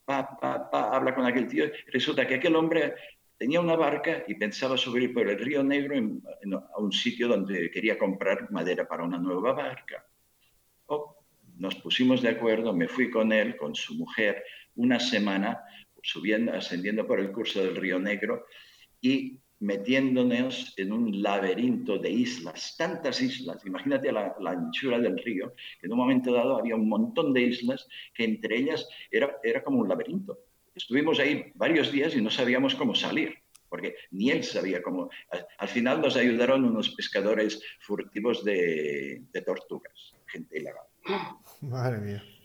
pa, 0.05 0.37
pa, 0.37 0.69
pa, 0.69 0.97
habla 0.97 1.15
con 1.15 1.25
aquel 1.25 1.47
tío. 1.47 1.67
Resulta 1.93 2.27
que 2.27 2.35
aquel 2.35 2.57
hombre 2.57 2.95
tenía 3.39 3.61
una 3.61 3.77
barca 3.77 4.25
y 4.27 4.35
pensaba 4.35 4.77
subir 4.77 5.15
por 5.15 5.29
el 5.29 5.39
río 5.39 5.63
Negro 5.63 5.95
a 5.95 6.81
un 6.81 6.91
sitio 6.91 7.29
donde 7.29 7.71
quería 7.71 7.97
comprar 7.97 8.51
madera 8.51 8.89
para 8.89 9.05
una 9.05 9.19
nueva 9.19 9.53
barca. 9.53 10.05
Oh, 10.87 11.17
nos 11.57 11.77
pusimos 11.77 12.21
de 12.21 12.31
acuerdo, 12.31 12.73
me 12.73 12.89
fui 12.89 13.11
con 13.13 13.33
él, 13.33 13.57
con 13.57 13.77
su 13.77 13.95
mujer, 13.95 14.43
una 14.75 14.99
semana 14.99 15.63
subiendo, 16.07 16.53
ascendiendo 16.53 17.07
por 17.07 17.21
el 17.21 17.33
curso 17.33 17.63
del 17.63 17.77
Río 17.77 17.99
Negro 17.99 18.47
y 19.01 19.39
metiéndonos 19.59 20.75
en 20.77 20.93
un 20.93 21.23
laberinto 21.23 21.99
de 21.99 22.11
islas, 22.11 22.75
tantas 22.77 23.21
islas, 23.23 23.65
imagínate 23.65 24.13
la, 24.13 24.35
anchura 24.45 24.99
del 24.99 25.19
río, 25.19 25.55
que 25.81 25.87
en 25.87 25.93
un 25.93 25.99
momento 25.99 26.33
dado 26.33 26.59
había 26.59 26.77
un 26.77 26.89
montón 26.89 27.33
de 27.33 27.43
islas 27.43 27.89
que 28.15 28.25
entre 28.25 28.59
ellas 28.59 28.87
era, 29.11 29.37
era 29.43 29.65
como 29.65 29.81
un 29.81 29.89
laberinto. 29.89 30.39
Estuvimos 30.75 31.19
ahí 31.19 31.53
varios 31.55 31.91
días 31.91 32.15
y 32.15 32.21
no 32.21 32.31
sabíamos 32.31 32.75
cómo 32.75 32.95
salir, 32.95 33.35
porque 33.71 33.97
ni 34.11 34.31
él 34.31 34.45
sabía 34.45 34.83
cómo. 34.83 35.09
Al, 35.59 35.69
final 35.69 36.03
nos 36.03 36.17
ayudaron 36.17 36.65
unos 36.65 36.91
pescadores 36.91 37.63
furtivos 37.81 38.45
de, 38.45 39.23
de 39.33 39.43
tortugas, 39.43 40.15
gente 40.27 40.59
ilegal. 40.59 40.85
Madre 41.63 41.99
mía. 41.99 42.36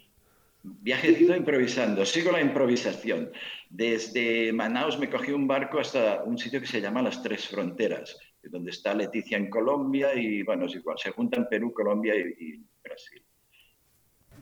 Viajecito 0.64 1.36
improvisando, 1.36 2.06
sigo 2.06 2.32
la 2.32 2.42
improvisación. 2.42 3.32
Desde 3.70 4.54
Manaus 4.54 5.00
me 5.00 5.10
cogí 5.10 5.32
un 5.32 5.48
barco 5.48 5.80
hasta 5.80 6.24
un 6.24 6.38
sitio 6.38 6.62
que 6.62 6.68
se 6.68 6.80
llama 6.80 7.02
Las 7.02 7.24
Tres 7.24 7.48
Fronteras, 7.48 8.16
donde 8.44 8.70
está 8.70 8.94
Leticia 8.94 9.38
en 9.38 9.50
Colombia 9.50 10.14
y, 10.14 10.44
bueno, 10.44 10.68
es 10.68 10.76
igual, 10.76 11.00
se 11.00 11.12
juntan 11.12 11.48
Perú, 11.50 11.74
Colombia 11.74 12.14
y, 12.16 12.64
Brasil. 12.84 13.24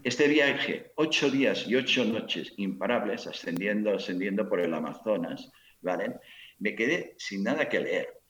Este 0.04 0.28
viaje, 0.28 0.92
ocho 0.96 1.30
días 1.30 1.66
y 1.68 1.76
ocho 1.76 2.04
noches 2.04 2.54
imparables, 2.58 3.28
ascendiendo, 3.28 3.94
ascendiendo 3.94 4.48
por 4.48 4.60
el 4.60 4.74
Amazonas, 4.74 5.50
¿vale? 5.82 6.16
Me 6.58 6.76
quedé 6.76 7.16
sin 7.18 7.44
nada 7.44 7.70
que 7.70 7.80
leer. 7.80 8.22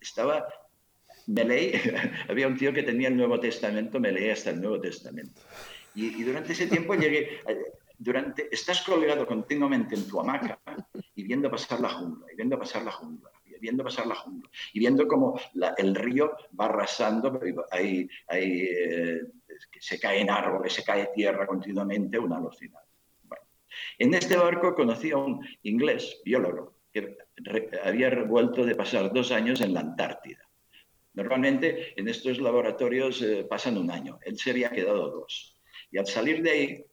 Estaba, 0.00 0.46
me 1.26 1.44
leí, 1.44 1.72
había 2.28 2.46
un 2.46 2.58
tío 2.58 2.74
que 2.74 2.82
tenía 2.82 3.08
el 3.08 3.16
Nuevo 3.16 3.40
Testamento, 3.40 4.00
me 4.00 4.12
leí 4.12 4.30
hasta 4.30 4.50
el 4.50 4.60
Nuevo 4.60 4.80
Testamento. 4.80 5.40
Y, 5.98 6.22
durante 6.22 6.52
ese 6.52 6.68
tiempo 6.68 6.94
llegué, 6.94 7.40
eh, 7.48 7.72
durante, 7.98 8.48
estás 8.52 8.82
colgado 8.82 9.26
continuamente 9.26 9.96
en 9.96 10.06
tu 10.06 10.20
hamaca 10.20 10.60
y 11.16 11.24
viendo 11.24 11.50
pasar 11.50 11.80
la 11.80 11.88
jungla, 11.88 12.24
y 12.32 12.36
viendo 12.36 12.56
pasar 12.56 12.84
la 12.84 12.92
jungla, 12.92 13.28
y 13.44 13.58
viendo 13.58 13.82
pasar 13.82 14.06
la 14.06 14.14
jungla, 14.14 14.48
y 14.72 14.78
viendo 14.78 15.08
cómo 15.08 15.40
el 15.76 15.96
río 15.96 16.36
va 16.58 16.66
arrasando, 16.66 17.40
hay, 17.72 18.08
hay, 18.28 18.60
eh, 18.60 19.22
se 19.80 19.98
caen 19.98 20.30
árboles, 20.30 20.72
se 20.72 20.84
cae 20.84 21.10
tierra 21.12 21.48
continuamente, 21.48 22.16
una 22.16 22.36
alucinada. 22.36 22.86
Bueno, 23.24 23.44
en 23.98 24.14
este 24.14 24.36
barco 24.36 24.76
conocí 24.76 25.10
a 25.10 25.16
un 25.16 25.44
inglés, 25.64 26.20
biólogo, 26.24 26.76
que 26.92 27.18
había 27.82 28.10
vuelto 28.22 28.64
de 28.64 28.76
pasar 28.76 29.12
dos 29.12 29.32
años 29.32 29.60
en 29.62 29.74
la 29.74 29.80
Antártida. 29.80 30.48
Normalmente 31.14 32.00
en 32.00 32.06
estos 32.06 32.38
laboratorios 32.38 33.20
eh, 33.22 33.44
pasan 33.50 33.76
un 33.78 33.90
año, 33.90 34.20
él 34.22 34.38
se 34.38 34.52
había 34.52 34.70
quedado 34.70 35.10
dos. 35.10 35.57
Y 35.90 35.98
al 35.98 36.06
salir 36.06 36.42
de 36.42 36.50
ahí, 36.50 36.84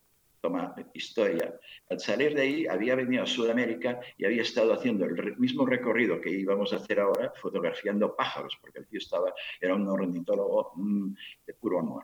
toma 0.42 0.76
historia, 0.94 1.60
al 1.90 2.00
salir 2.00 2.36
de 2.36 2.42
ahí 2.42 2.68
había 2.68 2.96
venido 2.96 3.24
a 3.24 3.28
Sudamérica 3.28 4.00
y 4.18 4.26
había 4.26 4.44
estado 4.44 4.74
haciendo 4.74 5.06
el 5.06 5.38
mismo 5.38 5.66
recorrido 5.66 6.22
que 6.22 6.30
íbamos 6.30 6.72
a 6.72 6.76
hacer 6.76 7.00
ahora, 7.00 7.34
fotografiando 7.36 8.16
pájaros, 8.16 8.58
porque 8.62 8.80
el 8.80 8.88
tío 8.88 9.00
estaba, 9.00 9.34
era 9.60 9.74
un 9.74 9.88
ornitólogo 9.88 10.74
mm, 10.76 11.14
de 11.48 11.54
puro 11.56 11.80
amor. 11.80 12.04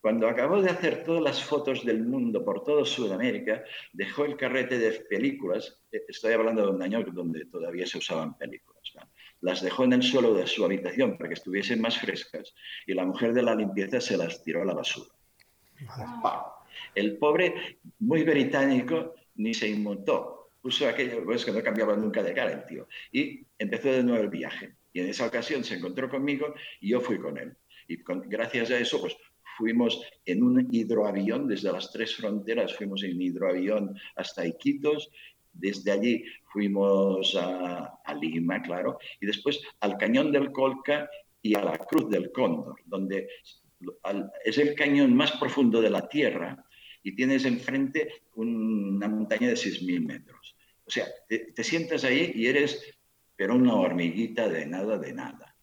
Cuando 0.00 0.28
acabó 0.28 0.60
de 0.60 0.68
hacer 0.68 1.02
todas 1.02 1.22
las 1.22 1.42
fotos 1.42 1.82
del 1.82 2.02
mundo 2.04 2.44
por 2.44 2.62
toda 2.62 2.84
Sudamérica, 2.84 3.64
dejó 3.92 4.26
el 4.26 4.36
carrete 4.36 4.78
de 4.78 4.92
películas, 4.92 5.80
eh, 5.92 6.02
estoy 6.08 6.34
hablando 6.34 6.62
de 6.62 6.72
un 6.72 6.82
año 6.82 7.02
donde 7.10 7.46
todavía 7.46 7.86
se 7.86 7.98
usaban 7.98 8.36
películas, 8.36 8.92
las 9.40 9.62
dejó 9.62 9.84
en 9.84 9.94
el 9.94 10.02
suelo 10.02 10.34
de 10.34 10.46
su 10.46 10.64
habitación 10.64 11.16
para 11.16 11.28
que 11.28 11.34
estuviesen 11.34 11.80
más 11.80 11.98
frescas 11.98 12.54
y 12.86 12.92
la 12.94 13.04
mujer 13.06 13.32
de 13.32 13.42
la 13.42 13.54
limpieza 13.54 14.00
se 14.00 14.16
las 14.16 14.42
tiró 14.42 14.62
a 14.62 14.66
la 14.66 14.74
basura. 14.74 15.08
El 16.94 17.16
pobre, 17.16 17.78
muy 18.00 18.22
británico, 18.22 19.14
ni 19.36 19.54
se 19.54 19.68
inmutó. 19.68 20.50
Puso 20.60 20.88
aquello, 20.88 21.24
pues 21.24 21.44
que 21.44 21.52
no 21.52 21.62
cambiaba 21.62 21.96
nunca 21.96 22.22
de 22.22 22.32
cara 22.32 22.52
el 22.52 22.64
tío. 22.64 22.88
Y 23.12 23.44
empezó 23.58 23.88
de 23.90 24.02
nuevo 24.02 24.22
el 24.22 24.30
viaje. 24.30 24.76
Y 24.92 25.00
en 25.00 25.08
esa 25.08 25.26
ocasión 25.26 25.64
se 25.64 25.74
encontró 25.74 26.08
conmigo 26.08 26.54
y 26.80 26.90
yo 26.90 27.00
fui 27.00 27.18
con 27.18 27.36
él. 27.36 27.56
Y 27.88 27.98
gracias 28.28 28.70
a 28.70 28.78
eso, 28.78 29.00
pues 29.00 29.16
fuimos 29.58 30.00
en 30.24 30.42
un 30.42 30.68
hidroavión, 30.70 31.46
desde 31.46 31.72
las 31.72 31.92
tres 31.92 32.14
fronteras 32.16 32.74
fuimos 32.74 33.02
en 33.02 33.20
hidroavión 33.20 33.96
hasta 34.16 34.46
Iquitos, 34.46 35.10
desde 35.52 35.92
allí 35.92 36.24
fuimos 36.46 37.36
a, 37.36 38.00
a, 38.04 38.14
Lima, 38.14 38.60
claro, 38.62 38.98
y 39.20 39.26
después 39.26 39.60
al 39.80 39.96
Cañón 39.96 40.32
del 40.32 40.50
Colca 40.50 41.08
y 41.42 41.54
a 41.56 41.62
la 41.62 41.78
Cruz 41.78 42.08
del 42.10 42.32
Cóndor, 42.32 42.76
donde 42.86 43.28
es 44.44 44.58
el 44.58 44.74
cañón 44.74 45.14
más 45.14 45.32
profundo 45.32 45.80
de 45.80 45.90
la 45.90 46.08
Tierra 46.08 46.64
y 47.02 47.14
tienes 47.14 47.44
enfrente 47.44 48.22
una 48.34 49.08
montaña 49.08 49.48
de 49.48 49.54
6.000 49.54 50.06
metros. 50.06 50.56
O 50.86 50.90
sea, 50.90 51.06
te, 51.28 51.64
sientas 51.64 52.04
ahí 52.04 52.32
y 52.34 52.46
eres, 52.46 52.82
pero 53.36 53.54
una 53.54 53.74
hormiguita 53.74 54.48
de 54.48 54.66
nada, 54.66 54.98
de 54.98 55.12
nada. 55.12 55.56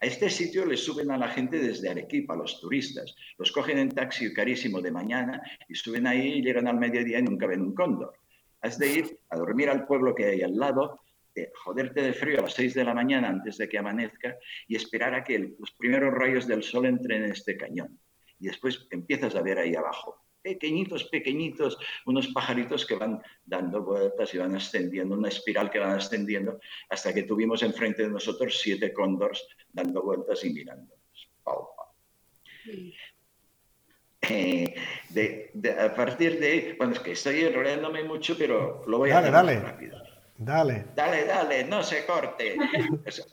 A 0.00 0.06
este 0.06 0.28
sitio 0.28 0.66
le 0.66 0.76
suben 0.76 1.10
a 1.10 1.18
la 1.18 1.28
gente 1.28 1.58
desde 1.58 1.88
Arequipa, 1.88 2.36
los 2.36 2.60
turistas. 2.60 3.14
Los 3.38 3.52
cogen 3.52 3.78
en 3.78 3.90
taxi 3.90 4.32
carísimo 4.32 4.80
de 4.80 4.90
mañana 4.90 5.42
y 5.68 5.74
suben 5.74 6.06
ahí 6.06 6.38
y 6.38 6.42
llegan 6.42 6.68
al 6.68 6.78
mediodía 6.78 7.18
y 7.18 7.22
nunca 7.22 7.46
ven 7.46 7.62
un 7.62 7.74
cóndor. 7.74 8.18
Has 8.60 8.78
de 8.78 8.92
ir 8.92 9.18
a 9.30 9.36
dormir 9.36 9.68
al 9.68 9.86
pueblo 9.86 10.14
que 10.14 10.26
hay 10.26 10.42
al 10.42 10.56
lado 10.56 11.00
joderte 11.54 12.02
de 12.02 12.12
frío 12.12 12.38
a 12.38 12.42
las 12.42 12.54
6 12.54 12.74
de 12.74 12.84
la 12.84 12.94
mañana 12.94 13.28
antes 13.28 13.58
de 13.58 13.68
que 13.68 13.78
amanezca 13.78 14.36
y 14.68 14.76
esperar 14.76 15.14
a 15.14 15.24
que 15.24 15.38
los 15.38 15.72
primeros 15.72 16.12
rayos 16.14 16.46
del 16.46 16.62
sol 16.62 16.86
entren 16.86 17.24
en 17.24 17.32
este 17.32 17.56
cañón. 17.56 17.98
Y 18.38 18.46
después 18.46 18.86
empiezas 18.90 19.34
a 19.34 19.42
ver 19.42 19.58
ahí 19.58 19.74
abajo, 19.74 20.24
pequeñitos, 20.42 21.04
pequeñitos, 21.04 21.78
unos 22.04 22.28
pajaritos 22.28 22.86
que 22.86 22.96
van 22.96 23.20
dando 23.44 23.82
vueltas 23.82 24.32
y 24.34 24.38
van 24.38 24.54
ascendiendo, 24.54 25.16
una 25.16 25.28
espiral 25.28 25.70
que 25.70 25.78
van 25.78 25.92
ascendiendo, 25.92 26.60
hasta 26.90 27.14
que 27.14 27.22
tuvimos 27.22 27.62
enfrente 27.62 28.02
de 28.02 28.10
nosotros 28.10 28.60
siete 28.60 28.92
cóndors 28.92 29.48
dando 29.72 30.02
vueltas 30.02 30.44
y 30.44 30.50
mirándonos. 30.50 31.30
Eh, 34.26 34.74
a 35.78 35.94
partir 35.94 36.40
de 36.40 36.74
bueno, 36.78 36.94
es 36.94 37.00
que 37.00 37.12
estoy 37.12 37.40
enrollándome 37.40 38.04
mucho, 38.04 38.36
pero 38.38 38.82
lo 38.86 38.98
voy 38.98 39.10
a 39.10 39.18
hacer 39.18 39.32
dale. 39.32 39.60
rápido. 39.60 40.13
Dale. 40.36 40.86
Dale, 40.96 41.24
dale, 41.26 41.64
no 41.64 41.82
se 41.82 42.04
corte. 42.04 42.56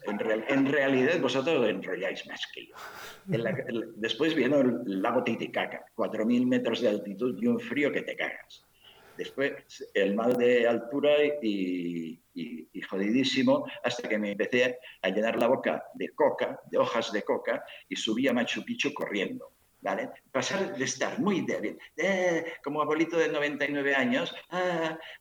En, 0.05 0.65
realidad 0.67 1.19
vosotros 1.19 1.67
enrolláis 1.67 2.27
más 2.27 2.41
que 2.53 2.67
yo. 2.67 2.75
después 3.95 4.35
vino 4.35 4.59
el 4.59 5.01
lago 5.01 5.23
Titicaca, 5.23 5.85
4.000 5.95 6.45
metros 6.45 6.81
de 6.81 6.89
altitud 6.89 7.41
y 7.41 7.47
un 7.47 7.59
frío 7.59 7.91
que 7.91 8.01
te 8.01 8.15
cagas. 8.15 8.65
Después 9.17 9.53
el 9.93 10.15
mal 10.15 10.37
de 10.37 10.67
altura 10.67 11.11
y, 11.41 12.21
y, 12.33 12.81
jodidísimo 12.81 13.65
hasta 13.83 14.07
que 14.07 14.17
me 14.17 14.31
empecé 14.31 14.79
a 15.01 15.09
llenar 15.09 15.37
la 15.37 15.47
boca 15.47 15.83
de 15.93 16.09
coca, 16.09 16.59
de 16.69 16.77
hojas 16.77 17.11
de 17.11 17.23
coca 17.23 17.63
y 17.87 17.95
subí 17.95 18.27
a 18.27 18.33
Machu 18.33 18.63
Picchu 18.63 18.93
corriendo. 18.93 19.50
Pasar 20.31 20.77
de 20.77 20.85
estar 20.85 21.19
muy 21.19 21.41
débil, 21.41 21.77
como 22.63 22.81
abuelito 22.81 23.17
de 23.17 23.29
99 23.29 23.95
años, 23.95 24.33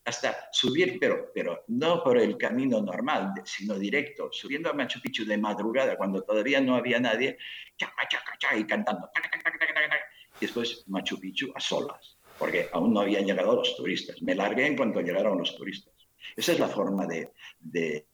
hasta 0.04 0.48
subir, 0.52 0.98
pero, 1.00 1.30
pero 1.34 1.64
no 1.68 2.04
por 2.04 2.18
el 2.18 2.36
camino 2.36 2.80
normal, 2.82 3.32
sino 3.44 3.78
directo, 3.78 4.28
subiendo 4.30 4.68
a 4.68 4.74
Machu 4.74 5.00
Picchu 5.00 5.24
de 5.24 5.38
madrugada, 5.38 5.96
cuando 5.96 6.22
todavía 6.22 6.60
no 6.60 6.76
había 6.76 7.00
nadie, 7.00 7.38
y 8.56 8.64
cantando. 8.64 9.10
Y 10.36 10.40
después 10.40 10.84
Machu 10.88 11.18
Picchu 11.18 11.50
a 11.54 11.60
solas, 11.60 12.18
porque 12.38 12.68
aún 12.72 12.92
no 12.92 13.00
habían 13.00 13.24
llegado 13.24 13.56
los 13.56 13.76
turistas. 13.76 14.20
Me 14.20 14.34
largué 14.34 14.66
en 14.66 14.76
cuanto 14.76 15.00
llegaron 15.00 15.38
los 15.38 15.56
turistas. 15.56 15.94
Esa 16.36 16.52
es 16.52 16.60
la 16.60 16.68
forma 16.68 17.06
de, 17.06 17.30
de, 17.60 18.06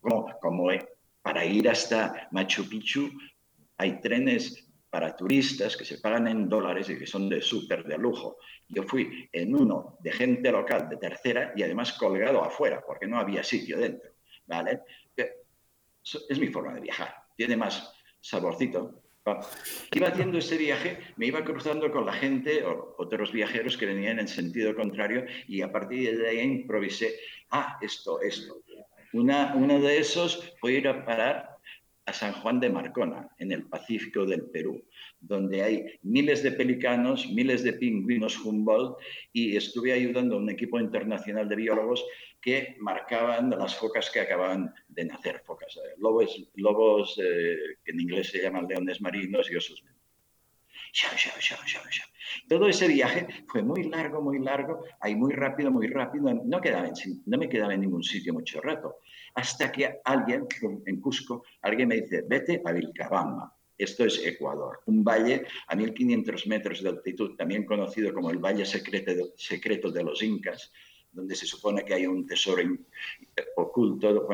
como, 0.00 0.32
como 0.40 0.68
para 1.20 1.44
ir 1.44 1.68
hasta 1.68 2.28
Machu 2.30 2.68
Picchu 2.68 3.10
hay 3.78 4.00
trenes 4.00 4.65
para 4.90 5.16
turistas 5.16 5.76
que 5.76 5.84
se 5.84 5.98
pagan 5.98 6.28
en 6.28 6.48
dólares 6.48 6.88
y 6.90 6.98
que 6.98 7.06
son 7.06 7.28
de 7.28 7.42
súper 7.42 7.84
de 7.84 7.98
lujo. 7.98 8.38
Yo 8.68 8.82
fui 8.84 9.28
en 9.32 9.54
uno 9.54 9.98
de 10.00 10.12
gente 10.12 10.50
local 10.50 10.88
de 10.88 10.96
tercera 10.96 11.52
y 11.56 11.62
además 11.62 11.92
colgado 11.94 12.42
afuera 12.42 12.82
porque 12.86 13.06
no 13.06 13.18
había 13.18 13.42
sitio 13.42 13.78
dentro. 13.78 14.10
¿vale? 14.46 14.80
Es 15.16 16.38
mi 16.38 16.48
forma 16.48 16.74
de 16.74 16.80
viajar. 16.80 17.14
Tiene 17.36 17.56
más 17.56 17.92
saborcito. 18.20 19.02
Iba 19.92 20.08
haciendo 20.08 20.38
ese 20.38 20.56
viaje, 20.56 20.98
me 21.16 21.26
iba 21.26 21.42
cruzando 21.44 21.90
con 21.90 22.06
la 22.06 22.12
gente, 22.12 22.64
o 22.64 22.94
otros 22.98 23.32
viajeros 23.32 23.76
que 23.76 23.86
venían 23.86 24.20
en 24.20 24.28
sentido 24.28 24.74
contrario, 24.76 25.24
y 25.48 25.62
a 25.62 25.72
partir 25.72 26.16
de 26.16 26.28
ahí 26.28 26.40
improvisé, 26.40 27.18
ah, 27.50 27.76
esto, 27.80 28.20
esto. 28.20 28.62
Una, 29.12 29.54
uno 29.56 29.80
de 29.80 29.98
esos 29.98 30.54
fue 30.60 30.74
ir 30.74 30.86
a 30.86 31.04
parar 31.04 31.55
a 32.06 32.12
San 32.12 32.32
Juan 32.34 32.60
de 32.60 32.70
Marcona, 32.70 33.28
en 33.38 33.50
el 33.50 33.64
Pacífico 33.64 34.24
del 34.24 34.48
Perú, 34.50 34.84
donde 35.20 35.62
hay 35.62 35.86
miles 36.02 36.42
de 36.42 36.52
pelicanos, 36.52 37.28
miles 37.32 37.64
de 37.64 37.72
pingüinos 37.72 38.38
Humboldt, 38.38 38.96
y 39.32 39.56
estuve 39.56 39.92
ayudando 39.92 40.36
a 40.36 40.38
un 40.38 40.48
equipo 40.48 40.78
internacional 40.78 41.48
de 41.48 41.56
biólogos 41.56 42.04
que 42.40 42.76
marcaban 42.78 43.50
las 43.50 43.74
focas 43.74 44.08
que 44.10 44.20
acababan 44.20 44.72
de 44.88 45.04
nacer, 45.04 45.42
focas, 45.44 45.76
eh, 45.76 45.94
lobos, 45.98 46.48
lobos 46.54 47.20
eh, 47.22 47.56
que 47.84 47.90
en 47.90 48.00
inglés 48.00 48.28
se 48.28 48.40
llaman 48.40 48.68
leones 48.68 49.00
marinos 49.00 49.50
y 49.50 49.56
osos 49.56 49.82
todo 52.48 52.68
ese 52.68 52.88
viaje 52.88 53.26
fue 53.48 53.62
muy 53.62 53.84
largo, 53.84 54.22
muy 54.22 54.38
largo, 54.38 54.84
ahí 55.00 55.14
muy 55.14 55.32
rápido, 55.32 55.70
muy 55.70 55.88
rápido. 55.88 56.32
No, 56.44 56.60
quedaba 56.60 56.88
no 57.26 57.38
me 57.38 57.48
quedaba 57.48 57.74
en 57.74 57.80
ningún 57.80 58.02
sitio 58.02 58.32
mucho 58.32 58.60
rato. 58.60 59.00
Hasta 59.36 59.70
que 59.70 60.00
alguien 60.02 60.46
en 60.86 61.00
Cusco, 61.00 61.44
alguien 61.60 61.88
me 61.88 62.00
dice, 62.00 62.24
vete 62.26 62.62
a 62.64 62.72
Vilcabamba. 62.72 63.54
Esto 63.76 64.06
es 64.06 64.24
Ecuador, 64.24 64.80
un 64.86 65.04
valle 65.04 65.44
a 65.66 65.76
1500 65.76 66.46
metros 66.46 66.82
de 66.82 66.88
altitud, 66.88 67.36
también 67.36 67.66
conocido 67.66 68.14
como 68.14 68.30
el 68.30 68.38
Valle 68.38 68.64
Secreto 68.64 69.90
de 69.90 70.02
los 70.02 70.22
Incas, 70.22 70.72
donde 71.12 71.34
se 71.34 71.44
supone 71.44 71.84
que 71.84 71.92
hay 71.92 72.06
un 72.06 72.26
tesoro 72.26 72.62
oculto. 73.56 74.26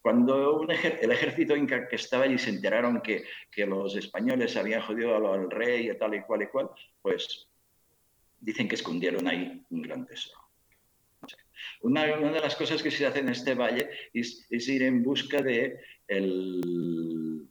Cuando, 0.00 0.62
el 0.68 1.10
ejército 1.10 1.56
inca 1.56 1.88
que 1.88 1.96
estaba 1.96 2.22
allí 2.22 2.38
se 2.38 2.50
enteraron 2.50 3.00
que, 3.00 3.24
los 3.66 3.96
españoles 3.96 4.56
habían 4.56 4.82
jodido 4.82 5.16
al 5.32 5.50
rey 5.50 5.90
y 5.90 5.98
tal 5.98 6.14
y 6.14 6.22
cual 6.22 6.42
y 6.42 6.46
cual, 6.46 6.70
pues 7.02 7.48
dicen 8.38 8.68
que 8.68 8.76
escondieron 8.76 9.26
ahí 9.26 9.64
un 9.70 9.82
gran 9.82 10.06
tesoro. 10.06 10.43
Una, 11.82 12.04
una, 12.16 12.32
de 12.32 12.40
las 12.40 12.56
cosas 12.56 12.82
que 12.82 12.90
se 12.90 13.06
hace 13.06 13.20
en 13.20 13.28
este 13.28 13.54
valle 13.54 13.88
es, 14.12 14.46
es 14.50 14.68
ir 14.68 14.82
en 14.82 15.02
busca 15.02 15.42
de 15.42 15.80
el, 16.08 17.48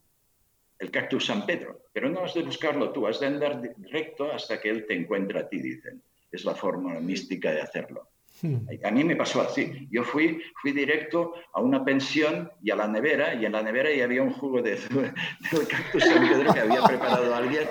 el, 0.80 0.92
cactus 0.92 1.26
San 1.26 1.46
Pedro, 1.46 1.88
pero 1.94 2.10
no 2.10 2.24
has 2.24 2.34
de 2.34 2.44
buscarlo 2.44 2.92
tú, 2.92 3.08
has 3.08 3.20
de 3.20 3.28
andar 3.28 3.62
recto 3.92 4.32
hasta 4.32 4.60
que 4.60 4.70
él 4.70 4.86
te 4.88 4.96
encuentre 4.96 5.40
a 5.40 5.50
ti, 5.50 5.60
dicen. 5.60 6.02
Es 6.32 6.46
la 6.46 6.56
forma 6.56 7.00
mística 7.00 7.52
de 7.52 7.62
hacerlo. 7.62 8.10
Hmm. 8.42 8.68
A 8.84 8.92
mí 8.92 9.04
me 9.04 9.16
pasó 9.16 9.42
así. 9.42 9.88
Yo 9.90 10.04
fui, 10.04 10.42
fui 10.62 10.74
directo 10.74 11.34
a 11.54 11.62
una 11.62 11.86
pensión 11.86 12.52
y 12.62 12.72
a 12.72 12.76
la 12.76 12.88
nevera, 12.88 13.36
y 13.36 13.46
en 13.46 13.54
la 13.54 13.62
nevera 13.62 13.94
ya 13.94 14.04
había 14.04 14.24
un 14.24 14.34
jugo 14.34 14.62
de, 14.62 14.72
del 15.52 15.68
cactus 15.68 16.04
San 16.04 16.28
Pedro 16.28 16.54
que 16.54 16.60
había 16.60 16.84
preparado 16.84 17.34
alguien. 17.34 17.68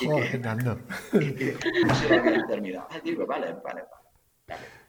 Y 0.00 0.06
que, 1.34 1.56
no 1.86 1.94
se 1.94 2.08
lo 2.08 2.20
habían 2.20 2.46
terminado. 2.46 2.88
Ah, 2.90 3.00
digo, 3.02 3.26
vale, 3.26 3.54
vale, 3.64 3.82
vale. 4.48 4.79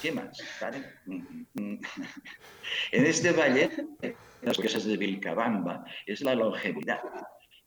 ¿Qué 0.00 0.12
más? 0.12 0.38
en 1.56 1.80
este 2.92 3.32
valle, 3.32 3.70
las 4.42 4.56
cosas 4.56 4.84
de 4.84 4.96
Vilcabamba, 4.96 5.84
es 6.06 6.20
la 6.20 6.34
longevidad. 6.34 7.00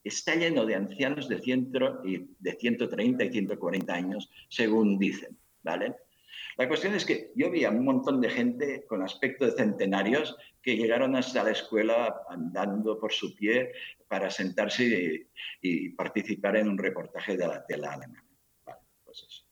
Está 0.03 0.35
lleno 0.35 0.65
de 0.65 0.75
ancianos 0.75 1.27
de, 1.27 1.39
ciento, 1.39 2.01
de 2.03 2.51
130 2.53 3.23
y 3.23 3.31
140 3.31 3.93
años, 3.93 4.29
según 4.49 4.97
dicen. 4.97 5.37
¿vale? 5.63 5.95
La 6.57 6.67
cuestión 6.67 6.93
es 6.95 7.05
que 7.05 7.31
yo 7.35 7.51
vi 7.51 7.65
a 7.65 7.69
un 7.69 7.83
montón 7.83 8.21
de 8.21 8.29
gente 8.29 8.85
con 8.87 9.03
aspecto 9.03 9.45
de 9.45 9.51
centenarios 9.51 10.35
que 10.61 10.75
llegaron 10.75 11.15
hasta 11.15 11.43
la 11.43 11.51
escuela 11.51 12.21
andando 12.29 12.99
por 12.99 13.11
su 13.11 13.35
pie 13.35 13.71
para 14.07 14.29
sentarse 14.29 15.27
y, 15.61 15.89
participar 15.89 16.57
en 16.57 16.69
un 16.69 16.77
reportaje 16.77 17.37
de 17.37 17.47
la 17.47 17.65
tela 17.65 17.93
alemana. 17.93 18.25
Pues 19.03 19.45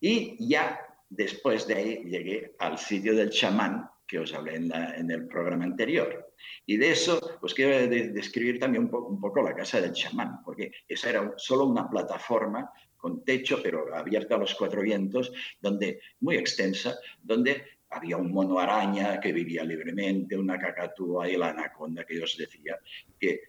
y 0.00 0.48
ya 0.48 0.78
después 1.08 1.66
de 1.66 1.74
ahí 1.74 2.04
llegué 2.04 2.54
al 2.58 2.78
sitio 2.78 3.14
del 3.14 3.30
chamán 3.30 3.88
que 4.06 4.18
os 4.18 4.32
hablé 4.32 4.56
en, 4.56 5.10
el 5.10 5.28
programa 5.28 5.64
anterior. 5.64 6.32
Y 6.64 6.78
de 6.78 6.92
eso, 6.92 7.38
pues 7.40 7.52
quiero 7.52 7.86
describir 7.88 8.58
también 8.58 8.84
un, 8.84 8.94
un, 8.94 9.20
poco 9.20 9.42
la 9.42 9.54
casa 9.54 9.82
del 9.82 9.92
chamán, 9.92 10.42
porque 10.42 10.72
esa 10.88 11.10
era 11.10 11.34
solo 11.36 11.66
una 11.66 11.90
plataforma 11.90 12.72
con 12.96 13.22
techo, 13.22 13.60
pero 13.62 13.94
abierta 13.94 14.36
a 14.36 14.38
los 14.38 14.54
cuatro 14.54 14.80
vientos, 14.80 15.30
donde, 15.60 16.00
muy 16.20 16.36
extensa, 16.36 16.96
donde 17.22 17.78
había 17.90 18.16
un 18.16 18.32
mono 18.32 18.58
araña 18.58 19.20
que 19.20 19.32
vivía 19.32 19.64
libremente, 19.64 20.36
una 20.36 20.58
cacatúa 20.58 21.28
y 21.28 21.36
la 21.36 21.50
anaconda 21.50 22.04
que 22.04 22.16
yo 22.16 22.24
os 22.24 22.36
decía, 22.36 22.78
que 23.18 23.40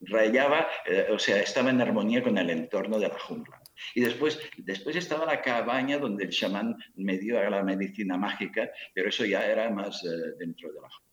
rayaba, 0.00 0.68
eh, 0.86 1.06
o 1.10 1.18
sea, 1.18 1.40
estaba 1.40 1.70
en 1.70 1.80
armonía 1.80 2.22
con 2.22 2.38
el 2.38 2.50
entorno 2.50 2.98
de 2.98 3.08
la 3.08 3.18
jungla. 3.18 3.57
Y 3.94 4.00
después, 4.00 4.40
después 4.56 4.96
estaba 4.96 5.26
la 5.26 5.40
cabaña 5.40 5.98
donde 5.98 6.24
el 6.24 6.30
chamán 6.30 6.76
me 6.96 7.18
dio 7.18 7.42
la 7.48 7.62
medicina 7.62 8.16
mágica, 8.16 8.70
pero 8.94 9.08
eso 9.08 9.24
ya 9.24 9.46
era 9.46 9.70
más 9.70 10.04
eh, 10.04 10.34
dentro 10.38 10.72
de 10.72 10.80
la 10.80 10.88
jungla. 10.90 11.08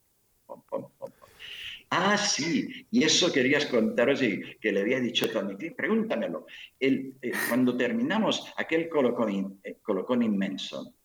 Ah, 1.89 2.17
sí, 2.17 2.87
y 2.91 3.03
eso 3.03 3.31
querías 3.31 3.67
contaros 3.67 4.21
y 4.21 4.41
que 4.59 4.71
le 4.71 4.81
había 4.81 4.99
dicho 4.99 5.29
Tony, 5.29 5.55
pregúntamelo. 5.71 6.45
El, 6.79 7.15
eh, 7.21 7.31
cuando 7.47 7.77
terminamos 7.77 8.51
aquel 8.57 8.89
colocón, 8.89 9.61
colocón 9.81 10.23
inmenso, 10.23 10.95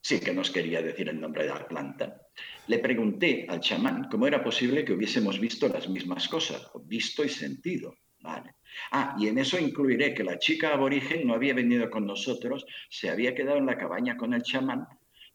sí 0.00 0.20
que 0.20 0.32
nos 0.32 0.50
quería 0.50 0.80
decir 0.80 1.08
el 1.08 1.20
nombre 1.20 1.42
de 1.44 1.50
la 1.50 1.66
planta, 1.66 2.22
le 2.66 2.78
pregunté 2.78 3.46
al 3.48 3.60
chamán 3.60 4.08
cómo 4.10 4.26
era 4.26 4.42
posible 4.42 4.84
que 4.84 4.92
hubiésemos 4.92 5.40
visto 5.40 5.68
las 5.68 5.88
mismas 5.88 6.28
cosas, 6.28 6.70
visto 6.84 7.24
y 7.24 7.28
sentido. 7.28 7.96
Vale. 8.24 8.54
Ah, 8.90 9.14
y 9.18 9.28
en 9.28 9.36
eso 9.36 9.58
incluiré 9.58 10.14
que 10.14 10.24
la 10.24 10.38
chica 10.38 10.72
aborigen 10.72 11.26
no 11.26 11.34
había 11.34 11.52
venido 11.52 11.90
con 11.90 12.06
nosotros, 12.06 12.64
se 12.88 13.10
había 13.10 13.34
quedado 13.34 13.58
en 13.58 13.66
la 13.66 13.76
cabaña 13.76 14.16
con 14.16 14.32
el 14.32 14.42
chamán, 14.42 14.88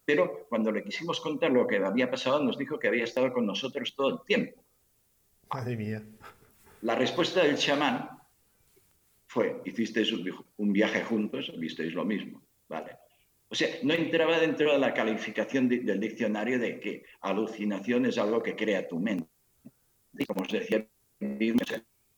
pero 0.04 0.48
cuando 0.50 0.72
le 0.72 0.84
quisimos 0.84 1.22
contar 1.22 1.52
lo 1.52 1.68
que 1.68 1.78
había 1.78 2.10
pasado, 2.10 2.44
nos 2.44 2.58
dijo 2.58 2.80
que 2.80 2.88
había 2.88 3.04
estado 3.04 3.32
con 3.32 3.46
nosotros 3.46 3.94
todo 3.96 4.10
el 4.10 4.26
tiempo. 4.26 4.66
Madre 5.54 5.78
mía. 5.78 6.04
La 6.82 6.96
respuesta 6.96 7.44
del 7.44 7.58
chamán 7.58 8.10
fue, 9.28 9.62
hicisteis 9.66 10.12
un 10.58 10.74
viaje 10.74 11.04
juntos, 11.04 11.54
visteis 11.60 11.94
lo 11.94 12.04
mismo. 12.04 12.42
Vale. 12.68 12.98
O 13.50 13.56
sea, 13.56 13.70
no 13.84 13.94
entraba 13.94 14.40
dentro 14.40 14.74
de 14.74 14.80
la 14.80 14.96
calificación 14.96 15.70
del 15.70 16.00
diccionario 16.00 16.58
de 16.58 16.80
que 16.80 17.06
alucinación 17.22 18.08
es 18.08 18.18
algo 18.18 18.42
que 18.42 18.56
crea 18.56 18.88
tu 18.88 19.00
mente. 19.00 19.30
Y 20.18 20.26
como 20.26 20.42
os 20.42 20.52
decía, 20.52 20.88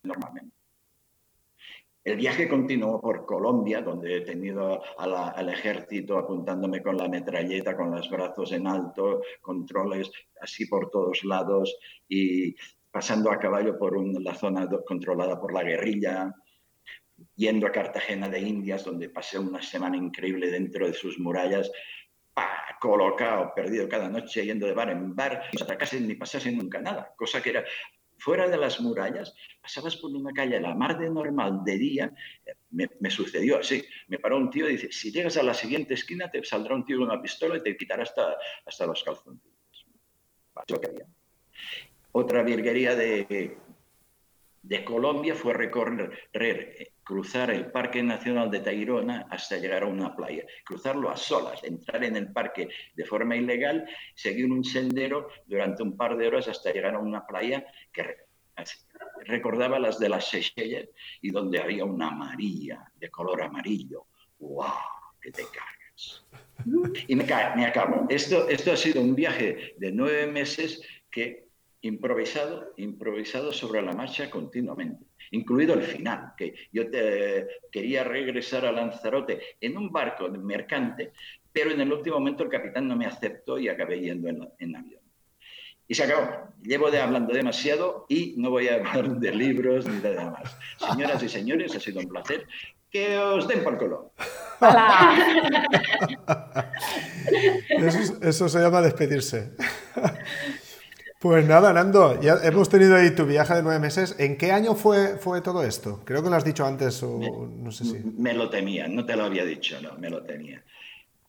normalmente. 0.03 0.61
El 2.03 2.18
viaje 2.18 2.49
continuó 2.49 2.99
por 2.99 3.26
Colombia, 3.28 3.82
donde 3.82 4.18
he 4.18 4.22
tenido 4.22 4.82
al 4.98 5.49
ejército 5.49 6.18
apuntándome 6.18 6.82
con 6.82 6.98
la 6.98 7.07
metralleta, 7.07 7.78
con 7.78 7.91
los 7.91 8.10
brazos 8.10 8.52
en 8.53 8.65
alto, 8.65 9.22
controles 9.40 10.11
así 10.41 10.65
por 10.65 10.90
todos 10.90 11.23
lados 11.23 11.78
y 12.10 12.56
pasando 12.90 13.32
a 13.32 13.38
caballo 13.38 13.78
por 13.78 13.95
la 14.19 14.34
zona 14.34 14.68
controlada 14.86 15.40
por 15.40 15.53
la 15.53 15.64
guerrilla, 15.64 16.34
yendo 17.36 17.68
a 17.68 17.72
Cartagena 17.72 18.28
de 18.30 18.40
Indias, 18.40 18.84
donde 18.84 19.10
pasé 19.10 19.38
una 19.38 19.61
semana 19.61 19.95
increíble 19.95 20.49
dentro 20.49 20.88
de 20.88 20.94
sus 20.94 21.19
murallas, 21.19 21.72
colocado, 22.80 23.53
perdido 23.53 23.88
cada 23.88 24.10
noche, 24.10 24.44
yendo 24.44 24.65
de 24.65 24.73
bar 24.73 24.90
en 24.90 25.15
bar, 25.15 25.44
no 25.53 25.64
atracasen 25.64 26.07
ni 26.07 26.15
pasasen 26.15 26.57
nunca 26.57 26.82
nada, 26.82 27.14
cosa 27.15 27.41
que 27.41 27.52
era 27.52 27.64
fuera 28.22 28.48
de 28.48 28.57
las 28.57 28.80
murallas, 28.80 29.34
pasabas 29.61 29.98
por 29.98 30.11
una 30.11 30.31
calle 30.31 30.60
la 30.60 30.76
mar 30.76 30.99
de 30.99 31.10
normal 31.10 31.64
de 31.65 31.77
día, 31.77 32.14
me, 32.69 33.10
sucedió 33.10 33.57
así, 33.60 33.84
me 34.07 34.19
paró 34.19 34.38
un 34.38 34.49
tío 34.49 34.69
y 34.69 34.73
dice, 34.73 34.91
si 34.91 35.11
llegas 35.11 35.38
a 35.38 35.43
la 35.43 35.53
siguiente 35.53 35.95
esquina 35.95 36.30
te 36.30 36.43
saldrá 36.43 36.76
un 36.76 36.85
tío 36.85 36.98
con 36.98 37.10
una 37.10 37.22
pistola 37.22 37.57
y 37.57 37.64
te 37.64 37.76
quitará 37.76 38.03
hasta, 38.03 38.38
hasta 38.65 38.85
los 38.85 39.03
calzoncillos. 39.03 39.88
Otra 42.11 42.43
virguería 42.43 42.95
de 42.95 43.57
de 44.61 44.85
Colombia 44.85 45.35
fue 45.35 45.53
recorrer, 45.53 46.93
cruzar 47.12 47.52
el 47.52 47.70
Parque 47.70 48.02
Nacional 48.02 48.50
de 48.50 48.62
Tayrona 48.62 49.28
hasta 49.30 49.58
llegar 49.58 49.84
a 49.84 49.88
una 49.88 50.16
playa, 50.16 50.46
cruzarlo 50.64 51.10
a 51.10 51.18
solas, 51.18 51.62
entrar 51.62 52.06
en 52.06 52.16
el 52.16 52.32
parque 52.32 52.70
de 52.96 53.04
forma 53.04 53.36
ilegal, 53.36 53.86
seguir 54.16 54.50
un 54.50 54.64
sendero 54.64 55.28
durante 55.46 55.84
un 55.84 55.98
par 55.98 56.16
de 56.16 56.28
horas 56.28 56.48
hasta 56.48 56.72
llegar 56.72 56.96
a 56.96 57.00
una 57.00 57.28
playa 57.28 57.66
que 57.92 58.16
recordaba 59.26 59.78
las 59.78 60.00
de 60.00 60.08
las 60.08 60.30
Seychelles 60.30 60.88
y 61.22 61.32
donde 61.32 61.60
había 61.60 61.84
una 61.84 62.12
María 62.12 62.90
de 62.96 63.10
color 63.10 63.44
amarillo. 63.44 64.06
¡Wow! 64.40 64.64
¡Que 65.22 65.32
te 65.32 65.44
cagas! 65.44 66.26
Y 67.10 67.14
me, 67.14 67.26
me 67.26 67.66
acabo. 67.66 68.06
Esto, 68.08 68.48
esto 68.48 68.72
ha 68.72 68.78
sido 68.78 69.02
un 69.02 69.16
viaje 69.16 69.76
de 69.76 69.92
nueve 69.92 70.28
meses 70.28 70.82
que 71.12 71.50
improvisado, 71.82 72.72
improvisado 72.78 73.52
sobre 73.52 73.82
la 73.82 73.92
marcha 73.92 74.30
continuamente, 74.30 75.06
incluido 75.32 75.74
el 75.74 75.84
final, 75.84 76.34
que 76.38 76.53
yo 76.72 76.90
te, 76.90 77.48
quería 77.72 78.03
regresar 78.03 78.66
a 78.66 78.72
Lanzarote 78.72 79.41
en 79.60 79.78
un 79.78 79.91
barco 79.91 80.30
mercante, 80.30 81.12
pero 81.52 81.72
en 81.72 81.82
el 81.82 81.91
último 81.91 82.18
momento 82.18 82.44
el 82.44 82.49
capitán 82.49 82.88
no 82.88 82.95
me 82.95 83.06
aceptó 83.06 83.58
y 83.58 83.68
acabé 83.68 83.99
yendo 83.99 84.30
en, 84.30 84.76
avión. 84.76 85.02
Y 85.88 85.95
se 85.95 86.03
acabó. 86.03 86.48
Llevo 86.62 86.91
de 86.91 86.99
hablando 86.99 87.34
demasiado 87.34 88.06
y 88.08 88.36
no 88.38 88.49
voy 88.49 88.70
a 88.70 88.76
hablar 88.76 89.10
de 89.20 89.32
libros 89.34 89.86
ni 89.88 89.99
de 89.99 90.16
nada 90.16 90.32
más. 90.32 90.58
Señoras 90.78 91.22
y 91.24 91.30
señores, 91.30 91.76
ha 91.76 91.80
sido 91.80 91.99
un 91.99 92.08
placer. 92.08 92.45
Que 92.90 93.18
os 93.18 93.48
den 93.48 93.64
por 93.64 93.78
culo. 93.78 94.14
Eso, 97.70 98.18
eso 98.22 98.49
se 98.49 98.60
llama 98.60 98.82
despedirse. 98.82 99.53
Pues 101.22 101.45
nada, 101.45 101.72
Nando, 101.72 102.19
ya 102.19 102.39
hemos 102.41 102.68
tenido 102.68 102.95
ahí 102.95 103.11
tu 103.11 103.27
viaje 103.27 103.53
de 103.53 103.61
nueve 103.61 103.77
meses. 103.77 104.15
¿En 104.18 104.39
qué 104.39 104.52
año 104.52 104.73
fue, 104.73 105.19
fue 105.19 105.41
todo 105.41 105.64
esto? 105.64 106.02
Creo 106.03 106.23
que 106.23 106.31
lo 106.31 106.35
has 106.35 106.43
dicho 106.43 106.65
antes 106.65 107.03
o 107.03 107.48
no 107.48 107.72
sé 107.72 107.85
si. 107.85 107.99
Me 108.18 108.34
lo 108.34 108.49
temía, 108.49 108.88
no 108.88 109.06
te 109.06 109.15
lo 109.15 109.26
había 109.26 109.45
dicho, 109.45 109.80
no, 109.84 109.93
me 109.99 110.10
lo 110.10 110.23
temía. 110.23 110.64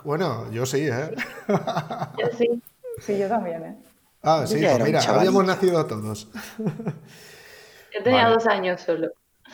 Bueno, 0.03 0.51
yo 0.51 0.65
sí, 0.65 0.89
¿eh? 0.91 1.11
Yo 1.49 2.31
sí. 2.39 2.63
Sí, 3.03 3.19
yo 3.19 3.29
también, 3.29 3.63
¿eh? 3.63 3.77
Ah, 4.23 4.47
sí, 4.47 4.57
pues 4.59 4.83
mira, 4.83 5.03
habíamos 5.03 5.45
nacido 5.45 5.85
todos. 5.85 6.29
Yo 6.57 8.03
tenía 8.03 8.31
dos 8.31 8.47
años 8.47 8.81
solo. 8.81 9.11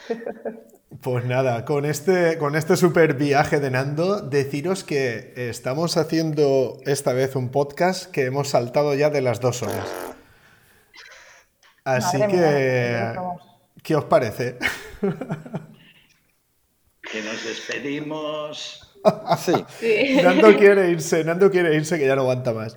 Pues 1.01 1.25
nada, 1.25 1.65
con 1.65 1.85
este, 1.87 2.37
con 2.39 2.55
este 2.55 2.77
super 2.77 3.15
viaje 3.15 3.61
de 3.61 3.71
Nando, 3.71 4.21
deciros 4.21 4.85
que 4.85 5.33
estamos 5.37 5.97
haciendo 5.97 6.79
esta 6.85 7.13
vez 7.13 7.35
un 7.35 7.51
podcast 7.51 8.11
que 8.11 8.27
hemos 8.27 8.49
saltado 8.51 8.95
ya 8.95 9.09
de 9.09 9.23
las 9.23 9.41
dos 9.41 9.63
horas. 9.63 9.89
Así 11.85 12.19
que, 12.19 13.15
¿qué 13.83 13.97
os 13.97 14.05
parece? 14.05 14.59
Que 17.11 17.23
nos 17.23 17.45
despedimos. 17.45 18.95
sí. 19.39 20.23
Nando 20.23 20.57
quiere 20.57 20.91
irse, 20.91 21.25
Nando 21.25 21.51
quiere 21.51 21.75
irse 21.75 21.99
que 21.99 22.07
ya 22.07 22.15
no 22.15 22.23
aguanta 22.23 22.53
más. 22.53 22.77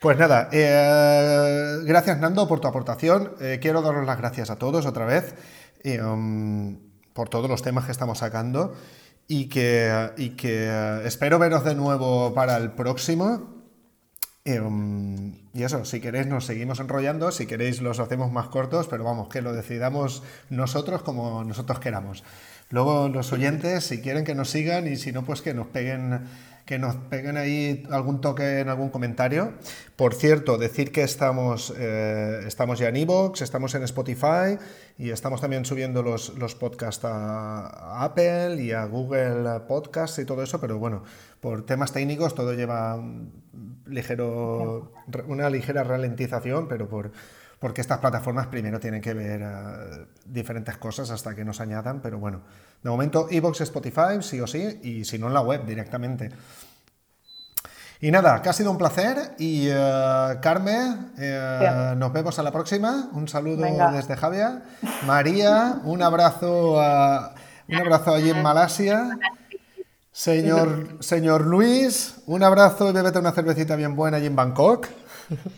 Pues 0.00 0.18
nada, 0.18 0.48
eh, 0.52 1.78
gracias 1.84 2.18
Nando 2.18 2.48
por 2.48 2.60
tu 2.60 2.68
aportación. 2.68 3.34
Eh, 3.40 3.58
quiero 3.60 3.82
daros 3.82 4.04
las 4.06 4.18
gracias 4.18 4.50
a 4.50 4.56
todos 4.56 4.86
otra 4.86 5.04
vez. 5.06 5.34
Um, 5.84 6.85
por 7.16 7.28
todos 7.28 7.50
los 7.50 7.62
temas 7.62 7.86
que 7.86 7.92
estamos 7.92 8.18
sacando 8.18 8.74
y 9.26 9.46
que, 9.48 10.12
que 10.36 10.68
eh, 10.68 11.00
espero 11.04 11.40
veros 11.40 11.64
de 11.64 11.74
nuevo 11.74 12.32
para 12.34 12.56
el 12.58 12.70
próximo. 12.70 13.56
Em, 14.44 15.34
y 15.52 15.64
eso, 15.64 15.84
si 15.84 16.00
queréis 16.00 16.28
nos 16.28 16.46
seguimos 16.46 16.78
enrollando, 16.78 17.32
si 17.32 17.46
queréis 17.46 17.80
los 17.80 17.98
hacemos 17.98 18.30
más 18.30 18.46
cortos, 18.46 18.86
pero 18.86 19.02
vamos, 19.02 19.28
que 19.28 19.42
lo 19.42 19.52
decidamos 19.52 20.22
nosotros 20.50 21.02
como 21.02 21.42
nosotros 21.42 21.80
queramos. 21.80 22.22
Luego 22.70 23.08
los 23.08 23.32
oyentes, 23.32 23.84
si 23.84 24.00
quieren 24.00 24.24
que 24.24 24.36
nos 24.36 24.50
sigan 24.50 24.86
y 24.86 24.96
si 24.96 25.10
no, 25.10 25.24
pues 25.24 25.42
que 25.42 25.54
nos 25.54 25.66
peguen 25.68 26.26
que 26.66 26.80
nos 26.80 26.96
peguen 26.96 27.36
ahí 27.36 27.84
algún 27.90 28.20
toque 28.20 28.58
en 28.58 28.68
algún 28.68 28.90
comentario. 28.90 29.52
Por 29.94 30.14
cierto, 30.14 30.58
decir 30.58 30.90
que 30.90 31.04
estamos, 31.04 31.72
eh, 31.78 32.42
estamos 32.44 32.80
ya 32.80 32.88
en 32.88 32.96
Evox, 32.96 33.40
estamos 33.40 33.74
en 33.76 33.84
Spotify 33.84 34.58
y 34.98 35.10
estamos 35.10 35.40
también 35.40 35.64
subiendo 35.64 36.02
los, 36.02 36.36
los 36.36 36.56
podcasts 36.56 37.04
a, 37.04 38.04
Apple 38.04 38.60
y 38.60 38.72
a 38.72 38.84
Google 38.84 39.60
Podcasts 39.68 40.18
y 40.18 40.24
todo 40.24 40.42
eso, 40.42 40.60
pero 40.60 40.78
bueno, 40.78 41.04
por 41.40 41.64
temas 41.64 41.92
técnicos 41.92 42.34
todo 42.34 42.52
lleva 42.52 43.00
ligero, 43.86 44.92
una 45.28 45.48
ligera 45.48 45.84
ralentización, 45.84 46.66
pero 46.66 46.88
por 46.88 47.12
porque 47.58 47.80
estas 47.80 47.98
plataformas 47.98 48.48
primero 48.48 48.78
tienen 48.78 49.00
que 49.00 49.14
ver 49.14 49.40
eh, 49.42 50.06
diferentes 50.24 50.76
cosas 50.76 51.10
hasta 51.10 51.34
que 51.34 51.44
nos 51.44 51.60
añadan, 51.60 52.00
pero 52.00 52.18
bueno, 52.18 52.42
de 52.82 52.90
momento 52.90 53.28
Evox, 53.30 53.62
Spotify, 53.62 54.20
sí 54.20 54.40
o 54.40 54.46
sí, 54.46 54.80
y 54.82 55.04
si 55.04 55.18
no 55.18 55.28
en 55.28 55.34
la 55.34 55.40
web 55.40 55.64
directamente. 55.64 56.30
Y 57.98 58.10
nada, 58.10 58.42
que 58.42 58.50
ha 58.50 58.52
sido 58.52 58.70
un 58.70 58.76
placer 58.76 59.34
y 59.38 59.70
uh, 59.70 60.38
Carmen, 60.42 61.12
eh, 61.18 61.94
nos 61.96 62.12
vemos 62.12 62.38
a 62.38 62.42
la 62.42 62.52
próxima. 62.52 63.08
Un 63.12 63.26
saludo 63.26 63.64
desde 63.90 64.16
Javier. 64.16 64.60
María, 65.06 65.80
un 65.82 66.02
abrazo, 66.02 66.72
un 66.72 67.74
abrazo 67.74 68.14
allí 68.14 68.28
en 68.28 68.42
Malasia. 68.42 69.18
Señor, 70.12 70.98
señor 71.00 71.46
Luis, 71.46 72.16
un 72.26 72.42
abrazo 72.42 72.90
y 72.90 72.92
bebete 72.92 73.18
una 73.18 73.32
cervecita 73.32 73.76
bien 73.76 73.96
buena 73.96 74.18
allí 74.18 74.26
en 74.26 74.36
Bangkok. 74.36 74.88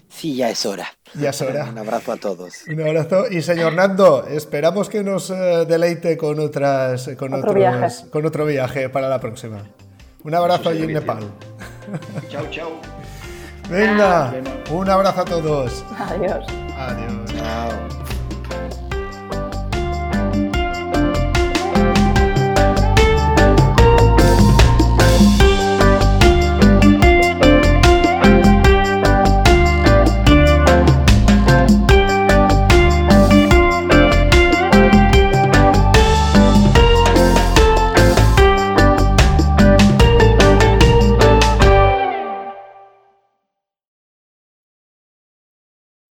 Sí, 0.09 0.37
ya 0.37 0.51
es 0.51 0.65
hora. 0.67 0.89
Ya 1.15 1.31
es 1.31 1.41
hora. 1.43 1.65
Un 1.65 1.79
abrazo 1.79 2.13
a 2.13 2.17
todos. 2.17 2.65
Un 2.69 2.81
abrazo. 2.81 3.29
Y 3.31 3.43
señor 3.43 3.73
Nando, 3.75 4.27
esperamos 4.27 4.89
que 4.89 5.03
nos 5.03 5.31
eh, 5.31 5.65
deleite 5.69 6.17
con 6.17 6.41
otras 6.41 7.09
con 7.19 7.35
otro 7.35 7.51
otros, 7.51 7.55
viaje. 7.55 8.11
con 8.11 8.27
otro 8.27 8.47
viaje 8.47 8.89
para 8.89 9.09
la 9.09 9.21
próxima. 9.21 9.63
Un 10.25 10.35
abrazo 10.35 10.71
allí 10.71 10.83
en 10.83 10.95
Nepal. 10.95 11.31
Chao, 12.29 12.45
chao. 12.51 12.81
Venga, 13.71 14.35
un 14.71 14.89
abrazo 14.89 15.21
a 15.21 15.25
todos. 15.25 15.85
Adiós. 15.99 16.45
Adiós. 16.77 17.35
Chao. 17.37 18.18